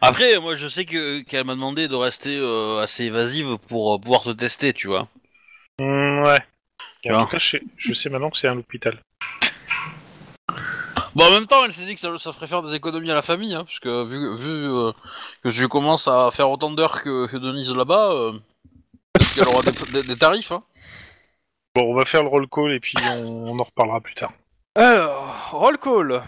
Après, 0.00 0.38
moi 0.40 0.54
je 0.54 0.66
sais 0.66 0.86
que 0.86 1.20
qu'elle 1.20 1.44
m'a 1.44 1.52
demandé 1.54 1.86
de 1.86 1.94
rester 1.94 2.38
euh, 2.40 2.80
assez 2.80 3.04
évasive 3.04 3.58
pour 3.68 3.94
euh, 3.94 3.98
pouvoir 3.98 4.22
te 4.22 4.30
tester, 4.30 4.72
tu 4.72 4.86
vois. 4.88 5.06
Hmm, 5.78 6.22
Ouais. 6.22 6.40
Tu 7.02 7.10
en 7.12 7.16
vois. 7.16 7.24
tout 7.24 7.30
cas, 7.32 7.38
je 7.38 7.46
sais, 7.50 7.62
je 7.76 7.92
sais 7.92 8.08
maintenant 8.08 8.30
que 8.30 8.38
c'est 8.38 8.48
un 8.48 8.56
hôpital. 8.56 8.98
Bon, 11.14 11.26
en 11.26 11.30
même 11.30 11.46
temps, 11.46 11.62
elle 11.62 11.74
s'est 11.74 11.84
dit 11.84 11.94
que 11.94 12.00
ça, 12.00 12.16
ça 12.18 12.32
ferait 12.32 12.46
faire 12.46 12.62
des 12.62 12.74
économies 12.74 13.10
à 13.10 13.14
la 13.14 13.20
famille, 13.20 13.54
hein, 13.54 13.64
puisque 13.66 13.86
vu, 13.86 14.34
vu 14.34 14.48
euh, 14.48 14.92
que 15.44 15.50
je 15.50 15.66
commence 15.66 16.08
à 16.08 16.30
faire 16.32 16.48
autant 16.50 16.70
d'heures 16.70 17.02
que, 17.02 17.26
que 17.26 17.36
Denise 17.36 17.74
là-bas, 17.74 18.12
euh, 18.12 18.32
peut-être 19.12 19.34
qu'elle 19.34 19.48
aura 19.48 19.60
des, 19.62 19.72
des- 19.92 20.08
des 20.08 20.16
tarifs. 20.16 20.52
Hein. 20.52 20.62
Bon, 21.74 21.82
on 21.90 21.94
va 21.94 22.06
faire 22.06 22.22
le 22.22 22.28
roll 22.30 22.48
call 22.48 22.72
et 22.72 22.80
puis 22.80 22.94
on, 23.04 23.50
on 23.50 23.58
en 23.58 23.62
reparlera 23.62 24.00
plus 24.00 24.14
tard. 24.14 24.32
Alors, 24.74 25.50
roll 25.52 25.76
call. 25.76 26.22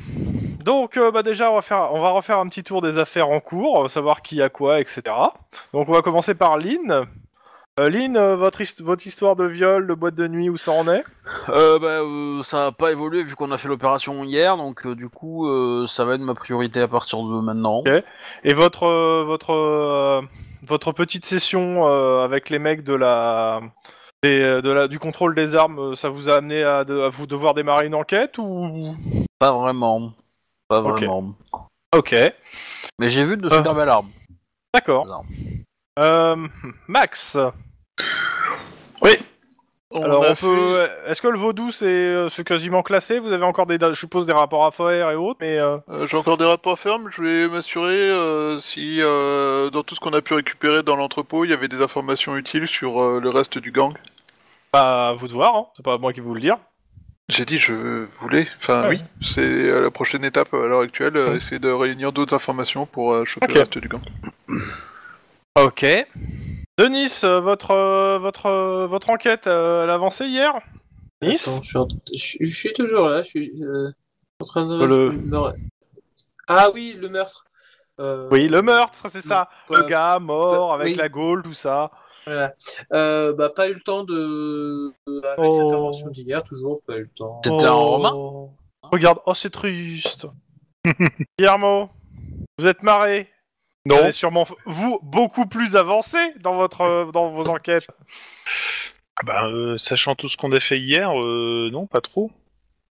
Donc, 0.63 0.97
euh, 0.99 1.11
bah 1.11 1.23
déjà, 1.23 1.51
on 1.51 1.55
va, 1.55 1.63
faire, 1.63 1.91
on 1.93 2.01
va 2.01 2.11
refaire 2.11 2.39
un 2.39 2.49
petit 2.49 2.63
tour 2.63 2.83
des 2.83 2.99
affaires 2.99 3.29
en 3.31 3.41
cours, 3.41 3.75
on 3.79 3.83
va 3.83 3.89
savoir 3.89 4.21
qui 4.23 4.43
a 4.43 4.49
quoi, 4.51 4.81
etc. 4.81 5.03
Donc, 5.73 5.89
on 5.89 5.93
va 5.93 6.03
commencer 6.03 6.35
par 6.35 6.59
Lynn. 6.59 7.07
Euh, 7.81 7.89
Lynn, 7.89 8.17
euh, 8.17 8.37
votre, 8.37 8.61
hist- 8.61 8.83
votre 8.83 9.07
histoire 9.07 9.35
de 9.35 9.45
viol, 9.45 9.87
de 9.87 9.95
boîte 9.95 10.15
de 10.15 10.29
nuit, 10.29 10.49
où 10.51 10.59
ça 10.59 10.73
en 10.73 10.87
est? 10.89 11.03
Euh, 11.49 11.79
bah, 11.79 12.03
euh, 12.03 12.43
ça 12.43 12.67
a 12.67 12.73
pas 12.73 12.93
évolué 12.93 13.25
vu 13.25 13.35
qu'on 13.35 13.51
a 13.51 13.57
fait 13.59 13.69
l'opération 13.69 14.25
hier, 14.25 14.57
donc 14.59 14.87
euh, 14.87 14.95
du 14.95 15.09
coup, 15.09 15.49
euh, 15.49 15.87
ça 15.89 16.05
va 16.05 16.15
être 16.15 16.21
ma 16.21 16.35
priorité 16.35 16.81
à 16.83 16.89
partir 16.89 17.21
de 17.23 17.41
maintenant. 17.41 17.79
Ok. 17.79 17.91
Et 18.45 18.53
votre, 18.55 18.85
euh, 18.85 19.25
votre, 19.27 19.53
euh, 19.55 20.21
votre 20.63 20.93
petite 20.93 21.25
session 21.25 21.89
euh, 21.89 22.23
avec 22.25 22.49
les 22.51 22.59
mecs 22.59 22.85
de 22.85 22.95
la, 22.95 23.61
de 24.61 24.71
la, 24.71 24.89
du 24.89 24.99
contrôle 24.99 25.35
des 25.35 25.55
armes, 25.57 25.79
euh, 25.79 25.95
ça 25.95 26.09
vous 26.09 26.29
a 26.29 26.37
amené 26.37 26.63
à, 26.63 26.85
de- 26.85 27.01
à 27.01 27.09
vous 27.09 27.27
devoir 27.27 27.55
démarrer 27.55 27.87
une 27.87 27.95
enquête 27.95 28.39
ou? 28.39 28.97
Pas 29.39 29.53
vraiment. 29.53 30.13
Pas 30.69 30.81
Ok. 30.81 30.99
vraiment. 31.01 31.35
Ok, 31.95 32.13
Mais 32.99 33.11
j'ai 33.11 33.25
vu 33.25 33.37
de 33.37 33.49
Ah. 33.51 33.57
super 33.57 33.75
belles 33.75 33.89
armes. 33.89 34.11
d'accord. 34.75 35.07
Non. 35.07 35.23
Euh, 35.99 36.37
Max. 36.89 37.37
On 39.97 40.03
Alors 40.03 40.23
on 40.29 40.35
fait- 40.35 40.47
peut. 40.47 40.89
Est-ce 41.07 41.23
que 41.23 41.29
le 41.29 41.39
vaudou 41.39 41.71
c'est 41.71 41.85
euh, 41.87 42.29
c'est 42.29 42.43
quasiment 42.43 42.83
classé? 42.83 43.21
Vous 43.21 43.33
avez 43.33 43.45
encore 43.45 43.67
des, 43.67 43.79
je 43.81 43.93
suppose 43.95 44.27
des 44.27 44.33
rapports 44.33 44.65
à 44.67 44.73
faire 44.73 45.09
et 45.11 45.15
autres, 45.15 45.39
mais 45.41 45.57
euh, 45.61 45.77
Euh, 45.89 46.09
J'ai 46.09 46.17
encore 46.17 46.37
des 46.37 46.45
rapports 46.45 46.73
à 46.73 46.77
faire, 46.77 46.99
mais 46.99 47.13
je 47.13 47.23
vais 47.23 47.49
m'assurer 47.49 48.11
euh, 48.11 48.59
si 48.59 48.99
euh, 49.01 49.71
dans 49.71 49.85
tout 49.85 49.95
ce 49.95 50.01
qu'on 50.01 50.13
a 50.13 50.21
pu 50.21 50.35
récupérer 50.35 50.83
dans 50.83 50.97
l'entrepôt, 50.97 51.45
il 51.45 51.53
y 51.53 51.55
avait 51.55 51.69
des 51.69 51.81
informations 51.81 52.37
utiles 52.37 52.67
sur 52.67 53.01
euh, 53.01 53.21
le 53.21 53.31
reste 53.31 53.59
du 53.59 53.71
gang. 53.71 53.95
Pas 54.75 55.09
à 55.11 55.13
vous 55.15 55.29
de 55.29 55.33
voir. 55.33 55.55
Hein. 55.57 55.67
C'est 55.77 55.85
pas 55.85 55.99
moi 55.99 56.13
qui 56.13 56.21
vous 56.21 56.35
le 56.35 56.41
dire. 56.41 56.57
J'ai 57.29 57.45
dit 57.47 57.59
je 57.59 58.05
voulais, 58.21 58.47
enfin 58.59 58.83
Ouais. 58.83 58.97
oui, 58.97 59.01
c'est 59.23 59.41
euh, 59.71 59.83
la 59.85 59.91
prochaine 59.91 60.25
étape 60.25 60.53
à 60.53 60.59
l'heure 60.59 60.81
actuelle, 60.81 61.17
euh, 61.17 61.37
essayer 61.37 61.59
de 61.59 61.71
réunir 61.71 62.13
d'autres 62.13 62.35
informations 62.35 62.85
pour 62.85 63.15
euh, 63.15 63.25
choper 63.25 63.47
Ok. 63.47 63.55
le 63.55 63.61
reste 63.61 63.79
du 63.79 63.89
gang. 63.89 64.03
Ok. 65.57 65.87
Denis, 66.77 67.13
euh, 67.25 67.41
votre 67.41 67.71
euh, 67.71 68.19
votre 68.19 68.47
euh, 68.47 68.87
votre 68.89 69.09
enquête, 69.11 69.47
euh, 69.47 69.85
elle 69.85 69.91
a 69.91 69.95
avancé 69.95 70.27
hier? 70.27 70.53
Denis 71.23 71.37
Attends, 71.41 71.63
je 71.63 71.69
suis, 71.69 71.79
en- 71.79 71.89
je 72.13 72.19
suis- 72.19 72.39
je 72.45 72.55
suis 72.55 72.73
toujours 72.75 73.09
là, 73.09 73.23
je 73.23 73.29
suis 73.29 73.53
euh, 73.63 73.91
en 74.41 74.45
train 74.45 74.67
de 74.67 74.85
Le- 74.85 75.13
me- 75.13 75.53
Ah 76.49 76.69
oui, 76.75 76.97
le 77.01 77.09
meurtre. 77.09 77.45
Euh, 78.01 78.29
Oui, 78.33 78.49
le 78.49 78.61
meurtre, 78.61 79.07
c'est 79.09 79.23
ça. 79.25 79.49
euh, 79.71 79.77
Le 79.79 79.85
gars 79.85 80.19
mort 80.19 80.73
euh, 80.73 80.75
avec 80.75 80.89
oui. 80.89 80.95
la 80.95 81.09
gaule, 81.09 81.43
tout 81.45 81.55
ça. 81.55 81.91
Voilà. 82.27 82.55
Euh, 82.93 83.33
bah, 83.35 83.51
pas 83.51 83.69
eu 83.69 83.75
le 83.75 83.81
temps 83.81 84.05
de. 84.05 84.93
Avec 85.07 85.39
Oh. 85.39 85.61
l'intervention 85.61 86.11
d'hier, 86.11 86.43
toujours 86.43 86.81
pas 86.87 86.97
eu 86.97 87.03
le 87.03 87.11
temps. 87.17 87.41
C'était 87.45 87.65
un 87.65 87.73
romain 87.73 88.51
Regarde, 88.93 89.19
oh 89.27 89.35
c'est 89.35 89.51
triste. 89.51 90.27
Guillermo, 91.39 91.89
vous 92.59 92.67
êtes 92.67 92.83
marré. 92.83 93.29
Vous 93.87 93.95
Non. 93.95 94.03
allez 94.03 94.13
sûrement 94.13 94.47
vous 94.67 94.99
beaucoup 95.03 95.47
plus 95.47 95.77
avancé 95.77 96.17
dans 96.41 96.55
votre 96.55 96.81
euh, 96.83 97.05
dans 97.13 97.31
vos 97.31 97.49
enquêtes. 97.49 97.89
Ah 99.17 99.23
bah, 99.25 99.47
euh, 99.47 99.77
sachant 99.77 100.15
tout 100.15 100.29
ce 100.29 100.37
qu'on 100.37 100.53
a 100.53 100.61
fait 100.61 100.79
hier, 100.79 101.11
euh, 101.21 101.69
non, 101.71 101.87
pas 101.87 102.01
trop. 102.01 102.31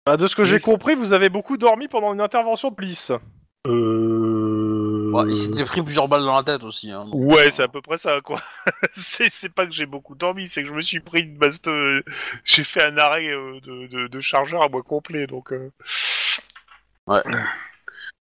Bah, 0.06 0.18
de 0.18 0.28
ce 0.28 0.36
que 0.36 0.44
j'ai 0.44 0.60
compris, 0.60 0.96
vous 0.96 1.14
avez 1.14 1.30
beaucoup 1.30 1.58
dormi 1.58 1.88
pendant 1.88 2.14
une 2.14 2.22
intervention 2.22 2.70
de 2.70 2.76
police. 2.76 3.12
Euh... 3.68 4.13
Ouais, 5.14 5.26
il 5.30 5.36
s'était 5.36 5.64
pris 5.66 5.82
plusieurs 5.82 6.08
balles 6.08 6.24
dans 6.24 6.36
la 6.36 6.44
tête 6.44 6.64
aussi. 6.64 6.92
Hein, 6.92 7.06
donc, 7.06 7.14
Ouais, 7.16 7.48
euh, 7.48 7.52
c'est 7.52 7.64
à 7.64 7.68
peu 7.68 7.82
près 7.82 7.98
ça, 7.98 8.22
quoi. 8.22 8.42
c'est 8.92 9.30
c'est 9.30 9.50
pas 9.50 9.66
que 9.66 9.72
j'ai 9.72 9.86
beaucoup 9.86 10.16
dormi, 10.16 10.48
c'est 10.48 10.62
que 10.64 10.68
je 10.70 10.74
me 10.74 10.82
suis 10.82 11.00
pris 11.00 11.22
une 11.24 11.38
base 11.38 11.62
de... 11.62 12.04
J'ai 12.44 12.64
fait 12.64 12.84
un 12.84 12.98
arrêt 12.98 13.28
euh, 13.30 13.60
de, 13.62 13.88
de, 13.88 14.08
de 14.08 14.22
chargeur 14.22 14.64
à 14.64 14.70
moi 14.70 14.82
complet, 14.84 15.28
donc... 15.28 15.52
euh, 15.54 15.70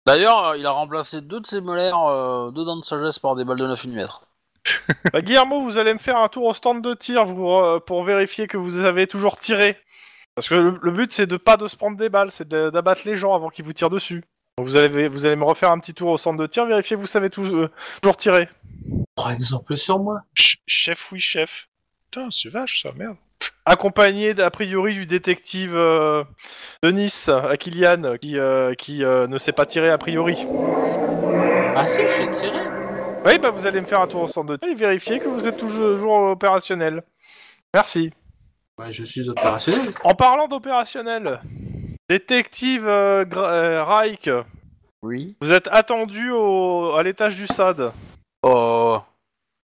D'ailleurs, 0.06 0.48
euh, 0.48 0.56
il 0.56 0.66
a 0.66 0.70
remplacé 0.70 1.20
deux 1.20 1.40
de 1.40 1.46
ses 1.46 1.60
molaires, 1.60 2.00
euh, 2.08 2.50
deux 2.50 2.64
dents 2.64 2.78
de 2.78 2.84
sagesse 2.84 3.18
par 3.18 3.36
des 3.36 3.44
balles 3.44 3.58
de 3.58 3.66
9 3.66 3.84
mm. 3.84 4.06
Bah, 5.12 5.20
Guillermo, 5.20 5.62
vous 5.62 5.78
allez 5.78 5.92
me 5.94 5.98
faire 5.98 6.16
un 6.16 6.28
tour 6.28 6.44
au 6.46 6.54
stand 6.54 6.82
de 6.82 6.94
tir 6.94 7.26
pour, 7.26 7.62
euh, 7.62 7.78
pour 7.80 8.04
vérifier 8.04 8.46
que 8.46 8.56
vous 8.56 8.78
avez 8.80 9.06
toujours 9.06 9.38
tiré. 9.38 9.76
Parce 10.34 10.48
que 10.48 10.54
le, 10.54 10.78
le 10.80 10.90
but 10.92 11.12
c'est 11.12 11.26
de 11.26 11.36
pas 11.36 11.56
de 11.56 11.66
se 11.68 11.76
prendre 11.76 11.96
des 11.96 12.08
balles, 12.08 12.30
c'est 12.30 12.48
de- 12.48 12.70
d'abattre 12.70 13.02
les 13.04 13.16
gens 13.16 13.34
avant 13.34 13.50
qu'ils 13.50 13.64
vous 13.64 13.72
tirent 13.72 13.90
dessus. 13.90 14.24
Vous 14.62 14.76
allez 14.76 15.08
vous 15.08 15.26
allez 15.26 15.36
me 15.36 15.44
refaire 15.44 15.70
un 15.70 15.78
petit 15.78 15.94
tour 15.94 16.10
au 16.10 16.18
stand 16.18 16.38
de 16.38 16.46
tir, 16.46 16.66
vérifier 16.66 16.96
que 16.96 17.00
vous 17.00 17.06
savez 17.06 17.30
tout- 17.30 17.44
euh, 17.44 17.70
toujours 18.02 18.16
tirer. 18.16 18.48
Prends 19.14 19.30
exemple 19.30 19.76
sur 19.76 19.98
moi. 19.98 20.22
ch- 20.36 20.58
Chef, 20.66 21.10
oui, 21.12 21.20
chef. 21.20 21.68
Putain, 22.10 22.28
c'est 22.30 22.48
vache, 22.48 22.82
ça, 22.82 22.90
merde. 22.96 23.16
accompagné 23.64 24.38
a 24.40 24.50
priori 24.50 24.94
du 24.94 25.06
détective 25.06 25.74
euh, 25.76 26.24
de 26.82 26.90
Nice, 26.90 27.28
Akilian, 27.28 28.16
qui, 28.20 28.38
euh, 28.38 28.74
qui 28.74 29.04
euh, 29.04 29.26
ne 29.28 29.38
sait 29.38 29.52
pas 29.52 29.64
tirer 29.66 29.90
a 29.90 29.98
priori. 29.98 30.46
Ah 31.76 31.86
si, 31.86 32.00
j'ai 32.18 32.30
tiré. 32.30 32.58
Oui, 33.24 33.38
bah 33.38 33.50
vous 33.50 33.66
allez 33.66 33.80
me 33.80 33.86
faire 33.86 34.00
un 34.00 34.06
tour 34.06 34.22
au 34.22 34.28
centre 34.28 34.50
de 34.50 34.56
tir 34.56 34.70
et 34.70 34.74
vérifier 34.74 35.20
que 35.20 35.28
vous 35.28 35.46
êtes 35.46 35.56
toujours, 35.56 35.94
toujours 35.96 36.14
opérationnel. 36.30 37.02
Merci. 37.74 38.12
Ouais, 38.78 38.90
je 38.90 39.04
suis 39.04 39.28
opérationnel. 39.28 39.92
En 40.04 40.14
parlant 40.14 40.48
d'opérationnel, 40.48 41.40
détective 42.10 42.88
euh, 42.88 43.24
Gra- 43.24 43.52
euh, 43.52 43.84
Reich, 43.84 44.28
Oui. 45.02 45.36
vous 45.40 45.52
êtes 45.52 45.68
attendu 45.68 46.32
au, 46.32 46.94
à 46.96 47.04
l'étage 47.04 47.36
du 47.36 47.46
SAD. 47.46 47.92
Euh, 48.44 48.98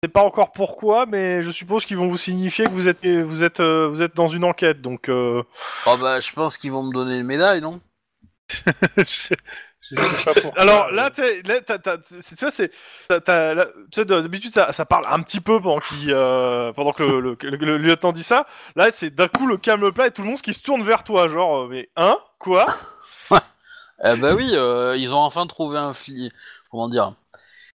Je 0.02 0.08
sais 0.08 0.12
pas 0.12 0.24
encore 0.24 0.52
pourquoi, 0.52 1.06
mais 1.06 1.44
je 1.44 1.52
suppose 1.52 1.86
qu'ils 1.86 1.98
vont 1.98 2.08
vous 2.08 2.18
signifier 2.18 2.66
que 2.66 2.72
vous 2.72 2.88
êtes, 2.88 3.06
vous 3.06 3.44
êtes, 3.44 3.60
euh, 3.60 3.88
vous 3.88 4.02
êtes 4.02 4.16
dans 4.16 4.28
une 4.28 4.44
enquête, 4.44 4.82
donc... 4.82 5.08
euh, 5.08 5.44
oh 5.86 5.98
bah, 5.98 6.20
je 6.20 6.34
pense 6.34 6.58
qu'ils 6.58 6.72
vont 6.72 6.82
me 6.82 6.92
donner 6.92 7.20
une 7.20 7.28
médaille, 7.28 7.62
non? 7.62 7.80
je 8.98 9.36
Alors 10.58 10.92
là, 10.92 11.10
t'es- 11.10 11.42
là, 11.44 11.62
t'as- 11.62 11.80
t'as- 11.80 11.98
c'est- 12.06 12.36
tu 12.36 12.46
vois, 12.46 12.52
c'est, 12.52 12.72
t'as- 13.10 13.20
t'as- 13.22 13.54
là, 13.54 13.66
tu 13.92 14.02
sais, 14.02 14.06
d'habitude 14.06 14.54
ça, 14.54 14.72
ça 14.74 14.86
parle 14.86 15.04
un 15.10 15.22
petit 15.22 15.40
peu 15.42 15.60
pendant, 15.62 15.80
qu'il, 15.80 16.12
euh, 16.14 16.72
pendant 16.74 16.92
que 16.94 17.04
le, 17.04 17.20
le- 17.20 17.36
que 17.36 17.48
le- 17.48 17.58
le 17.58 17.78
lieutenant 17.78 18.12
dit 18.14 18.24
ça. 18.24 18.48
Là, 18.76 18.90
c'est 18.92 19.10
d'un 19.14 19.28
coup 19.28 19.48
le 19.48 19.58
calme 19.58 19.92
plat 19.92 20.08
et 20.08 20.12
tout 20.12 20.22
le 20.22 20.28
monde 20.30 20.42
qui 20.42 20.54
se 20.54 20.62
tourne 20.62 20.84
vers 20.84 21.04
toi, 21.04 21.28
genre, 21.28 21.64
euh, 21.64 21.68
mais 21.70 21.90
hein, 21.96 22.18
quoi? 22.40 22.66
Eh 24.04 24.16
bah 24.18 24.34
oui, 24.34 24.50
euh, 24.54 24.96
ils 24.98 25.14
ont 25.14 25.20
enfin 25.20 25.46
trouvé 25.46 25.78
un 25.78 25.94
flic. 25.94 26.34
Comment 26.72 26.90
dire? 26.90 27.14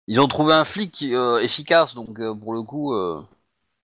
Ils 0.08 0.20
ont 0.20 0.26
trouvé 0.26 0.54
un 0.54 0.64
flic 0.64 0.90
qui, 0.90 1.14
euh, 1.14 1.38
efficace, 1.40 1.94
donc 1.94 2.18
euh, 2.18 2.34
pour 2.34 2.52
le 2.52 2.62
coup, 2.62 2.94
euh, 2.94 3.22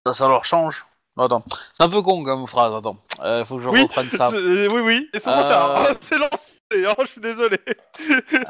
ça, 0.06 0.12
ça 0.14 0.28
leur 0.28 0.44
change. 0.44 0.84
Non, 1.16 1.24
attends, 1.24 1.44
c'est 1.72 1.84
un 1.84 1.88
peu 1.88 2.00
con 2.02 2.24
comme 2.24 2.46
phrase. 2.48 2.74
Attends, 2.74 2.96
euh, 3.22 3.44
faut 3.44 3.56
que 3.58 3.62
je 3.62 3.68
Oui, 3.68 3.82
reprenne 3.82 4.08
ça. 4.16 4.30
C'est- 4.30 4.36
euh, 4.36 4.68
Oui, 4.72 4.80
oui, 4.82 5.08
et 5.12 5.20
c'est 5.20 5.28
Euh. 5.30 5.36
retard. 5.36 5.86
C'est 6.00 6.18
lancé. 6.18 6.58
Hein, 6.86 6.94
je 7.00 7.06
suis 7.06 7.20
désolé. 7.20 7.58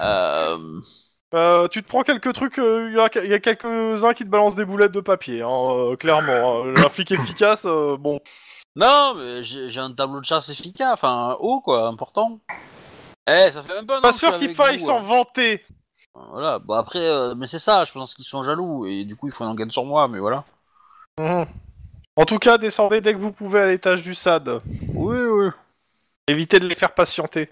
Euh, 0.00 0.58
Euh, 1.34 1.66
tu 1.68 1.82
te 1.82 1.88
prends 1.88 2.02
quelques 2.02 2.34
trucs. 2.34 2.58
euh, 2.58 2.90
Il 2.90 2.94
y 2.94 3.00
a, 3.00 3.08
il 3.24 3.30
y 3.30 3.32
a 3.32 3.38
quelques-uns 3.40 4.12
qui 4.12 4.24
te 4.24 4.28
balancent 4.28 4.54
des 4.54 4.66
boulettes 4.66 4.92
de 4.92 5.00
papier, 5.00 5.40
hein, 5.40 5.96
clairement. 5.98 6.64
hein. 6.66 6.74
Un 6.76 6.88
flic 6.90 7.10
efficace, 7.10 7.64
bon. 7.64 8.20
Non, 8.76 9.14
mais 9.16 9.42
j'ai 9.42 9.80
un 9.80 9.92
tableau 9.92 10.20
de 10.20 10.26
chasse 10.26 10.50
efficace, 10.50 10.92
enfin 10.92 11.38
haut 11.40 11.62
quoi, 11.62 11.86
important. 11.88 12.38
Eh, 13.26 13.50
ça 13.50 13.62
fait 13.62 13.74
même 13.76 13.86
pas 13.86 14.02
Pas 14.02 14.12
sûr 14.12 14.36
qu'il 14.36 14.54
faille 14.54 14.76
vous, 14.76 14.84
s'en 14.84 14.98
hein. 14.98 15.02
vanter. 15.02 15.64
Voilà, 16.14 16.58
bon 16.58 16.74
après, 16.74 17.34
mais 17.34 17.46
c'est 17.46 17.58
ça, 17.58 17.84
je 17.84 17.92
pense 17.92 18.14
qu'ils 18.14 18.26
sont 18.26 18.42
jaloux 18.44 18.84
et 18.84 19.04
du 19.04 19.16
coup 19.16 19.26
ils 19.28 19.32
font 19.32 19.46
une 19.46 19.52
enquête 19.52 19.72
sur 19.72 19.86
moi, 19.86 20.08
mais 20.08 20.18
voilà. 20.18 20.44
Mhm. 21.18 21.46
En 22.16 22.26
tout 22.26 22.38
cas, 22.38 22.58
descendez 22.58 23.00
dès 23.00 23.14
que 23.14 23.18
vous 23.18 23.32
pouvez 23.32 23.60
à 23.60 23.66
l'étage 23.68 24.02
du 24.02 24.14
SAD. 24.14 24.60
Oui, 24.92 25.16
oui. 25.18 25.48
Évitez 26.28 26.60
de 26.60 26.66
les 26.66 26.74
faire 26.74 26.92
patienter. 26.92 27.48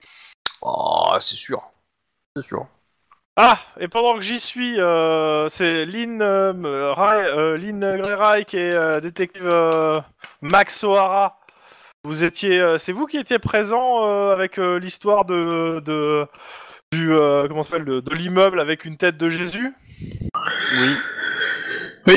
Oh, 0.63 1.17
c'est 1.21 1.37
sûr. 1.37 1.63
C'est 2.37 2.45
sûr. 2.45 2.67
Ah, 3.37 3.59
et 3.79 3.89
pendant 3.89 4.15
que 4.15 4.21
j'y 4.21 4.39
suis, 4.41 4.79
euh, 4.81 5.49
c'est 5.49 5.87
Lynn, 5.87 6.21
euh, 6.21 6.93
Rai- 6.93 7.27
euh, 7.27 7.57
Lynn 7.57 7.81
Greyreich 7.97 8.53
et 8.55 8.73
euh, 8.73 9.01
détective 9.01 9.47
euh, 9.47 10.01
Max 10.43 10.85
O'Hara. 10.85 11.39
Vous 12.05 12.25
étiez, 12.25 12.61
euh, 12.61 12.79
c'est 12.79 12.93
vous 12.93 13.07
qui 13.07 13.19
étiez 13.19 13.39
présent 13.39 14.07
euh, 14.07 14.33
avec 14.33 14.59
euh, 14.59 14.79
l'histoire 14.79 15.25
de, 15.25 15.81
de 15.85 16.27
du 16.93 17.13
euh, 17.13 17.47
comment 17.49 17.63
s'appelle 17.63 17.85
de, 17.85 18.01
de 18.01 18.15
l'immeuble 18.15 18.61
avec 18.61 18.85
une 18.85 18.97
tête 18.97 19.17
de 19.17 19.29
Jésus? 19.29 19.75
Oui. 20.73 20.97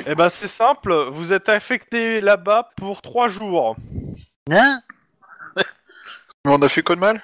Eh 0.07 0.15
ben 0.15 0.29
c'est 0.29 0.47
simple, 0.47 0.93
vous 1.11 1.33
êtes 1.33 1.49
affecté 1.49 2.21
là-bas 2.21 2.69
pour 2.77 3.01
trois 3.01 3.27
jours. 3.27 3.75
Hein? 4.51 4.79
Mais 5.55 5.63
on 6.45 6.61
a 6.61 6.69
fait 6.69 6.81
quoi 6.81 6.95
de 6.95 7.01
mal? 7.01 7.21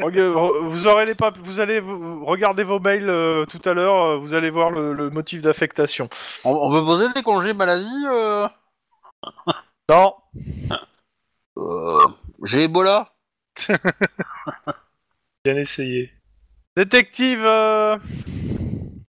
Vous 0.00 0.86
aurez 0.86 1.06
les 1.06 1.14
pap- 1.14 1.38
vous 1.38 1.60
allez 1.60 1.80
vous- 1.80 2.24
regarder 2.24 2.64
vos 2.64 2.80
mails 2.80 3.08
euh, 3.08 3.44
tout 3.46 3.60
à 3.64 3.74
l'heure, 3.74 4.02
euh, 4.04 4.16
vous 4.16 4.34
allez 4.34 4.50
voir 4.50 4.70
le, 4.70 4.92
le 4.92 5.10
motif 5.10 5.42
d'affectation. 5.42 6.08
on, 6.44 6.50
on 6.52 6.70
peut 6.70 6.84
poser 6.84 7.12
des 7.14 7.22
congés 7.22 7.54
maladie 7.54 8.04
euh... 8.10 8.48
Non, 9.88 10.14
Euh, 11.58 12.06
J'ai 12.42 12.64
Ebola 12.64 13.12
Bien 15.44 15.56
essayé. 15.56 16.10
Détective 16.76 17.44
euh, 17.44 17.96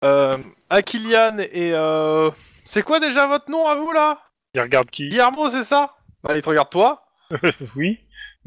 euh, 0.05 0.37
Akilian 0.71 1.39
et 1.39 1.73
euh, 1.73 2.31
c'est 2.65 2.83
quoi 2.83 3.01
déjà 3.01 3.27
votre 3.27 3.51
nom 3.51 3.67
à 3.67 3.75
vous 3.75 3.91
là? 3.93 4.21
Il 4.55 4.61
regarde 4.61 4.91
qui? 4.91 5.09
Guillermo, 5.09 5.51
c'est 5.51 5.65
ça? 5.65 5.97
Bah, 6.23 6.37
il 6.37 6.43
te 6.43 6.49
regarde 6.49 6.71
toi? 6.71 7.05
Oui 7.77 7.99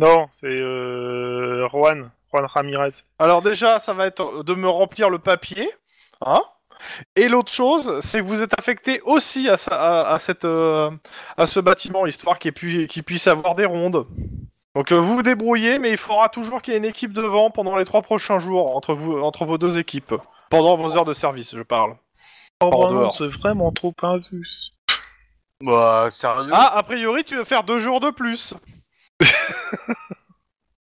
Non, 0.01 0.27
c'est 0.31 0.47
euh, 0.47 1.67
Juan. 1.69 2.09
Juan 2.33 2.45
Ramirez. 2.45 2.89
Alors 3.19 3.41
déjà, 3.41 3.79
ça 3.79 3.93
va 3.93 4.07
être 4.07 4.43
de 4.43 4.53
me 4.55 4.67
remplir 4.67 5.09
le 5.09 5.19
papier, 5.19 5.69
hein 6.25 6.41
Et 7.15 7.27
l'autre 7.27 7.51
chose, 7.51 7.99
c'est 8.01 8.19
que 8.19 8.23
vous 8.25 8.41
êtes 8.41 8.57
affecté 8.57 9.01
aussi 9.01 9.47
à, 9.49 9.57
ça- 9.57 9.75
à, 9.75 10.13
à 10.13 10.17
cette 10.19 10.45
euh, 10.45 10.89
à 11.37 11.45
ce 11.45 11.59
bâtiment, 11.59 12.05
histoire 12.07 12.39
qu'il 12.39 12.53
pu- 12.53 12.87
qu'il 12.87 13.03
puisse 13.03 13.27
avoir 13.27 13.53
des 13.55 13.65
rondes. 13.65 14.07
Donc 14.75 14.91
euh, 14.93 14.95
vous 14.97 15.15
vous 15.17 15.21
débrouillez, 15.21 15.77
mais 15.79 15.91
il 15.91 15.97
faudra 15.97 16.29
toujours 16.29 16.61
qu'il 16.61 16.73
y 16.73 16.75
ait 16.77 16.79
une 16.79 16.85
équipe 16.85 17.11
devant 17.13 17.51
pendant 17.51 17.75
les 17.75 17.83
trois 17.85 18.01
prochains 18.01 18.39
jours 18.39 18.75
entre 18.75 18.93
vous 18.93 19.19
entre 19.21 19.43
vos 19.45 19.57
deux 19.57 19.77
équipes. 19.77 20.15
Pendant 20.49 20.77
vos 20.77 20.95
heures 20.97 21.05
de 21.05 21.13
service, 21.13 21.53
je 21.55 21.63
parle. 21.63 21.95
Oh 22.63 22.69
bah 22.69 23.09
c'est 23.13 23.27
vraiment 23.27 23.71
trop 23.71 23.93
injuste. 24.01 24.73
Bah, 25.61 26.07
sérieux? 26.09 26.51
Ah, 26.53 26.77
a 26.77 26.83
priori, 26.83 27.23
tu 27.23 27.35
veux 27.35 27.43
faire 27.43 27.63
deux 27.63 27.79
jours 27.79 27.99
de 27.99 28.09
plus. 28.09 28.53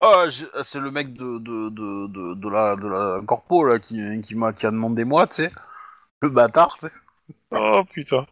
Ah, 0.01 0.25
j'ai- 0.27 0.45
c'est 0.61 0.79
le 0.79 0.91
mec 0.91 1.13
de, 1.13 1.39
de, 1.39 1.69
de, 1.69 2.07
de, 2.07 2.33
de 2.35 2.49
la, 2.49 2.75
de 2.75 2.87
la 2.87 3.21
corpo 3.25 3.65
là 3.65 3.79
qui, 3.79 4.21
qui 4.21 4.35
m'a 4.35 4.53
qui 4.53 4.65
a 4.67 4.71
demandé 4.71 5.03
moi, 5.03 5.25
tu 5.25 5.35
sais. 5.43 5.51
Le 6.21 6.29
bâtard, 6.29 6.77
tu 6.77 6.87
sais. 6.87 6.93
Oh 7.51 7.81
putain. 7.91 8.25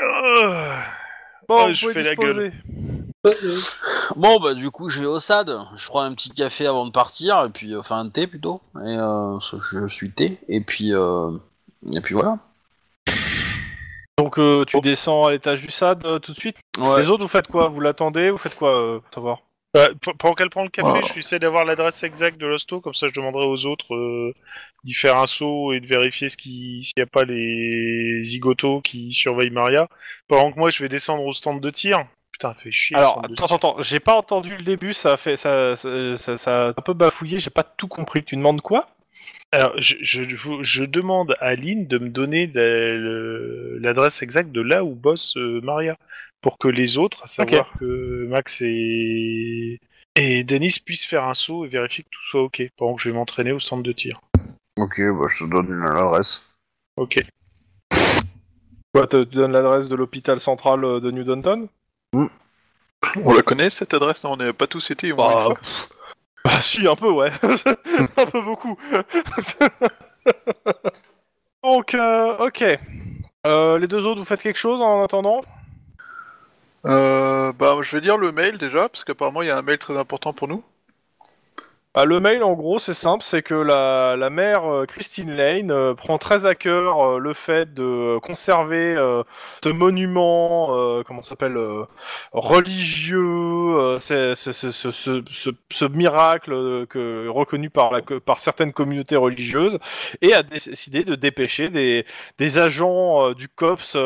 Ah. 0.00 0.84
Bon, 1.48 1.58
Ah, 1.58 1.66
vous 1.66 1.72
je 1.74 1.80
pouvez 1.82 1.92
fais 1.94 2.02
la 2.02 2.10
disposer. 2.16 2.52
Bon, 4.16 4.40
bah, 4.40 4.54
du 4.54 4.70
coup, 4.70 4.88
je 4.88 5.00
vais 5.00 5.06
au 5.06 5.20
SAD. 5.20 5.52
Je 5.76 5.86
prends 5.86 6.00
un 6.02 6.14
petit 6.14 6.30
café 6.30 6.66
avant 6.66 6.86
de 6.86 6.90
partir, 6.92 7.44
et 7.44 7.50
puis, 7.50 7.72
euh, 7.74 7.80
enfin, 7.80 7.98
un 8.00 8.08
thé 8.08 8.26
plutôt. 8.26 8.60
Et 8.76 8.96
euh, 8.98 9.38
je, 9.40 9.58
je 9.60 9.86
suis 9.88 10.10
thé, 10.10 10.40
et 10.48 10.60
puis, 10.60 10.92
euh, 10.94 11.30
et 11.92 12.00
puis 12.00 12.14
voilà. 12.14 12.38
Donc 14.18 14.38
euh, 14.38 14.64
tu 14.64 14.80
descends 14.80 15.24
à 15.26 15.30
l'étage 15.32 15.60
du 15.62 15.70
SAD 15.70 16.06
euh, 16.06 16.18
tout 16.18 16.32
de 16.32 16.38
suite. 16.38 16.56
Ouais. 16.78 17.00
Les 17.02 17.10
autres, 17.10 17.22
vous 17.22 17.28
faites 17.28 17.48
quoi? 17.48 17.68
Vous 17.68 17.80
l'attendez? 17.80 18.30
Vous 18.30 18.38
faites 18.38 18.54
quoi 18.56 18.78
euh, 18.80 18.98
pour 19.00 19.12
savoir? 19.14 19.38
P- 19.74 20.12
pendant 20.18 20.32
qu'elle 20.34 20.48
prend 20.48 20.62
le 20.62 20.70
café, 20.70 20.88
Oh. 21.02 21.06
je 21.12 21.18
essayer 21.18 21.38
d'avoir 21.38 21.66
l'adresse 21.66 22.02
exacte 22.02 22.40
de 22.40 22.46
l'hosto, 22.46 22.80
comme 22.80 22.94
ça 22.94 23.08
je 23.08 23.12
demanderai 23.12 23.44
aux 23.44 23.66
autres 23.66 23.94
euh, 23.94 24.32
d'y 24.84 24.94
faire 24.94 25.18
un 25.18 25.26
saut 25.26 25.74
et 25.74 25.80
de 25.80 25.86
vérifier 25.86 26.30
ce 26.30 26.38
qui- 26.38 26.82
s'il 26.82 26.94
n'y 26.96 27.02
a 27.02 27.06
pas 27.06 27.24
les 27.24 28.22
zigotos 28.22 28.80
qui 28.80 29.12
surveillent 29.12 29.50
Maria. 29.50 29.86
Pendant 30.28 30.50
que 30.50 30.58
moi 30.58 30.70
je 30.70 30.82
vais 30.82 30.88
descendre 30.88 31.24
au 31.24 31.34
stand 31.34 31.60
de 31.60 31.68
tir. 31.68 32.06
Putain, 32.32 32.54
fait 32.54 32.70
chier. 32.70 32.94
le 32.96 33.00
Alors, 33.02 33.12
stand 33.18 33.26
de 33.28 33.32
attends, 33.34 33.46
tir. 33.46 33.56
attends, 33.56 33.76
j'ai 33.82 34.00
pas 34.00 34.14
entendu 34.16 34.56
le 34.56 34.62
début, 34.62 34.94
ça 34.94 35.12
a 35.12 35.16
fait, 35.18 35.36
ça, 35.36 35.76
ça, 35.76 36.16
ça- 36.16 36.38
ça 36.38 36.66
a 36.66 36.68
un 36.70 36.72
peu 36.72 36.94
bafouillé, 36.94 37.38
j'ai 37.38 37.50
pas 37.50 37.62
tout 37.62 37.88
compris. 37.88 38.24
Tu 38.24 38.36
demandes 38.36 38.62
quoi? 38.62 38.86
Alors, 39.52 39.72
je, 39.78 39.96
je, 40.00 40.22
je 40.62 40.84
demande 40.84 41.34
à 41.40 41.54
Lynn 41.54 41.86
de 41.86 41.98
me 41.98 42.08
donner 42.08 42.50
l'adresse 43.80 44.22
exacte 44.22 44.52
de 44.52 44.60
là 44.60 44.84
où 44.84 44.94
bosse 44.94 45.36
euh, 45.36 45.60
Maria, 45.62 45.96
pour 46.42 46.58
que 46.58 46.68
les 46.68 46.98
autres, 46.98 47.22
à 47.22 47.26
savoir 47.26 47.72
que 47.78 48.26
Max 48.28 48.60
et, 48.62 49.78
et 50.16 50.44
Denis 50.44 50.76
puissent 50.84 51.06
faire 51.06 51.24
un 51.24 51.34
saut 51.34 51.64
et 51.64 51.68
vérifier 51.68 52.04
que 52.04 52.08
tout 52.10 52.22
soit 52.22 52.42
ok, 52.42 52.62
pendant 52.76 52.96
que 52.96 53.02
je 53.02 53.10
vais 53.10 53.16
m'entraîner 53.16 53.52
au 53.52 53.60
centre 53.60 53.82
de 53.82 53.92
tir. 53.92 54.20
Ok, 54.78 54.98
bah 54.98 55.26
je 55.30 55.44
te 55.44 55.50
donne 55.50 55.70
l'adresse. 55.70 56.42
Ok. 56.96 57.24
Quoi, 58.94 59.06
te- 59.06 59.24
tu 59.24 59.36
donnes 59.36 59.52
l'adresse 59.52 59.88
de 59.88 59.94
l'hôpital 59.94 60.40
central 60.40 60.84
euh, 60.84 61.00
de 61.00 61.10
New 61.10 61.24
Downton 61.24 61.68
On 62.14 63.32
la 63.34 63.42
connaît 63.42 63.70
cette 63.70 63.94
adresse? 63.94 64.24
Non, 64.24 64.32
on 64.32 64.36
n'a 64.36 64.52
pas 64.52 64.66
tous 64.66 64.90
été 64.90 65.12
au 65.12 65.16
moins 65.16 65.30
une 65.30 65.54
Bah, 65.54 65.60
fois. 65.60 65.60
bah 66.44 66.60
si, 66.60 66.86
un 66.86 66.96
peu, 66.96 67.10
ouais. 67.10 67.30
un 68.16 68.26
peu 68.26 68.42
beaucoup. 68.42 68.76
Donc, 71.62 71.94
euh, 71.94 72.36
ok. 72.38 72.64
Euh, 73.46 73.78
les 73.78 73.86
deux 73.86 74.06
autres, 74.06 74.20
vous 74.20 74.26
faites 74.26 74.42
quelque 74.42 74.58
chose 74.58 74.80
en 74.80 75.02
attendant? 75.02 75.42
Euh, 76.86 77.52
bah, 77.52 77.76
je 77.82 77.96
vais 77.96 78.02
lire 78.02 78.16
le 78.16 78.32
mail 78.32 78.58
déjà, 78.58 78.88
parce 78.88 79.04
qu'apparemment 79.04 79.42
il 79.42 79.48
y 79.48 79.50
a 79.50 79.58
un 79.58 79.62
mail 79.62 79.78
très 79.78 79.96
important 79.96 80.32
pour 80.32 80.48
nous. 80.48 80.62
Bah, 81.96 82.04
le 82.04 82.20
mail, 82.20 82.42
en 82.42 82.52
gros, 82.52 82.78
c'est 82.78 82.92
simple, 82.92 83.24
c'est 83.24 83.40
que 83.40 83.54
la, 83.54 84.16
la 84.18 84.28
mère 84.28 84.70
euh, 84.70 84.84
Christine 84.84 85.34
Lane 85.34 85.70
euh, 85.70 85.94
prend 85.94 86.18
très 86.18 86.44
à 86.44 86.54
cœur 86.54 87.00
euh, 87.00 87.18
le 87.18 87.32
fait 87.32 87.72
de 87.72 88.18
conserver 88.18 88.94
ce 89.64 89.70
monument, 89.70 91.02
comment 91.04 91.22
s'appelle, 91.22 91.56
religieux, 92.32 93.96
ce, 93.98 94.34
ce, 94.34 94.52
ce, 95.70 95.84
miracle 95.86 96.86
que, 96.88 97.28
reconnu 97.28 97.70
par, 97.70 97.90
la, 97.92 98.02
co- 98.02 98.20
par 98.20 98.40
certaines 98.40 98.74
communautés 98.74 99.16
religieuses, 99.16 99.78
et 100.20 100.34
a 100.34 100.42
décidé 100.42 101.02
de 101.02 101.14
dépêcher 101.14 101.70
des, 101.70 102.04
des 102.36 102.58
agents 102.58 103.32
du 103.32 103.48
COPS 103.48 103.96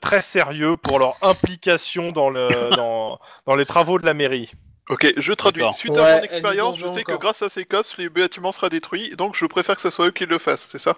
très 0.00 0.22
sérieux 0.22 0.76
pour 0.76 0.98
leur 0.98 1.16
implication 1.22 2.10
dans, 2.10 2.30
le, 2.30 2.48
dans, 2.74 3.20
dans 3.46 3.54
les 3.54 3.64
travaux 3.66 4.00
de 4.00 4.06
la 4.06 4.14
mairie. 4.14 4.50
Ok, 4.88 5.12
je 5.16 5.32
traduis. 5.32 5.60
D'accord. 5.60 5.74
Suite 5.74 5.96
à 5.98 6.02
Ouais, 6.02 6.16
mon 6.18 6.22
expérience, 6.22 6.78
je 6.78 6.86
sais 6.92 7.02
que 7.02 7.12
encore. 7.12 7.20
grâce 7.20 7.42
à 7.42 7.48
ces 7.48 7.64
cops, 7.64 7.96
le 7.98 8.08
bâtiment 8.08 8.52
sera 8.52 8.68
détruit, 8.68 9.14
donc 9.16 9.34
je 9.36 9.44
préfère 9.46 9.76
que 9.76 9.82
ce 9.82 9.90
soit 9.90 10.06
eux 10.06 10.10
qui 10.12 10.24
le 10.26 10.38
fassent, 10.38 10.68
c'est 10.70 10.78
ça? 10.78 10.96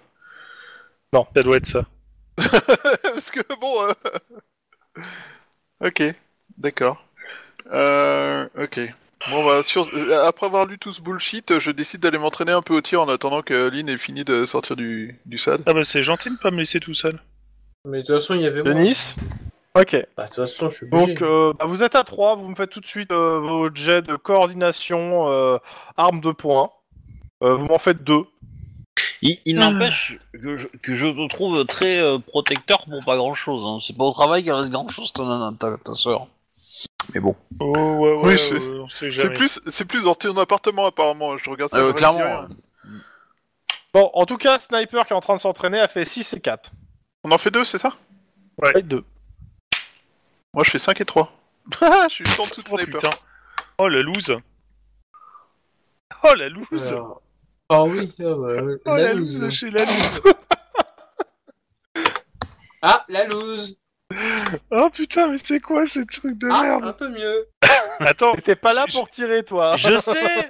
Ça 1.12 1.42
doit 1.42 1.56
être 1.56 1.66
ça. 1.66 1.84
Parce 2.36 3.30
que 3.32 3.40
bon... 3.60 3.82
euh, 3.82 3.92
ok, 5.84 6.02
d'accord. 6.58 7.04
Euh, 7.72 8.46
ok. 8.60 8.80
Bon 9.30 9.44
bah, 9.44 9.62
sur... 9.62 9.86
euh, 9.94 10.24
après 10.24 10.46
avoir 10.46 10.66
lu 10.66 10.78
tout 10.78 10.92
ce 10.92 11.02
bullshit, 11.02 11.58
je 11.58 11.70
décide 11.70 12.00
d'aller 12.00 12.18
m'entraîner 12.18 12.52
un 12.52 12.62
peu 12.62 12.74
au 12.74 12.80
tir 12.80 13.02
en 13.02 13.08
attendant 13.08 13.42
que 13.42 13.68
Lynn 13.68 13.88
ait 13.88 13.98
fini 13.98 14.24
de 14.24 14.44
sortir 14.44 14.76
du, 14.76 15.18
du 15.26 15.36
SAD. 15.36 15.62
Ah 15.66 15.74
bah 15.74 15.82
c'est 15.82 16.02
gentil 16.02 16.30
de 16.30 16.36
pas 16.36 16.50
me 16.50 16.58
laisser 16.58 16.80
tout 16.80 16.94
seul. 16.94 17.20
Mais 17.84 17.98
de 18.02 18.06
toute 18.06 18.14
façon, 18.14 18.34
il 18.34 18.42
y 18.42 18.46
avait 18.46 18.62
moi. 18.62 18.72
Denis 18.72 19.14
Ok. 19.76 19.96
Bah, 20.16 20.24
de 20.24 20.28
toute 20.28 20.36
façon, 20.36 20.68
je 20.68 20.76
suis 20.76 20.86
obligé. 20.86 21.14
Donc, 21.14 21.22
euh, 21.22 21.52
bah, 21.58 21.64
vous 21.66 21.82
êtes 21.82 21.94
à 21.94 22.02
3, 22.04 22.36
vous 22.36 22.48
me 22.48 22.54
faites 22.56 22.70
tout 22.70 22.80
de 22.80 22.86
suite 22.86 23.12
euh, 23.12 23.38
vos 23.40 23.72
jets 23.74 24.02
de 24.02 24.16
coordination, 24.16 25.28
euh, 25.32 25.58
armes 25.96 26.20
de 26.20 26.32
poing. 26.32 26.70
Euh, 27.42 27.54
vous 27.54 27.66
m'en 27.66 27.78
faites 27.78 28.02
deux. 28.04 28.24
Il, 29.22 29.38
il 29.44 29.56
n'empêche 29.58 30.18
que 30.32 30.56
je, 30.56 30.66
que 30.66 30.94
je 30.94 31.06
te 31.06 31.28
trouve 31.28 31.64
très 31.66 31.98
euh, 32.00 32.18
protecteur 32.18 32.84
pour 32.86 33.04
pas 33.04 33.16
grand 33.16 33.34
chose. 33.34 33.62
Hein. 33.64 33.78
C'est 33.80 33.96
pas 33.96 34.04
au 34.04 34.12
travail 34.12 34.42
qu'il 34.42 34.52
reste 34.52 34.70
grand 34.70 34.88
chose, 34.88 35.12
ta, 35.12 35.22
nana, 35.24 35.52
ta, 35.58 35.76
ta 35.78 35.94
soeur. 35.94 36.26
Mais 37.14 37.20
bon. 37.20 37.36
Oh 37.60 37.72
ouais 37.72 38.12
ouais, 38.12 38.14
Oui, 38.16 38.24
ouais, 38.28 38.36
c'est- 38.36 38.58
on 38.58 38.88
sait 38.88 39.06
C'est 39.06 39.12
jamais. 39.12 39.34
plus, 39.34 39.60
c'est 39.66 39.84
plus 39.84 40.02
dans 40.04 40.14
ton 40.14 40.36
appartement 40.38 40.86
apparemment, 40.86 41.36
je 41.38 41.48
regarde 41.50 41.70
ça. 41.70 41.78
Euh, 41.78 41.92
clairement. 41.92 42.20
euh, 42.42 42.46
Bon, 43.94 44.10
en 44.14 44.24
tout 44.26 44.36
cas, 44.36 44.58
Sniper 44.58 45.06
qui 45.06 45.12
est 45.12 45.16
en 45.16 45.20
train 45.20 45.36
de 45.36 45.40
s'entraîner 45.40 45.80
a 45.80 45.88
fait 45.88 46.04
6 46.04 46.32
et 46.34 46.40
4. 46.40 46.70
On 47.24 47.30
en 47.32 47.38
fait 47.38 47.50
deux, 47.50 47.64
c'est 47.64 47.78
ça? 47.78 47.92
Et 48.76 48.82
2. 48.82 49.04
Moi 50.54 50.64
je 50.64 50.70
fais 50.70 50.78
5 50.78 51.00
et 51.00 51.04
3. 51.04 51.32
je 52.08 52.08
suis 52.14 52.28
sans 52.28 52.46
tout 52.46 52.62
Oh 52.72 52.76
sniper. 52.76 53.00
putain. 53.00 53.16
Oh 53.78 53.88
la 53.88 54.00
loose. 54.00 54.36
Oh 56.24 56.34
la 56.34 56.48
loose. 56.48 56.88
Alors- 56.88 57.22
Ah 57.68 57.84
oui, 57.84 58.10
ah, 58.18 58.22
bah, 58.24 58.34
ouais, 58.34 58.76
Oh 58.86 58.96
la, 58.96 58.98
la 58.98 59.14
loose. 59.14 59.40
loose 59.40 59.52
chez 59.52 59.70
la 59.70 59.84
loose. 59.84 60.20
Ah, 62.82 63.04
la 63.08 63.24
loose. 63.26 63.76
Oh 64.70 64.88
putain 64.90 65.28
mais 65.28 65.36
c'est 65.36 65.60
quoi 65.60 65.84
ces 65.86 66.06
trucs 66.06 66.38
de 66.38 66.48
Ah, 66.50 66.62
merde 66.62 66.84
un 66.84 66.92
peu 66.94 67.10
mieux. 67.10 67.46
Attends. 68.00 68.32
T'étais 68.32 68.56
pas 68.56 68.72
là 68.72 68.86
pour 68.90 69.10
tirer, 69.10 69.44
toi. 69.44 69.76
Je 69.76 69.98
sais 69.98 70.48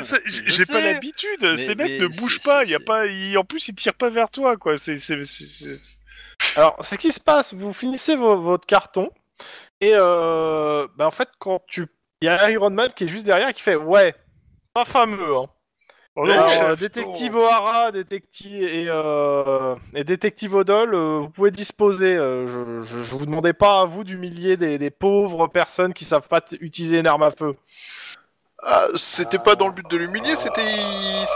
c'est- 0.00 0.22
J'ai 0.24 0.64
pas 0.66 0.74
sais. 0.74 0.92
l'habitude, 0.92 1.40
Mais- 1.42 1.56
ces 1.56 1.74
mecs 1.74 1.88
mais 1.90 1.98
ne 1.98 2.08
c'est- 2.08 2.20
bougent 2.20 2.42
pas, 2.44 2.64
c'est- 2.64 2.70
y 2.70 2.74
a 2.76 2.80
pas, 2.80 3.06
ils- 3.06 3.36
en 3.36 3.44
plus 3.44 3.66
ils 3.68 3.74
tirent 3.74 3.94
pas 3.94 4.08
vers 4.08 4.30
toi 4.30 4.56
quoi, 4.56 4.76
c'est, 4.76 4.96
c'est, 4.96 5.22
c'est- 5.24 5.44
c'est- 5.46 5.98
Alors, 6.58 6.76
ce 6.84 6.96
qui 6.96 7.12
se 7.12 7.20
passe, 7.20 7.54
vous 7.54 7.72
finissez 7.72 8.16
vo- 8.16 8.40
votre 8.40 8.66
carton, 8.66 9.10
et 9.80 9.92
euh, 9.94 10.88
bah, 10.96 11.06
en 11.06 11.12
fait, 11.12 11.28
quand 11.38 11.62
tu. 11.68 11.86
Il 12.20 12.26
y 12.26 12.28
a 12.28 12.50
Iron 12.50 12.70
Man 12.70 12.90
qui 12.96 13.04
est 13.04 13.08
juste 13.08 13.26
derrière 13.26 13.52
qui 13.52 13.62
fait 13.62 13.76
Ouais, 13.76 14.12
pas 14.74 14.84
fameux, 14.84 15.36
hein. 15.36 15.46
Oh 16.16 16.24
Alors, 16.28 16.50
euh, 16.50 16.74
détective 16.74 17.36
O'Hara, 17.36 17.92
détective 17.92 18.64
et, 18.64 18.86
euh, 18.88 19.76
et 19.94 20.02
détective 20.02 20.52
Odol, 20.56 20.92
euh, 20.96 21.18
vous 21.20 21.30
pouvez 21.30 21.52
disposer. 21.52 22.16
euh, 22.16 22.48
je, 22.48 22.82
je, 22.84 23.04
je 23.04 23.14
vous 23.14 23.24
demandais 23.24 23.52
pas 23.52 23.82
à 23.82 23.84
vous 23.84 24.02
d'humilier 24.02 24.56
des, 24.56 24.78
des 24.78 24.90
pauvres 24.90 25.46
personnes 25.46 25.94
qui 25.94 26.04
savent 26.04 26.26
pas 26.26 26.40
t- 26.40 26.58
utiliser 26.60 26.98
une 26.98 27.06
arme 27.06 27.22
à 27.22 27.30
feu. 27.30 27.54
Ah, 28.64 28.86
c'était 28.96 29.38
pas 29.38 29.54
dans 29.54 29.68
le 29.68 29.72
but 29.72 29.88
de 29.88 29.96
l'humilier, 29.96 30.34
c'était, 30.34 30.60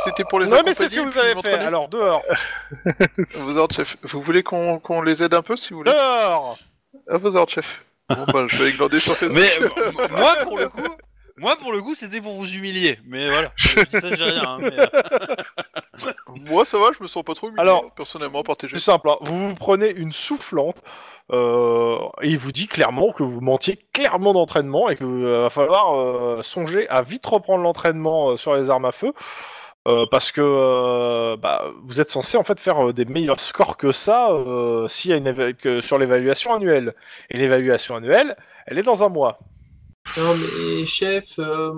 c'était 0.04 0.24
pour 0.24 0.40
les 0.40 0.46
Non, 0.46 0.62
mais 0.64 0.74
c'est 0.74 0.88
ce 0.88 0.96
que 0.96 1.00
vous 1.00 1.18
avez 1.18 1.40
fait. 1.40 1.54
Alors 1.54 1.88
dehors, 1.88 2.22
Vos 3.16 3.56
ordres, 3.56 3.74
chef. 3.76 3.96
Vous 4.02 4.20
voulez 4.20 4.42
qu'on, 4.42 4.80
qu'on 4.80 5.02
les 5.02 5.22
aide 5.22 5.34
un 5.34 5.42
peu, 5.42 5.56
si 5.56 5.70
vous 5.72 5.78
voulez? 5.78 5.92
Dehors. 5.92 6.58
À 7.08 7.18
vos 7.18 7.34
ordres, 7.36 7.52
chef. 7.52 7.84
Bon, 8.08 8.24
bah, 8.32 8.46
je 8.48 8.62
vais 8.62 8.72
glander 8.72 8.98
sur 9.00 9.16
Facebook. 9.16 9.38
Mais 9.38 9.50
euh, 9.62 9.92
moi, 10.10 10.34
pour 10.42 10.58
le 10.58 10.68
coup, 10.68 10.82
moi, 11.36 11.56
pour 11.56 11.72
le 11.72 11.80
coup, 11.80 11.94
c'était 11.94 12.20
pour 12.20 12.34
vous 12.34 12.52
humilier. 12.52 12.98
Mais 13.06 13.30
voilà, 13.30 13.52
je 13.54 13.80
dis 13.80 13.90
ça, 14.00 14.14
j'ai 14.14 14.24
rien. 14.24 14.42
hein, 14.42 14.58
mais, 14.60 14.78
euh, 14.78 16.12
Moi, 16.34 16.64
ça 16.64 16.78
va, 16.78 16.90
je 16.96 17.02
me 17.02 17.08
sens 17.08 17.22
pas 17.22 17.34
trop 17.34 17.46
humilié, 17.48 17.62
Alors, 17.62 17.92
personnellement, 17.94 18.42
par 18.42 18.56
tes 18.56 18.68
C'est 18.68 18.80
simple. 18.80 19.08
hein. 19.08 19.16
Vous 19.20 19.48
vous 19.48 19.54
prenez 19.54 19.90
une 19.90 20.12
soufflante. 20.12 20.76
Euh, 21.30 21.98
il 22.22 22.38
vous 22.38 22.52
dit 22.52 22.66
clairement 22.66 23.12
que 23.12 23.22
vous 23.22 23.40
mantiez 23.40 23.78
clairement 23.92 24.32
d'entraînement 24.32 24.88
et 24.88 24.96
qu'il 24.96 25.06
va 25.06 25.50
falloir 25.50 25.94
euh, 25.94 26.42
songer 26.42 26.88
à 26.88 27.02
vite 27.02 27.24
reprendre 27.24 27.62
l'entraînement 27.62 28.30
euh, 28.30 28.36
sur 28.36 28.54
les 28.54 28.70
armes 28.70 28.84
à 28.84 28.92
feu 28.92 29.12
euh, 29.88 30.06
parce 30.10 30.30
que 30.30 30.40
euh, 30.40 31.36
bah, 31.36 31.72
vous 31.84 32.00
êtes 32.00 32.08
censé 32.08 32.36
en 32.36 32.44
fait 32.44 32.60
faire 32.60 32.88
euh, 32.88 32.92
des 32.92 33.04
meilleurs 33.04 33.40
scores 33.40 33.76
que 33.76 33.90
ça 33.90 34.30
euh, 34.30 34.86
s'il 34.86 35.10
y 35.10 35.14
a 35.14 35.16
une 35.16 35.54
que 35.54 35.80
sur 35.80 35.98
l'évaluation 35.98 36.54
annuelle. 36.54 36.94
Et 37.30 37.38
l'évaluation 37.38 37.96
annuelle, 37.96 38.36
elle 38.66 38.78
est 38.78 38.84
dans 38.84 39.02
un 39.02 39.08
mois. 39.08 39.40
Non, 40.16 40.36
mais 40.36 40.84
chef, 40.84 41.38
euh, 41.38 41.72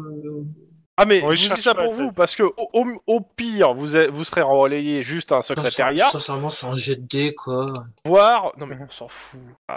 Ah 0.97 1.07
mais 1.07 1.21
je 1.37 1.53
dis 1.53 1.61
ça 1.61 1.75
pour 1.75 1.93
vous 1.93 2.11
parce 2.13 2.37
que 2.37 2.45
au, 2.45 2.55
au- 2.73 3.03
au 3.07 3.21
pire 3.21 3.75
vous 3.75 3.97
êtes- 3.97 4.11
vous 4.11 4.23
serez 4.25 4.43
relayé 4.43 5.03
juste 5.03 5.33
à 5.33 5.37
un 5.39 5.43
secrétariat, 5.43 6.07
sincèrement, 6.09 6.49
c'est 6.49 6.67
un 6.67 6.75
jet 6.77 6.97
de 6.97 7.07
dés, 7.07 7.35
quoi. 7.35 7.67
voire 8.07 8.53
non 8.59 8.67
mais 8.67 8.77
on 8.81 8.89
s'en 8.91 9.09
fout. 9.09 9.41
Ah, 9.69 9.77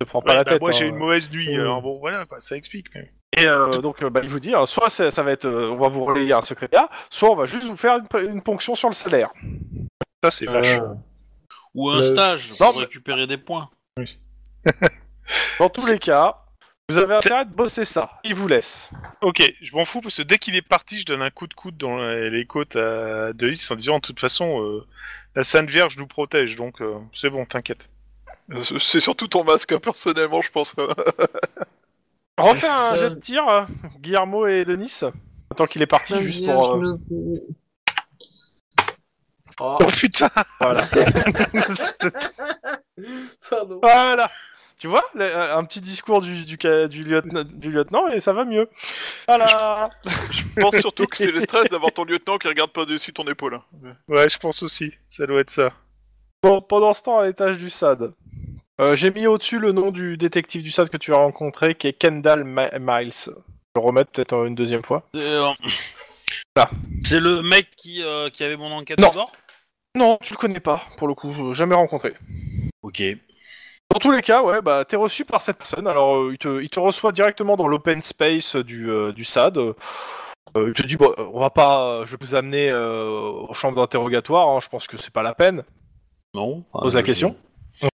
ne 0.00 0.04
prends 0.04 0.20
pas 0.20 0.32
Ouais, 0.32 0.36
la 0.38 0.44
bah, 0.44 0.50
tête. 0.52 0.60
moi 0.60 0.72
j'ai 0.72 0.86
hein. 0.86 0.88
une 0.88 0.96
mauvaise 0.96 1.30
nuit, 1.30 1.54
alors 1.54 1.80
bon 1.80 1.98
voilà 2.00 2.26
quoi, 2.26 2.40
ça 2.40 2.56
explique. 2.56 2.86
Mais... 2.94 3.12
Et 3.36 3.46
euh, 3.46 3.78
donc, 3.78 4.02
euh, 4.02 4.10
bah, 4.10 4.20
il 4.24 4.28
vous 4.30 4.40
dit, 4.40 4.52
hein, 4.54 4.66
soit 4.66 4.88
ça 4.90 5.10
va 5.22 5.30
être, 5.30 5.44
euh, 5.44 5.70
on 5.70 5.76
va 5.76 5.88
vous 5.88 6.04
relayer 6.04 6.32
à 6.32 6.38
un 6.38 6.42
secrétaire, 6.42 6.88
soit 7.10 7.30
on 7.30 7.36
va 7.36 7.44
juste 7.44 7.64
vous 7.66 7.76
faire 7.76 7.98
une, 7.98 8.28
une 8.30 8.42
ponction 8.42 8.74
sur 8.74 8.88
le 8.88 8.94
salaire. 8.94 9.30
Ça 10.24 10.30
c'est 10.32 10.46
vache. 10.46 10.78
Euh, 10.78 10.94
ou 11.74 11.88
un 11.90 11.98
Le- 11.98 12.02
stage 12.02 12.50
pour 12.58 12.80
récupérer 12.80 13.28
des 13.28 13.38
points. 13.38 13.68
Dans 15.58 15.68
tous 15.68 15.90
les 15.92 15.98
cas, 15.98 16.36
vous 16.88 16.98
avez 16.98 17.14
intérêt 17.16 17.44
de 17.44 17.52
bosser 17.52 17.84
ça. 17.84 18.18
Il 18.24 18.34
vous 18.34 18.48
laisse. 18.48 18.88
Ok, 19.20 19.42
je 19.60 19.76
m'en 19.76 19.84
fous 19.84 20.00
parce 20.00 20.16
que 20.16 20.22
dès 20.22 20.38
qu'il 20.38 20.56
est 20.56 20.62
parti, 20.62 20.98
je 21.00 21.04
donne 21.04 21.22
un 21.22 21.30
coup 21.30 21.46
de 21.46 21.54
coude 21.54 21.76
dans 21.76 21.98
les 22.08 22.46
côtes 22.46 22.76
à 22.76 23.32
Delis 23.34 23.66
en 23.70 23.76
disant 23.76 23.96
de 23.96 24.02
toute 24.02 24.20
façon 24.20 24.62
euh, 24.62 24.86
la 25.34 25.44
Sainte 25.44 25.68
Vierge 25.68 25.98
nous 25.98 26.06
protège 26.06 26.56
donc 26.56 26.80
euh, 26.80 26.94
c'est 27.12 27.30
bon, 27.30 27.44
t'inquiète. 27.44 27.90
Euh, 28.52 28.62
C'est 28.80 29.00
surtout 29.00 29.28
ton 29.28 29.44
masque, 29.44 29.72
hein, 29.72 29.78
personnellement, 29.80 30.40
je 30.40 30.50
pense. 30.50 30.74
Refais 32.38 32.66
un 32.68 32.96
jet 32.96 33.10
de 33.10 33.14
tir, 33.16 33.46
euh, 33.48 33.62
Guillermo 33.98 34.46
et 34.46 34.64
Denis. 34.64 35.00
Tant 35.56 35.66
qu'il 35.66 35.82
est 35.82 35.86
parti, 35.86 36.18
juste 36.22 36.38
Vierge 36.44 36.58
pour. 36.68 36.76
euh, 36.76 36.98
Oh, 39.60 39.76
Oh 39.80 39.86
putain 39.86 40.30
Voilà. 40.60 40.82
pardon. 43.50 43.80
voilà. 43.82 44.30
Tu 44.78 44.86
vois, 44.86 45.02
le- 45.14 45.24
un 45.52 45.64
petit 45.64 45.80
discours 45.80 46.22
du, 46.22 46.44
du, 46.44 46.56
ca- 46.60 46.86
du 46.86 47.02
lieutenant, 47.02 47.42
du 47.44 47.70
lieutenant 47.72 48.06
et 48.08 48.20
ça 48.20 48.32
va 48.32 48.44
mieux. 48.44 48.68
Voilà. 49.26 49.90
Je 50.30 50.42
pense 50.60 50.76
surtout 50.76 51.06
que 51.06 51.16
c'est 51.16 51.32
le 51.32 51.40
stress 51.40 51.64
d'avoir 51.68 51.90
ton 51.92 52.04
lieutenant 52.04 52.38
qui 52.38 52.46
regarde 52.48 52.70
pas 52.70 52.84
dessus 52.84 53.12
ton 53.12 53.24
épaule. 53.26 53.54
hein. 53.54 53.94
Ouais, 54.08 54.28
je 54.28 54.38
pense 54.38 54.62
aussi, 54.62 54.92
ça 55.08 55.26
doit 55.26 55.40
être 55.40 55.50
ça. 55.50 55.72
Bon, 56.42 56.60
pendant 56.60 56.92
ce 56.92 57.02
temps, 57.02 57.18
à 57.18 57.26
l'étage 57.26 57.58
du 57.58 57.70
SAD. 57.70 58.12
Euh, 58.80 58.94
J'ai 58.94 59.10
mis 59.10 59.26
au-dessus 59.26 59.58
le 59.58 59.72
nom 59.72 59.90
du 59.90 60.16
détective 60.16 60.62
du 60.62 60.70
SAD 60.70 60.88
que 60.90 60.96
tu 60.96 61.12
as 61.12 61.16
rencontré, 61.16 61.74
qui 61.74 61.88
est 61.88 61.92
Kendall 61.92 62.44
Ma- 62.44 62.70
Miles. 62.78 63.12
Je 63.12 63.30
vais 63.32 63.36
le 63.74 63.80
remettre 63.80 64.12
peut-être 64.12 64.46
une 64.46 64.54
deuxième 64.54 64.84
fois. 64.84 65.02
C'est, 65.12 65.20
euh, 65.20 65.50
C'est 67.02 67.18
le 67.20 67.42
mec 67.42 67.68
qui, 67.76 68.02
euh, 68.04 68.30
qui 68.30 68.44
avait 68.44 68.56
mon 68.56 68.70
enquête 68.72 69.00
Non. 69.00 69.10
bord 69.10 69.32
Non, 69.96 70.18
tu 70.22 70.32
le 70.34 70.38
connais 70.38 70.60
pas, 70.60 70.82
pour 70.98 71.08
le 71.08 71.14
coup, 71.14 71.52
jamais 71.54 71.74
rencontré. 71.74 72.14
Ok. 72.82 73.02
Dans 73.90 74.00
tous 74.00 74.10
les 74.12 74.20
cas, 74.22 74.42
ouais, 74.42 74.60
bah 74.60 74.84
t'es 74.84 74.96
reçu 74.96 75.24
par 75.24 75.40
cette 75.42 75.56
personne. 75.58 75.86
Alors, 75.86 76.16
euh, 76.16 76.32
il, 76.32 76.38
te, 76.38 76.60
il 76.60 76.68
te 76.68 76.78
reçoit 76.78 77.12
directement 77.12 77.56
dans 77.56 77.68
l'open 77.68 78.02
space 78.02 78.56
du, 78.56 78.90
euh, 78.90 79.12
du 79.12 79.24
SAD. 79.24 79.58
Euh, 79.58 79.74
il 80.68 80.74
te 80.74 80.86
dit, 80.86 80.96
bon, 80.96 81.12
euh, 81.18 81.24
on 81.32 81.40
va 81.40 81.50
pas, 81.50 81.88
euh, 82.00 82.06
je 82.06 82.12
vais 82.12 82.18
vous 82.20 82.34
amener 82.34 82.70
euh, 82.70 83.08
aux 83.48 83.54
chambres 83.54 83.76
d'interrogatoire. 83.76 84.48
hein, 84.48 84.60
je 84.62 84.68
pense 84.68 84.86
que 84.86 84.96
c'est 84.98 85.12
pas 85.12 85.22
la 85.22 85.34
peine. 85.34 85.62
Non. 86.34 86.64
ah, 86.74 86.80
Pose 86.82 86.94
la 86.94 87.00
je- 87.00 87.06
question. 87.06 87.36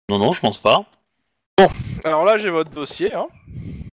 Non, 0.09 0.19
non, 0.19 0.33
je 0.33 0.41
pense 0.41 0.59
pas. 0.59 0.85
Alors 2.05 2.25
là, 2.25 2.39
j'ai 2.39 2.51
votre 2.51 2.71
dossier. 2.71 3.15
Hein. 3.15 3.27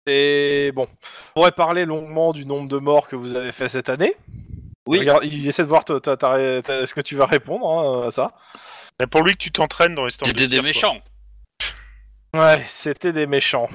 Et 0.07 0.71
bon, 0.73 0.87
on 1.35 1.39
pourrait 1.41 1.51
parler 1.51 1.85
longuement 1.85 2.31
du 2.31 2.45
nombre 2.45 2.67
de 2.69 2.77
morts 2.77 3.07
que 3.07 3.15
vous 3.17 3.35
avez 3.35 3.51
fait 3.51 3.67
cette 3.69 3.89
année. 3.89 4.13
Oui. 4.87 4.99
Regarde, 4.99 5.23
il 5.25 5.45
essaie 5.47 5.63
de 5.63 5.67
voir 5.67 5.83
ta- 5.85 5.99
ta- 5.99 6.17
ta- 6.17 6.61
ta- 6.61 6.85
ce 6.85 6.93
que 6.95 7.01
tu 7.01 7.15
vas 7.15 7.25
répondre 7.25 7.67
hein, 7.69 8.07
à 8.07 8.09
ça? 8.09 8.31
Mais 8.99 9.05
pour 9.07 9.21
lui 9.23 9.33
que 9.33 9.37
tu 9.37 9.51
t'entraînes 9.51 9.93
dans 9.95 10.05
les 10.05 10.11
stands 10.11 10.25
de 10.25 10.29
C'était 10.29 10.43
des 10.43 10.53
tir, 10.53 10.59
quoi. 10.61 10.67
méchants. 10.67 10.97
Ouais, 12.35 12.63
c'était 12.67 13.11
des 13.11 13.25
méchants. 13.25 13.67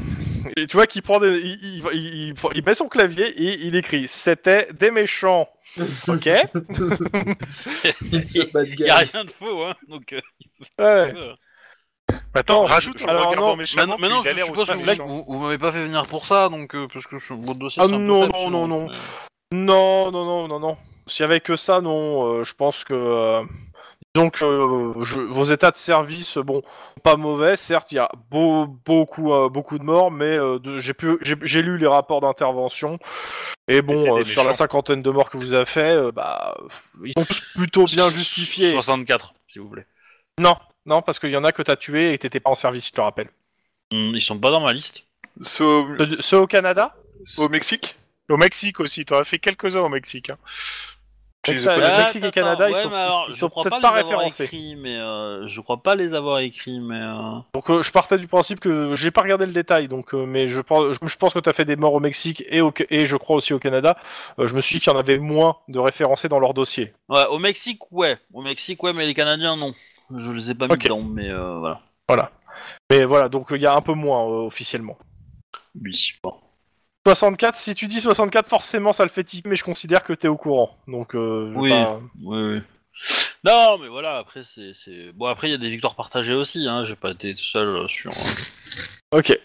Et 0.56 0.66
tu 0.66 0.76
vois 0.76 0.86
qu'il 0.86 1.02
prend 1.02 1.18
des, 1.18 1.38
il, 1.38 1.58
il- 1.62 1.84
il- 1.92 2.28
il- 2.28 2.34
il 2.54 2.64
met 2.64 2.74
son 2.74 2.86
clavier 2.88 3.26
et 3.26 3.66
il 3.66 3.74
écrit 3.76 4.06
c'était 4.06 4.68
des 4.72 4.90
méchants. 4.92 5.48
Ok. 6.06 6.26
Il 8.12 8.20
guy. 8.76 8.84
y 8.84 8.90
a 8.90 8.96
rien 8.96 9.24
de 9.24 9.30
faux, 9.30 9.64
hein. 9.64 9.74
Donc, 9.88 10.12
euh, 10.12 10.20
Ouais. 10.78 11.12
Attends, 12.34 12.60
Non, 12.60 12.64
rajoute 12.64 12.98
je- 12.98 13.08
alors, 13.08 13.34
non, 13.34 13.56
Maintenant, 13.56 13.98
maintenant, 13.98 14.22
je 14.22 14.28
suppose 14.44 14.66
que 14.68 14.74
méchant. 14.74 15.06
vous, 15.06 15.24
vous 15.26 15.38
m'avez 15.40 15.58
pas 15.58 15.72
fait 15.72 15.82
venir 15.82 16.06
pour 16.06 16.26
ça, 16.26 16.48
donc 16.48 16.74
euh, 16.76 16.86
parce 16.92 17.06
que 17.06 17.18
je, 17.18 17.32
votre 17.34 17.58
dossier. 17.58 17.82
Ah 17.82 17.86
un 17.86 17.88
peu 17.88 17.96
non, 17.96 18.20
faible, 18.22 18.32
non, 18.34 18.44
sinon, 18.44 18.68
non, 18.68 18.68
non. 18.82 18.88
mais- 19.52 19.58
Non, 19.58 20.10
non, 20.12 20.24
non, 20.24 20.48
non, 20.48 20.60
non. 20.60 20.76
S'il 21.08 21.22
y 21.22 21.24
avait 21.24 21.40
que 21.40 21.56
ça, 21.56 21.80
non. 21.80 22.26
euh, 22.40 22.44
je 22.44 22.54
pense 22.54 22.84
que, 22.84 23.42
que 24.14 24.44
euh, 24.44 25.04
je- 25.04 25.18
vos 25.20 25.44
états 25.46 25.72
de 25.72 25.76
service, 25.76 26.38
bon, 26.38 26.62
pas 27.02 27.16
mauvais. 27.16 27.56
Certes, 27.56 27.90
il 27.90 27.96
y 27.96 27.98
a 27.98 28.08
beau- 28.30 28.66
beaucoup, 28.66 29.32
euh, 29.32 29.48
beaucoup 29.48 29.76
de 29.78 29.82
morts, 29.84 30.10
mais 30.12 30.38
euh, 30.38 30.58
j'ai 30.78 30.94
pu, 30.94 31.18
j'ai 31.22 31.34
j'ai 31.42 31.62
lu 31.62 31.78
les 31.78 31.86
rapports 31.88 32.20
d'intervention. 32.20 32.98
Et 33.66 33.82
bon, 33.82 34.18
euh, 34.20 34.24
sur 34.24 34.44
la 34.44 34.52
cinquantaine 34.52 35.02
de 35.02 35.10
morts 35.10 35.30
que 35.30 35.36
vous 35.36 35.54
avez 35.54 35.64
fait, 35.64 35.90
euh, 35.90 36.12
bah, 36.12 36.56
ils 37.04 37.12
sont 37.14 37.26
plutôt 37.56 37.86
bien 37.86 38.08
justifiés. 38.10 38.70
64, 38.72 39.34
s'il 39.48 39.62
vous 39.62 39.68
plaît. 39.70 39.86
Non, 40.38 40.54
non, 40.86 41.02
parce 41.02 41.18
qu'il 41.18 41.30
y 41.30 41.36
en 41.36 41.44
a 41.44 41.50
que 41.50 41.62
t'as 41.62 41.76
tué 41.76 42.12
et 42.12 42.16
que 42.18 42.22
t'étais 42.22 42.40
pas 42.40 42.50
en 42.50 42.54
service, 42.54 42.86
je 42.86 42.92
te 42.92 43.00
rappelle. 43.00 43.30
Hum, 43.92 44.10
Ils 44.14 44.20
sont 44.20 44.38
pas 44.38 44.50
dans 44.50 44.60
ma 44.60 44.72
liste. 44.72 45.04
Au, 45.40 45.42
Ceux, 45.42 46.20
ceux 46.20 46.38
au 46.38 46.46
Canada? 46.46 46.94
Au 47.38 47.48
Mexique? 47.48 47.96
Au 48.28 48.36
Mexique 48.36 48.78
aussi, 48.80 49.04
t'en 49.04 49.18
as 49.18 49.24
fait 49.24 49.38
quelques-uns 49.38 49.80
au 49.80 49.88
Mexique. 49.88 50.30
Hein. 50.30 50.38
Mexique 51.52 52.24
et 52.24 52.30
Canada, 52.30 52.66
ils 52.68 52.74
sont, 52.74 52.90
ils 53.28 53.34
sont 53.34 53.48
peut-être 53.50 53.80
pas, 53.80 53.90
référencés. 53.90 54.76
mais 54.78 54.96
euh, 54.96 55.46
je 55.48 55.60
crois 55.60 55.82
pas 55.82 55.94
les 55.94 56.14
avoir 56.14 56.38
écrits, 56.38 56.80
mais. 56.80 57.00
euh, 57.00 57.38
Donc 57.54 57.70
euh, 57.70 57.82
je 57.82 57.92
partais 57.92 58.18
du 58.18 58.26
principe 58.26 58.60
que 58.60 58.94
j'ai 58.96 59.10
pas 59.10 59.22
regardé 59.22 59.46
le 59.46 59.52
détail, 59.52 59.88
donc 59.88 60.14
euh, 60.14 60.26
mais 60.26 60.48
je 60.48 60.60
pense, 60.60 60.96
je, 61.02 61.16
pense 61.16 61.34
que 61.34 61.38
tu 61.38 61.48
as 61.48 61.52
fait 61.52 61.64
des 61.64 61.76
morts 61.76 61.94
au 61.94 62.00
Mexique 62.00 62.44
et, 62.48 62.60
au, 62.60 62.72
et 62.90 63.06
je 63.06 63.16
crois 63.16 63.36
aussi 63.36 63.52
au 63.52 63.58
Canada. 63.58 63.96
Euh, 64.38 64.46
je 64.46 64.54
me 64.54 64.60
suis 64.60 64.76
dit 64.76 64.80
qu'il 64.80 64.92
y 64.92 64.96
en 64.96 64.98
avait 64.98 65.18
moins 65.18 65.56
de 65.68 65.78
référencés 65.78 66.28
dans 66.28 66.38
leur 66.38 66.54
dossier. 66.54 66.92
Ouais, 67.08 67.24
au 67.30 67.38
Mexique, 67.38 67.80
ouais. 67.90 68.16
Au 68.32 68.42
Mexique, 68.42 68.82
ouais, 68.82 68.92
mais 68.92 69.06
les 69.06 69.14
Canadiens, 69.14 69.56
non. 69.56 69.74
Je 70.14 70.32
les 70.32 70.50
ai 70.50 70.54
pas 70.54 70.66
mis 70.66 70.74
Ok. 70.74 70.84
dedans, 70.84 71.02
mais 71.02 71.30
euh, 71.30 71.58
voilà. 71.58 71.80
Voilà. 72.08 72.30
Mais 72.90 73.04
voilà, 73.04 73.28
donc 73.28 73.48
il 73.50 73.60
y 73.60 73.66
a 73.66 73.74
un 73.74 73.80
peu 73.80 73.94
moins 73.94 74.22
euh, 74.24 74.46
officiellement. 74.46 74.98
Oui. 75.80 76.12
Bon. 76.22 76.34
64, 77.06 77.56
si 77.56 77.74
tu 77.74 77.86
dis 77.86 78.00
64, 78.00 78.48
forcément 78.48 78.92
ça 78.92 79.04
le 79.04 79.10
fait 79.10 79.24
tiquer, 79.24 79.48
mais 79.48 79.56
je 79.56 79.64
considère 79.64 80.02
que 80.04 80.12
t'es 80.12 80.28
au 80.28 80.36
courant. 80.36 80.76
Donc 80.88 81.14
euh, 81.14 81.52
Oui. 81.54 81.70
pas- 81.70 82.00
Oui, 82.22 82.38
oui. 82.42 82.62
Non, 83.44 83.76
mais 83.78 83.88
voilà, 83.88 84.16
après, 84.18 84.42
c'est. 84.42 84.72
c'est- 84.74 85.12
Bon, 85.12 85.26
après, 85.26 85.48
il 85.48 85.50
y 85.50 85.54
a 85.54 85.58
des 85.58 85.68
victoires 85.68 85.96
partagées 85.96 86.32
aussi, 86.32 86.66
hein. 86.66 86.84
J'ai 86.86 86.96
pas 86.96 87.10
été 87.10 87.34
tout 87.34 87.42
seul 87.42 87.68
euh, 87.68 87.88
sur. 87.88 88.12
euh, 88.12 89.18
Ok. 89.18 89.38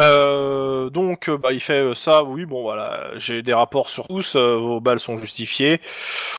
Euh, 0.00 0.90
donc, 0.90 1.28
euh, 1.28 1.38
bah, 1.38 1.52
il 1.52 1.60
fait 1.60 1.74
euh, 1.80 1.94
ça, 1.94 2.24
oui, 2.24 2.46
bon, 2.46 2.62
voilà, 2.62 3.10
j'ai 3.16 3.42
des 3.42 3.54
rapports 3.54 3.88
sur 3.90 4.08
tous, 4.08 4.34
euh, 4.34 4.56
vos 4.56 4.80
balles 4.80 4.98
sont 4.98 5.18
justifiées. 5.18 5.80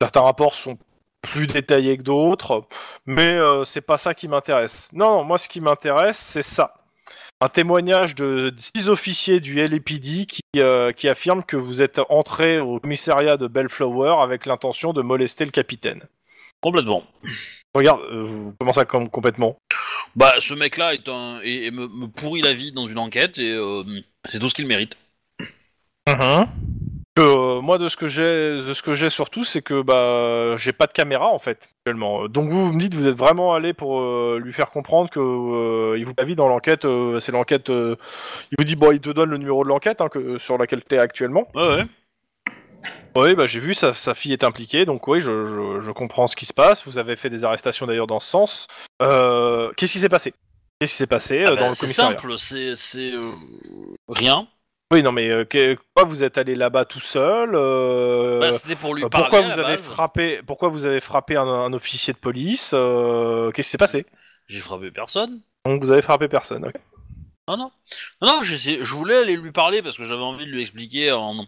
Certains 0.01 0.21
rapports 0.21 0.55
sont 0.55 0.77
plus 1.21 1.47
détaillés 1.47 1.97
que 1.97 2.03
d'autres, 2.03 2.67
mais 3.05 3.33
euh, 3.37 3.63
c'est 3.63 3.79
pas 3.81 3.97
ça 3.97 4.13
qui 4.13 4.27
m'intéresse. 4.27 4.89
Non, 4.91 5.19
non, 5.19 5.23
moi, 5.23 5.37
ce 5.37 5.47
qui 5.47 5.61
m'intéresse, 5.61 6.17
c'est 6.17 6.43
ça. 6.43 6.73
Un 7.41 7.49
témoignage 7.49 8.15
de 8.15 8.53
six 8.57 8.87
officiers 8.87 9.41
du 9.41 9.55
LAPD 9.55 10.25
qui, 10.25 10.41
euh, 10.57 10.93
qui 10.93 11.09
affirment 11.09 11.43
que 11.43 11.57
vous 11.57 11.81
êtes 11.81 11.99
entré 12.09 12.59
au 12.59 12.79
commissariat 12.79 13.35
de 13.35 13.47
Bellflower 13.47 14.15
avec 14.21 14.45
l'intention 14.45 14.93
de 14.93 15.01
molester 15.01 15.43
le 15.43 15.51
capitaine. 15.51 16.01
Complètement. 16.61 17.03
Regarde, 17.75 18.01
euh, 18.09 18.51
comment 18.57 18.71
ça 18.71 18.85
comme 18.85 19.09
complètement 19.09 19.57
Bah, 20.15 20.33
ce 20.39 20.53
mec-là 20.53 20.93
est 20.93 21.09
un. 21.09 21.41
et, 21.43 21.65
et 21.65 21.71
me, 21.71 21.87
me 21.89 22.07
pourrit 22.07 22.41
la 22.41 22.53
vie 22.53 22.71
dans 22.71 22.87
une 22.87 22.99
enquête, 22.99 23.37
et 23.37 23.51
euh, 23.51 23.83
c'est 24.31 24.39
tout 24.39 24.47
ce 24.47 24.55
qu'il 24.55 24.65
mérite. 24.65 24.97
Que, 27.17 27.21
euh, 27.21 27.61
moi 27.61 27.77
de 27.77 27.87
ce 27.87 27.95
que 27.95 28.09
j'ai 28.09 28.57
de 28.57 28.73
ce 28.73 28.83
que 28.83 28.93
j'ai 28.93 29.09
surtout 29.09 29.45
c'est 29.45 29.61
que 29.61 29.81
bah 29.81 30.57
j'ai 30.57 30.73
pas 30.73 30.85
de 30.85 30.91
caméra 30.91 31.27
en 31.29 31.39
fait 31.39 31.69
actuellement. 31.79 32.27
Donc 32.27 32.49
vous, 32.49 32.67
vous 32.67 32.73
me 32.73 32.79
dites 32.79 32.93
vous 32.93 33.07
êtes 33.07 33.17
vraiment 33.17 33.53
allé 33.53 33.73
pour 33.73 34.01
euh, 34.01 34.37
lui 34.43 34.51
faire 34.51 34.69
comprendre 34.69 35.09
que 35.09 35.19
euh, 35.21 35.97
il 35.97 36.05
vous 36.05 36.13
la 36.17 36.25
vie 36.25 36.35
dans 36.35 36.49
l'enquête 36.49 36.83
euh, 36.83 37.21
c'est 37.21 37.31
l'enquête 37.31 37.69
euh, 37.69 37.95
il 38.51 38.55
vous 38.59 38.65
dit 38.65 38.75
bon 38.75 38.91
il 38.91 38.99
te 38.99 39.09
donne 39.11 39.29
le 39.29 39.37
numéro 39.37 39.63
de 39.63 39.69
l'enquête 39.69 40.01
hein, 40.01 40.09
que 40.09 40.37
sur 40.37 40.57
laquelle 40.57 40.83
t'es 40.83 40.97
actuellement. 40.97 41.47
Ouais, 41.55 41.67
ouais. 41.67 41.85
Oui 43.15 43.33
bah 43.33 43.45
j'ai 43.45 43.61
vu 43.61 43.73
sa, 43.73 43.93
sa 43.93 44.13
fille 44.13 44.33
est 44.33 44.43
impliquée 44.43 44.83
donc 44.83 45.07
oui 45.07 45.21
je, 45.21 45.45
je, 45.45 45.79
je 45.79 45.91
comprends 45.91 46.27
ce 46.27 46.35
qui 46.35 46.45
se 46.45 46.53
passe. 46.53 46.85
Vous 46.85 46.97
avez 46.97 47.15
fait 47.15 47.29
des 47.29 47.45
arrestations 47.45 47.87
d'ailleurs 47.87 48.07
dans 48.07 48.19
ce 48.19 48.27
sens. 48.29 48.67
Euh, 49.01 49.71
Qu'est-ce 49.77 49.93
qui 49.93 49.99
s'est 49.99 50.09
passé? 50.09 50.33
Qu'est-ce 50.81 50.91
qui 50.91 50.97
s'est 50.97 51.07
passé 51.07 51.43
euh, 51.43 51.45
Ah 51.47 51.51
bah, 51.51 51.61
dans 51.61 51.67
le 51.69 51.73
c'est 51.75 51.79
commissariat? 51.79 52.19
simple, 52.19 52.37
c'est. 52.37 52.75
c'est 52.75 53.13
euh, 53.13 53.31
rien. 54.09 54.49
Oui 54.93 55.01
non 55.01 55.11
mais 55.11 55.29
euh, 55.29 55.45
que- 55.45 55.75
pourquoi 55.75 56.07
vous 56.09 56.23
êtes 56.23 56.37
allé 56.37 56.53
là-bas 56.55 56.85
tout 56.85 56.99
seul 56.99 57.51
euh, 57.55 58.39
Bah, 58.39 58.51
C'était 58.51 58.75
pour 58.75 58.93
lui 58.93 59.03
Euh, 59.03 59.09
parler. 59.09 59.23
pourquoi 59.23 59.39
à 59.39 59.41
vous 59.43 59.49
la 59.59 59.65
avez 59.67 59.77
base. 59.77 59.85
frappé 59.85 60.41
Pourquoi 60.45 60.69
vous 60.69 60.85
avez 60.85 61.01
frappé 61.01 61.35
un, 61.35 61.47
un 61.47 61.73
officier 61.73 62.13
de 62.13 62.19
police 62.19 62.71
euh, 62.73 63.51
Qu'est-ce 63.51 63.67
qui 63.67 63.71
s'est 63.71 63.77
passé? 63.79 64.05
J'ai 64.47 64.59
frappé 64.59 64.91
personne. 64.91 65.41
Donc 65.65 65.81
vous 65.83 65.89
avez 65.91 66.03
frappé 66.03 66.27
personne. 66.27 66.65
ok. 66.65 66.73
Non, 67.47 67.57
non. 67.57 67.71
Non, 68.23 68.27
non, 68.37 68.41
je 68.43 68.83
voulais 68.95 69.17
aller 69.17 69.37
lui 69.37 69.51
parler 69.51 69.83
parce 69.83 69.97
que 69.97 70.03
j'avais 70.05 70.21
envie 70.23 70.45
de 70.47 70.51
lui 70.51 70.61
expliquer 70.61 71.11
en, 71.11 71.45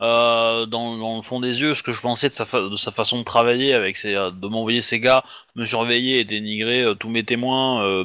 euh, 0.00 0.66
dans, 0.66 0.96
dans 0.96 1.16
le 1.16 1.22
fond 1.22 1.40
des 1.40 1.60
yeux 1.60 1.74
ce 1.74 1.82
que 1.82 1.90
je 1.92 2.00
pensais 2.00 2.28
de 2.28 2.34
sa, 2.34 2.44
fa- 2.46 2.60
de 2.68 2.76
sa 2.76 2.92
façon 2.92 3.18
de 3.18 3.24
travailler 3.24 3.74
avec 3.74 3.96
ses, 3.96 4.14
euh, 4.14 4.30
de 4.30 4.46
m'envoyer 4.46 4.80
ses 4.80 5.00
gars, 5.00 5.24
me 5.56 5.64
surveiller 5.66 6.20
et 6.20 6.24
dénigrer 6.24 6.82
euh, 6.84 6.94
tous 6.94 7.08
mes 7.08 7.24
témoins 7.24 7.84
euh, 7.84 8.04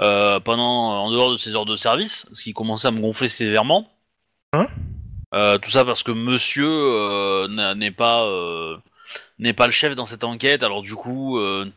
euh, 0.00 0.38
pendant 0.38 0.64
en 1.02 1.10
dehors 1.10 1.32
de 1.32 1.36
ses 1.36 1.56
heures 1.56 1.66
de 1.66 1.74
service, 1.76 2.26
ce 2.32 2.42
qui 2.44 2.52
commençait 2.52 2.86
à 2.88 2.92
me 2.92 3.00
gonfler 3.00 3.28
sévèrement. 3.28 3.88
Euh, 5.34 5.58
tout 5.58 5.70
ça 5.70 5.84
parce 5.84 6.02
que 6.02 6.10
Monsieur 6.12 6.66
euh, 6.68 7.74
n'est 7.74 7.90
pas 7.92 8.24
euh, 8.24 8.76
n'est 9.38 9.52
pas 9.52 9.66
le 9.66 9.72
chef 9.72 9.94
dans 9.94 10.06
cette 10.06 10.24
enquête, 10.24 10.62
alors 10.62 10.82
du 10.82 10.94
coup. 10.94 11.38
euh, 11.38 11.70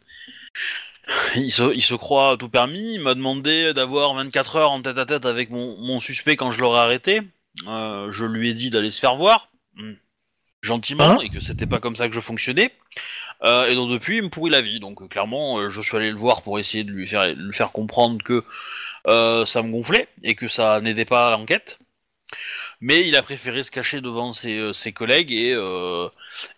il 1.36 1.52
se, 1.52 1.74
il 1.74 1.82
se 1.82 1.96
croit 1.96 2.38
tout 2.38 2.50
permis. 2.50 2.96
Il 2.96 3.02
m'a 3.02 3.14
demandé 3.16 3.74
d'avoir 3.74 4.14
24 4.14 4.56
heures 4.56 4.72
en 4.72 4.82
tête 4.82 4.98
à 4.98 5.06
tête 5.06 5.26
avec 5.26 5.50
mon, 5.50 5.78
mon 5.78 6.00
suspect 6.00 6.36
quand 6.36 6.52
je 6.52 6.60
l'aurais 6.60 6.82
arrêté. 6.82 7.22
Euh, 7.68 8.12
je 8.12 8.26
lui 8.26 8.50
ai 8.50 8.54
dit 8.54 8.70
d'aller 8.70 8.90
se 8.92 9.00
faire 9.00 9.16
voir, 9.16 9.50
hmm, 9.76 9.94
gentiment, 10.62 11.20
Hein 11.20 11.20
et 11.22 11.30
que 11.30 11.40
c'était 11.40 11.68
pas 11.68 11.80
comme 11.80 11.96
ça 11.96 12.08
que 12.08 12.16
je 12.16 12.20
fonctionnais. 12.20 12.72
Euh, 13.44 13.68
et 13.68 13.76
donc 13.76 13.92
depuis, 13.92 14.18
il 14.18 14.24
me 14.24 14.30
pourrit 14.30 14.52
la 14.52 14.62
vie. 14.62 14.80
Donc 14.80 15.08
clairement, 15.10 15.70
je 15.70 15.82
suis 15.82 15.98
allé 15.98 16.10
le 16.12 16.18
voir 16.18 16.42
pour 16.42 16.60
essayer 16.60 16.84
de 16.84 16.92
lui 16.92 17.06
faire, 17.06 17.34
lui 17.36 17.54
faire 17.54 17.72
comprendre 17.72 18.24
que 18.24 18.44
euh, 19.08 19.46
ça 19.46 19.62
me 19.62 19.72
gonflait 19.72 20.08
et 20.24 20.36
que 20.36 20.48
ça 20.48 20.80
n'aidait 20.82 21.06
pas 21.06 21.30
l'enquête. 21.32 21.80
Mais 22.84 23.08
il 23.08 23.16
a 23.16 23.24
préféré 23.24 23.64
se 23.64 23.72
cacher 23.72 24.02
devant 24.02 24.34
ses, 24.34 24.58
euh, 24.60 24.74
ses 24.74 24.92
collègues 24.92 25.32
et, 25.32 25.54
euh, 25.54 26.10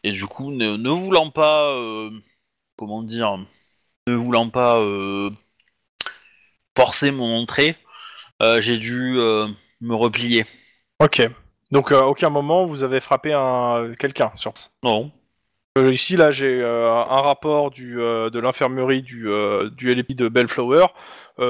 et 0.04 0.12
du 0.12 0.26
coup, 0.26 0.50
ne, 0.52 0.76
ne 0.76 0.90
voulant 0.90 1.30
pas, 1.30 1.72
euh, 1.72 2.10
comment 2.78 3.04
dire, 3.04 3.38
ne 4.08 4.16
voulant 4.16 4.50
pas 4.50 4.80
euh, 4.80 5.30
forcer 6.76 7.12
mon 7.12 7.38
entrée, 7.38 7.76
j'ai 8.42 8.80
dû 8.80 9.14
me 9.82 9.94
replier. 9.94 10.46
Ok. 11.00 11.30
Donc 11.70 11.92
à 11.92 12.08
aucun 12.08 12.32
moment 12.32 12.66
vous 12.66 12.84
avez 12.84 13.02
frappé 13.02 13.32
un 13.34 13.94
quelqu'un 14.00 14.32
sur. 14.36 14.54
Non. 14.84 15.12
Euh, 15.78 15.94
ici 15.94 16.16
là 16.16 16.32
j'ai 16.32 16.60
euh, 16.60 16.90
un 16.92 17.22
rapport 17.22 17.70
du 17.70 18.00
euh, 18.00 18.30
de 18.30 18.40
l'infirmerie 18.40 19.04
du 19.04 19.28
du 19.72 19.92
LP 19.92 20.14
de 20.16 20.28
Bellflower 20.28 20.88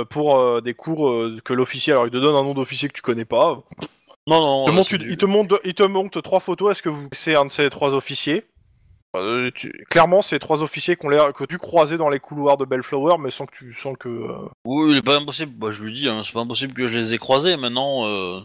pour 0.10 0.62
des 0.62 0.74
cours 0.74 1.30
que 1.44 1.54
l'officier 1.54 1.94
alors 1.94 2.08
il 2.08 2.12
te 2.12 2.18
donne 2.18 2.36
un 2.36 2.44
nom 2.44 2.54
d'officier 2.54 2.90
que 2.90 2.94
tu 2.94 3.02
connais 3.02 3.26
pas. 3.26 3.64
Non, 4.28 4.42
non. 4.42 4.66
Il 4.68 4.84
te 4.86 4.94
euh, 4.94 4.98
une- 4.98 5.04
du- 5.04 5.12
il 5.12 5.18
te 5.18 5.26
montre 5.26 5.62
il 5.64 5.74
te 5.74 5.84
montre 5.84 6.22
trois 6.22 6.40
photos. 6.40 6.72
Est-ce 6.72 6.82
que 6.82 6.90
vous 6.90 7.08
c'est 7.14 7.36
un 7.36 7.46
de 7.46 7.52
ces 7.52 7.70
trois 7.70 7.94
officiers? 7.94 8.46
Euh, 9.16 9.50
tu- 9.56 9.72
Clairement 9.90 10.22
c'est 10.22 10.40
trois 10.40 10.62
officiers 10.62 10.96
qu'on 10.98 11.10
l'air 11.10 11.32
que 11.32 11.46
tu 11.46 11.58
croisais 11.58 11.98
dans 11.98 12.10
les 12.10 12.20
couloirs 12.20 12.58
de 12.58 12.66
Bellflower 12.66 13.16
mais 13.18 13.32
sans 13.32 13.46
que 13.46 13.56
tu 13.56 13.74
sens 13.74 13.96
que 13.98 14.10
euh, 14.10 14.50
Oui, 14.66 14.92
il 14.92 14.98
est 14.98 15.02
pas 15.02 15.18
impossible. 15.18 15.54
Bah, 15.56 15.72
je 15.72 15.84
lui 15.84 15.94
dis, 15.94 16.10
hein, 16.10 16.22
c'est 16.26 16.34
pas 16.34 16.42
impossible 16.42 16.74
que 16.74 16.88
je 16.88 16.94
les 16.94 17.14
ai 17.14 17.18
croisés. 17.18 17.56
Maintenant, 17.56 18.06
euh, 18.08 18.42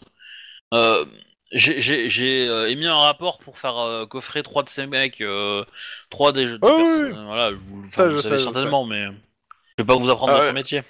euh, 0.75 1.05
J'ai- 1.53 1.81
J'ai 1.81 2.09
j'ai, 2.09 2.47
euh, 2.49 2.71
émis 2.71 2.87
un 2.87 2.97
rapport 2.97 3.41
pour 3.41 3.59
faire 3.59 3.77
euh, 3.79 4.07
coffrer 4.07 4.45
trois 4.45 4.63
de 4.63 4.69
ces 4.69 4.87
mecs, 4.87 5.21
euh, 5.21 5.65
trois 6.09 6.31
des 6.33 6.47
jeux 6.47 6.59
de 6.59 6.65
Oh, 6.65 6.69
oui, 6.71 6.85
personnes. 6.85 7.19
Euh, 7.19 7.25
Voilà, 7.25 7.51
vous, 7.51 7.81
enfin, 7.81 7.91
Ça, 7.91 8.09
vous 8.09 8.17
je 8.17 8.23
savez 8.23 8.37
sais, 8.37 8.39
je 8.39 8.45
certainement, 8.45 8.87
mais 8.87 9.07
je 9.07 9.83
vais 9.83 9.85
pas 9.85 9.97
vous 9.97 10.09
apprendre 10.11 10.33
Ah 10.33 10.43
votre 10.43 10.55
métier. 10.55 10.83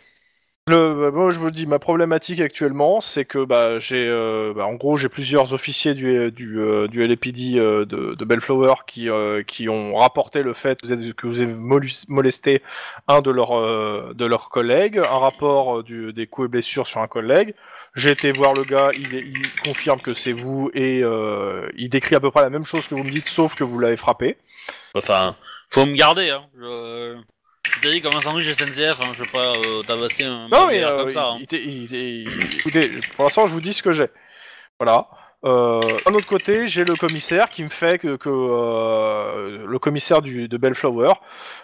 Le, 0.68 1.00
bah, 1.00 1.10
moi, 1.10 1.30
je 1.30 1.38
vous 1.38 1.50
dis, 1.50 1.66
ma 1.66 1.78
problématique 1.78 2.40
actuellement, 2.40 3.00
c'est 3.00 3.24
que 3.24 3.44
bah, 3.44 3.78
j'ai, 3.78 4.06
euh, 4.06 4.52
bah, 4.54 4.66
en 4.66 4.74
gros, 4.74 4.96
j'ai 4.96 5.08
plusieurs 5.08 5.52
officiers 5.52 5.94
du, 5.94 6.30
du, 6.30 6.60
euh, 6.60 6.86
du 6.86 7.04
LAPD 7.04 7.58
euh, 7.58 7.84
de, 7.84 8.14
de 8.14 8.24
Bellflower 8.24 8.74
qui, 8.86 9.08
euh, 9.08 9.42
qui 9.42 9.68
ont 9.68 9.96
rapporté 9.96 10.42
le 10.42 10.54
fait 10.54 10.80
que 10.80 10.86
vous 10.86 10.92
avez, 10.92 11.12
que 11.12 11.26
vous 11.26 11.40
avez 11.40 11.54
molesté 12.08 12.62
un 13.08 13.20
de 13.20 13.30
leurs, 13.30 13.58
euh, 13.58 14.12
de 14.14 14.24
leurs 14.26 14.48
collègues, 14.48 14.98
un 14.98 15.18
rapport 15.18 15.78
euh, 15.78 15.82
du, 15.82 16.12
des 16.12 16.26
coups 16.26 16.46
et 16.46 16.48
blessures 16.48 16.86
sur 16.86 17.00
un 17.00 17.08
collègue. 17.08 17.54
J'ai 17.96 18.10
été 18.10 18.30
voir 18.30 18.54
le 18.54 18.62
gars, 18.62 18.90
il, 18.94 19.12
il 19.14 19.62
confirme 19.64 20.00
que 20.00 20.14
c'est 20.14 20.32
vous 20.32 20.70
et 20.74 21.00
il 21.00 21.88
décrit 21.90 22.14
à 22.14 22.20
peu 22.20 22.30
près 22.30 22.42
la 22.42 22.50
même 22.50 22.64
chose 22.64 22.86
que 22.86 22.94
vous 22.94 23.02
me 23.02 23.10
dites, 23.10 23.26
sauf 23.26 23.56
que 23.56 23.64
vous 23.64 23.80
l'avez 23.80 23.96
frappé. 23.96 24.36
Enfin, 24.94 25.34
faut 25.70 25.84
me 25.86 25.96
garder, 25.96 26.30
hein. 26.30 26.44
Je, 26.56 27.16
je 27.76 27.80
t'ai 27.80 27.90
dit 27.92 28.00
comme 28.02 28.14
un 28.14 28.20
sandwich 28.20 28.46
SNCF, 28.52 29.00
hein. 29.00 29.12
Je 29.16 29.22
vais 29.24 29.30
pas 29.30 29.52
euh, 29.56 29.82
tabasser 29.82 30.24
un 30.24 30.48
Non, 30.48 30.66
mais 30.68 30.82
euh, 30.84 31.02
comme 31.04 31.12
ça. 31.12 31.28
hein. 31.30 31.36
il- 31.36 31.40
il 31.40 31.44
était- 31.44 31.62
il 31.64 31.84
était- 31.84 32.10
il- 32.32 32.56
écoutez, 32.58 32.90
pour 33.16 33.24
l'instant, 33.24 33.46
je 33.46 33.52
vous 33.52 33.60
dis 33.60 33.72
ce 33.72 33.82
que 33.82 33.92
j'ai. 33.92 34.08
Voilà. 34.78 35.08
Euh, 35.44 35.80
d'un 36.04 36.12
autre 36.12 36.26
côté, 36.26 36.68
j'ai 36.68 36.84
le 36.84 36.96
commissaire 36.96 37.48
qui 37.48 37.64
me 37.64 37.70
fait 37.70 37.98
que, 37.98 38.16
que, 38.16 38.28
euh, 38.30 39.64
le 39.66 39.78
commissaire 39.78 40.20
du, 40.20 40.48
de 40.48 40.56
Bellflower 40.58 41.12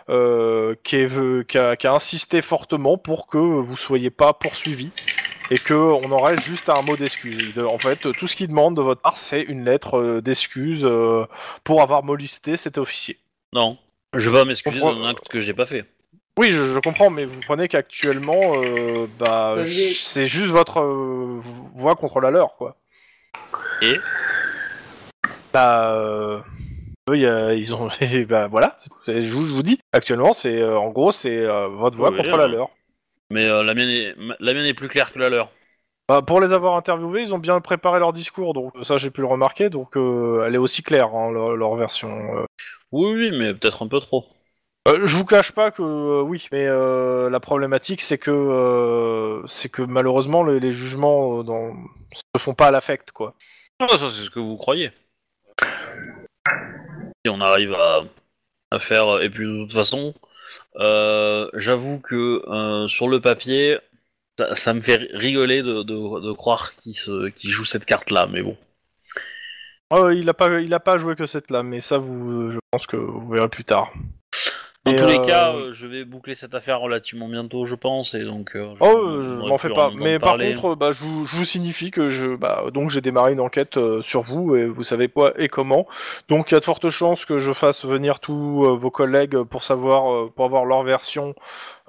euh, 0.09 0.74
qui, 0.83 0.97
est- 0.97 1.47
qui 1.47 1.59
a, 1.59 1.77
qui 1.77 1.87
a 1.87 1.93
insisté 1.95 2.41
fortement 2.43 2.97
pour 2.97 3.27
que 3.27 3.37
vous 3.37 3.77
soyez 3.77 4.09
pas 4.11 4.33
poursuivi 4.33 4.91
et 5.51 5.59
que 5.59 5.74
on 5.74 6.11
aurait 6.11 6.39
juste 6.39 6.70
un 6.70 6.81
mot 6.83 6.97
d'excuse. 6.97 7.55
De- 7.55 7.65
En 7.65 7.78
fait, 7.78 7.99
tout 8.12 8.27
ce 8.27 8.35
qu'il 8.35 8.49
demande 8.49 8.77
de 8.77 8.83
votre 8.83 9.03
part, 9.03 9.16
c'est 9.19 9.43
une 9.43 9.65
lettre 9.66 9.99
euh, 9.99 10.20
d'excuse 10.23 10.83
euh, 10.85 11.27
pour 11.62 11.83
avoir 11.83 12.03
molesté 12.03 12.57
cet 12.57 12.78
officier. 12.78 13.19
Non, 13.53 13.77
je 14.15 14.31
vais 14.31 14.39
pas 14.39 14.45
m'excuser 14.47 14.81
d'un 14.81 15.05
acte 15.05 15.28
que 15.28 15.39
j'ai 15.39 15.53
pas 15.55 15.66
fait. 15.66 15.85
Oui, 16.38 16.52
je, 16.52 16.62
je 16.64 16.78
comprends, 16.80 17.08
mais 17.10 17.24
vous 17.24 17.40
prenez 17.46 17.66
qu'actuellement, 17.68 18.58
euh, 18.58 19.06
bah, 19.18 19.54
Euh, 19.56 19.64
j'ai- 19.64 19.94
c'est 19.94 20.26
juste 20.26 20.48
votre 20.48 20.80
euh, 20.80 21.40
voix 21.74 21.94
contre 21.94 22.20
la 22.20 22.30
leur, 22.30 22.56
quoi. 22.56 22.76
Et 23.82 23.98
Bah, 25.54 25.92
euh, 25.94 26.40
eux, 27.08 27.16
y 27.16 27.26
a- 27.26 27.54
ils 27.54 27.74
ont, 27.74 27.88
et 28.02 28.24
bah 28.26 28.48
voilà. 28.48 28.76
c'est- 29.04 29.22
Je 29.22 29.34
vous, 29.34 29.46
je 29.46 29.52
vous 29.52 29.62
dis, 29.62 29.78
actuellement, 29.92 30.32
c'est, 30.34 30.60
euh, 30.60 30.78
en 30.78 30.90
gros, 30.90 31.12
c'est 31.12 31.38
euh, 31.38 31.68
votre 31.68 31.96
voix 31.96 32.10
Oui, 32.10 32.18
contre 32.18 32.36
la 32.36 32.48
leur. 32.48 32.68
Mais 33.30 33.46
euh, 33.46 33.62
la 33.62 33.74
mienne 33.74 33.88
est 33.88 34.14
ma- 34.18 34.36
la 34.38 34.52
mienne 34.52 34.66
est 34.66 34.74
plus 34.74 34.88
claire 34.88 35.12
que 35.12 35.18
la 35.18 35.30
leur. 35.30 35.50
Bah, 36.08 36.22
pour 36.22 36.40
les 36.40 36.52
avoir 36.52 36.76
interviewés, 36.76 37.22
ils 37.22 37.34
ont 37.34 37.38
bien 37.38 37.60
préparé 37.60 37.98
leur 37.98 38.12
discours, 38.12 38.52
donc 38.54 38.72
ça 38.84 38.98
j'ai 38.98 39.10
pu 39.10 39.22
le 39.22 39.26
remarquer, 39.26 39.70
donc 39.70 39.96
euh, 39.96 40.44
elle 40.46 40.54
est 40.54 40.58
aussi 40.58 40.82
claire, 40.82 41.12
hein, 41.14 41.32
leur, 41.32 41.56
leur 41.56 41.74
version. 41.76 42.10
euh. 42.36 42.44
Oui, 42.92 43.12
oui, 43.14 43.30
mais 43.36 43.52
peut-être 43.54 43.82
un 43.82 43.88
peu 43.88 43.98
trop. 43.98 44.24
Euh, 44.86 45.04
je 45.04 45.16
vous 45.16 45.24
cache 45.24 45.52
pas 45.52 45.72
que 45.72 45.82
euh, 45.82 46.22
oui, 46.22 46.46
mais 46.52 46.66
euh, 46.66 47.28
la 47.28 47.40
problématique 47.40 48.00
c'est 48.00 48.18
que 48.18 49.42
c'est 49.46 49.68
que 49.68 49.82
malheureusement 49.82 50.44
les, 50.44 50.60
les 50.60 50.74
jugements 50.74 51.42
dans... 51.42 51.74
se 52.14 52.42
font 52.42 52.54
pas 52.54 52.68
à 52.68 52.70
l'affect, 52.70 53.10
quoi. 53.10 53.34
Ah, 53.80 53.88
ça 53.88 54.10
c'est 54.10 54.22
ce 54.22 54.30
que 54.30 54.38
vous 54.38 54.56
croyez. 54.56 54.92
Si 57.24 57.30
on 57.30 57.40
arrive 57.40 57.74
à, 57.74 58.04
à 58.70 58.78
faire, 58.78 59.20
et 59.20 59.28
puis 59.28 59.44
de 59.44 59.62
toute 59.62 59.72
façon, 59.72 60.14
j'avoue 60.76 62.00
que 62.00 62.86
sur 62.86 63.08
le 63.08 63.20
papier, 63.20 63.78
ça, 64.38 64.54
ça 64.54 64.72
me 64.72 64.80
fait 64.80 65.08
rigoler 65.12 65.62
de, 65.62 65.82
de, 65.82 66.20
de 66.20 66.32
croire 66.32 66.76
qu'il 66.76 66.94
se, 66.94 67.28
qu'il 67.30 67.50
joue 67.50 67.64
cette 67.64 67.86
carte-là, 67.86 68.28
mais 68.30 68.42
bon. 68.42 68.56
Oh, 69.90 70.10
il 70.10 70.28
a 70.28 70.34
pas, 70.34 70.60
il 70.60 70.72
a 70.74 70.80
pas 70.80 70.96
joué 70.96 71.16
que 71.16 71.26
cette 71.26 71.50
lame, 71.50 71.68
mais 71.68 71.80
ça, 71.80 71.98
vous, 71.98 72.52
je 72.52 72.58
pense 72.70 72.86
que 72.86 72.96
vous 72.96 73.28
verrez 73.30 73.48
plus 73.48 73.64
tard. 73.64 73.92
Dans 74.86 74.92
Et, 74.92 74.96
tous 74.98 75.06
les 75.06 75.18
euh, 75.18 75.24
cas, 75.24 75.52
euh, 75.52 75.72
je 75.72 75.86
vais 75.88 76.04
boucler 76.04 76.36
cette 76.36 76.54
affaire 76.54 76.78
relativement 76.80 77.26
bientôt, 77.28 77.66
je 77.66 77.74
pense, 77.74 78.14
et 78.14 78.22
donc. 78.22 78.54
euh, 78.54 78.72
je- 78.76 78.84
Oh, 78.84 79.22
je 79.24 79.34
m'en 79.34 79.58
fais 79.58 79.68
pas. 79.70 79.90
Mais 79.96 80.20
par 80.20 80.30
parler. 80.30 80.54
contre, 80.54 80.76
bah, 80.76 80.92
je, 80.92 81.00
vous, 81.00 81.26
je 81.26 81.34
vous 81.34 81.44
signifie 81.44 81.90
que 81.90 82.08
je, 82.08 82.36
bah, 82.36 82.64
donc 82.72 82.90
j'ai 82.90 83.00
démarré 83.00 83.32
une 83.32 83.40
enquête 83.40 83.76
euh, 83.78 84.00
sur 84.00 84.22
vous 84.22 84.54
et 84.54 84.64
vous 84.64 84.84
savez 84.84 85.08
quoi 85.08 85.32
et 85.40 85.48
comment. 85.48 85.88
Donc 86.28 86.50
il 86.50 86.54
y 86.54 86.56
a 86.56 86.60
de 86.60 86.64
fortes 86.64 86.88
chances 86.88 87.24
que 87.24 87.40
je 87.40 87.52
fasse 87.52 87.84
venir 87.84 88.20
tous 88.20 88.76
vos 88.76 88.90
collègues 88.92 89.42
pour 89.42 89.64
savoir, 89.64 90.12
euh, 90.12 90.32
pour 90.34 90.44
avoir 90.44 90.64
leur 90.64 90.84
version, 90.84 91.34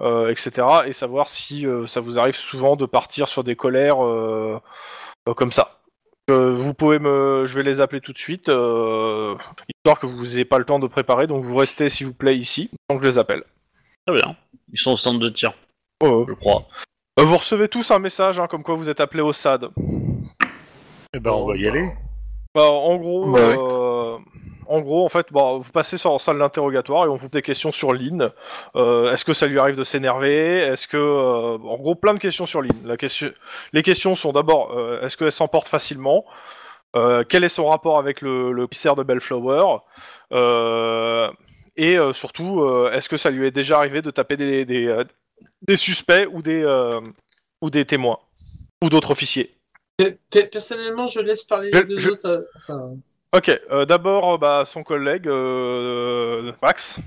euh, 0.00 0.28
etc. 0.30 0.66
Et 0.86 0.92
savoir 0.92 1.28
si 1.28 1.66
euh, 1.66 1.86
ça 1.86 2.00
vous 2.00 2.18
arrive 2.18 2.34
souvent 2.34 2.74
de 2.74 2.84
partir 2.84 3.28
sur 3.28 3.44
des 3.44 3.54
colères 3.54 4.04
euh, 4.04 4.58
euh, 5.28 5.34
comme 5.34 5.52
ça. 5.52 5.77
Euh, 6.30 6.52
vous 6.52 6.74
pouvez 6.74 6.98
me, 6.98 7.44
je 7.46 7.54
vais 7.54 7.62
les 7.62 7.80
appeler 7.80 8.00
tout 8.02 8.12
de 8.12 8.18
suite, 8.18 8.48
euh, 8.50 9.34
histoire 9.74 9.98
que 9.98 10.06
vous 10.06 10.34
ayez 10.36 10.44
pas 10.44 10.58
le 10.58 10.64
temps 10.64 10.78
de 10.78 10.86
préparer. 10.86 11.26
Donc 11.26 11.44
vous 11.44 11.56
restez 11.56 11.88
s'il 11.88 12.06
vous 12.06 12.14
plaît 12.14 12.36
ici, 12.36 12.70
tant 12.88 12.98
que 12.98 13.04
je 13.04 13.08
les 13.08 13.18
appelle. 13.18 13.44
Très 14.06 14.14
bien. 14.16 14.36
Ils 14.72 14.78
sont 14.78 14.92
au 14.92 14.96
stand 14.96 15.20
de 15.20 15.30
tir, 15.30 15.52
Oh, 16.02 16.26
je 16.28 16.34
crois. 16.34 16.66
euh, 17.18 17.24
vous 17.24 17.36
recevez 17.38 17.68
tous 17.68 17.90
un 17.90 17.98
message, 17.98 18.38
hein, 18.40 18.46
comme 18.46 18.62
quoi 18.62 18.74
vous 18.74 18.90
êtes 18.90 19.00
appelé 19.00 19.22
au 19.22 19.32
SAD. 19.32 19.70
Eh 21.14 21.18
ben, 21.18 21.30
on 21.30 21.46
va 21.46 21.56
y 21.56 21.66
aller. 21.66 21.90
Bah, 22.54 22.70
en 22.70 22.96
gros, 22.96 23.30
Bah. 23.32 23.38
En 24.68 24.80
gros, 24.80 25.04
en 25.04 25.08
fait, 25.08 25.26
bah, 25.32 25.58
vous 25.60 25.72
passez 25.72 25.98
sur 25.98 26.12
la 26.12 26.18
salle 26.18 26.38
d'interrogatoire 26.38 27.04
et 27.04 27.08
on 27.08 27.12
vous 27.16 27.28
pose 27.28 27.30
des 27.30 27.42
questions 27.42 27.72
sur 27.72 27.92
Lynn. 27.92 28.30
Euh, 28.76 29.12
Est-ce 29.12 29.24
que 29.24 29.32
ça 29.32 29.46
lui 29.46 29.58
arrive 29.58 29.76
de 29.76 29.84
s'énerver? 29.84 30.56
Est-ce 30.58 30.86
que, 30.86 30.96
euh, 30.96 31.54
en 31.56 31.76
gros, 31.78 31.94
plein 31.94 32.14
de 32.14 32.18
questions 32.18 32.46
sur 32.46 32.62
Lynn. 32.62 32.86
La 32.86 32.96
question, 32.96 33.30
les 33.72 33.82
questions 33.82 34.14
sont 34.14 34.32
d'abord, 34.32 34.76
euh, 34.78 35.00
est-ce 35.02 35.16
qu'elle 35.16 35.32
s'emporte 35.32 35.68
facilement? 35.68 36.24
Euh, 36.96 37.24
Quel 37.28 37.44
est 37.44 37.48
son 37.50 37.66
rapport 37.66 37.98
avec 37.98 38.20
le, 38.22 38.52
le 38.52 38.66
commissaire 38.66 38.94
de 38.96 39.02
Bellflower? 39.02 39.78
Euh, 40.32 41.30
Et 41.76 41.96
euh, 41.96 42.12
surtout, 42.12 42.64
est-ce 42.92 43.08
que 43.08 43.16
ça 43.16 43.30
lui 43.30 43.46
est 43.46 43.50
déjà 43.52 43.76
arrivé 43.78 44.02
de 44.02 44.10
taper 44.10 44.36
des, 44.36 44.64
des, 44.64 45.02
des 45.62 45.76
suspects 45.76 46.26
ou 46.32 46.42
des, 46.42 46.64
ou 47.62 47.70
des 47.70 47.84
témoins? 47.84 48.18
Ou 48.82 48.88
d'autres 48.90 49.10
officiers? 49.10 49.54
Pe- 49.96 50.16
pe- 50.30 50.48
Personnellement, 50.50 51.06
je 51.08 51.20
laisse 51.20 51.42
parler 51.44 51.70
Je- 51.72 51.78
les 51.78 51.84
deux 51.84 51.98
je- 51.98 52.10
autres. 52.10 52.46
ça- 52.54 52.74
Ok, 53.34 53.50
euh, 53.70 53.84
d'abord 53.84 54.34
euh, 54.34 54.38
bah, 54.38 54.64
son 54.66 54.82
collègue 54.82 55.28
euh, 55.28 56.52
Max. 56.62 56.98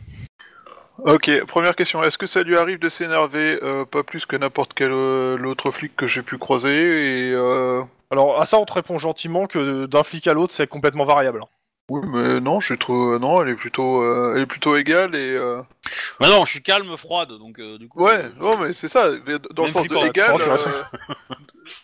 Ok, 1.00 1.32
première 1.46 1.76
question. 1.76 2.04
Est-ce 2.04 2.20
que 2.20 2.28
ça 2.28 2.44
lui 2.44 2.58
arrive 2.58 2.78
de 2.78 2.90
s'énerver 2.90 3.58
euh, 3.64 3.86
pas 3.86 4.04
plus 4.04 4.28
que 4.28 4.36
n'importe 4.36 4.74
quel 4.76 4.92
euh, 4.92 5.36
l'autre 5.36 5.72
flic 5.72 5.96
que 5.96 6.06
j'ai 6.06 6.22
pu 6.22 6.38
croiser 6.38 7.30
et 7.30 7.34
euh... 7.34 7.82
Alors 8.12 8.40
à 8.40 8.46
ça 8.46 8.60
on 8.60 8.66
te 8.66 8.74
répond 8.74 9.00
gentiment 9.00 9.48
que 9.48 9.88
d'un 9.88 10.04
flic 10.04 10.28
à 10.28 10.34
l'autre 10.34 10.54
c'est 10.54 10.68
complètement 10.68 11.06
variable. 11.06 11.44
Oui, 11.92 12.00
mais 12.08 12.40
non, 12.40 12.62
je 12.62 12.74
trouve 12.74 13.18
non, 13.18 13.42
elle 13.42 13.50
est 13.50 13.56
plutôt, 13.56 14.02
euh, 14.02 14.32
elle 14.36 14.44
est 14.44 14.46
plutôt 14.46 14.78
égale 14.78 15.14
et 15.14 15.36
euh... 15.36 15.62
Mais 16.22 16.30
non, 16.30 16.46
je 16.46 16.52
suis 16.52 16.62
calme, 16.64 16.96
froide, 16.96 17.30
donc 17.38 17.60
euh, 17.60 17.78
du 17.78 17.90
coup. 17.90 18.02
ouais, 18.02 18.14
euh, 18.16 18.30
non, 18.40 18.58
mais 18.60 18.72
c'est 18.72 18.88
ça. 18.88 19.10
mais 19.28 19.38
Dans 19.40 19.64
le 19.64 19.68
Même 19.68 19.72
sens 19.74 19.82
si 19.82 19.88
de 19.90 19.96
pas, 19.96 20.06
égal, 20.06 20.38
euh, 20.40 20.58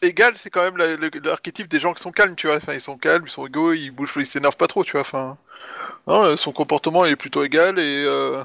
égal, 0.01 0.31
c'est 0.38 0.49
quand 0.49 0.61
même 0.61 0.77
la- 0.77 0.95
le- 0.95 1.09
l'archétype 1.21 1.67
des 1.67 1.79
gens 1.79 1.93
qui 1.93 2.01
sont 2.01 2.11
calmes, 2.11 2.38
tu 2.38 2.47
vois. 2.47 2.55
Enfin, 2.55 2.73
ils 2.73 2.79
sont 2.79 2.97
calmes, 2.97 3.23
ils 3.25 3.29
sont 3.29 3.45
égaux, 3.47 3.73
ils 3.73 3.89
bougent, 3.91 4.13
ils 4.15 4.25
s'énervent 4.25 4.55
pas 4.55 4.67
trop, 4.67 4.85
tu 4.85 4.93
vois. 4.93 5.01
Enfin, 5.01 5.38
non, 6.07 6.23
euh, 6.23 6.35
son 6.38 6.53
comportement 6.53 7.03
il 7.05 7.11
est 7.11 7.15
plutôt 7.17 7.43
égal 7.43 7.77
et. 7.77 8.05
Euh... 8.07 8.41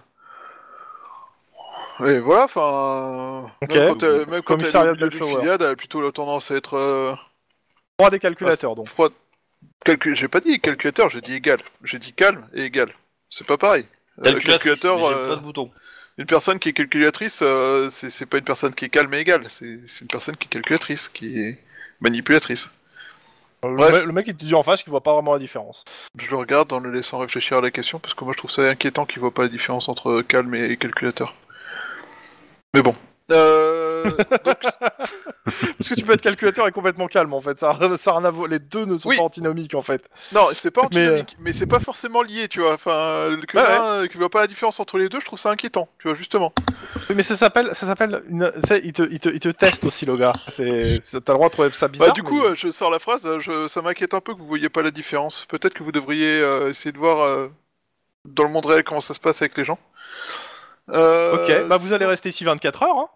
Et 2.04 2.18
voilà, 2.18 2.44
enfin. 2.46 3.52
Ok. 3.62 3.68
Même 3.72 3.88
quand 3.88 4.02
elle, 4.02 4.10
même 4.10 4.26
quand 4.26 4.34
elle 4.34 4.42
Commissariat 4.42 4.88
est 4.88 4.92
au 4.94 4.96
de 4.96 4.98
milieu 4.98 5.10
d'une 5.10 5.18
Bellflower. 5.20 5.34
fusillade, 5.36 5.62
elle 5.62 5.70
a 5.70 5.76
plutôt 5.76 6.02
la 6.02 6.10
tendance 6.10 6.50
à 6.50 6.56
être. 6.56 6.74
Euh... 6.76 7.14
Des 8.10 8.18
calculateurs 8.18 8.74
donc. 8.74 8.88
froide. 8.88 9.12
Calcul... 9.84 10.14
J'ai 10.14 10.28
pas 10.28 10.40
dit 10.40 10.60
calculateur, 10.60 11.10
j'ai 11.10 11.20
dit 11.20 11.34
égal. 11.34 11.58
J'ai 11.84 11.98
dit 11.98 12.12
calme 12.12 12.46
et 12.54 12.62
égal. 12.64 12.88
C'est 13.30 13.46
pas 13.46 13.56
pareil. 13.58 13.86
Euh, 14.18 14.24
calculatrice, 14.24 14.80
calculateur, 14.80 14.96
mais 14.98 15.14
j'ai 15.14 15.20
euh, 15.20 15.28
pas 15.28 15.36
de 15.36 15.40
bouton. 15.40 15.70
une 16.18 16.26
personne 16.26 16.58
qui 16.58 16.68
est 16.68 16.72
calculatrice, 16.72 17.40
euh, 17.42 17.88
c'est 17.90 18.10
c'est 18.10 18.26
pas 18.26 18.38
une 18.38 18.44
personne 18.44 18.74
qui 18.74 18.84
est 18.84 18.88
calme 18.90 19.12
et 19.14 19.18
égale. 19.18 19.44
C'est 19.48 19.80
c'est 19.86 20.02
une 20.02 20.08
personne 20.08 20.36
qui 20.36 20.46
est 20.46 20.50
calculatrice, 20.50 21.08
qui 21.08 21.40
est 21.40 21.58
manipulatrice. 22.00 22.68
Le, 23.64 23.76
bref. 23.76 23.92
me- 23.92 24.04
le 24.04 24.12
mec 24.12 24.26
il 24.26 24.36
te 24.36 24.44
dit 24.44 24.54
en 24.54 24.62
face 24.64 24.82
qu'il 24.82 24.90
voit 24.90 25.02
pas 25.02 25.14
vraiment 25.14 25.32
la 25.34 25.38
différence. 25.38 25.84
Je 26.18 26.28
le 26.30 26.36
regarde 26.36 26.72
en 26.72 26.80
le 26.80 26.90
laissant 26.90 27.18
réfléchir 27.18 27.58
à 27.58 27.60
la 27.60 27.70
question 27.70 27.98
parce 28.00 28.12
que 28.14 28.24
moi 28.24 28.32
je 28.32 28.38
trouve 28.38 28.50
ça 28.50 28.62
inquiétant 28.62 29.06
qu'il 29.06 29.20
voit 29.20 29.32
pas 29.32 29.42
la 29.42 29.48
différence 29.48 29.88
entre 29.88 30.20
calme 30.22 30.54
et 30.54 30.76
calculateur. 30.76 31.34
Mais 32.74 32.82
bon. 32.82 32.94
Euh, 33.30 33.81
donc, 34.04 34.18
Parce 35.78 35.88
que 35.88 35.94
tu 35.94 36.04
peux 36.04 36.12
être 36.12 36.20
calculateur 36.22 36.66
et 36.68 36.72
complètement 36.72 37.06
calme 37.08 37.32
en 37.34 37.40
fait. 37.40 37.58
Ça, 37.58 37.70
a- 37.70 37.96
ça 37.96 38.12
voir. 38.30 38.48
Les 38.48 38.58
deux 38.58 38.84
ne 38.84 38.96
sont 38.96 39.08
Oui. 39.08 39.16
pas 39.16 39.24
antinomiques 39.24 39.74
en 39.74 39.82
fait. 39.82 40.08
non, 40.32 40.48
c'est 40.54 40.70
pas 40.70 40.82
Mais, 40.82 40.86
antinomique, 41.06 41.36
mais, 41.40 41.52
c'est 41.52 41.66
pas 41.66 41.80
forcément 41.80 42.22
lié, 42.22 42.48
tu 42.48 42.60
vois. 42.60 42.74
Enfin, 42.74 43.28
que 43.48 43.56
Ouais, 43.56 43.62
l'un, 43.62 43.82
euh, 43.84 44.06
qui 44.06 44.16
voit 44.16 44.30
pas 44.30 44.40
la 44.40 44.46
différence 44.46 44.78
entre 44.80 44.98
les 44.98 45.08
deux, 45.08 45.20
je 45.20 45.26
trouve 45.26 45.38
ça 45.38 45.50
inquiétant, 45.50 45.88
tu 45.98 46.08
vois, 46.08 46.16
justement. 46.16 46.52
Oui, 47.08 47.16
Mais 47.16 47.22
ça 47.22 47.36
s'appelle, 47.36 47.70
ça 47.74 47.86
s'appelle, 47.86 48.22
une... 48.28 48.52
il 48.84 48.92
te, 48.92 49.02
il 49.02 49.18
te, 49.20 49.28
il 49.28 49.40
te 49.40 49.48
teste 49.48 49.84
aussi 49.84 50.06
le 50.06 50.16
gars. 50.16 50.32
T'as 50.46 50.62
le 50.62 51.20
droit 51.34 51.48
de 51.48 51.52
trouver 51.52 51.70
ça 51.72 51.88
bizarre. 51.88 52.08
Bah, 52.08 52.12
du 52.14 52.22
coup, 52.22 52.42
euh, 52.42 52.54
je 52.56 52.70
sors 52.70 52.90
la 52.90 52.98
phrase, 52.98 53.26
euh, 53.26 53.40
je, 53.40 53.68
ça 53.68 53.82
m'inquiète 53.82 54.14
un 54.14 54.20
peu 54.20 54.34
que 54.34 54.38
vous 54.38 54.46
voyez 54.46 54.68
pas 54.68 54.82
la 54.82 54.90
différence. 54.90 55.44
Peut-être 55.46 55.74
que 55.74 55.82
vous 55.82 55.92
devriez 55.92 56.40
euh, 56.40 56.70
essayer 56.70 56.92
de 56.92 56.98
voir 56.98 57.20
euh, 57.20 57.48
dans 58.24 58.44
le 58.44 58.50
monde 58.50 58.66
réel 58.66 58.84
comment 58.84 59.00
ça 59.00 59.14
se 59.14 59.20
passe 59.20 59.42
avec 59.42 59.56
les 59.56 59.64
gens. 59.64 59.78
Euh, 60.90 61.32
Ok, 61.62 61.68
bah 61.68 61.76
vous 61.76 61.92
allez 61.92 62.06
rester 62.06 62.28
ici 62.28 62.44
24 62.44 62.82
heures. 62.82 62.98
Hein. 62.98 63.08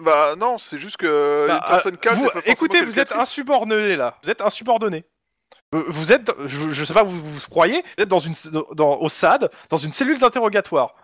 Bah 0.00 0.34
non, 0.36 0.58
c'est 0.58 0.78
juste 0.78 0.96
que 0.96 1.46
Bah, 1.48 1.54
une 1.56 1.68
personne 1.70 1.94
euh, 1.94 1.98
calme. 1.98 2.18
vous- 2.18 2.30
pas 2.30 2.40
écoutez, 2.46 2.82
vous 2.82 2.98
êtes 2.98 3.12
insubordonné 3.12 3.96
là. 3.96 4.16
Vous 4.22 4.30
êtes 4.30 4.40
insubordonné. 4.40 5.04
Euh, 5.74 5.84
Vous 5.88 6.12
êtes, 6.12 6.32
je, 6.46 6.70
je 6.70 6.84
sais 6.84 6.94
pas, 6.94 7.02
vous, 7.02 7.20
vous 7.20 7.40
croyez, 7.48 7.82
vous 7.96 8.02
êtes 8.02 8.08
dans 8.08 8.18
une, 8.18 8.34
dans, 8.74 8.96
au 8.96 9.08
SAD, 9.08 9.50
dans 9.68 9.76
une 9.76 9.92
cellule 9.92 10.18
d'interrogatoire. 10.18 10.94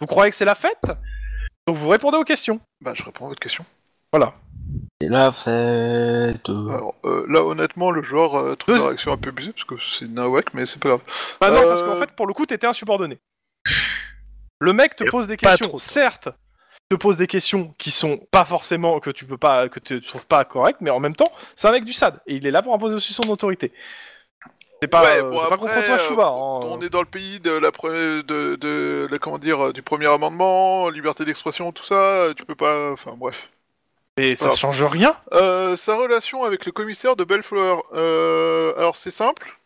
Vous 0.00 0.06
croyez 0.06 0.30
que 0.30 0.36
c'est 0.36 0.44
la 0.44 0.54
fête? 0.54 0.82
Donc 1.66 1.76
vous 1.76 1.88
répondez 1.88 2.16
aux 2.18 2.24
questions. 2.24 2.60
Bah, 2.82 2.92
je 2.94 3.02
réponds 3.02 3.26
à 3.26 3.28
votre 3.28 3.40
question. 3.40 3.64
Voilà. 4.12 4.34
C'est 5.00 5.08
la 5.08 5.32
fête. 5.32 6.48
Alors, 6.48 6.94
euh, 7.04 7.24
là, 7.28 7.42
honnêtement, 7.44 7.90
le 7.90 8.02
joueur 8.02 8.34
euh, 8.38 8.56
trouve 8.56 8.76
la 8.76 8.86
réaction 8.86 9.12
un 9.12 9.16
peu 9.16 9.30
abusée, 9.30 9.52
parce 9.52 9.64
que 9.64 9.74
c'est 9.82 10.08
Nawak, 10.08 10.52
mais 10.54 10.66
c'est 10.66 10.78
pas 10.80 10.88
grave. 10.90 11.00
Ah 11.40 11.50
non, 11.50 11.62
parce 11.62 11.80
Euh, 11.80 11.86
qu'en 11.94 12.00
fait, 12.00 12.12
pour 12.12 12.26
le 12.26 12.34
coup, 12.34 12.44
t'étais 12.46 12.66
insubordonné. 12.66 13.18
Le 14.60 14.72
mec 14.72 14.96
te 14.96 15.04
pose 15.04 15.26
des 15.26 15.36
questions, 15.38 15.78
certes, 15.78 16.28
te 16.90 16.96
pose 16.96 17.16
des 17.16 17.28
questions 17.28 17.72
qui 17.78 17.92
sont 17.92 18.16
pas 18.32 18.44
forcément 18.44 18.98
que 18.98 19.10
tu 19.10 19.24
peux 19.24 19.38
pas, 19.38 19.68
que 19.68 19.78
tu 19.78 20.00
trouves 20.00 20.26
pas 20.26 20.44
correctes, 20.44 20.80
mais 20.80 20.90
en 20.90 20.98
même 20.98 21.14
temps, 21.14 21.32
c'est 21.54 21.68
un 21.68 21.70
mec 21.70 21.84
du 21.84 21.92
SAD 21.92 22.20
et 22.26 22.34
il 22.34 22.46
est 22.46 22.50
là 22.50 22.62
pour 22.62 22.74
imposer 22.74 22.96
aussi 22.96 23.12
son 23.12 23.28
autorité. 23.30 23.72
C'est 24.82 24.88
pas, 24.88 25.02
Ouais, 25.02 25.18
euh, 25.22 25.30
bon, 25.30 25.38
pas 25.48 25.56
contre 25.56 25.72
toi, 25.84 25.94
euh, 25.94 25.98
Chouba. 25.98 26.26
hein. 26.26 26.60
On 26.64 26.80
est 26.82 26.88
dans 26.90 27.00
le 27.00 27.06
pays 27.06 27.38
de 27.38 27.52
la 27.52 27.70
pre- 27.70 28.22
de, 28.24 28.56
de, 28.56 29.06
la- 29.08 29.18
comment 29.20 29.38
dire 29.38 29.66
euh, 29.66 29.72
du 29.72 29.82
premier 29.82 30.06
amendement, 30.06 30.88
liberté 30.88 31.24
d'expression, 31.24 31.70
tout 31.70 31.84
ça. 31.84 31.94
euh, 31.94 32.34
Tu 32.34 32.44
peux 32.44 32.54
pas. 32.56 32.90
Enfin 32.90 33.14
bref. 33.16 33.50
Et 34.16 34.34
ça 34.34 34.50
change 34.56 34.82
rien. 34.82 35.14
Euh, 35.32 35.76
sa 35.76 35.96
relation 35.96 36.42
avec 36.44 36.66
le 36.66 36.72
commissaire 36.72 37.14
de 37.14 37.22
Bellflower. 37.24 37.82
Euh, 37.92 38.72
alors 38.76 38.96
c'est 38.96 39.12
simple. 39.12 39.56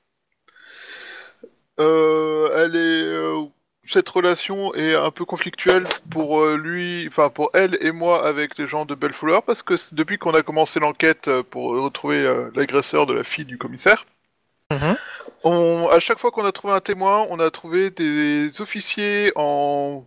Euh, 1.80 2.51
elle 2.64 2.76
est. 2.76 3.51
cette 3.86 4.09
relation 4.09 4.74
est 4.74 4.94
un 4.94 5.11
peu 5.11 5.24
conflictuelle 5.24 5.85
pour 6.11 6.40
euh, 6.40 6.56
lui, 6.56 7.05
enfin 7.09 7.28
pour 7.28 7.51
elle 7.55 7.77
et 7.81 7.93
moi 7.93 8.27
avec 8.27 8.56
les 8.59 8.66
gens 8.66 8.85
de 8.86 8.94
Bellflower 8.94 9.40
parce 9.47 9.62
que 9.62 9.74
depuis 9.94 10.19
qu'on 10.19 10.32
a 10.35 10.43
commencé 10.43 10.81
l'enquête 10.81 11.28
euh, 11.28 11.43
pour 11.43 11.70
retrouver 11.82 12.19
euh, 12.24 12.51
l'agresseur 12.55 13.06
de 13.06 13.12
la 13.15 13.24
fille 13.24 13.44
du 13.44 13.59
commissaire, 13.59 14.05
Mhm. 14.73 14.97
on, 15.44 15.89
à 15.93 16.01
chaque 16.01 16.19
fois 16.19 16.31
qu'on 16.31 16.44
a 16.47 16.52
trouvé 16.52 16.73
un 16.73 16.81
témoin, 16.81 17.27
on 17.28 17.39
a 17.39 17.51
trouvé 17.51 17.90
des 17.90 18.61
officiers 18.62 19.31
en 19.36 20.05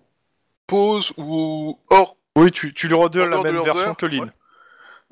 pause 0.65 1.13
ou 1.17 1.77
hors 1.89 2.15
Oui, 2.35 2.51
tu, 2.51 2.73
tu 2.73 2.87
lui 2.87 2.95
redonnes 2.95 3.29
la 3.29 3.41
même 3.43 3.61
version 3.61 3.89
heures, 3.89 3.97
que 3.97 4.07
Lynn. 4.07 4.21
ouais. 4.23 4.29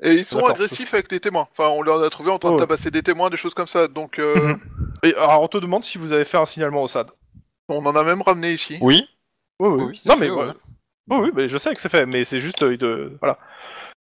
Et 0.02 0.12
ils 0.14 0.24
sont 0.24 0.44
agressifs 0.44 0.92
avec 0.92 1.10
les 1.12 1.20
témoins. 1.20 1.46
Enfin, 1.52 1.68
on 1.70 1.80
leur 1.80 2.02
a 2.02 2.10
trouvé 2.10 2.30
en 2.30 2.38
train 2.38 2.50
Oh, 2.50 2.52
de 2.52 2.56
ouais. 2.56 2.62
tabasser 2.66 2.90
des 2.90 3.02
témoins, 3.02 3.30
des 3.30 3.36
choses 3.38 3.54
comme 3.54 3.66
ça. 3.68 3.86
Donc, 3.88 4.18
Mhm. 4.18 4.58
Et 5.02 5.14
alors, 5.14 5.42
on 5.42 5.48
te 5.48 5.58
demande 5.58 5.84
si 5.84 5.96
vous 5.96 6.12
avez 6.12 6.24
fait 6.24 6.36
un 6.38 6.44
signalement 6.44 6.82
au 6.82 6.88
SAD. 6.88 7.08
On 7.68 7.84
en 7.86 7.96
a 7.96 8.04
même 8.04 8.22
ramené 8.22 8.52
ici. 8.52 8.78
Oui. 8.80 9.08
Oui, 9.60 9.68
oui. 9.70 9.84
Oui, 9.88 9.96
c'est 9.96 10.08
non, 10.08 10.16
fait, 10.16 10.20
mais 10.28 10.30
ouais. 10.30 10.44
ouais. 10.46 10.52
Oui, 11.08 11.18
oui, 11.22 11.30
mais 11.34 11.48
je 11.48 11.56
sais 11.58 11.72
que 11.74 11.80
c'est 11.80 11.88
fait, 11.88 12.04
mais 12.06 12.24
c'est 12.24 12.40
juste, 12.40 12.62
euh, 12.62 12.72
il 12.72 12.78
te... 12.78 13.12
voilà. 13.20 13.38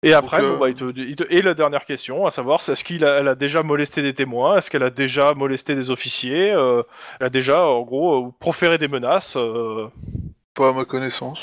Et 0.05 0.13
après, 0.13 0.37
Donc, 0.37 0.45
euh, 0.45 0.53
bon, 0.53 0.59
bah, 0.59 0.69
il 0.69 0.75
te, 0.75 0.99
il 0.99 1.15
te- 1.15 1.25
et 1.29 1.41
la 1.41 1.53
dernière 1.53 1.85
question, 1.85 2.25
à 2.25 2.31
savoir, 2.31 2.61
c'est 2.61 2.73
est-ce 2.73 2.83
qu'il 2.83 3.05
a, 3.05 3.19
elle 3.19 3.27
a 3.27 3.35
déjà 3.35 3.63
molesté 3.63 4.01
des 4.01 4.13
témoins, 4.13 4.57
est-ce 4.57 4.69
qu'elle 4.69 4.83
a 4.83 4.89
déjà 4.89 5.33
molesté 5.33 5.75
des 5.75 5.91
officiers, 5.91 6.51
euh, 6.51 6.83
elle 7.19 7.27
a 7.27 7.29
déjà, 7.29 7.65
en 7.65 7.81
gros, 7.81 8.27
euh, 8.27 8.31
proféré 8.39 8.77
des 8.77 8.87
menaces. 8.87 9.35
euh, 9.37 9.87
Pas 10.55 10.69
à 10.69 10.73
ma 10.73 10.85
connaissance. 10.85 11.39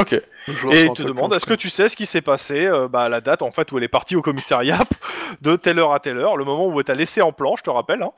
Ok. 0.00 0.12
Et 0.12 0.84
il 0.84 0.92
te 0.92 1.02
demande, 1.02 1.34
est-ce 1.34 1.44
que 1.46 1.54
tu 1.54 1.70
sais 1.70 1.88
ce 1.88 1.96
qui 1.96 2.06
s'est 2.06 2.22
passé 2.22 2.66
euh, 2.66 2.86
bah, 2.88 3.02
à 3.02 3.08
la 3.08 3.20
date 3.20 3.42
en 3.42 3.50
fait 3.50 3.70
où 3.72 3.78
elle 3.78 3.84
est 3.84 3.88
partie 3.88 4.14
au 4.14 4.22
commissariat 4.22 4.78
de 5.42 5.56
telle 5.56 5.78
heure 5.80 5.92
à 5.92 5.98
telle 5.98 6.18
heure, 6.18 6.36
le 6.36 6.44
moment 6.44 6.68
où 6.68 6.78
elle 6.78 6.84
t'a 6.84 6.94
laissé 6.94 7.20
en 7.20 7.32
plan, 7.32 7.56
je 7.56 7.62
te 7.64 7.70
rappelle. 7.70 8.02
Hein. 8.02 8.12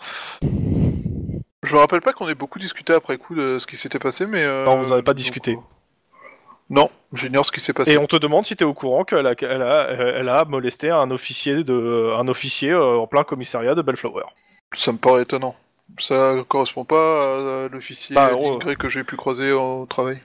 Je 1.62 1.74
me 1.74 1.78
rappelle 1.80 2.00
pas 2.00 2.12
qu'on 2.12 2.28
ait 2.28 2.34
beaucoup 2.34 2.58
discuté 2.58 2.92
après 2.94 3.18
coup 3.18 3.34
de 3.34 3.58
ce 3.58 3.66
qui 3.66 3.76
s'était 3.76 3.98
passé, 3.98 4.26
mais. 4.26 4.42
euh, 4.44 4.64
Non, 4.64 4.78
vous 4.78 4.92
avez 4.92 5.02
pas 5.02 5.12
donc, 5.12 5.18
discuté. 5.18 5.52
euh, 5.52 6.26
Non, 6.70 6.90
j'ignore 7.12 7.44
ce 7.44 7.52
qui 7.52 7.60
s'est 7.60 7.72
passé. 7.74 7.92
Et 7.92 7.98
on 7.98 8.06
te 8.06 8.16
demande 8.16 8.46
si 8.46 8.56
t'es 8.56 8.64
au 8.64 8.72
courant 8.74 9.04
qu'elle 9.04 9.26
a, 9.26 9.34
qu'elle 9.34 9.62
a, 9.62 9.88
elle 9.90 10.28
a 10.28 10.44
molesté 10.46 10.90
un 10.90 11.10
officier 11.10 11.62
de, 11.64 12.14
un 12.16 12.28
officier 12.28 12.70
euh, 12.70 12.96
en 12.98 13.06
plein 13.06 13.24
commissariat 13.24 13.74
de 13.74 13.82
Bellflower. 13.82 14.24
Ça 14.72 14.92
me 14.92 14.98
paraît 14.98 15.22
étonnant. 15.22 15.54
Ça 15.98 16.34
correspond 16.48 16.84
pas 16.84 17.64
à 17.64 17.68
l'officier 17.68 18.14
Bah, 18.14 18.30
oh. 18.38 18.58
que 18.78 18.88
j'ai 18.88 19.02
pu 19.04 19.16
croiser 19.16 19.52
au 19.52 19.86
travail. 19.86 20.20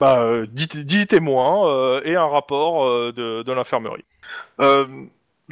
Bah, 0.00 0.20
euh, 0.22 0.46
10, 0.50 0.84
10 0.84 1.06
témoins 1.06 1.68
euh, 1.68 2.00
et 2.04 2.16
un 2.16 2.26
rapport 2.26 2.84
euh, 2.86 3.12
de, 3.12 3.42
de 3.42 3.52
l'infirmerie. 3.52 4.04
Euh, 4.60 4.86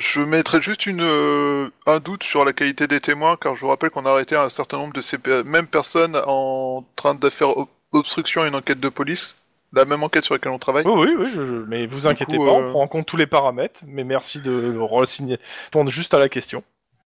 je 0.01 0.21
mettrais 0.21 0.61
juste 0.61 0.87
une, 0.87 1.01
euh, 1.03 1.69
un 1.87 2.01
doute 2.01 2.23
sur 2.25 2.45
la 2.45 2.53
qualité 2.53 2.87
des 2.89 3.01
témoins, 3.01 3.37
car 3.37 3.55
je 3.55 3.61
vous 3.61 3.69
rappelle 3.69 3.91
qu'on 3.91 4.07
a 4.07 4.11
arrêté 4.11 4.35
un 4.35 4.49
certain 4.49 4.79
nombre 4.79 4.93
de 4.95 5.01
ces 5.01 5.19
mêmes 5.45 5.67
personnes 5.69 6.21
en 6.27 6.85
train 6.97 7.15
de 7.15 7.31
faire 7.31 7.57
ob- 7.57 7.69
obstruction 7.93 8.43
à 8.43 8.49
une 8.49 8.55
enquête 8.55 8.81
de 8.81 8.89
police. 8.89 9.37
La 9.73 9.85
même 9.85 10.03
enquête 10.03 10.25
sur 10.25 10.35
laquelle 10.35 10.51
on 10.51 10.59
travaille. 10.59 10.85
Oui, 10.85 11.11
oui, 11.11 11.15
oui, 11.17 11.31
je, 11.33 11.45
je- 11.45 11.65
mais 11.69 11.87
vous 11.87 12.09
inquiétez 12.09 12.37
coup, 12.39 12.45
pas, 12.45 12.51
euh, 12.53 12.67
on 12.69 12.71
prend 12.71 12.83
en 12.83 12.89
compte 12.89 13.07
tous 13.07 13.17
les 13.17 13.29
paramètres, 13.29 13.81
mais 13.87 14.03
merci 14.03 14.41
de 14.41 14.77
re-signer- 14.79 15.39
répondre 15.67 15.91
juste 15.91 16.13
à 16.13 16.19
la 16.19 16.29
question. 16.29 16.65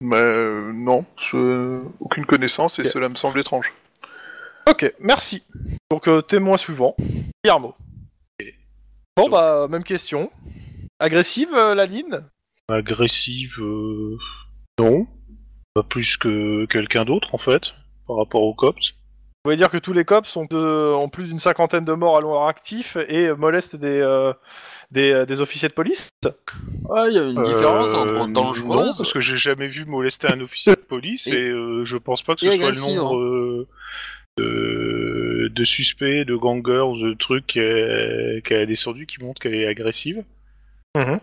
Mais 0.01 0.15
euh, 0.17 0.71
non, 0.73 1.05
je- 1.17 1.81
aucune 1.99 2.25
connaissance 2.25 2.79
et 2.79 2.83
cela 2.83 3.09
me 3.09 3.15
semble 3.15 3.39
étrange. 3.39 3.71
Ok, 4.67 4.91
merci. 4.99 5.43
Donc, 5.91 6.07
euh, 6.07 6.21
témoin 6.21 6.57
suivant, 6.57 6.95
Guillermo. 7.43 7.75
Bon, 9.15 9.29
bah, 9.29 9.67
même 9.69 9.83
question. 9.83 10.31
Agressive, 10.99 11.53
euh, 11.53 11.75
la 11.75 11.85
ligne? 11.85 12.21
Agressive, 12.69 13.55
euh, 13.61 14.17
non. 14.79 15.07
Pas 15.73 15.83
plus 15.83 16.17
que 16.17 16.65
quelqu'un 16.65 17.05
d'autre, 17.05 17.33
en 17.33 17.37
fait, 17.37 17.73
par 18.07 18.17
rapport 18.17 18.43
aux 18.43 18.53
cops. 18.53 18.91
Vous 18.91 19.51
voulez 19.51 19.57
dire 19.57 19.69
que 19.69 19.77
tous 19.77 19.93
les 19.93 20.03
cops 20.03 20.35
ont, 20.35 20.45
de- 20.45 20.93
ont 20.93 21.07
plus 21.07 21.25
d'une 21.27 21.39
cinquantaine 21.39 21.85
de 21.85 21.93
morts 21.93 22.17
à 22.17 22.21
leur 22.21 22.43
actif 22.47 22.97
et 23.07 23.31
molestent 23.31 23.77
des, 23.77 24.01
euh, 24.01 24.33
des, 24.91 25.11
euh, 25.11 25.25
des 25.25 25.39
officiers 25.39 25.69
de 25.69 25.73
police 25.73 26.09
Ouais, 26.89 27.07
il 27.09 27.13
y 27.15 27.19
a 27.19 27.23
une 27.23 27.41
différence 27.41 27.89
Euh, 27.93 28.17
entre 28.17 28.27
Non, 28.27 28.27
dangereuse. 28.27 28.97
parce 28.97 29.13
que 29.13 29.21
j'ai 29.21 29.37
jamais 29.37 29.67
vu 29.67 29.85
molester 29.85 30.27
un 30.29 30.41
officier 30.41 30.73
de 30.75 30.81
police 30.81 31.27
Et- 31.27 31.33
et, 31.37 31.49
euh, 31.49 31.85
je 31.85 31.95
pense 31.95 32.21
pas 32.23 32.35
que 32.35 32.41
ce 32.41 32.47
et 32.47 32.57
soit 32.57 32.71
le 32.71 32.79
nombre 32.95 33.15
euh, 33.17 33.67
de, 34.37 35.49
de 35.53 35.63
suspects, 35.63 36.25
de 36.25 36.35
gangers, 36.35 36.99
de 37.01 37.13
trucs 37.13 37.47
qu'elle 37.47 38.41
qu'elle 38.43 38.61
a 38.61 38.65
descendu 38.65 39.05
qui 39.05 39.23
montrent 39.23 39.39
qu'elle 39.41 39.55
est 39.55 39.67
agressive. 39.67 40.23
Mhm. 40.97 41.19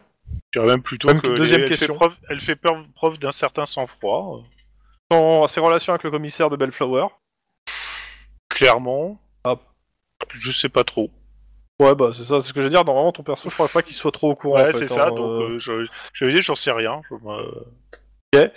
Je 0.52 0.60
dirais 0.60 0.70
même 0.72 0.82
plutôt 0.82 1.08
Même 1.08 1.20
que 1.20 1.28
deuxième 1.28 1.62
elle, 1.62 1.68
question. 1.68 1.94
fait 1.94 1.98
preuve, 1.98 2.14
elle 2.28 2.40
fait 2.40 2.56
preuve, 2.56 2.84
preuve 2.94 3.18
d'un 3.18 3.32
certain 3.32 3.66
sang-froid. 3.66 4.42
Dans 5.10 5.46
ses 5.48 5.60
relations 5.60 5.92
avec 5.92 6.04
le 6.04 6.10
commissaire 6.10 6.48
de 6.50 6.56
Bellflower 6.56 7.06
Clairement, 8.48 9.20
Ah. 9.44 9.56
je 10.32 10.52
sais 10.52 10.68
pas 10.68 10.84
trop. 10.84 11.10
Ouais, 11.80 11.94
bah, 11.94 12.10
c'est 12.14 12.24
ça, 12.24 12.38
c'est 12.40 12.48
ce 12.48 12.52
que 12.52 12.60
je 12.60 12.66
veux 12.66 12.70
dire. 12.70 12.84
Normalement, 12.84 13.10
ton 13.12 13.24
perso, 13.24 13.50
je 13.50 13.54
crois 13.54 13.68
pas 13.68 13.82
qu'il 13.82 13.94
soit 13.96 14.12
trop 14.12 14.30
au 14.30 14.36
courant. 14.36 14.58
en 14.60 14.60
Ouais, 14.60 14.72
fait, 14.72 14.78
c'est 14.78 14.86
ça. 14.86 15.08
hein, 15.08 15.10
Donc, 15.10 15.18
euh, 15.18 15.54
euh, 15.54 15.58
je, 15.58 15.86
je 16.12 16.24
veux 16.24 16.32
dire, 16.32 16.42
j'en 16.42 16.54
sais 16.54 16.70
rien. 16.70 17.02
Je 17.10 17.14
me- 17.16 18.50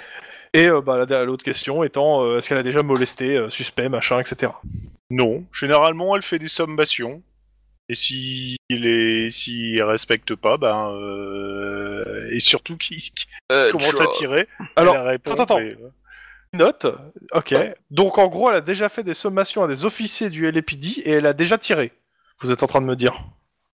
Et 0.53 0.67
euh, 0.69 0.81
bah, 0.81 1.03
la- 1.05 1.25
l'autre 1.25 1.43
question 1.43 1.83
étant, 1.83 2.23
euh, 2.23 2.37
est-ce 2.37 2.47
qu'elle 2.49 2.57
a 2.59 2.63
déjà 2.63 2.83
molesté, 2.83 3.35
euh, 3.35 3.49
suspect, 3.49 3.89
machin, 3.89 4.19
etc. 4.19 4.51
Non. 5.09 5.43
Généralement, 5.51 6.15
elle 6.15 6.21
fait 6.21 6.39
des 6.39 6.47
sommations. 6.47 7.21
Et 7.89 7.95
si 7.95 8.57
les, 8.69 9.29
s'il 9.29 9.81
respecte 9.83 10.35
pas, 10.35 10.57
ben 10.57 10.91
euh, 10.91 12.27
et 12.31 12.39
surtout 12.39 12.75
qu'il 12.77 12.97
qu'il 12.97 13.27
Euh, 13.51 13.71
commence 13.71 13.99
à 14.01 14.07
tirer, 14.07 14.47
Alors, 14.75 14.97
attends, 14.97 15.33
attends. 15.35 15.59
et- 15.59 15.77
euh, 15.81 15.89
Note, 16.53 16.85
ok. 17.33 17.53
Donc, 17.91 18.17
en 18.17 18.27
gros, 18.27 18.49
elle 18.49 18.55
a 18.57 18.61
déjà 18.61 18.87
fait 18.89 19.03
des 19.03 19.13
sommations 19.13 19.63
à 19.63 19.67
des 19.67 19.83
officiers 19.85 20.29
du 20.29 20.49
LAPD 20.49 21.01
et 21.05 21.11
elle 21.11 21.25
a 21.25 21.33
déjà 21.33 21.57
tiré. 21.57 21.91
Vous 22.41 22.51
êtes 22.51 22.63
en 22.63 22.67
train 22.67 22.81
de 22.81 22.85
me 22.85 22.95
dire 22.95 23.21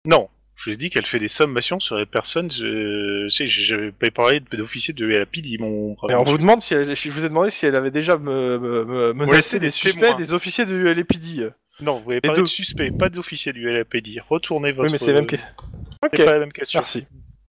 Non, 0.05 0.27
je 0.55 0.65
lui 0.69 0.73
ai 0.73 0.77
dit 0.77 0.89
qu'elle 0.89 1.05
fait 1.05 1.19
des 1.19 1.27
sommations 1.27 1.79
sur 1.79 1.97
les 1.97 2.05
personnes. 2.07 2.51
Je, 2.51 3.25
je 3.27 3.29
sais, 3.29 3.45
j'avais 3.47 3.91
pas 3.91 4.09
parlé 4.11 4.39
d'officier 4.39 4.93
de 4.93 5.05
LAPD, 5.05 5.57
mon. 5.59 5.95
Et 6.09 6.15
on 6.15 6.23
vous 6.23 6.37
demande 6.37 6.61
si 6.61 6.73
elle, 6.73 6.95
je 6.95 7.09
vous 7.11 7.25
ai 7.25 7.29
demandé 7.29 7.51
si 7.51 7.65
elle 7.67 7.75
avait 7.75 7.91
déjà 7.91 8.17
me, 8.17 8.57
me- 8.59 8.85
me- 8.85 9.13
menacé 9.13 9.59
des 9.59 9.69
suspects, 9.69 9.99
témoins. 9.99 10.15
des 10.15 10.33
officiers 10.33 10.65
du 10.65 10.83
LAPD. 10.93 11.51
Non, 11.79 11.99
vous 11.99 12.11
avez 12.11 12.15
Les 12.17 12.21
parlé 12.21 12.37
deux. 12.37 12.43
de 12.43 12.47
suspect, 12.49 12.91
pas 12.91 13.09
d'officier 13.09 13.51
du 13.53 13.69
LAPD. 13.69 14.21
Retournez 14.29 14.71
votre. 14.71 14.85
Oui, 14.87 14.91
mais 14.91 14.97
c'est 14.97 15.11
la 15.13 15.19
même 15.21 15.27
question. 15.27 15.47
c'est 15.57 16.19
Ok, 16.19 16.25
pas 16.25 16.33
la 16.33 16.39
même 16.39 16.53
question. 16.53 16.79
merci. 16.79 17.05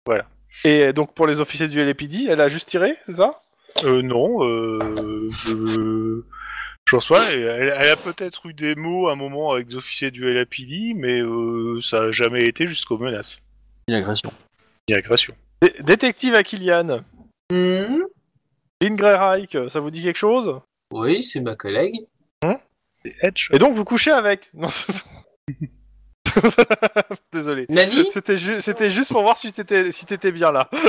Voilà. 0.06 0.28
Et 0.64 0.94
donc, 0.94 1.14
pour 1.14 1.28
les 1.28 1.40
officiers 1.40 1.68
du 1.68 1.84
LAPD, 1.84 2.28
elle 2.30 2.42
a 2.42 2.48
juste 2.48 2.70
tiré, 2.70 2.96
c'est 3.04 3.14
ça? 3.14 3.42
Euh, 3.84 4.02
non, 4.02 4.44
euh, 4.46 5.30
je. 5.32 6.22
Je 6.88 6.96
pense 6.96 7.08
pas. 7.08 7.24
Elle, 7.34 7.72
a 7.72 7.96
peut-être 7.96 8.48
eu 8.48 8.54
des 8.54 8.76
mots 8.76 9.08
à 9.08 9.14
un 9.14 9.16
moment 9.16 9.54
avec 9.54 9.68
des 9.68 9.76
officiers 9.76 10.12
du 10.12 10.32
LAPD, 10.34 10.94
mais 10.96 11.20
euh, 11.22 11.80
ça 11.80 12.04
a 12.06 12.12
jamais 12.12 12.46
été 12.46 12.68
jusqu'aux 12.68 12.98
menaces 12.98 13.40
Une 13.88 13.94
agression. 13.96 14.32
et 14.88 14.96
agressions. 14.96 15.36
Dé- 15.62 15.76
Détective 15.82 16.34
Akilian, 16.36 17.02
Hmm, 17.52 18.00
Lynn 18.82 18.96
Greyreich, 18.96 19.56
ça 19.70 19.80
vous 19.80 19.92
dit 19.92 20.02
quelque 20.02 20.18
chose? 20.18 20.60
Oui, 20.92 21.22
c'est 21.22 21.40
ma 21.42 21.54
collègue. 21.54 21.96
C'est 23.04 23.16
Edge. 23.22 23.50
Et 23.52 23.60
donc, 23.60 23.74
vous 23.74 23.86
couchez 23.86 24.12
avec 24.12 24.50
Non, 24.54 24.70
c'est- 24.70 25.04
Désolé. 27.34 27.66
Nani 27.70 28.06
C'était 28.14 28.38
ju- 28.38 28.62
c'était 28.62 28.90
juste 28.90 29.12
pour 29.12 29.22
voir 29.22 29.38
si 29.38 29.52
t'étais 29.52 29.92
si 29.92 30.06
t'étais 30.06 30.32
bien 30.32 30.52
là. 30.52 30.70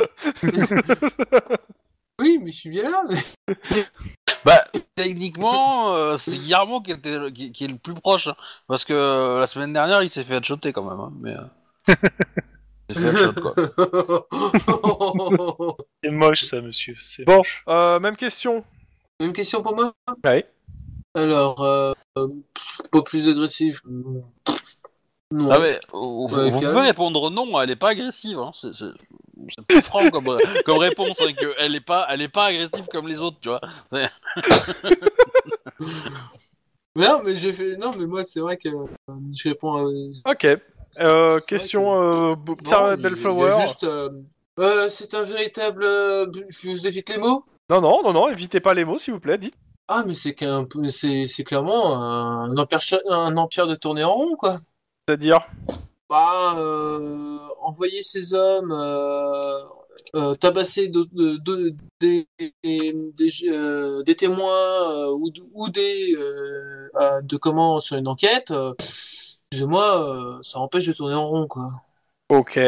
Oui, 2.20 2.38
mais 2.42 2.52
je 2.52 2.56
suis 2.56 2.70
bien 2.70 2.88
là. 2.90 3.02
mais- 3.08 3.54
Bah, 4.44 4.64
techniquement, 4.96 5.94
euh, 5.94 6.18
c'est 6.18 6.32
Guillermo 6.36 6.80
qui, 6.80 6.90
était, 6.92 7.16
qui, 7.32 7.52
qui 7.52 7.64
est 7.64 7.68
le 7.68 7.76
plus 7.78 7.94
proche. 7.94 8.26
hein, 8.28 8.34
Parce 8.68 8.84
que 8.84 8.92
euh, 8.92 9.38
la 9.40 9.46
semaine 9.46 9.72
dernière, 9.72 10.02
il 10.02 10.10
s'est 10.10 10.24
fait 10.24 10.34
headshotter 10.36 10.72
quand 10.72 10.82
même. 10.84 11.00
Hein, 11.00 11.12
mais, 11.20 11.34
euh, 11.34 11.94
il 12.90 12.98
s'est 13.00 13.12
fait 13.12 13.22
headshot, 13.24 13.40
quoi. 13.40 13.54
C'est 16.02 16.10
moche 16.10 16.44
ça, 16.44 16.60
monsieur. 16.60 16.96
C'est 17.00 17.24
Bon, 17.24 17.38
moche. 17.38 17.62
euh, 17.68 17.98
même 18.00 18.16
question. 18.16 18.64
Même 19.20 19.32
question 19.32 19.62
pour 19.62 19.74
moi? 19.76 19.94
Ouais. 20.24 20.44
Alors, 21.14 21.60
euh, 21.62 21.92
pff, 22.16 22.90
pas 22.90 23.02
plus 23.02 23.28
agressif. 23.28 23.80
Non. 23.86 24.24
Non. 25.30 25.48
Ah 25.50 25.58
mais, 25.60 25.78
vous, 25.92 26.26
Ouais, 26.30 26.50
vous 26.50 26.60
pouvez 26.60 26.80
répondre 26.80 27.30
non, 27.30 27.60
elle 27.60 27.70
est 27.70 27.76
pas 27.76 27.90
agressive. 27.90 28.38
Hein. 28.38 28.50
C'est, 28.54 28.74
c'est, 28.74 28.84
c'est 29.48 29.66
plus 29.66 29.82
franc 29.82 30.10
comme, 30.10 30.38
comme 30.66 30.78
réponse, 30.78 31.20
hein, 31.22 31.32
que 31.32 31.54
elle 31.58 31.74
est 31.74 31.80
pas, 31.80 32.06
elle 32.10 32.20
est 32.20 32.28
pas 32.28 32.46
agressive 32.46 32.86
comme 32.90 33.08
les 33.08 33.20
autres, 33.20 33.38
tu 33.40 33.48
vois. 33.48 33.60
Mais 33.92 34.08
non, 36.96 37.22
mais 37.24 37.36
j'ai 37.36 37.52
fait. 37.52 37.76
Non, 37.76 37.92
mais 37.98 38.06
moi, 38.06 38.24
c'est 38.24 38.40
vrai 38.40 38.56
que 38.56 38.68
euh, 38.68 39.14
je 39.34 39.48
réponds 39.48 39.76
à. 39.76 40.30
Ok. 40.30 40.46
Euh, 41.00 41.38
question 41.48 42.02
euh, 42.02 42.34
b- 42.34 42.48
Non, 42.64 42.70
Sarah 42.70 42.96
Bellflower. 42.96 43.52
juste. 43.62 43.84
euh, 43.84 44.10
euh, 44.60 44.88
c'est 44.90 45.14
un 45.14 45.22
véritable. 45.22 45.84
euh, 45.84 46.26
je 46.50 46.68
vous 46.68 46.86
évite 46.86 47.08
les 47.08 47.16
mots? 47.18 47.46
Non, 47.70 47.80
non, 47.80 48.02
non, 48.02 48.12
non, 48.12 48.28
évitez 48.28 48.60
pas 48.60 48.74
les 48.74 48.84
mots, 48.84 48.98
s'il 48.98 49.14
vous 49.14 49.20
plaît, 49.20 49.38
dites. 49.38 49.54
Ah, 49.88 50.04
mais 50.06 50.14
c'est 50.14 50.34
c'est 50.88 51.26
c'est 51.26 51.44
clairement 51.44 51.94
un 52.02 52.56
empire, 52.56 52.80
un 53.10 53.36
empire 53.36 53.66
de 53.66 53.74
tourner 53.74 54.04
en 54.04 54.12
rond, 54.12 54.36
quoi. 54.36 54.58
C'est-à-dire? 55.06 55.40
Bah, 56.08 56.54
euh, 56.58 57.38
envoyer 57.60 58.02
ces 58.02 58.34
hommes 58.34 58.72
euh, 58.72 59.58
euh, 60.14 60.34
tabasser 60.34 60.88
de- 60.88 61.08
de- 61.12 61.36
de- 61.38 61.74
des, 62.00 62.26
des, 62.62 62.92
des, 63.14 63.28
euh, 63.48 64.02
des 64.02 64.14
témoins 64.16 65.08
ou, 65.10 65.30
ou 65.54 65.68
des 65.70 66.14
de 67.22 67.36
comment 67.36 67.78
sur 67.80 67.96
une 67.96 68.08
enquête, 68.08 68.52
excusez-moi, 69.50 70.40
ça 70.42 70.58
empêche 70.60 70.86
de 70.86 70.92
tourner 70.92 71.14
en 71.14 71.26
rond, 71.28 71.46
quoi. 71.46 71.68
Ok. 72.32 72.58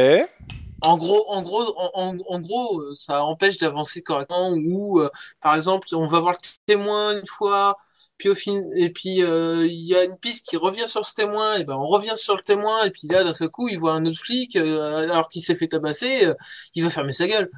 En 0.83 0.99
gros, 0.99 1.25
en 1.31 1.41
gros, 1.41 1.75
en, 1.95 2.39
gros, 2.41 2.81
euh, 2.81 2.93
ça 2.93 3.25
empêche 3.25 3.57
d'avancer 3.57 4.03
correctement. 4.03 4.51
Ou, 4.51 5.01
euh, 5.01 5.09
par 5.41 5.55
exemple, 5.55 5.89
on 5.95 6.05
va 6.05 6.21
voir 6.21 6.35
le 6.35 6.39
témoin 6.67 7.19
une 7.19 7.27
fois, 7.27 7.79
puis 8.19 8.29
au 8.29 8.35
fin, 8.35 8.61
et 8.77 8.91
puis 8.91 9.23
euh, 9.23 9.65
il 9.67 9.87
y 9.87 9.97
a 9.97 10.05
une 10.05 10.19
piste 10.19 10.47
qui 10.47 10.59
revient 10.59 10.87
sur 10.87 11.07
ce 11.07 11.15
témoin, 11.15 11.57
et 11.57 11.65
ben 11.65 11.77
on 11.77 11.87
revient 11.87 12.13
sur 12.17 12.37
le 12.37 12.43
témoin, 12.43 12.85
et 12.85 12.91
puis 12.91 13.07
là, 13.09 13.25
d'un 13.25 13.33
seul 13.33 13.49
coup, 13.49 13.69
il 13.69 13.79
voit 13.79 13.93
un 13.93 14.05
autre 14.05 14.19
flic, 14.19 14.57
euh, 14.57 14.99
alors 15.11 15.29
qu'il 15.29 15.41
s'est 15.41 15.55
fait 15.55 15.69
tabasser, 15.69 16.29
il 16.75 16.85
va 16.85 16.91
fermer 16.91 17.13
sa 17.13 17.27
gueule. 17.27 17.51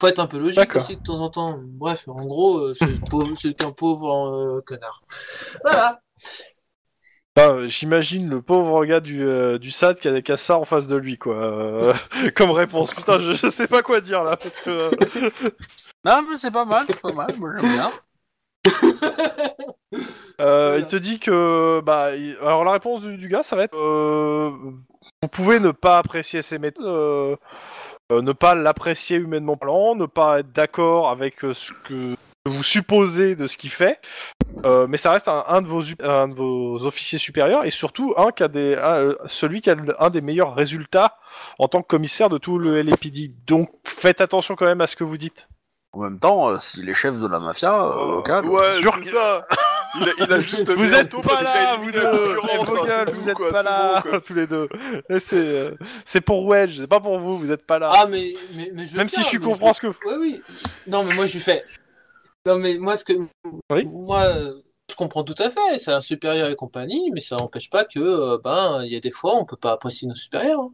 Faut 0.00 0.08
être 0.08 0.18
un 0.18 0.26
peu 0.26 0.38
logique 0.38 0.74
aussi 0.80 0.96
de 0.96 1.02
temps 1.02 1.20
en 1.20 1.30
temps. 1.30 1.60
Bref, 1.62 2.08
en 2.08 2.16
gros, 2.16 2.74
c'est 2.74 3.00
pauvre- 3.08 3.32
qu'un 3.56 3.70
pauvre 3.70 4.60
connard. 4.66 5.00
Voilà. 5.62 6.00
Enfin, 7.38 7.66
J'imagine 7.68 8.30
le 8.30 8.40
pauvre 8.42 8.84
gars 8.86 9.00
du, 9.00 9.22
euh, 9.22 9.58
du 9.58 9.70
SAD 9.70 10.00
qui 10.00 10.08
a, 10.08 10.22
qui 10.22 10.32
a 10.32 10.36
ça 10.36 10.58
en 10.58 10.64
face 10.64 10.86
de 10.88 10.96
lui, 10.96 11.18
quoi. 11.18 11.34
euh, 11.36 11.92
comme 12.36 12.50
réponse. 12.50 12.92
Putain, 12.94 13.18
je, 13.18 13.34
je 13.34 13.50
sais 13.50 13.66
pas 13.68 13.82
quoi 13.82 14.00
dire 14.00 14.24
là. 14.24 14.36
Parce 14.36 14.60
que, 14.62 14.70
euh, 14.70 14.90
Non, 16.04 16.22
mais 16.30 16.38
c'est 16.38 16.50
pas 16.52 16.64
mal, 16.64 16.86
c'est 16.88 17.00
pas 17.00 17.12
mal. 17.12 17.28
Moi, 17.38 17.50
j'aime 17.60 17.72
bien. 17.72 17.90
euh, 20.40 20.68
Voilà. 20.68 20.78
Il 20.78 20.86
te 20.86 20.96
dit 20.96 21.18
que. 21.18 21.80
Bah, 21.84 22.14
il- 22.16 22.36
Alors, 22.40 22.64
la 22.64 22.72
réponse 22.72 23.02
du, 23.02 23.16
du 23.16 23.28
gars, 23.28 23.42
ça 23.42 23.56
va 23.56 23.64
être. 23.64 23.76
euh, 23.76 24.50
Vous 25.22 25.28
pouvez 25.30 25.60
ne 25.60 25.70
pas 25.72 25.98
apprécier 25.98 26.42
ses 26.42 26.58
méthodes. 26.58 26.86
euh, 26.86 27.36
euh, 28.12 28.22
ne 28.22 28.32
pas 28.32 28.54
l'apprécier 28.54 29.16
humainement 29.16 29.56
parlant, 29.56 29.96
ne 29.96 30.06
pas 30.06 30.38
être 30.40 30.52
d'accord 30.52 31.10
avec 31.10 31.40
ce 31.40 31.72
que 31.84 32.14
vous 32.48 32.62
supposez 32.62 33.36
de 33.36 33.46
ce 33.46 33.56
qu'il 33.56 33.70
fait, 33.70 34.00
euh, 34.64 34.86
mais 34.88 34.96
ça 34.96 35.10
reste 35.12 35.28
un, 35.28 35.44
un 35.48 35.62
de 35.62 35.66
vos, 35.68 35.82
un 36.02 36.28
de 36.28 36.34
vos 36.34 36.84
officiers 36.86 37.18
supérieurs 37.18 37.64
et 37.64 37.70
surtout 37.70 38.14
un 38.16 38.30
qui 38.32 38.42
a 38.42 38.48
des, 38.48 38.74
un, 38.76 39.00
euh, 39.00 39.16
celui 39.26 39.60
qui 39.60 39.70
a 39.70 39.76
un 39.98 40.10
des 40.10 40.20
meilleurs 40.20 40.54
résultats 40.54 41.18
en 41.58 41.68
tant 41.68 41.82
que 41.82 41.86
commissaire 41.88 42.28
de 42.28 42.38
tout 42.38 42.58
le 42.58 42.80
LAPD. 42.82 43.32
Donc 43.46 43.70
faites 43.84 44.20
attention 44.20 44.54
quand 44.56 44.66
même 44.66 44.80
à 44.80 44.86
ce 44.86 44.96
que 44.96 45.04
vous 45.04 45.18
dites. 45.18 45.48
En 45.92 46.00
même 46.00 46.18
temps, 46.18 46.50
euh, 46.50 46.58
s'il 46.58 46.88
est 46.90 46.94
chef 46.94 47.14
de 47.18 47.26
la 47.26 47.38
mafia 47.38 47.84
euh, 47.86 48.16
locale, 48.16 48.44
ouais, 48.46 48.80
sûr 48.80 49.00
que- 49.00 49.08
ça. 49.10 49.46
Il 49.98 50.02
a, 50.02 50.12
il 50.26 50.32
a 50.34 50.40
juste 50.40 50.70
Vous 50.70 50.92
êtes 50.92 51.10
pas 51.22 51.36
qu'il 51.36 51.44
là, 51.44 51.76
vous 51.76 51.90
deux, 51.90 52.04
hein, 52.04 53.04
vous 53.14 53.28
êtes 53.30 53.34
quoi, 53.34 53.50
pas 53.50 53.62
là, 53.62 54.02
tous 54.26 54.34
les 54.34 54.46
deux. 54.46 54.68
C'est, 55.18 55.36
euh, 55.36 55.70
c'est 56.04 56.20
pour 56.20 56.44
Wedge, 56.44 56.76
c'est 56.80 56.86
pas 56.86 57.00
pour 57.00 57.18
vous, 57.18 57.38
vous 57.38 57.50
êtes 57.50 57.64
pas 57.66 57.78
là. 57.78 57.90
Ah, 57.94 58.06
mais, 58.06 58.34
mais, 58.54 58.70
mais 58.74 58.84
je 58.84 58.94
même 58.94 59.08
si 59.08 59.22
je 59.22 59.38
comprends 59.38 59.72
ce 59.72 59.80
que. 59.80 59.86
Oui, 59.86 60.14
oui. 60.20 60.42
Non, 60.86 61.02
mais 61.02 61.14
moi, 61.14 61.24
je 61.24 61.38
fais. 61.38 61.64
Non, 62.46 62.58
mais 62.58 62.78
moi, 62.78 62.96
ce 62.96 63.04
que. 63.04 63.12
Oui. 63.70 63.84
Moi, 63.86 64.24
je 64.90 64.94
comprends 64.94 65.24
tout 65.24 65.34
à 65.38 65.50
fait. 65.50 65.78
C'est 65.78 65.92
un 65.92 66.00
supérieur 66.00 66.48
et 66.50 66.56
compagnie, 66.56 67.10
mais 67.12 67.20
ça 67.20 67.36
n'empêche 67.36 67.68
pas 67.70 67.84
que, 67.84 67.98
euh, 67.98 68.38
ben, 68.42 68.82
il 68.84 68.92
y 68.92 68.96
a 68.96 69.00
des 69.00 69.10
fois, 69.10 69.34
on 69.36 69.44
peut 69.44 69.56
pas 69.56 69.72
apprécier 69.72 70.06
nos 70.08 70.14
supérieurs. 70.14 70.60
hein. 70.60 70.72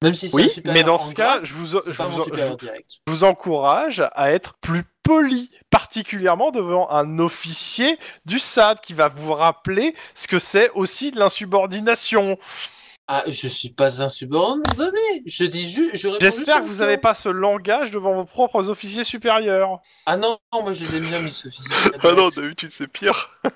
Même 0.00 0.14
si 0.14 0.28
c'est 0.28 0.38
un 0.38 0.42
Oui, 0.44 0.48
supérieur. 0.48 0.74
mais 0.80 0.86
dans 0.86 0.98
ce 1.00 1.12
cas, 1.12 1.40
je 1.42 1.52
vous, 1.54 1.66
je 1.66 1.76
vous- 1.76 2.24
je 2.28 3.12
vous 3.12 3.24
encourage 3.24 4.04
à 4.12 4.30
être 4.32 4.54
plus 4.60 4.84
poli, 5.02 5.50
particulièrement 5.70 6.52
devant 6.52 6.88
un 6.90 7.18
officier 7.18 7.98
du 8.24 8.38
SAD 8.38 8.80
qui 8.80 8.94
va 8.94 9.08
vous 9.08 9.32
rappeler 9.34 9.96
ce 10.14 10.28
que 10.28 10.38
c'est 10.38 10.70
aussi 10.70 11.10
de 11.10 11.18
l'insubordination. 11.18 12.38
Ah, 13.10 13.24
je 13.26 13.48
suis 13.48 13.70
pas 13.70 14.02
un 14.02 14.08
subordonné. 14.10 15.22
Je 15.24 15.44
dis 15.44 15.66
juste. 15.66 15.96
Je 15.96 16.10
J'espère 16.20 16.60
que 16.60 16.66
vous 16.66 16.76
n'avez 16.76 16.98
pas 16.98 17.14
ce 17.14 17.30
langage 17.30 17.90
devant 17.90 18.14
vos 18.14 18.26
propres 18.26 18.68
officiers 18.68 19.02
supérieurs. 19.04 19.78
Ah 20.04 20.18
non, 20.18 20.36
non, 20.52 20.62
moi, 20.62 20.74
je 20.74 20.84
les 20.84 20.96
aime 20.96 21.06
bien, 21.06 21.20
mes 21.22 21.28
officiers. 21.30 21.74
Ah 22.02 22.12
non, 22.12 22.28
d'habitude 22.28 22.70
c'est 22.70 22.86
pire. 22.86 23.40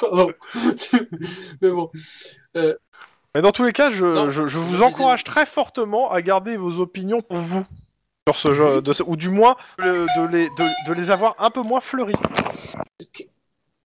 Pardon. 0.00 0.32
mais 1.62 1.70
bon. 1.70 1.90
Mais 2.54 3.42
dans 3.42 3.52
tous 3.52 3.64
les 3.64 3.72
cas, 3.72 3.90
je, 3.90 4.06
Non, 4.06 4.30
je- 4.30 4.42
vous 4.58 4.82
encourage 4.82 5.24
très 5.24 5.44
fortement 5.44 6.10
à 6.10 6.22
garder 6.22 6.56
vos 6.56 6.80
opinions 6.80 7.20
pour 7.20 7.36
vous. 7.38 7.66
Sur 8.28 8.36
ce 8.36 8.54
jeu, 8.54 8.80
de 8.80 8.94
ou 9.06 9.16
du 9.16 9.28
moins 9.28 9.56
euh, 9.80 10.06
de, 10.16 10.26
les, 10.28 10.48
de, 10.48 10.88
de 10.88 10.94
les 10.94 11.10
avoir 11.10 11.34
un 11.38 11.50
peu 11.50 11.60
moins 11.60 11.82
fleuries. 11.82 12.14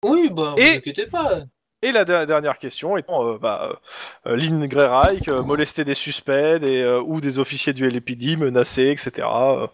Oui, 0.04 0.32
bah, 0.32 0.56
Et- 0.58 0.72
vous 0.72 0.78
inquiétez 0.78 1.06
pas. 1.06 1.42
Et 1.84 1.92
la 1.92 2.06
der- 2.06 2.26
dernière 2.26 2.58
question 2.60 2.96
étant, 2.98 3.28
euh, 3.28 3.38
bah, 3.38 3.80
euh, 4.26 4.36
Lynn 4.38 4.66
Greyreich, 4.68 5.28
euh, 5.28 5.42
molester 5.44 5.84
des 5.84 5.96
suspects 5.96 6.60
des, 6.60 6.82
euh, 6.82 7.02
ou 7.02 7.20
des 7.20 7.40
officiers 7.40 7.74
du 7.74 7.88
LAPD, 7.90 8.38
menacés, 8.38 8.88
etc. 8.90 9.28
euh. 9.28 9.68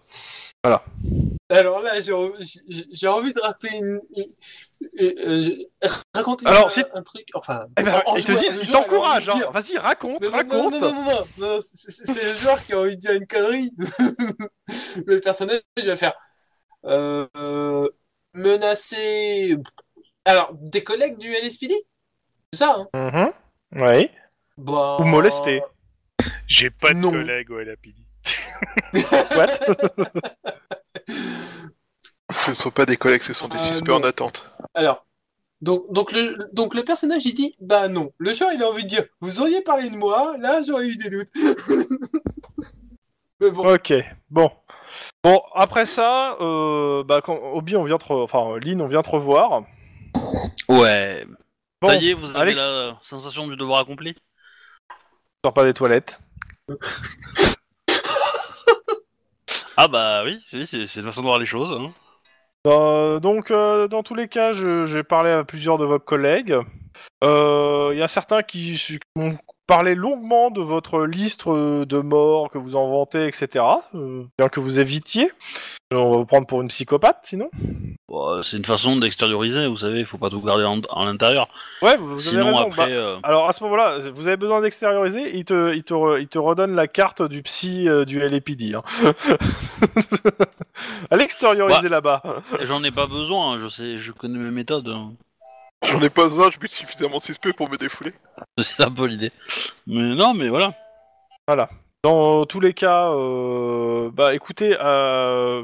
Alors 1.52 1.81
là, 1.81 1.99
j'ai 2.02 2.11
j'ai- 2.40 2.86
j'ai 2.91 3.07
envie 3.07 3.31
de 3.31 3.40
raconter 3.40 3.77
une. 3.77 4.02
raconter 6.14 6.45
Alors, 6.48 6.68
un, 6.68 6.69
si- 6.69 6.84
un 6.94 7.02
truc. 7.03 7.27
Enfin. 7.34 7.65
Eh 7.80 7.84
ben, 7.84 8.02
en- 8.06 8.11
en 8.11 8.15
il 8.18 8.26
te 8.26 8.31
dit, 8.34 8.45
il 8.61 8.69
t'encourage, 8.69 9.30
hein. 9.30 9.36
dire- 9.38 9.52
vas-y, 9.52 9.77
raconte, 9.77 10.22
Non, 10.22 10.30
raconte. 10.31 10.73
non, 10.73 10.80
non, 10.81 10.94
non, 10.94 11.06
non, 11.06 11.26
non, 11.38 11.60
c'est- 11.61 11.91
c'est 11.91 12.11
c'est 12.14 12.31
le 12.31 12.36
joueur 12.36 12.61
qui 12.64 12.73
a 12.73 12.80
envie 12.80 12.95
de 12.98 12.99
dire 13.02 13.14
une 13.14 13.26
connerie. 13.27 13.72
Mais 15.07 15.14
le 15.15 15.22
personnage 15.22 15.61
va 15.77 15.95
faire 15.95 16.14
menacer. 18.34 19.56
Alors, 20.26 20.52
des 20.53 20.84
collègues 20.84 21.18
du 21.18 21.34
LSPD 21.34 21.73
C'est 22.54 22.60
ça, 22.60 22.88
hein 22.94 23.32
Mhm. 23.74 23.82
Oui. 23.84 24.10
bah, 24.58 24.98
Ou 25.00 25.04
molester. 25.04 25.62
J'ai 26.48 26.70
pas 26.70 26.94
de 26.94 27.00
Non. 27.00 27.12
collègue 27.12 27.52
au 27.52 27.60
LAPD. 27.60 27.96
What? 29.36 29.48
Ce 32.32 32.54
sont 32.54 32.70
pas 32.72 32.86
des 32.86 32.98
collègues, 32.98 33.22
ce 33.22 33.34
sont 33.34 33.48
des 33.48 33.58
Ah, 33.60 33.64
suspects 33.64 33.90
non. 33.90 33.98
en 33.98 34.04
attente. 34.04 34.54
Alors, 34.76 35.06
donc, 35.62 35.92
donc, 35.92 36.12
le, 36.12 36.48
donc 36.54 36.76
le 36.76 36.84
personnage 36.84 37.26
il 37.26 37.34
dit 37.34 37.56
bah 37.60 37.88
non. 37.88 38.12
Le 38.20 38.34
joueur 38.34 38.52
il 38.54 38.62
a 38.62 38.70
envie 38.70 38.84
de 38.84 38.88
dire 38.90 39.04
vous 39.20 39.42
auriez 39.42 39.62
parlé 39.62 39.90
de 39.90 39.96
moi, 39.96 40.36
là 40.40 40.62
j'aurais 40.66 40.88
eu 40.88 40.96
des 40.96 41.10
doutes. 41.10 41.30
Mais 43.42 43.52
bon, 43.52 43.74
Ok, 43.74 43.94
bon. 44.30 44.52
Bon, 45.24 45.42
après 45.56 45.86
ça, 45.86 46.36
euh, 46.42 47.04
bah, 47.04 47.22
quand 47.24 47.36
Obi, 47.54 47.76
on 47.76 47.84
vient 47.86 47.98
te 47.98 48.06
re- 48.06 48.24
enfin, 48.24 48.58
Lynn, 48.60 48.82
on 48.82 48.88
vient 48.88 49.02
te 49.02 49.10
revoir. 49.10 49.64
Ouais. 50.68 51.26
Bon, 51.82 51.88
Ça 51.90 51.96
y 51.96 52.10
est, 52.10 52.14
vous 52.14 52.26
avez 52.32 52.40
Alex- 52.40 52.60
la 52.60 53.00
sensation 53.02 53.48
du 53.48 53.56
devoir 53.56 53.80
accompli 53.80 54.16
sors 55.46 55.54
pas 55.54 55.64
des 55.64 55.74
toilettes. 55.74 56.20
Ah 59.78 59.88
bah 59.88 60.24
oui, 60.26 60.38
oui, 60.52 60.68
c'est 60.68 60.88
c'est 60.88 61.00
une 61.00 61.06
façon 61.06 61.22
de 61.22 61.28
voir 61.28 61.40
les 61.40 61.46
choses. 61.46 61.72
Hein. 61.72 61.94
Euh, 62.68 63.22
donc, 63.22 63.50
euh, 63.50 63.88
dans 63.88 64.04
tous 64.04 64.14
les 64.14 64.28
cas, 64.28 64.52
je- 64.52 64.86
j'ai 64.86 65.04
parlé 65.04 65.32
à 65.32 65.46
plusieurs 65.46 65.78
de 65.78 65.86
vos 65.86 66.00
collègues. 66.00 66.58
Euh, 67.24 67.92
Il 67.94 67.98
y 67.98 68.02
a 68.04 68.10
certains 68.10 68.44
qui, 68.44 68.76
qui 68.78 69.00
m'ont 69.16 69.38
parlé 69.70 69.94
longuement 69.94 70.50
de 70.50 70.62
votre 70.62 71.06
liste 71.06 71.46
euh, 71.46 71.86
de 71.86 72.00
morts 72.00 72.50
que 72.50 72.58
vous 72.58 72.76
en 72.76 72.90
vantez, 72.90 73.28
etc. 73.28 73.64
Euh, 73.94 74.24
bien 74.38 74.50
que 74.50 74.60
vous 74.60 74.80
évitiez. 74.80 75.32
Euh, 75.94 75.98
On 75.98 76.12
va 76.12 76.18
vous 76.18 76.26
prendre 76.26 76.48
pour 76.48 76.62
une 76.64 76.70
psychopathe, 76.70 77.20
sinon. 77.24 77.52
Bon, 78.08 78.41
c'est 78.41 78.58
une 78.58 78.66
façon 78.66 78.96
d'extérioriser, 78.98 79.68
vous 79.68 79.78
savez, 79.78 80.00
il 80.00 80.06
faut 80.08 80.18
pas 80.18 80.32
tout 80.32 80.41
garder 80.41 80.64
en, 80.64 80.82
en 80.90 81.06
l'intérieur. 81.06 81.48
Ouais, 81.84 81.96
vous 81.98 82.14
avez 82.14 82.20
Sinon 82.22 82.46
raison. 82.48 82.68
après, 82.68 82.86
Bah, 82.88 82.91
euh, 82.91 83.18
alors 83.22 83.48
à 83.48 83.54
ce 83.54 83.64
moment-là, 83.66 84.00
vous 84.16 84.28
avez 84.28 84.38
besoin 84.38 84.62
d'extérioriser, 84.62 85.38
il 85.38 85.46
te, 85.46 85.74
il, 85.76 85.84
te 85.84 85.94
re- 85.94 86.20
il 86.20 86.28
te 86.28 86.40
redonne 86.40 86.74
la 86.76 86.88
carte 86.88 87.22
du 87.22 87.44
psy 87.44 87.88
euh, 87.88 88.06
du 88.06 88.18
LAPD. 88.20 88.74
Hein. 88.76 88.82
Allez 91.12 91.24
extérioriser 91.26 91.90
là-bas. 91.90 92.24
j'en 92.64 92.84
ai 92.84 92.91
pas 92.91 93.06
besoin, 93.08 93.54
hein, 93.54 93.60
je 93.62 93.68
sais, 93.68 93.98
je 94.00 94.12
connais 94.12 94.40
mes 94.40 94.52
méthodes. 94.52 94.91
J'en 95.84 96.02
ai 96.02 96.10
pas 96.10 96.26
besoin, 96.26 96.50
je 96.52 96.58
suis 96.60 96.70
suffisamment 96.86 97.20
suspect 97.20 97.54
pour 97.54 97.70
me 97.70 97.78
défouler. 97.78 98.14
C'est 98.60 98.86
un 98.86 98.92
peu 98.92 99.06
l'idée. 99.06 99.32
Mais 99.88 100.16
non, 100.16 100.34
mais 100.34 100.50
voilà. 100.50 100.74
Dans 102.04 102.46
tous 102.46 102.60
les 102.60 102.74
cas, 102.74 103.10
euh, 103.12 104.10
bah 104.14 104.34
écoutez, 104.36 104.78
euh, 104.80 105.64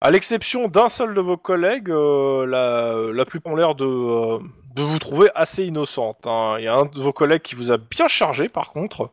À 0.00 0.10
l'exception 0.10 0.68
d'un 0.68 0.88
seul 0.88 1.14
de 1.14 1.20
vos 1.20 1.36
collègues, 1.36 1.90
euh, 1.90 2.46
la, 2.46 3.12
la 3.12 3.24
plupart 3.24 3.52
ont 3.52 3.56
l'air 3.56 3.74
de, 3.74 3.84
euh, 3.84 4.38
de 4.74 4.82
vous 4.82 4.98
trouver 4.98 5.28
assez 5.34 5.64
innocente. 5.64 6.26
hein. 6.26 6.56
Il 6.58 6.64
y 6.64 6.68
a 6.68 6.74
un 6.74 6.86
de 6.86 6.98
vos 6.98 7.12
collègues 7.12 7.42
qui 7.42 7.54
vous 7.56 7.70
a 7.70 7.76
bien 7.76 8.08
chargé, 8.08 8.48
par 8.48 8.72
contre, 8.72 9.10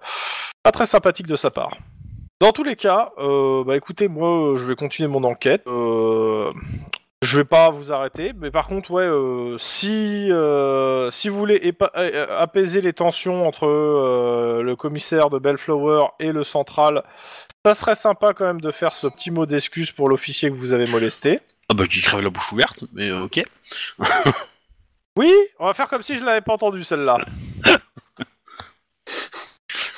pas 0.63 0.71
très 0.71 0.85
sympathique 0.85 1.27
de 1.27 1.35
sa 1.35 1.51
part. 1.51 1.77
Dans 2.41 2.51
tous 2.51 2.63
les 2.63 2.75
cas, 2.75 3.11
euh, 3.17 3.63
bah 3.63 3.75
écoutez, 3.77 4.07
moi, 4.07 4.55
je 4.57 4.65
vais 4.65 4.75
continuer 4.75 5.07
mon 5.09 5.23
enquête. 5.23 5.63
Euh, 5.67 6.51
je 7.25 7.37
vais 7.39 7.43
pas 7.45 7.69
vous 7.69 7.91
arrêter, 7.91 8.31
mais 8.39 8.51
par 8.51 8.67
contre, 8.67 8.91
ouais, 8.91 9.03
euh, 9.03 9.57
si 9.57 10.31
euh, 10.31 11.11
si 11.11 11.27
vous 11.29 11.37
voulez 11.37 11.59
épa- 11.59 11.91
euh, 11.97 12.39
apaiser 12.39 12.81
les 12.81 12.93
tensions 12.93 13.47
entre 13.47 13.65
euh, 13.67 14.61
le 14.63 14.75
commissaire 14.75 15.29
de 15.29 15.37
Bellflower 15.39 16.07
et 16.19 16.31
le 16.31 16.43
central, 16.43 17.03
ça 17.65 17.73
serait 17.73 17.95
sympa 17.95 18.33
quand 18.33 18.45
même 18.45 18.61
de 18.61 18.71
faire 18.71 18.95
ce 18.95 19.07
petit 19.07 19.31
mot 19.31 19.45
d'excuse 19.45 19.91
pour 19.91 20.07
l'officier 20.09 20.49
que 20.49 20.55
vous 20.55 20.73
avez 20.73 20.85
molesté. 20.85 21.39
Ah 21.69 21.73
bah 21.73 21.85
qui 21.87 22.01
crève 22.01 22.21
la 22.21 22.29
bouche 22.29 22.51
ouverte, 22.51 22.83
mais 22.93 23.11
ok. 23.11 23.43
Oui, 25.17 25.31
on 25.59 25.65
va 25.67 25.73
faire 25.73 25.87
comme 25.87 26.01
si 26.03 26.17
je 26.17 26.25
l'avais 26.25 26.41
pas 26.41 26.51
entendu 26.53 26.83
celle-là. 26.83 27.19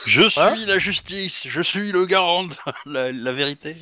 Je 0.05 0.29
suis 0.29 0.39
Hein 0.39 0.55
la 0.67 0.79
justice, 0.79 1.47
je 1.49 1.61
suis 1.61 1.91
le 1.91 2.05
garant 2.05 2.45
de 2.45 2.53
la, 2.85 3.11
la 3.11 3.31
vérité. 3.33 3.75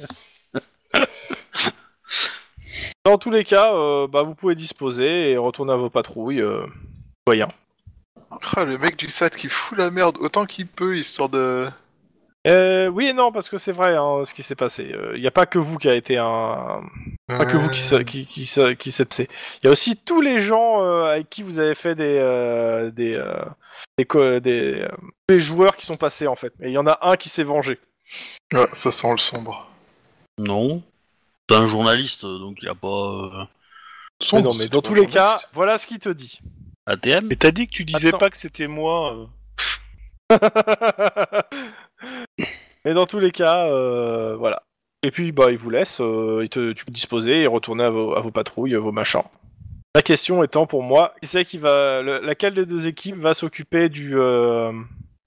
Dans 3.05 3.17
tous 3.17 3.29
les 3.29 3.45
cas, 3.45 3.73
euh, 3.75 4.07
bah, 4.07 4.23
vous 4.23 4.35
pouvez 4.35 4.55
disposer 4.55 5.31
et 5.31 5.37
retourner 5.37 5.73
à 5.73 5.75
vos 5.77 5.89
patrouilles. 5.89 6.41
Euh, 6.41 6.65
voyant. 7.27 7.51
Ah, 8.55 8.65
le 8.65 8.77
mec 8.77 8.97
du 8.97 9.09
SAT 9.09 9.29
qui 9.31 9.47
fout 9.47 9.77
la 9.77 9.91
merde 9.91 10.17
autant 10.19 10.45
qu'il 10.45 10.67
peut, 10.67 10.97
histoire 10.97 11.29
de... 11.29 11.65
Euh, 12.47 12.87
oui 12.89 13.07
et 13.07 13.13
non, 13.13 13.31
parce 13.31 13.49
que 13.49 13.57
c'est 13.57 13.71
vrai 13.71 13.95
hein, 13.95 14.21
ce 14.23 14.33
qui 14.35 14.43
s'est 14.43 14.55
passé. 14.55 14.93
Il 15.15 15.21
n'y 15.21 15.25
a 15.27 15.31
pas 15.31 15.47
que 15.47 15.57
vous 15.57 15.77
qui 15.77 15.89
a 15.89 15.95
été 15.95 16.17
un, 16.19 16.83
Pas 17.27 17.45
que 17.45 17.57
vous 17.57 17.69
qui 17.69 17.79
se- 17.81 17.95
qui 17.95 18.27
qui, 18.27 18.45
se- 18.45 18.73
qui 18.73 18.91
s'êtes- 18.91 19.17
Il 19.63 19.65
y 19.65 19.67
a 19.67 19.71
aussi 19.71 19.95
tous 19.95 20.21
les 20.21 20.39
gens 20.39 20.83
euh, 20.83 21.05
avec 21.05 21.27
qui 21.31 21.41
vous 21.41 21.57
avez 21.57 21.73
fait 21.73 21.95
des 21.95 22.19
euh, 22.21 22.91
des 22.91 23.15
euh, 23.15 23.33
des, 23.97 24.05
co- 24.05 24.39
des, 24.39 24.81
euh, 24.81 24.87
des 25.27 25.39
joueurs 25.39 25.75
qui 25.75 25.87
sont 25.87 25.95
passés 25.97 26.27
en 26.27 26.35
fait. 26.35 26.53
Et 26.61 26.67
il 26.67 26.71
y 26.71 26.77
en 26.77 26.85
a 26.85 26.99
un 27.01 27.15
qui 27.15 27.29
s'est 27.29 27.43
vengé. 27.43 27.79
Ah, 28.53 28.67
ça 28.73 28.91
sent 28.91 29.09
le 29.11 29.17
sombre. 29.17 29.67
Non. 30.37 30.83
C'est 31.49 31.55
un 31.57 31.67
journaliste, 31.67 32.23
donc 32.25 32.57
il 32.61 32.67
a 32.69 32.75
pas 32.75 32.87
euh, 32.87 33.43
Mais 34.33 34.41
non, 34.41 34.51
mais 34.57 34.67
dans 34.67 34.81
tous 34.81 34.95
les 34.95 35.07
cas, 35.07 35.39
voilà 35.53 35.77
ce 35.77 35.85
qu'il 35.87 35.99
te 35.99 36.09
dit. 36.09 36.39
ATM. 36.87 37.27
Mais 37.27 37.35
t'as 37.35 37.51
dit 37.51 37.67
que 37.67 37.71
tu 37.73 37.83
disais 37.83 38.09
Attends. 38.09 38.17
pas 38.17 38.29
que 38.29 38.37
c'était 38.37 38.67
moi. 38.67 39.15
euh. 39.15 39.27
Mais 42.85 42.93
dans 42.93 43.05
tous 43.07 43.19
les 43.19 43.31
cas, 43.31 43.67
euh, 43.69 44.35
voilà. 44.37 44.61
Et 45.03 45.11
puis 45.11 45.31
bah 45.31 45.51
il 45.51 45.57
vous 45.57 45.69
laisse, 45.69 45.99
euh, 46.01 46.41
il 46.43 46.49
te, 46.49 46.71
tu 46.73 46.85
peux 46.85 46.91
disposer 46.91 47.41
et 47.43 47.47
retourner 47.47 47.83
à 47.83 47.89
vos, 47.89 48.15
à 48.15 48.21
vos 48.21 48.31
patrouilles, 48.31 48.75
à 48.75 48.79
vos 48.79 48.91
machins. 48.91 49.21
La 49.95 50.01
question 50.01 50.43
étant 50.43 50.65
pour 50.67 50.83
moi, 50.83 51.13
qui 51.21 51.27
c'est 51.27 51.45
qui 51.45 51.57
va, 51.57 52.01
le- 52.01 52.19
laquelle 52.19 52.53
des 52.53 52.65
deux 52.65 52.87
équipes 52.87 53.15
va 53.17 53.33
s'occuper 53.33 53.89
du 53.89 54.17
euh, 54.17 54.71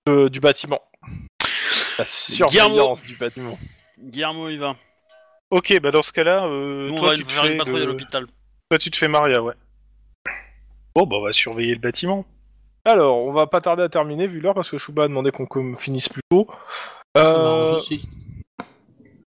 de- 0.06 0.28
du 0.28 0.40
bâtiment, 0.40 0.82
la 1.98 2.04
surveillance 2.04 3.02
du 3.04 3.16
bâtiment. 3.16 3.58
Guillermo, 3.98 4.48
il 4.48 4.58
va. 4.58 4.76
Ok, 5.50 5.80
bah 5.80 5.90
dans 5.90 6.02
ce 6.02 6.12
cas-là, 6.12 6.44
euh, 6.46 6.88
Nous, 6.88 6.94
on 6.94 6.98
toi, 6.98 7.08
va 7.10 7.14
tu 7.16 7.24
te 7.24 7.30
faire 7.32 7.44
une 7.44 7.50
fais 7.52 7.56
patrouille 7.56 7.78
de- 7.78 7.82
à 7.82 7.86
l'hôpital. 7.86 8.26
toi 8.70 8.78
tu 8.78 8.90
te 8.90 8.96
fais 8.96 9.08
Maria, 9.08 9.42
ouais. 9.42 9.54
Bon, 10.94 11.06
bah 11.06 11.16
on 11.16 11.22
va 11.22 11.32
surveiller 11.32 11.74
le 11.74 11.80
bâtiment. 11.80 12.26
Alors, 12.84 13.18
on 13.18 13.32
va 13.32 13.46
pas 13.46 13.60
tarder 13.60 13.82
à 13.82 13.88
terminer 13.88 14.26
vu 14.26 14.40
l'heure 14.40 14.54
parce 14.54 14.70
que 14.70 14.78
Chouba 14.78 15.04
a 15.04 15.08
demandé 15.08 15.30
qu'on 15.30 15.46
com- 15.46 15.76
finisse 15.78 16.08
plus 16.08 16.22
tôt. 16.30 16.46
Ça 17.16 17.22
Euh, 17.36 17.78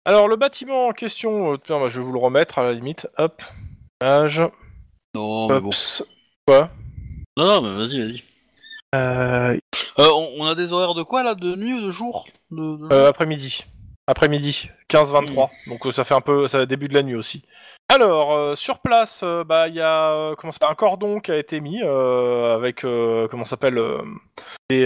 alors 0.05 0.27
le 0.29 0.37
bâtiment 0.37 0.89
en 0.89 0.93
question, 0.93 1.53
euh, 1.53 1.57
tiens, 1.59 1.79
bah, 1.81 1.89
je 1.89 2.01
vais 2.01 2.07
vous 2.07 2.13
le 2.13 2.19
remettre 2.19 2.59
à 2.59 2.63
la 2.63 2.73
limite. 2.73 3.07
Hop, 3.19 3.43
page. 3.99 4.43
Non, 5.15 5.49
mais 5.49 5.61
bon. 5.61 5.71
Quoi? 6.47 6.71
Non, 7.37 7.47
non, 7.47 7.63
mais 7.63 7.77
vas-y, 7.85 8.01
vas-y. 8.01 8.23
euh, 8.95 9.59
Euh, 9.99 10.11
on, 10.15 10.35
on 10.39 10.45
a 10.47 10.55
des 10.55 10.73
horaires 10.73 10.95
de 10.95 11.03
quoi 11.03 11.23
là? 11.23 11.35
De 11.35 11.55
nuit 11.57 11.75
ou 11.75 11.81
de 11.83 11.91
jour? 11.91 12.27
De, 12.51 12.77
de- 12.89 12.93
Euh, 12.93 13.09
après-midi. 13.09 13.65
Après-midi, 14.09 14.71
15-23. 14.89 15.51
Donc 15.67 15.87
euh, 15.87 15.93
ça 15.93 16.03
fait 16.03 16.15
un 16.15 16.23
peu, 16.23 16.49
ça 16.49 16.65
début 16.65 16.89
de 16.89 16.95
la 16.95 17.03
nuit 17.03 17.15
aussi. 17.15 17.43
Alors, 17.91 18.35
euh, 18.35 18.55
sur 18.55 18.81
place, 18.81 19.23
euh, 19.23 19.45
bah 19.45 19.69
il 19.69 19.75
y 19.75 19.81
a 19.81 20.13
euh, 20.13 20.35
comment 20.37 20.53
ça 20.53 20.69
un 20.69 20.75
cordon 20.75 21.21
qui 21.21 21.31
a 21.31 21.39
été 21.39 21.59
mis 21.61 21.83
avec 21.83 22.83
comment 23.31 23.47
s'appelle 23.47 23.81
des, 24.69 24.85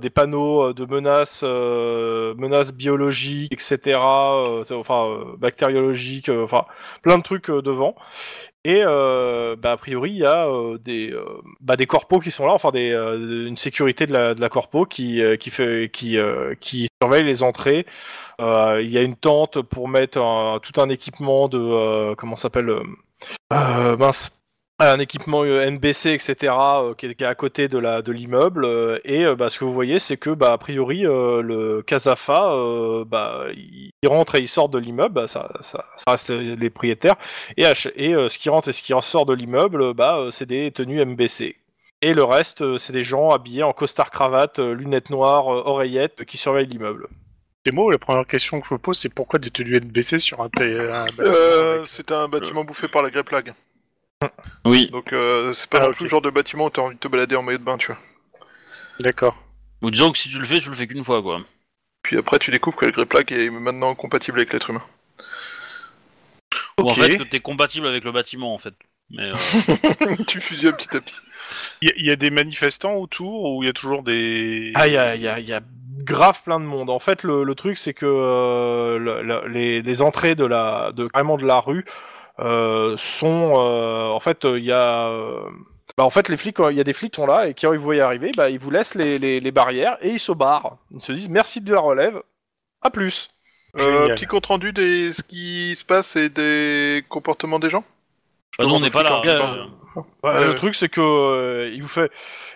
des 0.00 0.10
panneaux 0.10 0.72
de 0.72 0.84
menaces, 0.84 1.42
menaces 1.42 2.72
biologiques, 2.72 3.52
etc. 3.52 3.98
enfin 4.00 5.34
bactériologiques, 5.38 6.28
enfin 6.28 6.64
plein 7.02 7.18
de 7.18 7.22
trucs 7.22 7.50
devant. 7.50 7.94
Et 8.64 8.82
euh, 8.84 9.56
bah, 9.56 9.72
a 9.72 9.76
priori, 9.78 10.10
il 10.10 10.18
y 10.18 10.26
a 10.26 10.46
euh, 10.48 10.76
des, 10.78 11.10
euh, 11.12 11.24
bah, 11.60 11.76
des 11.76 11.86
corpos 11.86 12.20
qui 12.20 12.30
sont 12.30 12.46
là, 12.46 12.52
enfin 12.52 12.70
des, 12.70 12.90
euh, 12.92 13.46
une 13.48 13.56
sécurité 13.56 14.06
de 14.06 14.12
la, 14.12 14.34
de 14.34 14.40
la 14.40 14.48
corpo 14.50 14.84
qui, 14.84 15.22
euh, 15.22 15.36
qui, 15.36 15.50
fait, 15.50 15.90
qui, 15.90 16.18
euh, 16.18 16.54
qui 16.60 16.88
surveille 17.02 17.24
les 17.24 17.42
entrées. 17.42 17.86
Il 18.38 18.88
y 18.90 18.96
a 18.98 19.02
une 19.02 19.16
tente 19.16 19.60
pour 19.62 19.88
mettre 19.88 20.18
un- 20.18 20.60
tout 20.62 20.80
un 20.80 20.88
équipement 20.88 21.48
de 21.48 22.14
comment 22.14 22.36
s'appelle 22.36 22.74
mince 23.50 24.30
un 24.88 24.98
équipement 24.98 25.44
euh, 25.44 25.70
NBC 25.70 26.10
etc 26.12 26.54
euh, 26.58 26.94
qui, 26.94 27.06
est, 27.06 27.14
qui 27.14 27.24
est 27.24 27.26
à 27.26 27.34
côté 27.34 27.68
de 27.68 27.78
la 27.78 28.02
de 28.02 28.12
l'immeuble 28.12 28.64
euh, 28.64 28.98
et 29.04 29.24
euh, 29.24 29.36
bah, 29.36 29.50
ce 29.50 29.58
que 29.58 29.64
vous 29.64 29.72
voyez 29.72 29.98
c'est 29.98 30.16
que 30.16 30.30
bah 30.30 30.52
a 30.52 30.58
priori 30.58 31.06
euh, 31.06 31.42
le 31.42 31.82
Casafa 31.82 32.52
euh, 32.52 33.04
bah 33.04 33.44
il, 33.54 33.90
il 34.02 34.08
rentre 34.08 34.36
et 34.36 34.40
il 34.40 34.48
sort 34.48 34.68
de 34.68 34.78
l'immeuble 34.78 35.14
bah, 35.14 35.28
ça, 35.28 35.50
ça, 35.60 35.84
ça 35.96 36.12
reste 36.12 36.30
les 36.30 36.70
propriétaires 36.70 37.16
et, 37.56 37.64
et 37.96 38.14
euh, 38.14 38.28
ce 38.28 38.38
qui 38.38 38.48
rentre 38.48 38.68
et 38.68 38.72
ce 38.72 38.82
qui 38.82 38.94
ressort 38.94 39.26
de 39.26 39.34
l'immeuble 39.34 39.92
bah 39.92 40.16
euh, 40.16 40.30
c'est 40.30 40.46
des 40.46 40.70
tenues 40.70 41.04
MBC 41.04 41.56
et 42.02 42.14
le 42.14 42.24
reste 42.24 42.62
euh, 42.62 42.78
c'est 42.78 42.94
des 42.94 43.02
gens 43.02 43.30
habillés 43.30 43.62
en 43.62 43.74
costard 43.74 44.10
cravate 44.10 44.58
lunettes 44.58 45.10
noires 45.10 45.46
oreillettes 45.46 46.24
qui 46.24 46.38
surveillent 46.38 46.68
l'immeuble 46.68 47.06
C'est 47.66 47.74
moi, 47.74 47.92
la 47.92 47.98
première 47.98 48.26
question 48.26 48.58
que 48.60 48.66
je 48.68 48.74
me 48.74 48.78
pose, 48.78 48.96
c'est 48.98 49.12
pourquoi 49.12 49.38
des 49.38 49.50
tenues 49.50 49.76
NBC 49.76 50.18
sur 50.18 50.40
un, 50.40 50.44
un 50.44 50.48
bâtiment 50.48 51.00
Euh, 51.20 51.82
c'est 51.84 52.10
un 52.10 52.26
bâtiment 52.26 52.64
bouffé 52.64 52.88
par 52.88 53.02
la 53.02 53.10
grippe 53.10 53.28
lag. 53.28 53.52
Oui. 54.64 54.90
Donc 54.90 55.12
euh, 55.12 55.52
c'est 55.52 55.68
pas 55.68 55.78
Ah, 55.78 55.84
non 55.84 55.88
ok. 55.90 55.96
plus 55.96 56.04
le 56.04 56.10
genre 56.10 56.22
de 56.22 56.30
bâtiment 56.30 56.66
où 56.66 56.70
t'as 56.70 56.82
envie 56.82 56.94
de 56.96 57.00
te 57.00 57.08
balader 57.08 57.36
en 57.36 57.42
maillot 57.42 57.58
de 57.58 57.64
bain, 57.64 57.78
tu 57.78 57.88
vois. 57.88 57.98
D'accord. 59.00 59.36
Ou 59.82 59.90
disons 59.90 60.12
que 60.12 60.18
si 60.18 60.28
tu 60.28 60.38
le 60.38 60.44
fais, 60.46 60.58
tu 60.60 60.68
le 60.68 60.74
fais 60.76 60.86
qu'une 60.86 61.04
fois, 61.04 61.22
quoi. 61.22 61.40
Puis 62.02 62.18
après 62.18 62.38
tu 62.38 62.50
découvres 62.50 62.76
que 62.76 62.86
la 62.86 62.92
grippe 62.92 63.12
lag 63.12 63.32
est 63.32 63.50
maintenant 63.50 63.94
compatible 63.94 64.38
avec 64.38 64.52
l'être 64.52 64.70
humain. 64.70 64.82
Ou 66.78 66.82
en 66.82 66.86
Ok. 66.86 66.94
fait, 66.94 67.16
que 67.18 67.22
t'es 67.22 67.40
compatible 67.40 67.86
avec 67.86 68.04
le 68.04 68.12
bâtiment, 68.12 68.54
en 68.54 68.58
fait. 68.58 68.74
Mais 69.10 69.22
euh, 69.24 69.34
tu 70.26 70.40
fusionnes 70.40 70.76
petit 70.76 70.96
à 70.96 71.00
petit. 71.00 71.14
Il 71.82 71.88
y, 71.88 71.92
a- 71.92 71.94
il 71.96 72.04
y 72.06 72.10
a 72.10 72.16
des 72.16 72.30
manifestants 72.30 72.94
autour 72.94 73.44
ou 73.56 73.62
il 73.62 73.66
y 73.66 73.70
a 73.70 73.72
toujours 73.72 74.02
des. 74.02 74.72
Ah, 74.76 74.86
il 74.86 74.92
y 74.92 74.96
a, 74.98 75.16
y 75.16 75.26
a- 75.26 75.40
y 75.40 75.52
a 75.52 75.60
grave 76.04 76.42
plein 76.44 76.60
de 76.60 76.64
monde. 76.64 76.90
En 76.90 76.98
fait, 77.00 77.22
le, 77.22 77.42
le 77.44 77.54
truc, 77.54 77.76
c'est 77.76 77.94
que 77.94 78.06
euh, 78.06 78.98
le- 78.98 79.22
le- 79.22 79.48
les, 79.48 79.82
les 79.82 80.02
entrées 80.02 80.34
de 80.34 80.44
la, 80.44 80.92
de 80.92 81.08
carrément 81.08 81.38
de 81.38 81.44
la 81.46 81.58
rue 81.60 81.84
euh, 81.86 81.90
sont, 82.96 83.52
euh, 83.56 84.08
en 84.08 84.20
fait, 84.20 84.38
il 84.44 84.64
y 84.64 84.72
a, 84.72 85.08
euh, 85.08 85.40
bah, 85.96 86.04
en 86.04 86.10
fait, 86.10 86.28
les 86.28 86.36
flics, 86.36 86.56
il 86.70 86.76
y 86.76 86.80
a 86.80 86.84
des 86.84 86.92
flics 86.92 87.12
qui 87.12 87.20
sont 87.20 87.26
là 87.26 87.46
et 87.48 87.54
quand 87.54 87.72
ils 87.72 87.78
vous 87.78 87.84
voient 87.84 87.98
arriver, 88.02 88.32
bah, 88.36 88.48
ils 88.50 88.58
vous 88.58 88.70
laissent 88.70 88.94
les, 88.94 89.18
les, 89.18 89.40
les 89.40 89.50
barrières 89.50 89.98
et 90.00 90.10
ils 90.10 90.20
se 90.20 90.32
barrent. 90.32 90.76
Ils 90.92 91.02
se 91.02 91.12
disent 91.12 91.28
merci 91.28 91.60
de 91.60 91.72
la 91.74 91.80
relève, 91.80 92.22
à 92.82 92.90
plus. 92.90 93.28
Euh, 93.76 94.08
petit 94.14 94.26
compte 94.26 94.46
rendu 94.46 94.72
des 94.72 95.12
ce 95.12 95.22
qui 95.22 95.76
se 95.76 95.84
passe 95.84 96.16
et 96.16 96.28
des 96.28 97.04
comportements 97.08 97.60
des 97.60 97.70
gens? 97.70 97.84
bah, 98.58 98.64
nous, 98.66 98.74
on 98.74 98.80
n'est 98.80 98.90
pas 98.90 99.02
là. 99.04 99.20
euh, 100.34 100.46
le 100.48 100.54
truc 100.56 100.74
c'est 100.74 100.88
que 100.88 101.00
euh, 101.00 101.70
il 101.72 101.82
vous 101.82 101.88
fait 101.88 102.10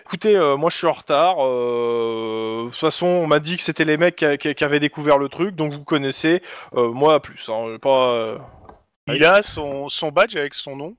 écoutez 0.05 0.35
euh, 0.35 0.55
moi 0.57 0.69
je 0.69 0.77
suis 0.77 0.87
en 0.87 0.91
retard 0.93 1.35
euh, 1.45 2.63
de 2.65 2.69
toute 2.69 2.79
façon 2.79 3.07
on 3.07 3.27
m'a 3.27 3.39
dit 3.39 3.57
que 3.57 3.63
c'était 3.63 3.85
les 3.85 3.97
mecs 3.97 4.15
qui, 4.17 4.37
qui- 4.37 4.55
qui 4.55 4.63
avaient 4.63 4.79
découvert 4.79 5.17
le 5.17 5.27
truc 5.29 5.55
donc 5.55 5.73
vous 5.73 5.83
connaissez 5.83 6.41
euh, 6.75 6.89
moi 6.91 7.19
plus 7.21 7.49
hein, 7.49 7.77
pas 7.81 8.09
euh, 8.11 8.37
Il 9.07 9.23
a 9.23 9.41
son, 9.43 9.87
son 9.89 10.09
badge 10.11 10.35
avec 10.35 10.53
son 10.53 10.75
nom. 10.75 10.95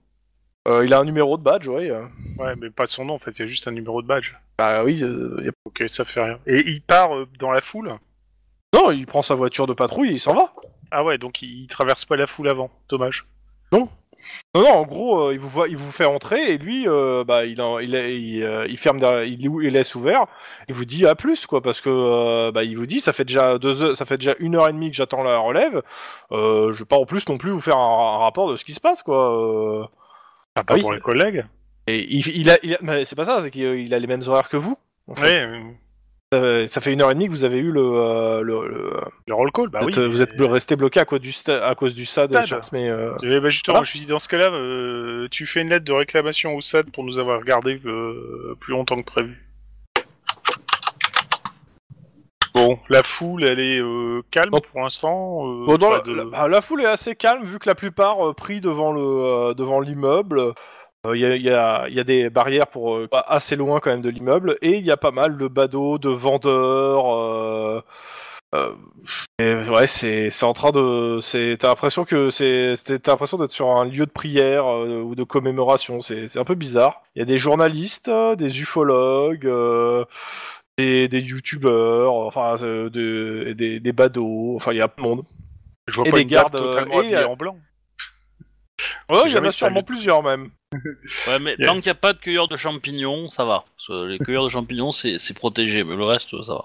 euh, 0.69 0.85
il 0.85 0.93
a 0.95 0.99
un 1.01 1.05
numéro 1.05 1.37
de 1.37 1.43
badge 1.43 1.67
ouais. 1.69 1.91
Ouais, 2.39 2.55
mais 2.57 2.71
pas 2.71 2.87
son 2.87 3.05
nom 3.05 3.15
en 3.15 3.19
fait, 3.19 3.33
il 3.33 3.41
y 3.41 3.43
a 3.43 3.47
juste 3.47 3.67
un 3.69 3.73
numéro 3.73 4.01
de 4.03 4.07
badge. 4.07 4.33
bah 4.59 4.85
oui 4.85 5.03
euh, 5.03 5.41
y 5.45 5.49
a- 5.49 5.53
Ok, 5.65 5.85
ça 5.89 6.05
fait 6.05 6.23
rien. 6.23 6.39
Et 6.47 6.59
il 6.71 6.81
part 6.83 7.15
euh, 7.17 7.27
dans 7.39 7.51
la 7.51 7.61
foule? 7.61 7.95
Non 8.73 8.91
il 8.93 9.07
prend 9.07 9.23
sa 9.23 9.35
voiture 9.35 9.67
de 9.67 9.75
patrouille 9.75 10.11
et 10.11 10.15
il 10.15 10.21
s'en 10.21 10.35
va 10.35 10.53
Ah 10.91 11.03
ouais, 11.05 11.19
donc 11.19 11.43
il, 11.43 11.63
il 11.63 11.67
traverse 11.67 12.05
pas 12.05 12.17
la 12.17 12.27
foule 12.27 12.49
avant. 12.49 12.71
Dommage. 12.89 13.27
non 13.73 13.89
non 14.55 14.67
en 14.69 14.85
gros 14.85 15.29
euh, 15.29 15.33
il 15.33 15.39
vous 15.39 15.49
voit 15.49 15.69
il 15.69 15.77
vous 15.77 15.91
fait 15.93 16.05
entrer 16.05 16.53
et 16.53 16.59
lui 16.59 16.89
euh, 16.89 17.25
bah 17.25 17.45
il 17.45 17.61
en- 17.61 17.79
il, 17.79 17.95
il, 17.95 18.43
euh, 18.43 18.67
il 18.69 18.79
ferme 18.79 18.99
derrière- 18.99 19.25
il, 19.25 19.39
il 19.41 19.73
laisse 19.73 19.95
ouvert 19.95 20.27
il 20.69 20.75
vous 20.75 20.85
dit 20.85 21.07
à 21.07 21.15
plus 21.15 21.47
quoi 21.47 21.61
parce 21.61 21.81
que 21.81 21.91
euh, 21.91 22.53
bah 22.53 22.65
il 22.65 22.77
vous 22.77 22.87
dit 22.87 23.01
ça 23.01 23.13
fait 23.13 23.25
déjà 23.25 23.59
deux 23.59 23.83
heures, 23.83 23.97
ça 23.97 24.05
fait 24.05 24.19
déjà 24.19 24.35
une 24.39 24.57
heure 24.57 24.69
et 24.69 24.73
demie 24.73 24.91
que 24.91 24.97
j'attends 24.97 25.23
la 25.23 25.39
relève 25.39 25.83
euh, 26.33 26.73
je 26.73 26.79
vais 26.81 26.85
pas 26.87 26.97
en 26.97 27.07
plus 27.07 27.29
non 27.29 27.39
plus 27.39 27.51
vous 27.51 27.61
faire 27.61 27.77
un, 27.79 28.15
un 28.17 28.19
rapport 28.19 28.51
de 28.51 28.57
ce 28.57 28.65
qui 28.65 28.73
se 28.73 28.81
passe 28.81 29.03
quoi 29.03 29.83
euh. 29.83 29.85
Ah, 30.55 30.65
pas 30.65 30.75
oui. 30.75 30.81
pour 30.81 30.93
les 30.93 31.01
collègues. 31.01 31.45
et 31.87 32.07
il, 32.09 32.27
il 32.37 32.51
a, 32.51 32.57
il 32.63 32.75
a- 32.75 32.79
mais 32.81 33.05
c'est 33.05 33.17
pas 33.17 33.25
ça 33.27 33.41
c'est 33.43 33.51
qu'il 33.51 33.63
il 33.63 33.93
a 33.95 33.99
les 33.99 34.07
mêmes 34.07 34.23
horaires 34.27 34.49
que 34.49 34.57
vous 34.57 34.77
en 35.09 35.15
fait. 35.15 35.47
Ouais, 35.47 35.63
ça 36.33 36.81
fait 36.81 36.93
une 36.93 37.03
heure 37.03 37.11
et 37.11 37.15
demie 37.15 37.27
que 37.27 37.31
vous 37.31 37.45
avez 37.45 37.59
eu 37.59 37.71
le. 37.71 37.81
euh, 37.83 38.41
le, 38.43 38.67
le- 38.69 39.01
Le 39.29 39.35
roll 39.35 39.53
call, 39.53 39.69
bah 39.69 39.79
vous 39.81 39.87
oui. 39.87 39.93
êtes, 39.93 40.01
vous 40.11 40.23
êtes 40.23 40.39
mais- 40.39 40.49
resté 40.49 40.75
bloqué 40.75 40.99
à 40.99 41.05
cause 41.05 41.21
du, 41.21 41.33
à 41.49 41.75
cause 41.77 41.95
du 41.95 42.05
SAD. 42.05 42.33
Mais, 42.73 42.89
ben 42.91 43.49
justement, 43.49 43.75
Voilà. 43.75 43.85
je 43.85 43.91
suis 43.91 44.01
dit 44.01 44.07
dans 44.07 44.19
ce 44.19 44.29
cas-là, 44.29 44.51
euh, 44.53 45.29
tu 45.31 45.47
fais 45.47 45.61
une 45.63 45.71
lettre 45.71 45.85
de 45.85 45.93
réclamation 45.93 46.57
au 46.57 46.61
SAD 46.61 46.91
pour 46.91 47.05
nous 47.05 47.19
avoir 47.19 47.39
regardé 47.39 47.81
euh, 47.87 48.57
plus 48.61 48.73
longtemps 48.73 49.01
que 49.01 49.07
prévu. 49.07 49.41
Bon, 52.55 52.79
la 52.89 53.03
foule, 53.03 53.45
elle 53.47 53.61
est 53.61 53.81
euh, 53.81 54.23
calme 54.31 54.51
Bon. 54.51 54.61
pour 54.73 54.81
l'instant. 54.81 55.45
Bon, 55.67 55.77
la, 55.77 56.01
de- 56.01 56.13
la- 56.13 56.25
bah, 56.25 56.49
la 56.49 56.61
foule 56.63 56.83
est 56.83 56.87
assez 56.87 57.15
calme 57.15 57.45
vu 57.45 57.59
que 57.59 57.69
la 57.69 57.75
plupart 57.75 58.35
pris 58.35 58.61
devant 58.61 58.93
le 58.93 59.55
devant 59.55 59.79
l'immeuble. 59.79 60.55
Il 61.15 61.21
y, 61.21 61.51
a, 61.51 61.89
y 61.89 61.95
y 61.95 62.01
a 62.01 62.05
des 62.05 62.31
barrières 62.31 62.67
pour 62.67 62.97
euh, 62.97 63.07
pas 63.09 63.21
assez 63.27 63.57
loin 63.57 63.81
quand 63.81 63.91
même 63.91 64.03
de 64.03 64.11
l'immeuble 64.11 64.59
et 64.63 64.77
il 64.79 64.85
y 64.85 64.91
a 64.91 64.97
pas 64.97 65.11
mal 65.11 65.37
de 65.37 65.49
badauds, 65.49 65.99
de 65.99 66.09
vendeurs. 66.09 67.15
euh, 67.15 67.81
euh, 68.55 68.73
et 69.41 69.55
ouais, 69.69 69.87
c'est 69.87 70.31
en 70.45 70.53
train 70.53 70.71
de. 70.71 71.19
T'as 71.57 71.69
l'impression 71.69 72.05
que 72.05 72.31
c'est 72.31 72.75
t'as 73.03 73.13
l'impression 73.13 73.39
d'être 73.39 73.51
sur 73.51 73.71
un 73.71 73.85
lieu 73.85 74.07
de 74.07 74.11
prière 74.11 74.67
euh, 74.67 75.01
ou 75.03 75.15
de 75.15 75.25
commémoration. 75.25 76.01
C'est 76.01 76.37
un 76.39 76.45
peu 76.45 76.55
bizarre. 76.55 77.03
Il 77.15 77.19
y 77.19 77.23
a 77.23 77.27
des 77.27 77.39
journalistes, 77.39 78.09
euh, 78.09 78.37
des 78.37 78.61
ufologues. 78.61 79.47
euh, 79.47 80.05
des, 80.79 81.09
des 81.09 81.21
youtubeurs, 81.21 82.13
enfin 82.15 82.55
euh, 82.63 82.91
de- 82.91 83.55
des, 83.57 83.81
des 83.81 83.93
badauds, 83.93 84.57
enfin 84.57 84.73
il 84.73 84.79
y 84.79 84.83
a 84.83 84.89
plein 84.89 85.05
de 85.05 85.09
monde. 85.17 85.25
Je 85.89 85.97
vois 85.97 86.07
et 86.07 86.11
pas 86.11 86.17
des 86.19 86.23
une 86.25 86.29
gardes, 86.29 86.55
euh, 86.57 86.71
totalement 86.75 87.01
et, 87.01 87.17
euh, 87.17 87.27
en 87.27 87.35
blanc. 87.37 87.57
Ouais, 89.11 89.19
il 89.27 89.33
y 89.33 89.39
en 89.39 89.45
a 89.45 89.51
sûrement 89.53 89.83
plusieurs 89.83 90.23
même. 90.23 90.51
Ouais, 91.29 91.39
mais 91.41 91.55
Yes. 91.59 91.69
tant 91.69 91.75
qu'il 91.75 91.85
n'y 91.85 91.89
a 91.91 91.95
pas 91.95 92.13
de 92.13 92.19
cueilleurs 92.19 92.49
de 92.49 92.57
champignons, 92.57 93.29
ça 93.29 93.45
va. 93.45 93.65
Parce 93.77 93.87
que 93.89 94.05
les 94.07 94.19
cueilleurs 94.19 94.45
de 94.45 94.49
champignons, 94.49 94.91
c'est 94.93 95.19
c'est 95.19 95.35
protégé, 95.35 95.85
mais 95.85 95.95
le 95.97 96.05
reste, 96.05 96.43
ça 96.43 96.55
va. 96.55 96.65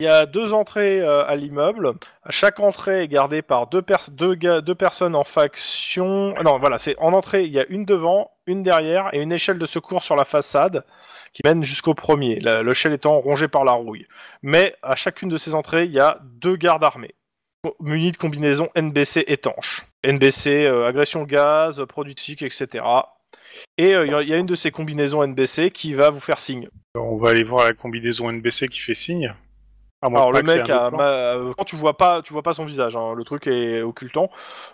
Il 0.00 0.06
y 0.06 0.08
a 0.08 0.26
deux 0.26 0.52
entrées 0.52 1.00
euh, 1.00 1.24
à 1.24 1.36
l'immeuble. 1.36 1.92
Chaque 2.28 2.58
entrée 2.58 3.04
est 3.04 3.08
gardée 3.08 3.42
par 3.42 3.68
deux, 3.68 3.80
pers- 3.82 4.10
deux, 4.10 4.34
gars- 4.34 4.60
deux 4.60 4.74
personnes 4.74 5.14
en 5.14 5.22
faction. 5.24 6.34
Non, 6.42 6.58
voilà, 6.58 6.78
c'est 6.78 6.96
en 6.98 7.12
entrée, 7.12 7.44
il 7.44 7.52
y 7.52 7.60
a 7.60 7.66
une 7.68 7.84
devant, 7.84 8.30
une 8.46 8.62
derrière 8.64 9.08
et 9.12 9.22
une 9.22 9.30
échelle 9.32 9.58
de 9.58 9.66
secours 9.66 10.02
sur 10.02 10.16
la 10.16 10.24
façade 10.24 10.84
qui 11.32 11.42
mène 11.44 11.62
jusqu'au 11.62 11.94
premier, 11.94 12.40
la- 12.40 12.62
l'échelle 12.64 12.92
étant 12.92 13.20
rongée 13.20 13.48
par 13.48 13.64
la 13.64 13.72
rouille. 13.72 14.06
Mais 14.42 14.74
à 14.82 14.96
chacune 14.96 15.28
de 15.28 15.36
ces 15.36 15.54
entrées, 15.54 15.84
il 15.84 15.92
y 15.92 16.00
a 16.00 16.18
deux 16.22 16.56
gardes 16.56 16.82
armés, 16.84 17.14
munis 17.80 18.12
de 18.12 18.16
combinaisons 18.16 18.70
NBC 18.76 19.24
étanches. 19.28 19.82
NBC, 20.04 20.66
euh, 20.66 20.86
agression 20.86 21.22
gaz, 21.24 21.84
produits 21.88 22.14
toxiques, 22.14 22.42
etc. 22.42 22.84
Et 23.78 23.94
euh, 23.94 24.06
il 24.06 24.12
y 24.12 24.14
a- 24.14 24.22
y 24.22 24.32
a 24.34 24.38
une 24.38 24.46
de 24.46 24.54
ces 24.54 24.70
combinaisons 24.70 25.22
NBC 25.24 25.70
qui 25.70 25.94
va 25.94 26.10
vous 26.10 26.20
faire 26.20 26.38
signe. 26.38 26.68
On 26.94 27.16
va 27.16 27.30
aller 27.30 27.42
voir 27.44 27.64
la 27.64 27.72
combinaison 27.72 28.30
NBC 28.30 28.68
qui 28.68 28.80
fait 28.80 28.94
signe. 28.94 29.34
À 30.02 30.10
moins 30.10 30.20
Alors 30.20 30.32
le 30.32 30.42
mec, 30.42 30.68
a, 30.68 30.90
euh, 31.00 31.52
quand 31.56 31.64
tu 31.64 31.76
vois 31.76 31.96
pas, 31.96 32.20
tu 32.20 32.34
vois 32.34 32.42
pas 32.42 32.52
son 32.52 32.66
visage, 32.66 32.94
hein, 32.94 33.14
le 33.16 33.24
truc 33.24 33.46
est 33.46 33.80
occultant. 33.80 34.30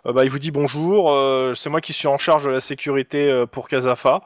euh, 0.07 0.13
bah, 0.13 0.25
il 0.25 0.31
vous 0.31 0.41
dit 0.41 0.51
bonjour, 0.51 1.13
euh, 1.13 1.55
c'est 1.55 1.71
moi 1.71 1.81
qui 1.81 1.93
suis 1.93 2.09
en 2.09 2.19
charge 2.19 2.45
de 2.47 2.51
la 2.51 2.61
sécurité 2.61 3.45
pour 3.53 3.69
Casafa. 3.69 4.23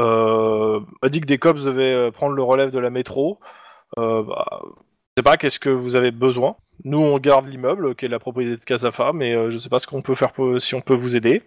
Euh, 0.00 0.80
m'a 1.02 1.08
dit 1.08 1.20
que 1.20 1.26
des 1.26 1.38
cops 1.38 1.62
devaient 1.62 2.10
prendre 2.10 2.34
le 2.34 2.42
relève 2.42 2.70
de 2.70 2.80
la 2.80 2.90
métro. 2.90 3.38
Bah, 3.96 4.60
sais 5.18 5.22
pas, 5.22 5.36
qu'est-ce 5.36 5.60
que 5.60 5.70
vous 5.70 5.96
avez 5.96 6.10
besoin 6.10 6.56
Nous, 6.84 6.98
on 6.98 7.18
garde 7.18 7.46
l'immeuble, 7.48 7.94
qui 7.94 8.04
est 8.04 8.08
la 8.08 8.18
propriété 8.18 8.56
de 8.56 8.64
Casafa, 8.64 9.12
mais 9.12 9.34
euh, 9.34 9.50
je 9.50 9.58
sais 9.58 9.68
pas 9.68 9.78
ce 9.78 9.86
qu'on 9.86 10.02
peut 10.02 10.14
faire, 10.14 10.32
pour- 10.32 10.60
si 10.60 10.74
on 10.74 10.80
peut 10.80 10.94
vous 10.94 11.16
aider. 11.16 11.42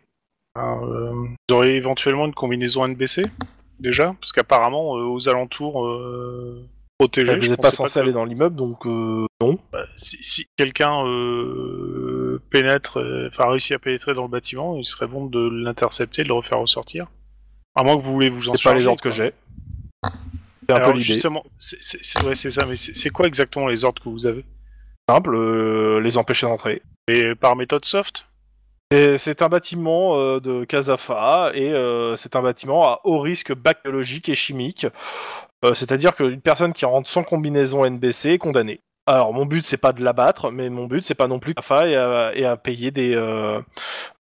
Alors, 0.55 0.85
euh, 0.85 1.11
vous 1.13 1.55
auriez 1.55 1.75
éventuellement 1.75 2.25
une 2.25 2.33
combinaison 2.33 2.85
NBC 2.87 3.23
déjà? 3.79 4.15
Parce 4.19 4.31
qu'apparemment, 4.31 4.97
euh, 4.97 5.03
aux 5.03 5.29
alentours 5.29 5.85
euh, 5.85 6.65
protégés, 6.97 7.35
vous 7.35 7.41
je 7.45 7.49
n'êtes 7.51 7.61
pas 7.61 7.71
censé 7.71 7.95
que- 7.95 7.99
aller 7.99 8.13
dans 8.13 8.25
l'immeuble, 8.25 8.55
donc 8.55 8.85
euh, 8.87 9.25
non. 9.41 9.59
si, 9.97 10.17
si 10.21 10.47
quelqu'un 10.57 11.03
pénètre, 12.49 12.99
enfin 13.27 13.49
réussit 13.49 13.73
à 13.73 13.79
pénétrer 13.79 14.13
dans 14.13 14.23
le 14.23 14.29
bâtiment, 14.29 14.77
il 14.77 14.85
serait 14.85 15.07
bon 15.07 15.25
de 15.25 15.47
l'intercepter, 15.63 16.23
de 16.23 16.29
le 16.29 16.33
refaire 16.35 16.59
ressortir. 16.59 17.07
À 17.75 17.83
moins 17.83 17.97
que 17.97 18.01
vous 18.01 18.13
voulez 18.13 18.29
vous 18.29 18.49
en 18.49 18.53
C'est 18.55 18.63
pas 18.63 18.69
les 18.73 18.79
charger, 18.79 18.87
ordres 18.87 19.01
que 19.01 19.09
j'ai. 19.11 19.33
C'est 20.69 20.73
un 20.75 20.77
Alors, 20.77 20.91
peu 20.91 20.97
l'idée. 20.97 21.13
justement, 21.13 21.43
c'est 21.57 22.23
ouais, 22.25 22.35
ça, 22.35 22.65
mais 22.65 22.75
c'est 22.75 23.09
quoi 23.09 23.25
exactement 23.27 23.67
les 23.67 23.83
ordres 23.85 24.01
que 24.03 24.09
vous 24.09 24.25
avez? 24.27 24.43
Simple, 25.09 25.35
euh, 25.35 25.99
les 26.01 26.17
empêcher 26.17 26.45
d'entrer. 26.47 26.81
Et 27.07 27.35
par 27.35 27.55
méthode 27.55 27.85
soft? 27.85 28.27
C'est 28.91 29.41
un 29.41 29.49
bâtiment 29.49 30.17
euh, 30.17 30.39
de 30.39 30.63
Casafa 30.63 31.51
et 31.53 31.71
euh, 31.73 32.15
c'est 32.15 32.35
un 32.37 32.41
bâtiment 32.41 32.87
à 32.87 33.01
haut 33.03 33.19
risque 33.19 33.53
bactériologique 33.53 34.29
et 34.29 34.35
chimique. 34.35 34.87
Euh, 35.65 35.73
C'est-à-dire 35.73 36.15
qu'une 36.15 36.39
personne 36.41 36.71
qui 36.73 36.85
rentre 36.85 37.09
sans 37.09 37.23
combinaison 37.23 37.85
NBC 37.85 38.31
est 38.31 38.37
condamnée. 38.37 38.79
Alors 39.05 39.33
mon 39.33 39.45
but 39.45 39.63
c'est 39.65 39.77
pas 39.77 39.93
de 39.93 40.03
l'abattre, 40.03 40.51
mais 40.51 40.69
mon 40.69 40.85
but 40.85 41.03
c'est 41.03 41.15
pas 41.15 41.27
non 41.27 41.39
plus 41.39 41.53
Casafa 41.53 41.87
et 41.87 41.95
à, 41.95 42.31
et 42.35 42.45
à 42.45 42.55
payer 42.57 42.91
des 42.91 43.13
euh, 43.15 43.59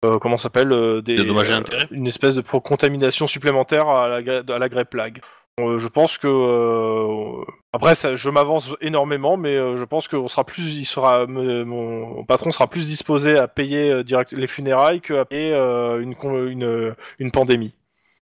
euh, 0.06 0.18
comment 0.20 0.38
ça 0.38 0.44
s'appelle 0.44 0.70
des 1.04 1.16
Des 1.16 1.24
dommages 1.26 1.50
et 1.52 1.54
intérêts 1.54 1.88
une 1.92 2.08
espèce 2.08 2.36
de 2.36 2.42
contamination 2.42 3.28
supplémentaire 3.28 3.88
à 3.90 4.22
la, 4.22 4.40
à 4.48 4.60
la 4.60 4.86
plague. 4.86 5.22
Euh, 5.70 5.78
je 5.80 5.88
pense 5.88 6.18
que 6.18 6.28
euh, 6.28 7.44
après 7.74 7.96
ça, 7.96 8.16
je 8.16 8.30
m'avance 8.30 8.70
énormément, 8.82 9.38
mais 9.38 9.56
euh, 9.56 9.78
je 9.78 9.86
pense 9.86 10.08
qu'on 10.08 10.28
sera 10.28 10.44
plus, 10.44 10.78
il 10.78 10.86
sera, 10.86 11.26
mon, 11.28 12.24
patron 12.26 12.52
sera 12.52 12.68
plus 12.68 12.88
disposé 12.88 13.38
à 13.38 13.48
payer 13.48 14.04
direct 14.04 14.32
les 14.34 14.48
funérailles 14.48 15.02
qu'à 15.02 15.26
payer 15.26 15.54
une, 15.54 16.16
con- 16.16 16.46
une 16.48 16.96
une 17.20 17.32
pandémie. 17.32 17.74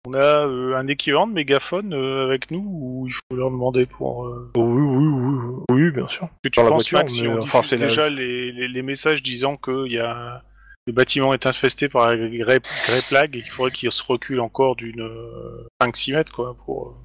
On 0.07 0.13
a 0.13 0.45
euh, 0.45 0.75
un 0.75 0.87
équivalent 0.87 1.25
de 1.25 1.33
mégaphone 1.33 1.93
euh, 1.95 2.25
avec 2.25 2.51
nous 2.51 2.63
ou 2.63 3.07
il 3.07 3.13
faut 3.13 3.35
leur 3.35 3.49
demander 3.49 3.87
pour. 3.87 4.27
euh, 4.27 4.51
Oui, 4.55 4.81
oui, 4.83 5.07
oui, 5.07 5.63
oui, 5.71 5.91
bien 5.91 6.07
sûr. 6.09 6.27
que 6.43 6.49
tu 6.49 6.59
Dans 6.59 6.63
la 6.65 6.69
penses 6.69 6.91
voiture, 6.91 6.99
Max, 6.99 7.13
si 7.13 7.27
on 7.27 7.39
enfin, 7.41 7.61
diffuse 7.61 7.79
la- 7.79 7.87
déjà 7.87 8.09
les, 8.09 8.51
les- 8.51 8.67
les 8.67 8.81
messages 8.83 9.23
disant 9.23 9.57
que 9.57 9.87
y 9.87 9.97
a 9.97 10.43
le 10.87 10.93
bâtiment 10.93 11.33
est 11.33 11.47
infesté 11.47 11.89
par 11.89 12.07
la 12.09 12.15
grey, 12.15 12.59
grey 12.59 12.99
plague 13.09 13.35
et 13.35 13.41
qu'il 13.41 13.49
faudrait 13.49 13.71
qu'il 13.71 13.91
se 13.91 14.03
recule 14.03 14.39
encore 14.39 14.75
d'une 14.75 15.01
euh, 15.01 15.65
5-6 15.81 16.13
mètres 16.13 16.31
quoi 16.31 16.55
pour. 16.63 16.95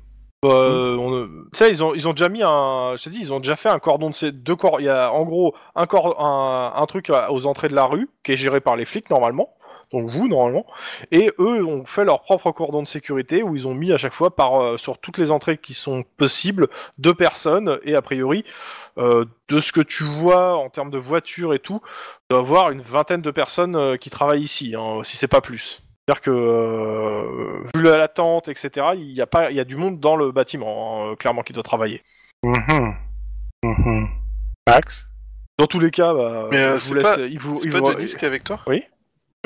Euh, 0.45 0.49
Euh, 0.49 0.97
on, 0.97 1.15
euh, 1.15 1.27
tu 1.53 1.59
sais, 1.59 1.71
ils 1.71 1.85
ont, 1.85 1.95
ils 1.95 2.09
ont 2.09 2.13
déjà 2.13 2.29
mis 2.29 2.43
un, 2.43 2.95
je 2.97 3.05
te 3.05 3.09
dis, 3.11 3.19
ils 3.21 3.33
ont 3.33 3.41
déjà 3.41 3.57
fait 3.57 3.69
un 3.69 3.79
cordon 3.79 4.11
de 4.11 4.15
ces 4.15 4.33
deux 4.33 4.57
corps. 4.57 4.81
Il 4.81 4.85
y 4.85 4.89
a 4.89 5.13
en 5.13 5.25
gros 5.25 5.55
un 5.75 5.87
cor, 5.87 6.21
un, 6.21 6.73
un 6.81 6.87
truc 6.87 7.11
aux 7.31 7.47
entrées 7.47 7.69
de 7.69 7.75
la 7.75 7.85
rue 7.85 8.09
qui 8.23 8.33
est 8.33 8.37
géré 8.37 8.61
par 8.61 8.77
les 8.77 8.85
flics 8.85 9.11
normalement. 9.11 9.55
Donc 9.93 10.09
vous 10.09 10.29
normalement, 10.29 10.67
et 11.11 11.33
eux 11.41 11.65
ont 11.65 11.85
fait 11.85 12.05
leur 12.05 12.21
propre 12.23 12.53
cordon 12.53 12.81
de 12.81 12.87
sécurité 12.87 13.43
où 13.43 13.57
ils 13.57 13.67
ont 13.67 13.75
mis 13.75 13.91
à 13.93 13.99
chaque 13.99 14.15
fois 14.15 14.37
par 14.37 14.63
euh, 14.63 14.77
sur 14.77 14.99
toutes 14.99 15.19
les 15.19 15.33
entrées 15.33 15.59
qui 15.59 15.75
sont 15.75 16.05
possibles 16.17 16.69
deux 16.99 17.13
personnes 17.13 17.81
et 17.83 17.97
a 17.97 18.03
priori 18.03 18.45
euh, 18.99 19.25
de 19.49 19.61
ce 19.61 19.73
que 19.73 19.81
tu 19.81 20.05
vois 20.05 20.57
en 20.57 20.71
termes 20.71 20.91
de 20.91 20.99
voitures 20.99 21.55
et 21.55 21.59
tout, 21.59 21.81
il 21.85 22.35
doit 22.35 22.39
y 22.39 22.43
avoir 22.43 22.71
une 22.71 22.83
vingtaine 22.83 23.21
de 23.21 23.33
personnes 23.33 23.99
qui 23.99 24.11
travaillent 24.11 24.43
ici, 24.43 24.77
hein, 24.77 25.01
si 25.03 25.17
c'est 25.17 25.27
pas 25.27 25.41
plus. 25.41 25.83
C'est-à-dire 26.11 26.23
que 26.23 26.31
euh, 26.33 27.63
vu 27.77 27.83
la 27.85 27.97
l'attente, 27.97 28.49
etc., 28.49 28.89
il 28.97 29.13
y 29.13 29.21
a 29.21 29.27
pas, 29.29 29.53
il 29.53 29.57
y 29.57 29.61
a 29.61 29.65
du 29.65 29.77
monde 29.77 30.01
dans 30.01 30.17
le 30.17 30.33
bâtiment, 30.33 31.05
hein, 31.07 31.13
euh, 31.13 31.15
clairement, 31.17 31.43
qui 31.45 31.53
doit 31.53 31.63
travailler. 31.63 32.03
Mhm. 32.43 32.97
Mhm. 33.63 34.09
Max 34.67 35.07
Dans 35.61 35.67
tous 35.69 35.79
les 35.79 35.93
cas, 35.93 36.13
bah, 36.13 36.49
Mais, 36.51 36.57
euh, 36.59 36.79
c'est 36.81 37.01
pas- 37.01 37.17
il 37.19 37.39
vous, 37.39 37.55
C'est 37.55 37.69
il 37.69 37.73
pas 37.73 37.79
vous- 37.79 37.95
Denis 37.95 38.07
qui 38.07 38.25
est 38.25 38.29
avec 38.29 38.43
toi? 38.43 38.59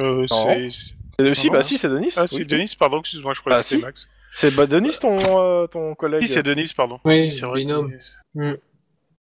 Euh, 0.00 0.24
c'est 0.26 0.70
c'est- 0.70 0.94
Euh, 1.20 1.34
si, 1.34 1.50
bah 1.50 1.62
si, 1.62 1.76
c'est 1.76 1.88
Denis. 1.90 2.12
ah 2.16 2.26
c'est 2.26 2.38
oui. 2.38 2.46
Denis 2.46 2.74
pardon 2.78 2.98
excuse-moi 3.00 3.34
je 3.34 3.40
croyais 3.40 3.56
Ah, 3.56 3.60
que 3.60 3.64
c'était 3.66 3.80
si. 3.80 3.84
Max. 3.86 4.08
C'est 4.32 4.54
bah, 4.56 4.66
Denis, 4.66 4.98
ton, 5.00 5.16
euh, 5.38 5.66
ton 5.66 5.94
collègue. 5.94 6.22
Oui 6.22 6.28
c'est 6.28 6.42
Denis 6.42 6.72
pardon. 6.76 6.98
Oui, 7.04 7.30
c'est 7.30 7.44
vrai. 7.46 7.60
binôme. 7.60 7.92
Mm. 8.34 8.54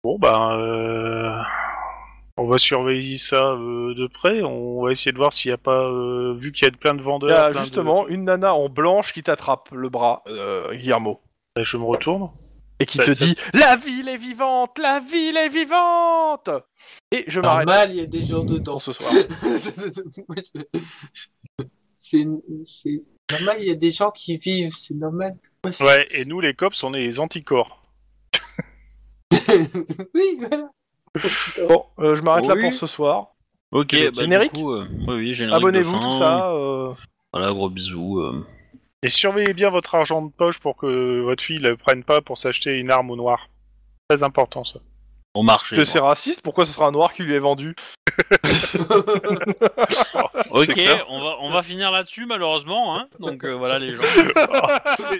Bon 0.04 0.18
ben 0.18 0.52
euh, 0.58 1.34
on 2.40 2.46
va 2.48 2.58
surveiller 2.58 3.16
ça 3.18 3.50
euh, 3.52 3.94
de 3.94 4.06
près. 4.06 4.42
On 4.42 4.82
va 4.82 4.90
essayer 4.92 5.12
de 5.12 5.16
voir 5.18 5.32
s'il 5.32 5.50
n'y 5.50 5.54
a 5.54 5.58
pas 5.58 5.84
euh, 5.88 6.34
vu 6.38 6.52
qu'il 6.52 6.64
y 6.64 6.68
a 6.68 6.70
plein 6.72 6.94
de 6.94 7.02
vendeurs. 7.02 7.28
Il 7.30 7.32
y 7.32 7.36
a 7.36 7.50
plein 7.50 7.60
de- 7.60 7.64
justement 7.66 8.08
une 8.08 8.24
nana 8.24 8.54
en 8.54 8.68
blanche 8.68 9.12
qui 9.12 9.22
t'attrape 9.22 9.68
le 9.72 9.88
bras, 9.88 10.22
euh, 10.26 10.74
Guillermo, 10.74 11.20
Je 11.60 11.76
me 11.76 11.84
retourne. 11.84 12.24
et 12.80 12.86
qui 12.86 12.96
Ça- 12.98 13.04
te 13.04 13.10
ça- 13.12 13.24
dit 13.24 13.36
La 13.54 13.76
ville 13.76 14.08
est 14.08 14.16
vivante 14.16 14.78
La 14.78 15.00
ville 15.00 15.36
est 15.36 15.48
vivante 15.50 16.48
Et 17.12 17.24
je 17.26 17.40
m'arrête 17.40 17.66
Normal, 17.68 17.90
il 17.90 17.96
y 17.96 18.00
a 18.00 18.06
des 18.06 18.22
gens 18.22 18.42
dedans. 18.44 18.72
pour 18.72 18.82
ce 18.82 18.92
soir. 18.94 19.12
Moi, 20.28 20.36
je- 20.38 21.64
c'est, 21.98 22.22
c'est 22.64 23.02
normal, 23.30 23.56
il 23.60 23.66
y 23.68 23.70
a 23.70 23.74
des 23.74 23.90
gens 23.90 24.10
qui 24.10 24.38
vivent, 24.38 24.72
c'est 24.74 24.94
normal. 24.94 25.36
Ouais 25.80 26.06
et 26.12 26.24
nous 26.24 26.40
les 26.40 26.54
cops 26.54 26.82
on 26.82 26.94
est 26.94 27.00
les 27.02 27.20
anticorps. 27.20 27.82
oui, 30.14 30.38
voilà. 30.38 30.68
Bon, 31.68 31.84
euh, 31.98 32.14
je 32.14 32.22
m'arrête 32.22 32.46
là 32.46 32.56
pour 32.60 32.72
ce 32.72 32.86
soir. 32.86 33.28
Ok, 33.72 33.94
bah, 34.14 34.22
générique 34.22 34.52
du 34.54 34.60
coup, 34.62 34.72
euh, 34.72 34.86
oui, 35.08 35.14
oui, 35.14 35.34
générique 35.34 35.56
Abonnez-vous, 35.56 35.98
de 35.98 36.02
tout 36.04 36.18
ça. 36.18 36.50
euh, 36.52 36.92
Voilà, 37.32 37.52
gros 37.52 37.68
bisous. 37.70 38.20
euh. 38.20 38.46
Et 39.02 39.08
surveillez 39.10 39.54
bien 39.54 39.70
votre 39.70 39.94
argent 39.94 40.22
de 40.22 40.30
poche 40.30 40.58
pour 40.58 40.76
que 40.76 41.20
votre 41.22 41.42
fille 41.42 41.62
ne 41.62 41.74
prenne 41.74 42.04
pas 42.04 42.20
pour 42.20 42.36
s'acheter 42.38 42.72
une 42.72 42.90
arme 42.90 43.10
au 43.10 43.16
noir. 43.16 43.48
Très 44.08 44.22
important 44.22 44.64
ça. 44.64 44.80
Au 45.34 45.42
marché. 45.42 45.76
que 45.76 45.80
moi. 45.80 45.86
c'est 45.86 46.00
raciste, 46.00 46.42
pourquoi 46.42 46.66
ce 46.66 46.72
sera 46.72 46.86
un 46.86 46.90
noir 46.90 47.12
qui 47.14 47.22
lui 47.22 47.34
est 47.34 47.38
vendu? 47.38 47.74
Ok, 50.50 50.80
on 51.08 51.22
va, 51.22 51.36
on 51.40 51.50
va 51.50 51.62
finir 51.62 51.90
là-dessus 51.90 52.26
malheureusement. 52.26 52.96
Hein 52.98 53.08
Donc 53.20 53.44
euh, 53.44 53.52
voilà 53.54 53.78
les 53.78 53.94
gens. 53.94 54.02